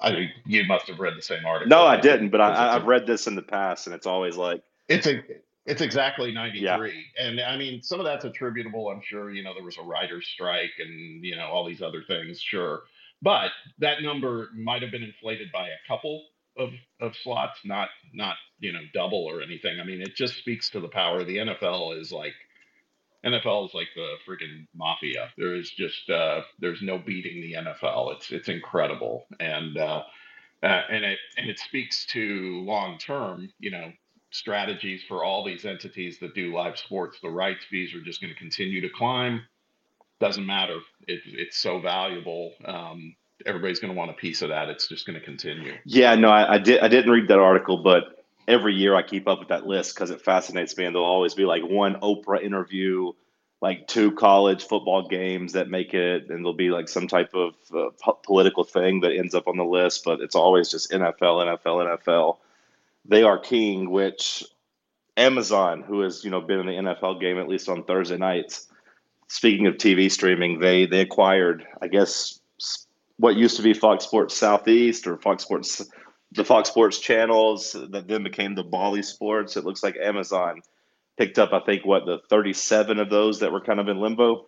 I 0.00 0.30
you 0.46 0.64
must 0.64 0.88
have 0.88 0.98
read 0.98 1.14
the 1.16 1.22
same 1.22 1.44
article. 1.44 1.68
No, 1.68 1.84
I 1.84 2.00
didn't, 2.00 2.30
but 2.30 2.40
I, 2.40 2.74
I've 2.74 2.86
read 2.86 3.06
this 3.06 3.26
in 3.26 3.34
the 3.34 3.42
past, 3.42 3.86
and 3.86 3.94
it's 3.94 4.06
always 4.06 4.36
like 4.36 4.62
it's 4.88 5.06
a 5.06 5.22
it's 5.64 5.80
exactly 5.80 6.32
93. 6.32 6.60
Yeah. 6.62 7.24
And 7.24 7.40
I 7.40 7.56
mean, 7.56 7.82
some 7.82 8.00
of 8.00 8.06
that's 8.06 8.24
attributable. 8.24 8.88
I'm 8.88 9.02
sure, 9.02 9.30
you 9.30 9.42
know, 9.42 9.54
there 9.54 9.64
was 9.64 9.78
a 9.78 9.82
writer's 9.82 10.26
strike 10.26 10.72
and, 10.78 11.24
you 11.24 11.36
know, 11.36 11.46
all 11.46 11.66
these 11.66 11.82
other 11.82 12.02
things. 12.06 12.40
Sure. 12.40 12.82
But 13.20 13.52
that 13.78 14.02
number 14.02 14.48
might 14.56 14.82
have 14.82 14.90
been 14.90 15.04
inflated 15.04 15.52
by 15.52 15.68
a 15.68 15.88
couple 15.88 16.24
of, 16.56 16.70
of 17.00 17.14
slots, 17.16 17.60
not, 17.64 17.88
not, 18.12 18.34
you 18.58 18.72
know, 18.72 18.80
double 18.92 19.24
or 19.24 19.40
anything. 19.40 19.78
I 19.80 19.84
mean, 19.84 20.02
it 20.02 20.16
just 20.16 20.36
speaks 20.36 20.68
to 20.70 20.80
the 20.80 20.88
power. 20.88 21.22
The 21.22 21.36
NFL 21.36 22.00
is 22.00 22.10
like, 22.10 22.34
NFL 23.24 23.68
is 23.68 23.74
like 23.74 23.88
the 23.94 24.14
freaking 24.26 24.66
mafia. 24.74 25.30
There 25.38 25.54
is 25.54 25.70
just, 25.70 26.10
uh, 26.10 26.40
there's 26.58 26.82
no 26.82 26.98
beating 26.98 27.40
the 27.40 27.52
NFL. 27.52 28.16
It's, 28.16 28.32
it's 28.32 28.48
incredible. 28.48 29.26
And, 29.38 29.78
uh, 29.78 30.02
uh, 30.62 30.82
and 30.90 31.04
it 31.04 31.18
and 31.36 31.50
it 31.50 31.58
speaks 31.58 32.06
to 32.06 32.62
long 32.64 32.96
term, 32.96 33.48
you 33.58 33.70
know, 33.70 33.92
strategies 34.32 35.02
for 35.06 35.24
all 35.24 35.44
these 35.44 35.64
entities 35.64 36.18
that 36.18 36.34
do 36.34 36.54
live 36.54 36.76
sports. 36.78 37.18
The 37.22 37.30
rights 37.30 37.64
fees 37.70 37.94
are 37.94 38.00
just 38.00 38.20
going 38.20 38.32
to 38.32 38.38
continue 38.38 38.80
to 38.80 38.88
climb. 38.88 39.42
Doesn't 40.20 40.46
matter. 40.46 40.78
It, 41.06 41.20
it's 41.26 41.58
so 41.58 41.80
valuable. 41.80 42.52
Um, 42.64 43.14
everybody's 43.46 43.78
going 43.78 43.92
to 43.92 43.98
want 43.98 44.10
a 44.10 44.14
piece 44.14 44.42
of 44.42 44.48
that. 44.48 44.68
It's 44.68 44.88
just 44.88 45.06
going 45.06 45.18
to 45.18 45.24
continue. 45.24 45.74
Yeah, 45.84 46.14
no, 46.14 46.28
I, 46.30 46.54
I 46.54 46.58
did. 46.58 46.80
I 46.80 46.88
didn't 46.88 47.10
read 47.10 47.28
that 47.28 47.38
article, 47.38 47.82
but 47.82 48.24
every 48.48 48.74
year 48.74 48.94
I 48.94 49.02
keep 49.02 49.28
up 49.28 49.38
with 49.38 49.48
that 49.48 49.66
list 49.66 49.94
because 49.94 50.10
it 50.10 50.22
fascinates 50.22 50.76
me. 50.76 50.86
And 50.86 50.94
there'll 50.94 51.06
always 51.06 51.34
be 51.34 51.44
like 51.44 51.62
one 51.62 51.96
Oprah 51.96 52.42
interview, 52.42 53.12
like 53.60 53.86
two 53.86 54.12
college 54.12 54.64
football 54.64 55.08
games 55.08 55.52
that 55.52 55.68
make 55.68 55.92
it, 55.92 56.30
and 56.30 56.38
there'll 56.38 56.54
be 56.54 56.70
like 56.70 56.88
some 56.88 57.06
type 57.06 57.34
of 57.34 57.54
uh, 57.74 57.90
po- 58.00 58.18
political 58.24 58.64
thing 58.64 59.00
that 59.00 59.12
ends 59.12 59.34
up 59.34 59.46
on 59.46 59.58
the 59.58 59.64
list. 59.64 60.04
But 60.04 60.20
it's 60.20 60.36
always 60.36 60.70
just 60.70 60.90
NFL, 60.90 61.20
NFL, 61.20 61.98
NFL 61.98 62.38
they 63.04 63.22
are 63.22 63.38
king, 63.38 63.90
which 63.90 64.44
Amazon, 65.16 65.82
who 65.82 66.00
has 66.00 66.24
you 66.24 66.30
know 66.30 66.40
been 66.40 66.60
in 66.60 66.66
the 66.66 66.92
NFL 66.92 67.20
game 67.20 67.38
at 67.38 67.48
least 67.48 67.68
on 67.68 67.84
Thursday 67.84 68.16
nights. 68.16 68.68
Speaking 69.28 69.66
of 69.66 69.74
TV 69.74 70.10
streaming, 70.10 70.58
they 70.58 70.86
they 70.86 71.00
acquired, 71.00 71.66
I 71.80 71.88
guess, 71.88 72.40
what 73.16 73.36
used 73.36 73.56
to 73.56 73.62
be 73.62 73.74
Fox 73.74 74.04
Sports 74.04 74.36
Southeast 74.36 75.06
or 75.06 75.16
Fox 75.16 75.42
Sports, 75.42 75.82
the 76.32 76.44
Fox 76.44 76.68
Sports 76.68 76.98
channels 76.98 77.72
that 77.90 78.08
then 78.08 78.22
became 78.22 78.54
the 78.54 78.64
Bally 78.64 79.02
Sports. 79.02 79.56
It 79.56 79.64
looks 79.64 79.82
like 79.82 79.96
Amazon 79.96 80.60
picked 81.16 81.38
up, 81.38 81.52
I 81.52 81.60
think, 81.60 81.84
what 81.84 82.06
the 82.06 82.18
thirty-seven 82.28 82.98
of 82.98 83.10
those 83.10 83.40
that 83.40 83.52
were 83.52 83.60
kind 83.60 83.80
of 83.80 83.88
in 83.88 83.98
limbo. 83.98 84.46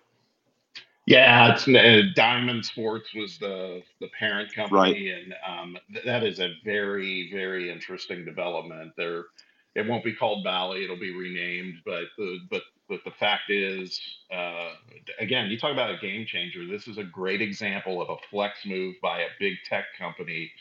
Yeah, 1.07 1.53
it's 1.53 1.67
uh, 1.67 2.03
Diamond 2.15 2.65
Sports 2.65 3.13
was 3.15 3.39
the 3.39 3.83
the 4.01 4.09
parent 4.19 4.55
company, 4.55 5.11
right. 5.11 5.25
and 5.25 5.35
um, 5.47 5.77
th- 5.93 6.05
that 6.05 6.23
is 6.23 6.39
a 6.39 6.55
very 6.65 7.29
very 7.33 7.71
interesting 7.73 8.25
development. 8.25 8.93
There, 8.97 9.25
it 9.75 9.87
won't 9.87 10.05
be 10.05 10.15
called 10.15 10.45
Bally; 10.45 10.85
it'll 10.85 10.99
be 10.99 11.13
renamed. 11.15 11.75
But 11.85 12.05
the 12.17 12.39
but 12.51 12.63
but 12.89 13.01
the 13.05 13.11
fact 13.11 13.51
is, 13.51 14.01
uh, 14.33 14.71
again, 15.19 15.51
you 15.51 15.59
talk 15.59 15.73
about 15.73 15.91
a 15.91 15.99
game 15.99 16.25
changer. 16.25 16.67
This 16.67 16.87
is 16.87 16.99
a 16.99 17.05
great 17.05 17.43
example 17.43 18.01
of 18.01 18.09
a 18.11 18.17
flex 18.31 18.61
move 18.65 18.95
by 19.03 19.21
a 19.21 19.29
big 19.41 19.55
tech 19.69 19.87
company 19.99 20.53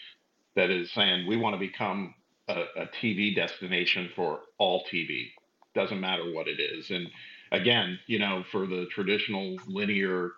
that 0.55 0.71
is 0.71 0.91
saying 0.91 1.27
we 1.27 1.37
want 1.37 1.53
to 1.55 1.59
become 1.59 2.15
a, 2.49 2.63
a 2.77 2.87
TV 2.87 3.35
destination 3.35 4.09
for 4.15 4.41
all 4.57 4.83
TV. 4.91 5.27
Doesn't 5.75 6.01
matter 6.01 6.31
what 6.33 6.47
it 6.47 6.59
is, 6.59 6.89
and 6.91 7.07
again, 7.53 7.99
you 8.07 8.19
know, 8.19 8.43
for 8.51 8.67
the 8.67 8.87
traditional 8.91 9.55
linear 9.67 10.31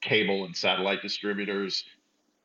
cable 0.00 0.44
and 0.46 0.56
satellite 0.56 1.02
distributors, 1.02 1.84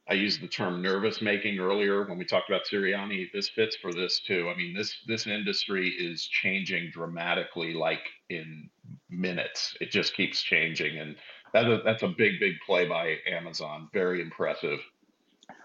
I 0.09 0.13
used 0.13 0.41
the 0.41 0.47
term 0.47 0.82
nervous 0.82 1.21
making 1.21 1.59
earlier 1.59 2.03
when 2.03 2.17
we 2.17 2.26
talked 2.26 2.49
about 2.49 2.65
Sirianni. 2.65 3.32
This 3.32 3.49
fits 3.49 3.76
for 3.76 3.93
this 3.93 4.19
too. 4.19 4.51
I 4.53 4.57
mean, 4.57 4.76
this 4.76 4.93
this 5.07 5.26
industry 5.26 5.89
is 5.89 6.26
changing 6.26 6.91
dramatically, 6.91 7.73
like 7.73 8.01
in 8.30 8.69
minutes. 9.09 9.76
It 9.80 9.89
just 9.89 10.13
keeps 10.15 10.41
changing, 10.41 10.99
and 10.99 11.15
that's 11.53 11.67
a, 11.67 11.82
that's 11.84 12.03
a 12.03 12.07
big, 12.07 12.39
big 12.39 12.53
play 12.65 12.88
by 12.88 13.15
Amazon. 13.32 13.89
Very 13.93 14.21
impressive. 14.21 14.80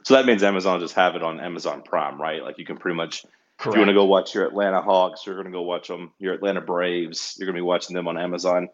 So 0.04 0.14
that 0.14 0.24
means 0.24 0.42
Amazon 0.42 0.80
just 0.80 0.94
have 0.94 1.16
it 1.16 1.22
on 1.22 1.40
Amazon 1.40 1.82
Prime, 1.82 2.20
right? 2.20 2.42
Like 2.42 2.56
you 2.58 2.64
can 2.64 2.78
pretty 2.78 2.96
much 2.96 3.26
Correct. 3.61 3.74
If 3.74 3.76
you 3.76 3.80
want 3.80 3.88
to 3.90 3.94
go 3.94 4.06
watch 4.06 4.34
your 4.34 4.46
Atlanta 4.46 4.80
Hawks, 4.80 5.26
you're 5.26 5.34
going 5.34 5.44
to 5.44 5.52
go 5.52 5.61
watch 5.61 5.86
them. 5.86 6.12
Your 6.18 6.32
Atlanta 6.32 6.62
Braves, 6.62 7.36
you're 7.38 7.44
going 7.44 7.56
to 7.56 7.58
be 7.58 7.62
watching 7.62 7.94
them 7.94 8.08
on 8.08 8.16
Amazon. 8.16 8.70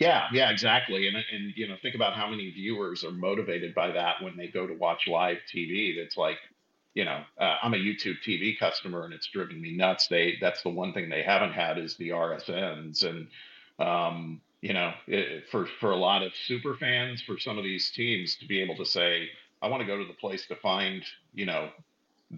Yeah, 0.00 0.26
yeah, 0.32 0.50
exactly. 0.50 1.06
And 1.06 1.16
and 1.16 1.52
you 1.54 1.68
know, 1.68 1.76
think 1.80 1.94
about 1.94 2.14
how 2.14 2.28
many 2.28 2.50
viewers 2.50 3.04
are 3.04 3.12
motivated 3.12 3.72
by 3.72 3.92
that 3.92 4.16
when 4.20 4.36
they 4.36 4.48
go 4.48 4.66
to 4.66 4.74
watch 4.74 5.06
live 5.06 5.36
TV. 5.54 5.94
That's 5.96 6.16
like, 6.16 6.38
you 6.94 7.04
know, 7.04 7.22
uh, 7.38 7.58
I'm 7.62 7.74
a 7.74 7.76
YouTube 7.76 8.16
TV 8.26 8.58
customer, 8.58 9.04
and 9.04 9.14
it's 9.14 9.28
driven 9.28 9.60
me 9.60 9.76
nuts. 9.76 10.08
They 10.08 10.38
that's 10.40 10.62
the 10.62 10.70
one 10.70 10.92
thing 10.92 11.08
they 11.08 11.22
haven't 11.22 11.52
had 11.52 11.78
is 11.78 11.96
the 11.96 12.08
RSNs, 12.08 13.04
and 13.04 13.28
um, 13.78 14.40
you 14.60 14.72
know, 14.72 14.92
it, 15.06 15.44
for 15.52 15.66
for 15.78 15.92
a 15.92 15.96
lot 15.96 16.24
of 16.24 16.32
super 16.34 16.74
fans, 16.74 17.22
for 17.22 17.38
some 17.38 17.58
of 17.58 17.62
these 17.62 17.92
teams 17.92 18.34
to 18.38 18.48
be 18.48 18.60
able 18.60 18.74
to 18.78 18.84
say, 18.84 19.28
I 19.62 19.68
want 19.68 19.82
to 19.82 19.86
go 19.86 19.98
to 19.98 20.04
the 20.04 20.14
place 20.14 20.48
to 20.48 20.56
find, 20.56 21.04
you 21.32 21.46
know, 21.46 21.70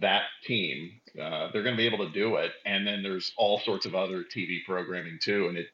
that 0.00 0.22
team, 0.44 1.00
uh, 1.20 1.48
they're 1.52 1.62
going 1.62 1.76
to 1.76 1.80
be 1.80 1.86
able 1.86 2.06
to 2.06 2.12
do 2.12 2.36
it. 2.36 2.52
And 2.66 2.86
then 2.86 3.02
there's 3.02 3.32
all 3.36 3.60
sorts 3.60 3.86
of 3.86 3.94
other 3.94 4.24
TV 4.24 4.64
programming 4.66 5.18
too, 5.22 5.48
and 5.48 5.56
it 5.56 5.66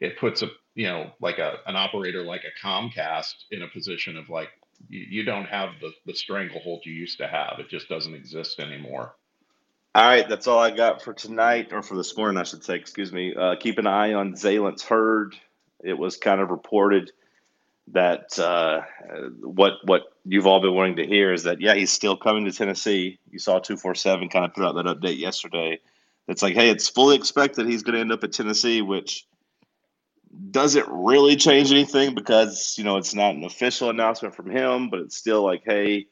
it 0.00 0.18
puts 0.18 0.42
a 0.42 0.48
you 0.74 0.86
know 0.86 1.10
like 1.20 1.38
a 1.38 1.58
an 1.66 1.76
operator 1.76 2.22
like 2.22 2.42
a 2.44 2.66
Comcast 2.66 3.34
in 3.50 3.62
a 3.62 3.68
position 3.68 4.16
of 4.16 4.28
like 4.28 4.48
you, 4.88 5.00
you 5.00 5.24
don't 5.24 5.46
have 5.46 5.70
the 5.80 5.92
the 6.06 6.14
stranglehold 6.14 6.82
you 6.84 6.92
used 6.92 7.18
to 7.18 7.28
have. 7.28 7.56
It 7.58 7.68
just 7.68 7.88
doesn't 7.88 8.14
exist 8.14 8.60
anymore. 8.60 9.14
All 9.94 10.04
right, 10.04 10.28
that's 10.28 10.46
all 10.46 10.58
I 10.58 10.70
got 10.70 11.02
for 11.02 11.12
tonight, 11.12 11.72
or 11.72 11.82
for 11.82 11.96
this 11.96 12.16
morning, 12.16 12.38
I 12.38 12.44
should 12.44 12.62
say. 12.62 12.76
Excuse 12.76 13.12
me. 13.12 13.34
Uh, 13.34 13.56
keep 13.58 13.78
an 13.78 13.86
eye 13.86 14.12
on 14.12 14.34
Zaylen's 14.34 14.82
herd. 14.82 15.34
It 15.82 15.98
was 15.98 16.16
kind 16.16 16.40
of 16.40 16.50
reported 16.50 17.10
that 17.92 18.38
uh, 18.38 18.82
what 19.40 19.74
what 19.84 20.02
you've 20.24 20.46
all 20.46 20.60
been 20.60 20.74
wanting 20.74 20.96
to 20.96 21.06
hear 21.06 21.32
is 21.32 21.44
that 21.44 21.60
yeah 21.60 21.74
he's 21.74 21.92
still 21.92 22.16
coming 22.16 22.44
to 22.44 22.52
Tennessee. 22.52 23.18
You 23.30 23.38
saw 23.38 23.58
two 23.58 23.76
four 23.76 23.94
seven 23.94 24.28
kind 24.28 24.44
of 24.44 24.54
put 24.54 24.64
out 24.64 24.74
that 24.74 24.86
update 24.86 25.18
yesterday. 25.18 25.80
It's 26.26 26.42
like 26.42 26.54
hey, 26.54 26.70
it's 26.70 26.88
fully 26.88 27.16
expected 27.16 27.66
he's 27.66 27.82
going 27.82 27.94
to 27.94 28.00
end 28.00 28.12
up 28.12 28.24
at 28.24 28.32
Tennessee, 28.32 28.82
which 28.82 29.26
doesn't 30.50 30.86
really 30.88 31.36
change 31.36 31.70
anything 31.70 32.14
because 32.14 32.76
you 32.76 32.84
know 32.84 32.96
it's 32.96 33.14
not 33.14 33.34
an 33.34 33.44
official 33.44 33.90
announcement 33.90 34.34
from 34.34 34.50
him, 34.50 34.90
but 34.90 35.00
it's 35.00 35.16
still 35.16 35.42
like 35.42 35.62
hey, 35.64 36.06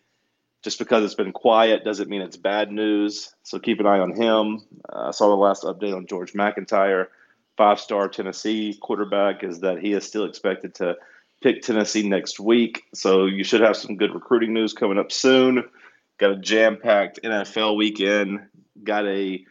just 0.63 0.79
because 0.79 1.05
it's 1.05 1.15
been 1.15 1.33
quiet 1.33 1.85
doesn't 1.85 2.09
mean 2.09 2.23
it's 2.23 2.37
bad 2.37 2.73
news. 2.73 3.35
So 3.43 3.59
keep 3.59 3.81
an 3.81 3.87
eye 3.87 3.99
on 3.99 4.13
him. 4.13 4.63
Uh, 4.89 5.09
I 5.09 5.11
saw 5.11 5.29
the 5.29 5.35
last 5.35 5.65
update 5.65 5.95
on 5.95 6.07
George 6.07 6.35
MacIntyre, 6.35 7.11
five 7.57 7.79
star 7.79 8.09
Tennessee 8.09 8.79
quarterback, 8.81 9.45
is 9.45 9.61
that 9.61 9.81
he 9.81 9.93
is 9.93 10.05
still 10.07 10.25
expected 10.25 10.75
to 10.77 10.97
pick 11.43 11.63
Tennessee 11.63 12.09
next 12.09 12.41
week. 12.41 12.85
So 12.95 13.27
you 13.27 13.45
should 13.45 13.61
have 13.61 13.77
some 13.77 13.97
good 13.97 14.15
recruiting 14.15 14.53
news 14.53 14.73
coming 14.73 14.99
up 14.99 15.13
soon. 15.13 15.65
Got 16.19 16.31
a 16.33 16.37
jam 16.37 16.79
packed 16.83 17.21
NFL 17.23 17.77
weekend. 17.77 18.47
Got 18.83 19.07
a 19.07 19.45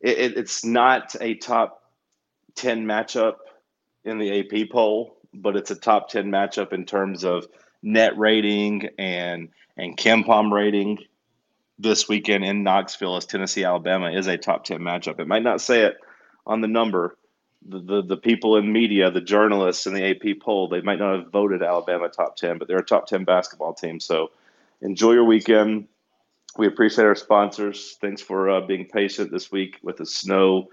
it, 0.00 0.18
it, 0.18 0.36
it's 0.36 0.64
not 0.64 1.14
a 1.20 1.34
top 1.34 1.82
10 2.56 2.84
matchup 2.84 3.34
in 4.04 4.18
the 4.18 4.40
AP 4.40 4.70
poll, 4.70 5.16
but 5.34 5.56
it's 5.56 5.70
a 5.70 5.76
top 5.76 6.08
10 6.08 6.30
matchup 6.30 6.72
in 6.72 6.84
terms 6.84 7.24
of 7.24 7.46
net 7.82 8.18
rating 8.18 8.88
and 8.98 9.48
and 9.76 9.96
KenPom 9.96 10.50
rating 10.50 10.98
this 11.78 12.08
weekend 12.08 12.44
in 12.44 12.64
Knoxville 12.64 13.16
as 13.16 13.26
Tennessee 13.26 13.64
Alabama 13.64 14.10
is 14.10 14.26
a 14.26 14.36
top 14.36 14.64
10 14.64 14.80
matchup. 14.80 15.20
It 15.20 15.28
might 15.28 15.44
not 15.44 15.60
say 15.60 15.82
it 15.82 15.96
on 16.46 16.60
the 16.60 16.66
number. 16.66 17.16
The, 17.66 18.02
the, 18.02 18.16
people 18.16 18.56
in 18.56 18.72
media, 18.72 19.10
the 19.10 19.20
journalists 19.20 19.86
in 19.86 19.92
the 19.92 20.10
AP 20.10 20.40
poll, 20.40 20.68
they 20.68 20.80
might 20.80 20.98
not 20.98 21.18
have 21.18 21.30
voted 21.30 21.62
Alabama 21.62 22.08
top 22.08 22.36
10, 22.36 22.56
but 22.56 22.66
they're 22.66 22.78
a 22.78 22.84
top 22.84 23.06
10 23.06 23.24
basketball 23.24 23.74
team. 23.74 24.00
So 24.00 24.30
enjoy 24.80 25.12
your 25.12 25.24
weekend. 25.24 25.88
We 26.56 26.66
appreciate 26.66 27.04
our 27.04 27.14
sponsors. 27.14 27.98
Thanks 28.00 28.22
for 28.22 28.48
uh, 28.48 28.60
being 28.62 28.86
patient 28.86 29.30
this 29.30 29.52
week 29.52 29.76
with 29.82 29.98
the 29.98 30.06
snow. 30.06 30.70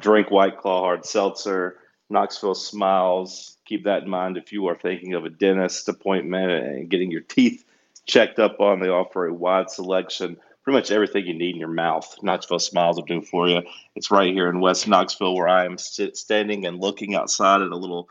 Drink 0.00 0.30
White 0.30 0.58
Claw 0.58 0.80
Hard 0.80 1.04
Seltzer. 1.04 1.78
Knoxville 2.12 2.54
Smiles. 2.54 3.56
Keep 3.64 3.84
that 3.84 4.04
in 4.04 4.10
mind 4.10 4.36
if 4.36 4.52
you 4.52 4.66
are 4.66 4.76
thinking 4.76 5.14
of 5.14 5.24
a 5.24 5.30
dentist 5.30 5.88
appointment 5.88 6.52
and 6.52 6.90
getting 6.90 7.10
your 7.10 7.22
teeth 7.22 7.64
checked 8.06 8.38
up 8.38 8.60
on. 8.60 8.80
They 8.80 8.88
offer 8.88 9.26
a 9.26 9.34
wide 9.34 9.70
selection, 9.70 10.36
pretty 10.62 10.78
much 10.78 10.90
everything 10.90 11.26
you 11.26 11.34
need 11.34 11.54
in 11.54 11.60
your 11.60 11.68
mouth. 11.68 12.16
Knoxville 12.22 12.58
Smiles 12.58 12.96
will 12.96 13.04
do 13.04 13.20
for 13.20 13.48
you. 13.48 13.62
It's 13.96 14.10
right 14.10 14.32
here 14.32 14.48
in 14.48 14.60
West 14.60 14.86
Knoxville 14.86 15.34
where 15.34 15.48
I 15.48 15.64
am 15.64 15.78
sit, 15.78 16.16
standing 16.16 16.66
and 16.66 16.80
looking 16.80 17.14
outside 17.14 17.62
at 17.62 17.70
a 17.70 17.76
little 17.76 18.08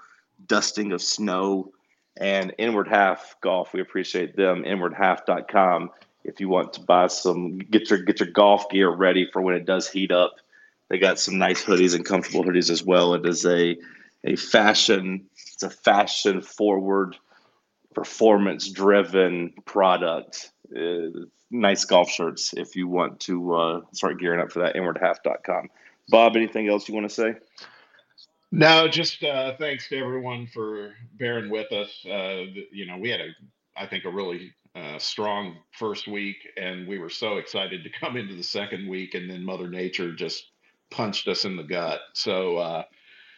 dusting 0.48 0.92
of 0.92 1.02
snow. 1.02 1.72
And 2.18 2.54
Inward 2.58 2.88
Half 2.88 3.36
Golf, 3.42 3.74
we 3.74 3.82
appreciate 3.82 4.36
them. 4.36 4.64
InwardHalf.com. 4.64 5.92
If 6.24 6.40
you 6.40 6.50
want 6.50 6.74
to 6.74 6.82
buy 6.82 7.08
some, 7.08 7.58
get 7.58 7.90
your 7.90 8.00
get 8.00 8.20
your 8.20 8.30
golf 8.30 8.70
gear 8.70 8.90
ready 8.92 9.28
for 9.32 9.42
when 9.42 9.56
it 9.56 9.66
does 9.66 9.90
heat 9.90 10.12
up. 10.12 10.36
They 10.90 11.00
got 11.00 11.20
some 11.20 11.38
nice 11.38 11.64
hoodies 11.64 11.96
and 11.96 12.06
comfortable 12.06 12.44
hoodies 12.44 12.70
as 12.70 12.84
well. 12.84 13.14
It 13.16 13.26
is 13.26 13.46
a 13.46 13.78
a 14.24 14.36
fashion, 14.36 15.26
it's 15.34 15.64
a 15.64 15.70
fashion 15.70 16.42
forward 16.42 17.16
performance 17.96 18.70
driven 18.70 19.54
product. 19.66 20.52
Uh, 20.76 21.26
nice 21.50 21.86
golf 21.86 22.10
shirts 22.10 22.54
if 22.54 22.76
you 22.76 22.88
want 22.88 23.20
to 23.22 23.54
uh, 23.54 23.82
start 23.94 24.20
gearing 24.20 24.40
up 24.40 24.52
for 24.52 24.60
that 24.60 24.76
inwardhalf.com. 24.76 25.70
Bob, 26.10 26.36
anything 26.36 26.68
else 26.68 26.88
you 26.88 26.96
want 26.96 27.10
to 27.10 27.14
say? 27.14 27.36
No, 28.52 28.88
just 28.88 29.24
uh, 29.24 29.56
thanks 29.58 29.88
to 29.90 29.98
everyone 29.98 30.48
for 30.48 30.94
bearing 31.18 31.50
with 31.50 31.72
us. 31.72 32.06
Uh, 32.06 32.44
you 32.72 32.86
know, 32.86 32.98
we 32.98 33.10
had 33.10 33.22
a, 33.22 33.28
I 33.78 33.88
think, 33.88 34.04
a 34.04 34.10
really 34.10 34.54
uh, 34.76 34.98
strong 35.00 35.58
first 35.72 36.08
week, 36.08 36.38
and 36.58 36.88
we 36.88 37.00
were 37.00 37.10
so 37.10 37.38
excited 37.38 37.84
to 37.84 37.90
come 37.90 38.18
into 38.18 38.36
the 38.36 38.44
second 38.44 38.90
week, 38.90 39.14
and 39.14 39.30
then 39.30 39.46
Mother 39.46 39.70
Nature 39.70 40.14
just 40.14 40.52
punched 40.90 41.30
us 41.30 41.46
in 41.46 41.56
the 41.56 41.64
gut. 41.64 42.02
So 42.14 42.58
uh, 42.58 42.84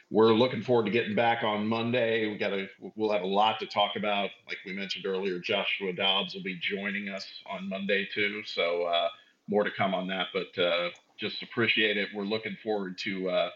we're 0.09 0.33
looking 0.33 0.61
forward 0.61 0.85
to 0.85 0.91
getting 0.91 1.15
back 1.15 1.43
on 1.43 1.67
Monday. 1.67 2.27
We 2.27 2.37
got 2.37 2.53
a 2.53 2.67
we'll 2.95 3.11
have 3.11 3.23
a 3.23 3.27
lot 3.27 3.59
to 3.59 3.65
talk 3.65 3.95
about. 3.95 4.29
Like 4.47 4.57
we 4.65 4.73
mentioned 4.73 5.05
earlier, 5.05 5.39
Joshua 5.39 5.93
Dobbs 5.93 6.35
will 6.35 6.43
be 6.43 6.59
joining 6.61 7.09
us 7.09 7.25
on 7.49 7.69
Monday 7.69 8.07
too. 8.13 8.43
So 8.45 8.83
uh, 8.83 9.09
more 9.47 9.63
to 9.63 9.71
come 9.71 9.93
on 9.93 10.07
that, 10.07 10.27
but 10.33 10.61
uh, 10.61 10.89
just 11.17 11.41
appreciate 11.43 11.97
it. 11.97 12.09
We're 12.13 12.25
looking 12.25 12.57
forward 12.63 12.97
to 12.99 13.29
uh, 13.29 13.49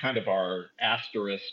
kind 0.00 0.16
of 0.16 0.28
our 0.28 0.66
asterisk 0.80 1.44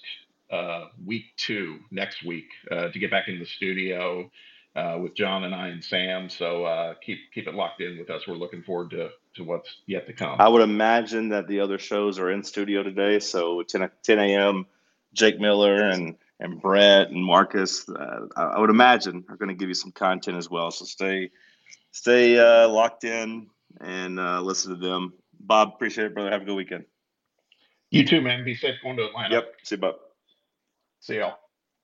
uh, 0.51 0.85
week 1.05 1.25
two 1.37 1.79
next 1.91 2.23
week 2.23 2.47
uh, 2.71 2.89
to 2.89 2.99
get 2.99 3.11
back 3.11 3.27
in 3.27 3.39
the 3.39 3.45
studio 3.45 4.29
uh, 4.75 4.97
with 5.01 5.15
John 5.15 5.43
and 5.43 5.53
I 5.53 5.69
and 5.69 5.83
Sam. 5.83 6.29
So 6.29 6.65
uh, 6.65 6.93
keep 7.05 7.19
keep 7.33 7.47
it 7.47 7.53
locked 7.53 7.81
in 7.81 7.97
with 7.97 8.09
us. 8.09 8.27
We're 8.27 8.35
looking 8.35 8.63
forward 8.63 8.91
to 8.91 9.09
to 9.37 9.43
what's 9.43 9.69
yet 9.85 10.07
to 10.07 10.13
come. 10.13 10.39
I 10.39 10.47
would 10.47 10.61
imagine 10.61 11.29
that 11.29 11.47
the 11.47 11.61
other 11.61 11.79
shows 11.79 12.19
are 12.19 12.31
in 12.31 12.43
studio 12.43 12.83
today. 12.83 13.19
So 13.19 13.63
10, 13.63 13.89
10 14.03 14.19
a.m. 14.19 14.65
Jake 15.13 15.39
Miller 15.39 15.89
and 15.89 16.15
and 16.39 16.61
Brett 16.61 17.09
and 17.09 17.23
Marcus, 17.23 17.89
uh, 17.89 18.27
I 18.35 18.59
would 18.59 18.69
imagine 18.69 19.25
are 19.27 19.37
going 19.37 19.49
to 19.49 19.55
give 19.55 19.69
you 19.69 19.73
some 19.73 19.91
content 19.91 20.37
as 20.37 20.49
well. 20.49 20.69
So 20.69 20.85
stay 20.85 21.31
stay 21.91 22.37
uh, 22.37 22.69
locked 22.69 23.05
in 23.05 23.47
and 23.81 24.19
uh, 24.19 24.41
listen 24.41 24.79
to 24.79 24.87
them. 24.87 25.13
Bob, 25.39 25.71
appreciate 25.73 26.05
it, 26.05 26.13
brother. 26.13 26.29
Have 26.29 26.43
a 26.43 26.45
good 26.45 26.55
weekend. 26.55 26.85
You 27.89 28.05
too, 28.05 28.21
man. 28.21 28.43
Be 28.43 28.53
safe 28.53 28.75
going 28.83 28.97
to 28.97 29.05
Atlanta. 29.05 29.35
Yep. 29.35 29.53
See 29.63 29.75
you, 29.75 29.81
Bob. 29.81 29.95
See 30.99 31.17
y'all. 31.17 31.37